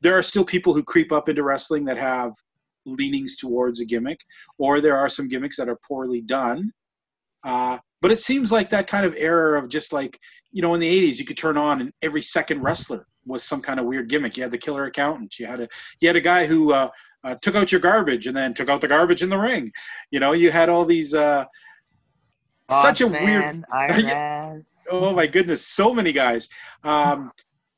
there 0.00 0.16
are 0.16 0.22
still 0.22 0.44
people 0.44 0.74
who 0.74 0.82
creep 0.82 1.12
up 1.12 1.28
into 1.28 1.42
wrestling 1.42 1.84
that 1.86 1.98
have 1.98 2.32
leanings 2.86 3.36
towards 3.36 3.80
a 3.80 3.84
gimmick, 3.84 4.20
or 4.58 4.80
there 4.80 4.96
are 4.96 5.08
some 5.08 5.28
gimmicks 5.28 5.56
that 5.56 5.68
are 5.68 5.78
poorly 5.86 6.20
done. 6.20 6.70
Uh, 7.42 7.78
but 8.00 8.12
it 8.12 8.20
seems 8.20 8.52
like 8.52 8.68
that 8.70 8.86
kind 8.86 9.06
of 9.06 9.16
era 9.16 9.58
of 9.58 9.68
just 9.68 9.92
like 9.92 10.18
you 10.52 10.62
know 10.62 10.74
in 10.74 10.80
the 10.80 11.10
80s 11.10 11.18
you 11.18 11.24
could 11.24 11.36
turn 11.36 11.56
on 11.56 11.80
and 11.80 11.92
every 12.02 12.22
second 12.22 12.62
wrestler 12.62 13.06
was 13.26 13.42
some 13.42 13.60
kind 13.60 13.80
of 13.80 13.86
weird 13.86 14.08
gimmick 14.08 14.36
you 14.36 14.42
had 14.42 14.52
the 14.52 14.58
killer 14.58 14.84
accountant 14.84 15.38
you 15.38 15.46
had 15.46 15.60
a 15.60 15.68
you 16.00 16.08
had 16.08 16.16
a 16.16 16.20
guy 16.20 16.46
who 16.46 16.72
uh, 16.72 16.88
uh, 17.24 17.34
took 17.42 17.54
out 17.54 17.72
your 17.72 17.80
garbage 17.80 18.26
and 18.26 18.36
then 18.36 18.54
took 18.54 18.68
out 18.68 18.80
the 18.80 18.88
garbage 18.88 19.22
in 19.22 19.28
the 19.28 19.38
ring. 19.38 19.72
You 20.10 20.20
know 20.20 20.32
you 20.32 20.50
had 20.50 20.68
all 20.68 20.84
these 20.84 21.14
uh, 21.14 21.44
such 22.70 23.00
a 23.00 23.06
weird 23.06 23.64
oh 24.90 25.12
my 25.12 25.26
goodness 25.26 25.66
so 25.66 25.92
many 25.92 26.12
guys. 26.12 26.48
Um, 26.82 27.30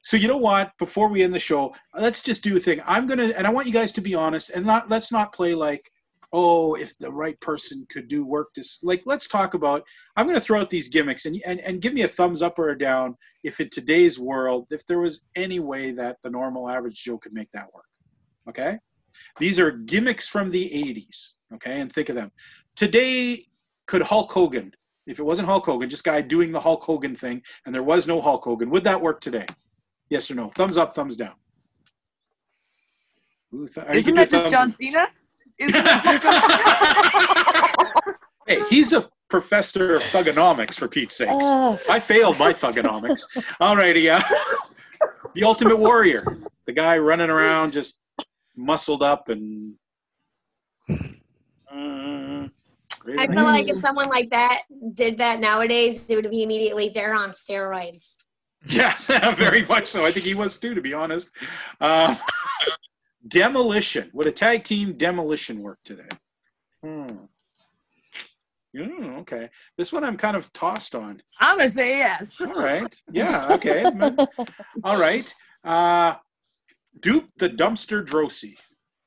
so 0.03 0.17
you 0.17 0.29
know 0.29 0.37
what? 0.37 0.71
Before 0.79 1.09
we 1.09 1.23
end 1.23 1.35
the 1.35 1.39
show 1.39 1.75
let's 1.95 2.23
just 2.23 2.43
do 2.43 2.57
a 2.57 2.61
thing. 2.61 2.81
I'm 2.87 3.07
gonna 3.07 3.33
and 3.37 3.47
i 3.47 3.51
want 3.51 3.67
you 3.67 3.73
guys 3.73 3.93
to 3.93 4.01
be 4.01 4.15
honest 4.15 4.51
and 4.51 4.65
not 4.65 4.91
let's 4.91 5.11
not 5.11 5.33
play 5.33 5.55
like 5.55 5.91
oh 6.33 6.75
if 6.75 6.97
the 6.99 7.11
right 7.11 7.41
person 7.41 7.87
could 7.91 8.09
do 8.09 8.25
work 8.25 8.49
this 8.55 8.81
like 8.83 9.03
let's 9.07 9.29
talk 9.29 9.55
about 9.55 9.83
i'm 10.17 10.27
going 10.27 10.39
to 10.39 10.41
throw 10.41 10.61
out 10.61 10.71
these 10.71 10.89
gimmicks 10.89 11.25
and, 11.25 11.41
and 11.47 11.61
and 11.61 11.81
give 11.81 11.95
me 11.95 12.03
a 12.03 12.09
thumbs 12.09 12.43
up 12.43 12.59
or 12.59 12.71
a 12.71 12.79
down 12.79 13.17
if 13.45 13.61
in 13.61 13.69
today's 13.71 14.19
world 14.19 14.67
if 14.71 14.85
there 14.87 14.99
was 14.99 15.25
any 15.37 15.61
way 15.61 15.93
that 15.93 16.17
the 16.23 16.31
normal 16.31 16.69
average 16.69 17.03
joe 17.03 17.19
could 17.19 17.33
make 17.33 17.51
that 17.53 17.73
work. 17.73 17.85
Okay 18.49 18.79
these 19.39 19.59
are 19.59 19.71
gimmicks 19.73 20.29
from 20.29 20.49
the 20.49 20.65
80s 20.71 21.33
okay 21.55 21.81
and 21.81 21.93
think 21.93 22.09
of 22.09 22.15
them 22.15 22.31
today 22.75 23.43
could 23.87 24.03
hulk 24.03 24.31
hogan 24.31 24.73
if 25.07 25.19
it 25.19 25.23
wasn't 25.23 25.47
hulk 25.47 25.65
hogan 25.67 25.89
just 25.89 26.05
guy 26.05 26.21
doing 26.21 26.53
the 26.53 26.61
hulk 26.61 26.83
hogan 26.83 27.15
thing 27.15 27.43
and 27.65 27.75
there 27.75 27.83
was 27.83 28.07
no 28.07 28.21
hulk 28.21 28.45
hogan 28.45 28.71
would 28.71 28.85
that 28.85 29.01
work 29.01 29.21
today 29.21 29.47
yes 30.11 30.31
or 30.31 30.35
no 30.35 30.49
thumbs 30.49 30.77
up 30.77 30.95
thumbs 30.95 31.17
down 31.17 31.35
Ooh, 33.55 33.69
th- 33.69 33.87
Isn't 33.95 34.15
that 34.17 34.29
just 34.29 34.43
thumbs 34.43 34.51
John 34.51 34.73
Cena? 34.73 35.07
Isn't 35.59 35.73
that 35.85 36.03
just 38.03 38.17
Hey, 38.49 38.63
he's 38.69 38.93
a 38.93 39.09
professor 39.29 39.97
of 39.97 40.03
thuganomics 40.03 40.75
for 40.75 40.89
Pete's 40.89 41.17
sakes. 41.17 41.33
Ugh. 41.33 41.79
I 41.91 41.99
failed 41.99 42.39
my 42.39 42.53
thuganomics. 42.53 43.23
Alrighty, 43.61 44.03
yeah. 44.03 44.23
The 45.35 45.45
Ultimate 45.45 45.77
Warrior, 45.77 46.25
the 46.65 46.73
guy 46.73 46.97
running 46.97 47.29
around 47.29 47.73
just 47.73 48.01
muscled 48.57 49.03
up 49.03 49.29
and. 49.29 49.75
Uh, 51.71 52.49
I 53.19 53.27
feel 53.29 53.45
like 53.45 53.69
if 53.69 53.77
someone 53.77 54.09
like 54.09 54.31
that 54.31 54.63
did 54.95 55.19
that 55.19 55.41
nowadays, 55.41 56.05
it 56.09 56.17
would 56.17 56.31
be 56.31 56.43
immediately 56.43 56.89
they're 56.89 57.15
on 57.15 57.31
steroids. 57.31 58.17
Yes, 58.67 59.07
very 59.37 59.65
much 59.67 59.87
so. 59.89 60.05
I 60.05 60.11
think 60.11 60.27
he 60.27 60.35
was 60.35 60.59
too, 60.59 60.75
to 60.75 60.81
be 60.81 60.93
honest. 60.93 61.31
Uh, 61.81 62.15
demolition. 63.29 64.11
Would 64.13 64.27
a 64.27 64.33
tag 64.33 64.65
team 64.65 64.95
demolition 64.95 65.63
work 65.63 65.79
today? 65.85 66.09
Hmm. 66.83 67.17
Mm, 68.77 69.21
okay. 69.21 69.49
This 69.79 69.93
one 69.93 70.05
I'm 70.05 70.17
kind 70.17 70.37
of 70.37 70.53
tossed 70.53 70.95
on. 70.95 71.23
I'm 71.41 71.57
gonna 71.57 71.71
say 71.71 71.99
yes. 71.99 72.37
All 72.41 72.53
right. 72.55 72.95
Yeah. 73.11 73.55
Okay. 73.55 73.87
All 74.85 75.01
right. 75.01 75.35
Uh, 75.65 76.17
Duke 77.01 77.25
the 77.39 77.49
dumpster 77.49 78.05
Droese, 78.05 78.55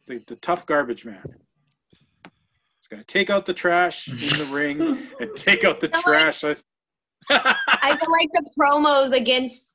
the, 0.07 0.21
the 0.27 0.35
tough 0.37 0.65
garbage 0.65 1.05
man. 1.05 1.23
He's 2.23 2.87
gonna 2.89 3.03
take 3.03 3.29
out 3.29 3.45
the 3.45 3.53
trash 3.53 4.07
in 4.07 4.15
the 4.47 4.49
ring 4.53 5.07
and 5.19 5.35
take 5.35 5.63
out 5.63 5.79
the 5.79 5.87
trash. 5.89 6.43
I- 6.43 6.55
I 7.31 7.95
feel 7.95 8.11
like 8.11 8.29
the 8.33 8.49
promos 8.59 9.11
against 9.15 9.73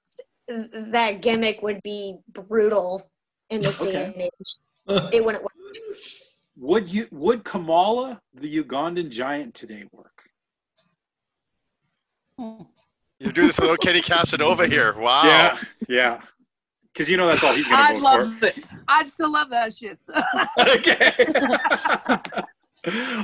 that 0.49 1.20
gimmick 1.23 1.62
would 1.62 1.81
be 1.82 2.16
brutal 2.32 3.03
in 3.51 3.61
this 3.61 3.78
day 3.78 3.89
Okay. 3.89 4.05
and 4.05 4.23
age. 4.23 4.31
It 5.15 5.24
wouldn't 5.24 5.43
work. 5.45 5.53
Would 6.57 6.93
you 6.93 7.07
would 7.11 7.43
Kamala 7.45 8.20
the 8.35 8.62
Ugandan 8.62 9.09
giant 9.11 9.55
today 9.55 9.85
work? 9.93 10.23
You 12.39 13.31
do 13.32 13.47
this 13.47 13.59
little 13.59 13.77
Kenny 13.77 14.03
Casanova 14.03 14.66
here. 14.66 14.93
Wow. 14.99 15.23
Yeah. 15.24 15.59
Yeah. 15.89 16.20
Because 16.95 17.11
you 17.11 17.16
know 17.16 17.27
that's 17.27 17.43
all 17.43 17.53
he's 17.55 17.66
gonna 17.69 17.83
I'd 17.83 17.95
vote 17.95 18.03
love 18.03 18.43
it. 18.45 18.71
I'd 18.87 19.11
still 19.11 19.33
love 19.33 19.51
that 19.51 19.75
shit. 19.75 19.99
for. 20.01 20.15
okay. 20.77 22.45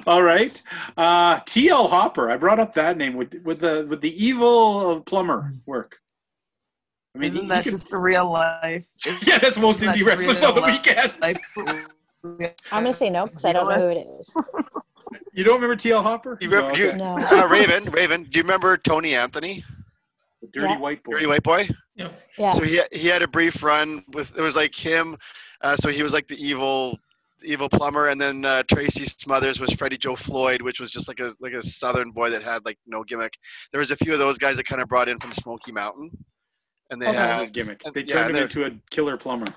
all 0.07 0.23
right. 0.25 0.61
Uh, 0.97 1.39
T.L. 1.47 1.87
Hopper. 1.87 2.31
I 2.31 2.37
brought 2.37 2.59
up 2.59 2.75
that 2.75 2.97
name. 2.97 3.15
Would 3.15 3.45
with 3.45 3.61
the 3.61 3.87
with 3.89 4.01
the 4.01 4.13
evil 4.25 5.01
plumber 5.03 5.53
work? 5.67 6.01
I 7.15 7.19
mean, 7.19 7.29
Isn't 7.29 7.47
that 7.49 7.59
he 7.59 7.71
could- 7.71 7.79
just 7.79 7.91
the 7.91 7.99
real 7.99 8.31
life? 8.31 8.89
yeah, 9.25 9.39
that's 9.39 9.59
most 9.59 9.77
Isn't 9.83 9.87
that 9.89 9.97
indie 9.97 10.05
just 10.05 10.29
wrestlers 10.29 10.43
on 10.43 10.55
the 10.57 10.63
weekend. 10.63 11.13
I'm 12.73 12.83
gonna 12.85 12.93
say 12.95 13.09
no 13.11 13.27
because 13.27 13.45
I 13.45 13.53
don't 13.53 13.69
know 13.69 13.81
who 13.81 13.89
it 13.89 14.07
is. 14.21 14.35
You 15.33 15.45
don't 15.45 15.55
remember 15.55 15.77
T.L. 15.77 16.03
Hopper? 16.03 16.39
You 16.41 16.51
remember, 16.51 16.73
No, 16.73 16.85
you. 16.85 16.93
No. 16.97 17.17
uh, 17.19 17.47
Raven, 17.49 17.85
Raven, 17.91 18.25
do 18.25 18.39
you 18.39 18.43
remember 18.43 18.77
Tony 18.77 19.15
Anthony? 19.15 19.65
The 20.41 20.47
dirty 20.49 20.73
Yeah. 20.75 20.79
white 20.79 21.03
boy. 21.05 21.13
Dirty 21.13 21.27
White 21.27 21.43
Boy? 21.43 21.69
Yeah. 22.39 22.53
So 22.53 22.63
he 22.63 22.81
he 22.93 23.07
had 23.09 23.23
a 23.23 23.29
brief 23.29 23.63
run 23.63 24.03
with 24.15 24.37
it 24.37 24.41
was 24.43 24.57
like 24.57 24.75
him. 24.75 25.17
Uh, 25.63 25.77
so 25.77 25.89
he 25.91 26.03
was 26.03 26.13
like 26.13 26.27
the 26.29 26.37
evil 26.43 26.99
evil 27.45 27.69
plumber, 27.69 28.09
and 28.09 28.21
then 28.21 28.45
uh, 28.45 28.63
Tracy 28.71 29.05
Smothers 29.07 29.61
was 29.61 29.73
Freddie 29.73 29.99
Joe 29.99 30.17
Floyd, 30.17 30.63
which 30.63 30.81
was 30.81 30.91
just 30.91 31.09
like 31.09 31.21
a 31.21 31.33
like 31.41 31.53
a 31.53 31.63
southern 31.63 32.11
boy 32.11 32.31
that 32.31 32.43
had 32.43 32.65
like 32.65 32.79
no 32.87 33.03
gimmick. 33.05 33.33
There 33.73 33.79
was 33.79 33.91
a 33.91 33.97
few 33.97 34.13
of 34.13 34.19
those 34.19 34.39
guys 34.39 34.57
that 34.57 34.65
kind 34.67 34.81
of 34.81 34.89
brought 34.89 35.09
in 35.09 35.19
from 35.19 35.33
Smoky 35.33 35.73
Mountain, 35.73 36.11
and 36.91 37.01
they 37.01 37.09
Okay. 37.09 37.17
Had 37.17 37.41
his 37.41 37.51
gimmick. 37.51 37.83
and- 37.85 37.95
They 37.95 38.01
yeah, 38.03 38.07
turned 38.15 38.31
him 38.37 38.43
into 38.43 38.65
a 38.67 38.71
killer 38.91 39.17
plumber. 39.17 39.53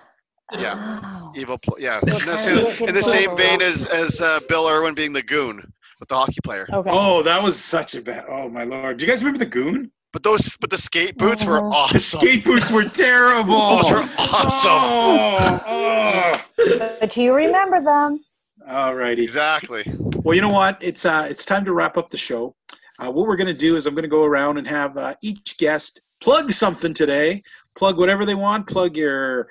yeah 0.60 0.99
Oh. 1.03 1.32
evil 1.36 1.57
pl- 1.57 1.78
yeah 1.80 1.99
in 2.02 2.06
the 2.07 2.38
same, 2.38 2.88
in 2.90 2.94
the 2.95 3.02
same 3.03 3.36
vein 3.38 3.61
as 3.61 3.86
as 3.86 4.20
uh, 4.22 4.40
Bill 4.49 4.68
Irwin 4.68 4.94
being 4.94 5.14
the 5.14 5.22
goon 5.24 5.57
with 5.99 6.10
the 6.10 6.15
hockey 6.15 6.41
player. 6.44 6.68
Okay. 6.72 6.90
Oh, 6.91 7.22
that 7.24 7.41
was 7.41 7.57
such 7.61 7.95
a 7.95 8.02
bad. 8.02 8.26
Oh 8.28 8.49
my 8.49 8.65
lord! 8.65 8.98
Do 8.98 9.06
you 9.06 9.11
guys 9.11 9.22
remember 9.24 9.40
the 9.40 9.49
Goon? 9.49 9.90
But 10.14 10.22
those 10.23 10.56
but 10.57 10.69
the 10.69 10.77
skate 10.77 11.18
boots 11.18 11.44
were 11.44 11.60
Mhm. 11.60 11.72
The 11.72 11.76
awesome. 11.76 12.19
skate 12.22 12.44
boots 12.45 12.72
were 12.72 12.84
terrible. 12.85 13.81
Those 13.81 13.91
were 13.91 14.10
awesome. 14.19 14.72
Oh, 14.72 15.60
oh. 15.68 16.95
But 16.99 17.18
you 17.18 17.34
remember 17.34 17.81
them? 17.81 18.23
Alrighty. 18.69 19.19
Exactly. 19.23 19.84
Well, 20.23 20.35
you 20.35 20.41
know 20.41 20.49
what? 20.49 20.77
It's 20.81 21.06
uh, 21.06 21.27
it's 21.30 21.45
time 21.45 21.65
to 21.65 21.73
wrap 21.73 21.98
up 21.98 22.10
the 22.10 22.18
show. 22.18 22.56
Uh, 22.99 23.11
what 23.11 23.27
we're 23.27 23.35
going 23.35 23.48
to 23.53 23.60
do 23.60 23.76
is 23.76 23.88
I'm 23.88 23.95
going 23.95 24.03
to 24.03 24.07
go 24.10 24.23
around 24.23 24.57
and 24.60 24.68
have 24.68 24.95
uh, 24.98 25.15
each 25.23 25.57
guest 25.57 25.99
plug 26.22 26.52
something 26.52 26.94
today. 26.94 27.41
Plug 27.76 27.98
whatever 27.98 28.23
they 28.26 28.35
want. 28.35 28.68
Plug 28.68 28.95
your 28.95 29.49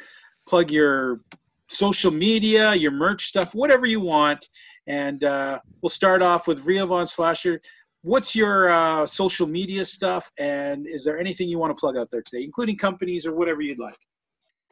plug 0.49 0.71
your 0.71 1.21
social 1.69 2.11
media, 2.13 2.75
your 2.75 2.93
merch 2.93 3.27
stuff, 3.27 3.53
whatever 3.55 3.85
you 3.85 4.01
want. 4.01 4.49
And 4.87 5.25
uh, 5.25 5.59
we'll 5.81 5.91
start 5.91 6.23
off 6.23 6.47
with 6.47 6.65
Ria 6.65 6.87
Von 6.87 7.07
Slasher. 7.07 7.61
What's 8.03 8.35
your 8.35 8.69
uh, 8.71 9.07
social 9.07 9.47
media 9.47 9.85
stuff? 9.85 10.31
And 10.39 10.89
is 10.89 11.05
there 11.05 11.19
anything 11.19 11.49
you 11.49 11.59
want 11.59 11.71
to 11.71 11.81
plug 11.81 11.97
out 11.97 12.11
there 12.11 12.23
today, 12.23 12.45
including 12.45 12.77
companies 12.77 13.27
or 13.27 13.35
whatever 13.35 13.63
you'd 13.63 13.79
like? 13.79 13.99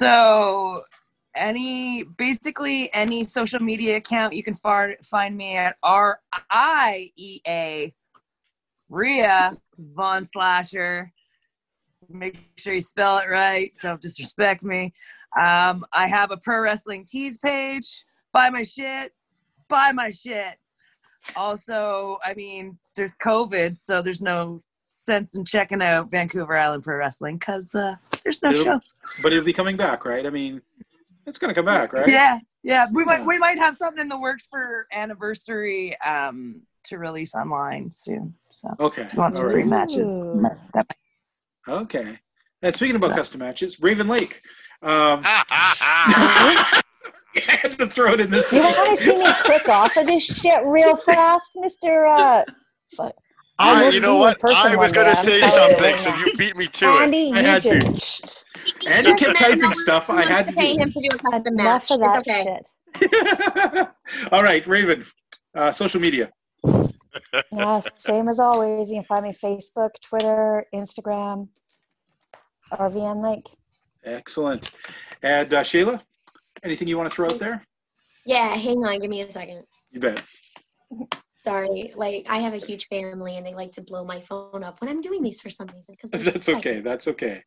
So, 0.01 0.82
any 1.36 2.02
basically 2.02 2.93
any 2.93 3.23
social 3.23 3.61
media 3.61 3.97
account 3.98 4.35
you 4.35 4.43
can 4.43 4.55
far, 4.55 4.97
find 5.05 5.36
me 5.36 5.57
at 5.57 5.77
R 5.82 6.19
I 6.51 7.12
E 7.16 7.40
A 7.47 7.94
Ria 8.89 9.52
Von 9.78 10.27
Slasher. 10.27 11.12
Make 12.09 12.39
sure 12.57 12.74
you 12.74 12.81
spell 12.81 13.19
it 13.19 13.28
right. 13.28 13.73
Don't 13.82 14.01
disrespect 14.01 14.65
me. 14.65 14.93
Um, 15.39 15.85
I 15.93 16.09
have 16.09 16.32
a 16.32 16.36
pro 16.36 16.62
wrestling 16.62 17.05
tease 17.05 17.39
page. 17.39 18.05
buy 18.32 18.51
my 18.51 18.65
shit, 18.65 19.12
buy 19.69 19.93
my 19.93 20.11
shit. 20.11 20.57
Also, 21.36 22.16
I 22.24 22.35
mean, 22.35 22.78
there's 23.01 23.14
COVID, 23.14 23.78
so 23.78 24.02
there's 24.02 24.20
no 24.20 24.60
sense 24.78 25.35
in 25.35 25.43
checking 25.47 25.81
out 25.81 26.10
Vancouver 26.10 26.55
Island 26.55 26.85
Pro 26.85 26.98
Wrestling 26.98 27.39
because 27.39 27.74
uh, 27.74 27.94
there's 28.22 28.43
no 28.43 28.51
It'll- 28.51 28.64
shows. 28.64 28.94
But 29.22 29.32
it'll 29.32 29.43
be 29.44 29.55
coming 29.55 29.74
back, 29.77 30.05
right? 30.05 30.27
I 30.27 30.31
mean, 30.31 30.60
it's 31.27 31.39
gonna 31.39 31.55
come 31.55 31.64
back, 31.64 31.94
right? 31.94 32.06
Yeah, 32.06 32.39
yeah. 32.62 32.86
We 32.93 33.02
Yeah. 33.02 33.06
might 33.06 33.24
we 33.27 33.39
might 33.39 33.59
have 33.59 33.74
something 33.74 34.02
in 34.02 34.09
the 34.09 34.18
works 34.18 34.47
for 34.51 34.86
anniversary 34.93 35.98
um, 36.02 36.60
to 36.85 36.98
release 36.98 37.35
online 37.35 37.90
soon. 37.90 38.35
So 38.51 38.68
Okay. 38.78 39.02
if 39.02 39.14
you 39.14 39.18
want 39.18 39.35
some 39.36 39.47
all 39.47 39.51
free 39.52 39.62
right. 39.62 39.70
matches? 39.70 40.10
Ooh. 40.10 40.47
That 40.74 40.86
Okay. 41.66 42.18
And 42.62 42.74
speaking 42.74 42.97
about 42.97 43.12
custom 43.12 43.39
matches, 43.40 43.81
Raven 43.81 44.09
Lake. 44.09 44.43
Um, 44.82 45.22
I 45.24 46.82
had 47.47 47.78
to 47.78 47.86
throw 47.86 48.12
it 48.12 48.20
in 48.20 48.31
this. 48.31 48.52
You 48.52 48.60
want 48.60 48.90
to 48.90 48.97
see 49.05 49.16
me 49.16 49.32
click 49.44 49.68
off 49.68 49.97
of 49.97 50.06
this 50.06 50.24
shit 50.24 50.60
real 50.66 50.97
fast, 50.97 51.52
Mister? 51.56 52.05
Uh, 52.06 52.44
fuck. 52.97 53.12
I 53.59 53.83
I, 53.83 53.85
will 53.85 53.93
you 53.95 54.01
know 54.01 54.17
what? 54.17 54.39
person 54.39 54.73
I 54.73 54.77
was 54.77 54.91
going 54.91 55.07
to 55.15 55.17
say 55.17 55.35
something, 55.41 55.99
so 55.99 56.15
you 56.15 56.35
beat 56.37 56.57
me 56.57 56.67
to 56.67 56.87
Andy, 56.87 57.31
I 57.35 57.41
you 57.41 57.47
had 57.47 57.62
to. 57.62 57.77
Andy 58.87 59.15
kept 59.15 59.21
Just 59.21 59.37
typing 59.37 59.61
man, 59.61 59.75
stuff. 59.75 60.09
I 60.09 60.23
had 60.23 60.49
to 60.49 60.55
pay 60.55 60.75
do. 60.77 60.83
him 60.83 60.93
to 60.93 61.01
do 61.01 61.09
a 61.15 61.19
custom 61.19 61.55
enough 61.55 61.89
match. 61.89 61.91
of 61.91 62.01
that 62.01 62.23
It's 62.27 62.29
okay. 62.29 62.61
shit. 63.75 63.89
All 64.33 64.43
right, 64.43 64.67
Raven. 64.67 65.05
Uh, 65.55 65.71
social 65.73 66.01
media. 66.01 66.31
Yeah, 67.53 67.81
same 67.97 68.29
as 68.29 68.39
always. 68.39 68.89
You 68.89 68.97
can 68.97 69.03
find 69.05 69.25
me 69.27 69.33
Facebook, 69.33 69.91
Twitter, 70.01 70.65
Instagram, 70.75 71.49
RVN 72.73 73.23
Lake. 73.23 73.47
Excellent. 74.05 74.71
And 75.23 75.53
uh, 75.53 75.62
Shayla, 75.62 76.01
anything 76.62 76.89
you 76.89 76.97
want 76.97 77.11
to 77.11 77.15
throw 77.15 77.27
out 77.27 77.39
there? 77.39 77.62
Yeah, 78.25 78.55
hang 78.55 78.79
on, 78.87 78.99
give 79.01 79.11
me 79.11 79.21
a 79.23 79.31
second. 79.31 79.62
You 79.91 80.01
bet. 80.01 80.23
Sorry, 81.43 81.91
like 81.97 82.27
I 82.29 82.39
have 82.39 82.53
a 82.53 82.59
huge 82.59 82.87
family 82.89 83.39
and 83.39 83.47
they 83.47 83.55
like 83.55 83.73
to 83.73 83.83
blow 83.83 84.05
my 84.05 84.21
phone 84.21 84.62
up 84.62 84.81
when 84.81 84.91
I'm 84.91 85.01
doing 85.01 85.23
these 85.23 85.41
for 85.41 85.49
some 85.49 85.69
reason. 85.69 85.95
Because 85.95 86.11
That's 86.35 86.49
okay. 86.51 86.81
That's 86.81 87.09
okay. 87.09 87.43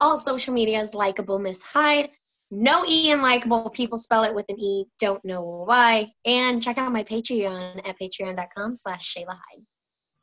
All 0.00 0.18
social 0.18 0.52
media 0.52 0.80
is 0.80 0.94
likable 0.94 1.38
Miss 1.38 1.62
Hyde. 1.62 2.10
No 2.50 2.84
E 2.88 3.12
in 3.12 3.22
likable. 3.22 3.70
People 3.70 3.98
spell 3.98 4.24
it 4.24 4.34
with 4.34 4.46
an 4.48 4.58
E. 4.58 4.84
Don't 4.98 5.24
know 5.24 5.64
why. 5.66 6.12
And 6.24 6.60
check 6.60 6.76
out 6.76 6.92
my 6.92 7.04
Patreon 7.04 7.86
at 7.88 7.98
patreon.com 8.00 8.74
slash 8.74 9.14
Shayla 9.14 9.28
Hyde. 9.28 9.64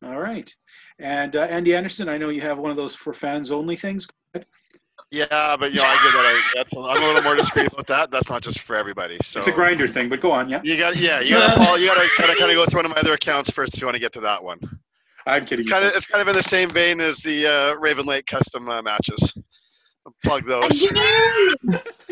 All 0.03 0.19
right. 0.19 0.53
And 0.99 1.35
uh, 1.37 1.43
Andy 1.43 1.73
Anderson, 1.73 2.09
I 2.09 2.17
know 2.17 2.29
you 2.29 2.41
have 2.41 2.57
one 2.57 2.71
of 2.71 2.77
those 2.77 2.95
for 2.95 3.13
fans 3.13 3.51
only 3.51 3.77
things. 3.77 4.07
Yeah, 5.11 5.57
but 5.59 5.71
you 5.71 5.75
know, 5.75 5.83
I 5.83 5.99
give 6.03 6.13
that. 6.13 6.25
A, 6.25 6.57
that's, 6.57 6.77
I'm 6.77 7.03
a 7.03 7.05
little 7.05 7.21
more 7.21 7.35
discreet 7.35 7.67
about 7.67 7.85
that. 7.87 8.11
That's 8.11 8.29
not 8.29 8.41
just 8.41 8.61
for 8.61 8.77
everybody. 8.77 9.17
So 9.21 9.39
It's 9.39 9.47
a 9.49 9.51
Grindr 9.51 9.89
thing, 9.89 10.07
but 10.07 10.21
go 10.21 10.31
on. 10.31 10.47
Yeah. 10.47 10.61
You 10.63 10.77
got, 10.77 10.95
yeah, 11.01 11.19
you 11.19 11.31
got 11.31 11.53
to 11.53 11.59
follow. 11.65 11.75
You 11.75 11.87
got 11.87 12.01
to 12.01 12.09
kind 12.15 12.31
of 12.31 12.37
kind 12.37 12.49
of 12.49 12.55
go 12.55 12.65
through 12.65 12.77
one 12.77 12.85
of 12.85 12.91
my 12.91 13.01
other 13.01 13.13
accounts 13.13 13.49
first 13.49 13.75
if 13.75 13.81
you 13.81 13.87
want 13.87 13.95
to 13.95 13.99
get 13.99 14.13
to 14.13 14.21
that 14.21 14.41
one. 14.41 14.59
I'm 15.27 15.45
kidding. 15.45 15.67
Kind 15.67 15.83
of, 15.83 15.93
it's 15.95 16.05
kind 16.05 16.21
of 16.21 16.29
in 16.29 16.35
the 16.35 16.43
same 16.43 16.69
vein 16.69 17.01
as 17.01 17.17
the 17.17 17.45
uh, 17.45 17.73
Raven 17.75 18.05
Lake 18.05 18.25
custom 18.25 18.69
uh, 18.69 18.81
matches. 18.81 19.33
Plug 20.23 20.47
those. 20.47 20.65
Again, 20.65 21.55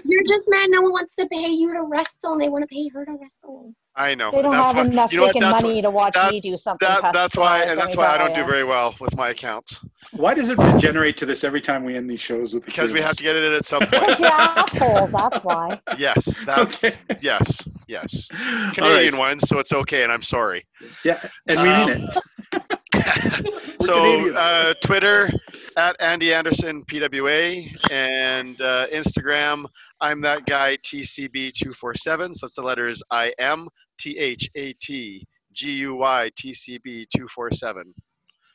you're 0.04 0.24
just 0.28 0.44
mad 0.50 0.70
no 0.70 0.82
one 0.82 0.92
wants 0.92 1.16
to 1.16 1.28
pay 1.32 1.50
you 1.50 1.74
to 1.74 1.84
wrestle 1.84 2.34
and 2.34 2.42
they 2.42 2.50
want 2.50 2.64
to 2.64 2.68
pay 2.68 2.88
her 2.90 3.06
to 3.06 3.18
wrestle. 3.20 3.74
I 4.00 4.16
know. 4.16 4.32
They 4.32 4.42
don't 4.42 4.54
That's 4.54 4.66
have 4.66 4.76
why- 4.78 4.86
enough 4.86 5.12
you 5.14 5.20
know 5.20 5.28
freaking 5.28 5.42
that's 5.42 5.62
money 5.62 5.82
to 5.82 5.90
watch 5.92 6.14
that- 6.14 6.32
me 6.32 6.40
do 6.40 6.56
something. 6.56 6.88
That, 6.88 7.14
that's 7.14 7.36
why, 7.36 7.64
and 7.64 7.78
that's 7.78 7.98
why 7.98 8.16
I 8.16 8.18
don't 8.18 8.34
do 8.34 8.46
very 8.46 8.64
well 8.64 8.96
with 9.02 9.14
my 9.18 9.30
accounts 9.30 9.80
Why 10.14 10.34
does 10.34 10.48
it 10.50 10.58
degenerate 10.58 11.18
to 11.18 11.26
this 11.26 11.44
every 11.44 11.60
time 11.60 11.84
we 11.84 11.96
end 11.98 12.10
these 12.10 12.22
shows 12.22 12.54
with 12.54 12.64
the 12.64 12.72
because 12.72 12.92
three 12.92 13.02
we 13.02 13.04
have 13.06 13.18
to 13.18 13.24
get 13.24 13.36
it 13.36 13.44
in 13.44 13.54
at 13.54 13.66
some 13.66 13.82
point. 13.82 13.92
Because 13.92 14.20
you're 14.22 14.30
assholes, 14.32 15.12
that's 15.12 15.44
why. 15.44 15.82
yes, 15.98 16.24
that's 16.46 16.84
Okay. 16.84 16.96
yes, 17.22 17.62
yes. 17.88 18.28
Canadian 18.74 19.14
right. 19.16 19.20
ones, 19.20 19.44
so 19.50 19.60
it's 19.60 19.74
okay, 19.74 20.04
and 20.04 20.12
I'm 20.12 20.22
sorry. 20.24 20.66
Yeah, 21.04 21.22
and 21.48 21.60
we 21.62 21.68
Um, 21.70 21.90
mean 21.90 22.10
it. 22.10 23.50
So 23.82 24.36
uh, 24.36 24.74
Twitter 24.84 25.32
at 25.78 25.96
Andy 26.00 26.34
Anderson 26.34 26.84
PWA 26.86 27.70
and 27.92 28.60
uh, 28.62 28.88
Instagram 28.94 29.66
I'm 30.02 30.22
that 30.22 30.46
guy 30.46 30.78
TCB 30.84 31.54
two 31.54 31.72
four 31.72 31.94
seven. 31.96 32.36
So 32.36 32.46
it's 32.46 32.56
the 32.56 32.62
letters 32.62 33.02
I 33.10 33.34
M 33.40 33.68
T 34.00 34.18
H 34.18 34.50
A 34.56 34.74
T 34.74 35.28
G 35.54 35.72
U 35.72 35.96
Y 35.96 36.32
T 36.36 36.54
C 36.54 36.80
B 36.84 37.06
two 37.16 37.28
four 37.28 37.52
seven. 37.52 37.94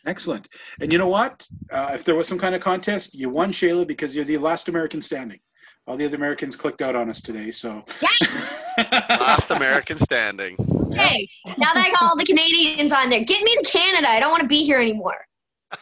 Excellent. 0.07 0.49
And 0.81 0.93
you 0.93 0.99
know 0.99 1.09
what? 1.09 1.47
Uh, 1.71 1.93
if 1.95 2.05
there 2.05 2.15
was 2.15 2.29
some 2.29 2.39
kind 2.39 2.55
of 2.55 2.61
contest, 2.61 3.15
you 3.15 3.31
won, 3.31 3.53
Shayla, 3.53 3.87
because 3.87 4.15
you're 4.15 4.25
the 4.25 4.37
last 4.37 4.69
American 4.69 5.01
standing. 5.01 5.41
All 5.87 5.97
the 5.97 6.05
other 6.05 6.16
Americans 6.16 6.57
clicked 6.57 6.83
out 6.83 6.97
on 6.97 7.09
us 7.11 7.21
today, 7.21 7.51
so. 7.51 7.85
Last 8.79 9.51
American 9.51 9.99
standing. 9.99 10.57
Hey, 10.93 11.29
now 11.47 11.73
that 11.75 11.85
I 11.87 11.91
got 11.91 12.03
all 12.03 12.16
the 12.16 12.25
Canadians 12.25 12.93
on 12.93 13.11
there, 13.11 13.23
get 13.23 13.43
me 13.43 13.55
to 13.57 13.71
Canada. 13.71 14.09
I 14.09 14.19
don't 14.19 14.31
want 14.31 14.43
to 14.43 14.49
be 14.49 14.65
here 14.65 14.79
anymore. 14.79 15.16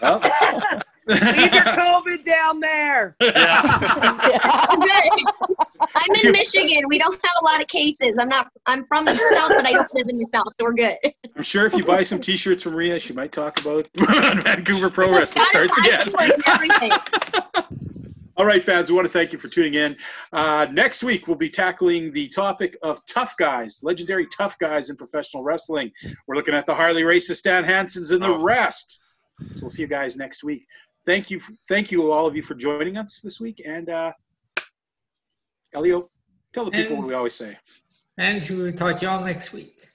Well, 0.01 0.21
Leave 1.07 1.53
your 1.55 1.63
COVID 1.65 2.23
down 2.25 2.61
there. 2.61 3.17
Yeah. 3.23 3.61
I'm 3.65 4.81
good. 4.81 5.27
I'm 5.81 6.15
in 6.25 6.33
Michigan. 6.33 6.83
We 6.89 6.99
don't 6.99 7.15
have 7.15 7.35
a 7.41 7.45
lot 7.45 7.61
of 7.61 7.69
cases. 7.69 8.17
I'm 8.21 8.29
not. 8.29 8.51
I'm 8.67 8.85
from 8.87 9.05
the 9.05 9.13
south, 9.35 9.53
but 9.57 9.67
I 9.67 9.73
don't 9.73 9.95
live 9.95 10.07
in 10.09 10.19
the 10.19 10.27
south, 10.33 10.45
so 10.59 10.65
we're 10.65 10.75
good. 10.75 10.97
I'm 11.37 11.43
sure 11.43 11.67
if 11.67 11.75
you 11.75 11.85
buy 11.85 12.03
some 12.03 12.21
T-shirts 12.21 12.63
from 12.63 12.75
Rhea, 12.75 13.01
she 13.01 13.13
might 13.13 13.33
talk 13.33 13.61
about 13.61 13.89
Vancouver 13.97 14.91
Pro 14.91 15.11
Wrestling 15.11 15.45
starts 15.47 15.77
again. 15.79 16.13
everything. 16.49 16.93
All 18.37 18.47
right, 18.47 18.63
fans, 18.63 18.89
we 18.91 18.97
want 18.97 19.07
to 19.07 19.13
thank 19.13 19.33
you 19.33 19.39
for 19.39 19.49
tuning 19.49 19.75
in. 19.75 19.97
Uh, 20.33 20.67
next 20.73 21.05
week, 21.05 21.27
we'll 21.27 21.37
be 21.37 21.51
tackling 21.51 22.13
the 22.13 22.29
topic 22.29 22.77
of 22.83 23.01
tough 23.07 23.35
guys, 23.37 23.81
legendary 23.83 24.27
tough 24.37 24.59
guys 24.59 24.89
in 24.91 24.97
professional 24.97 25.43
wrestling. 25.43 25.91
We're 26.27 26.37
looking 26.37 26.55
at 26.55 26.67
the 26.67 26.75
Harley 26.75 27.05
Races, 27.05 27.39
Stan 27.39 27.65
Hansens, 27.65 28.11
and 28.13 28.23
the 28.23 28.29
Oh. 28.29 28.43
rest. 28.43 29.01
So 29.55 29.63
we'll 29.63 29.71
see 29.71 29.83
you 29.83 29.89
guys 29.89 30.17
next 30.17 30.45
week. 30.45 30.67
Thank 31.05 31.31
you, 31.31 31.41
thank 31.69 31.91
you, 31.91 32.13
all 32.13 32.27
of 32.27 32.37
you, 32.37 32.43
for 32.43 32.55
joining 32.55 32.97
us 32.97 33.21
this 33.23 33.41
week. 33.41 33.63
And 33.65 33.89
uh, 33.91 34.13
Elio, 35.75 36.11
tell 36.53 36.65
the 36.65 36.71
people 36.71 36.97
what 36.97 37.07
we 37.07 37.15
always 37.15 37.35
say. 37.35 37.57
And 38.19 38.47
we 38.49 38.57
will 38.57 38.73
talk 38.73 38.99
to 38.99 39.07
y'all 39.07 39.25
next 39.25 39.53
week. 39.53 39.92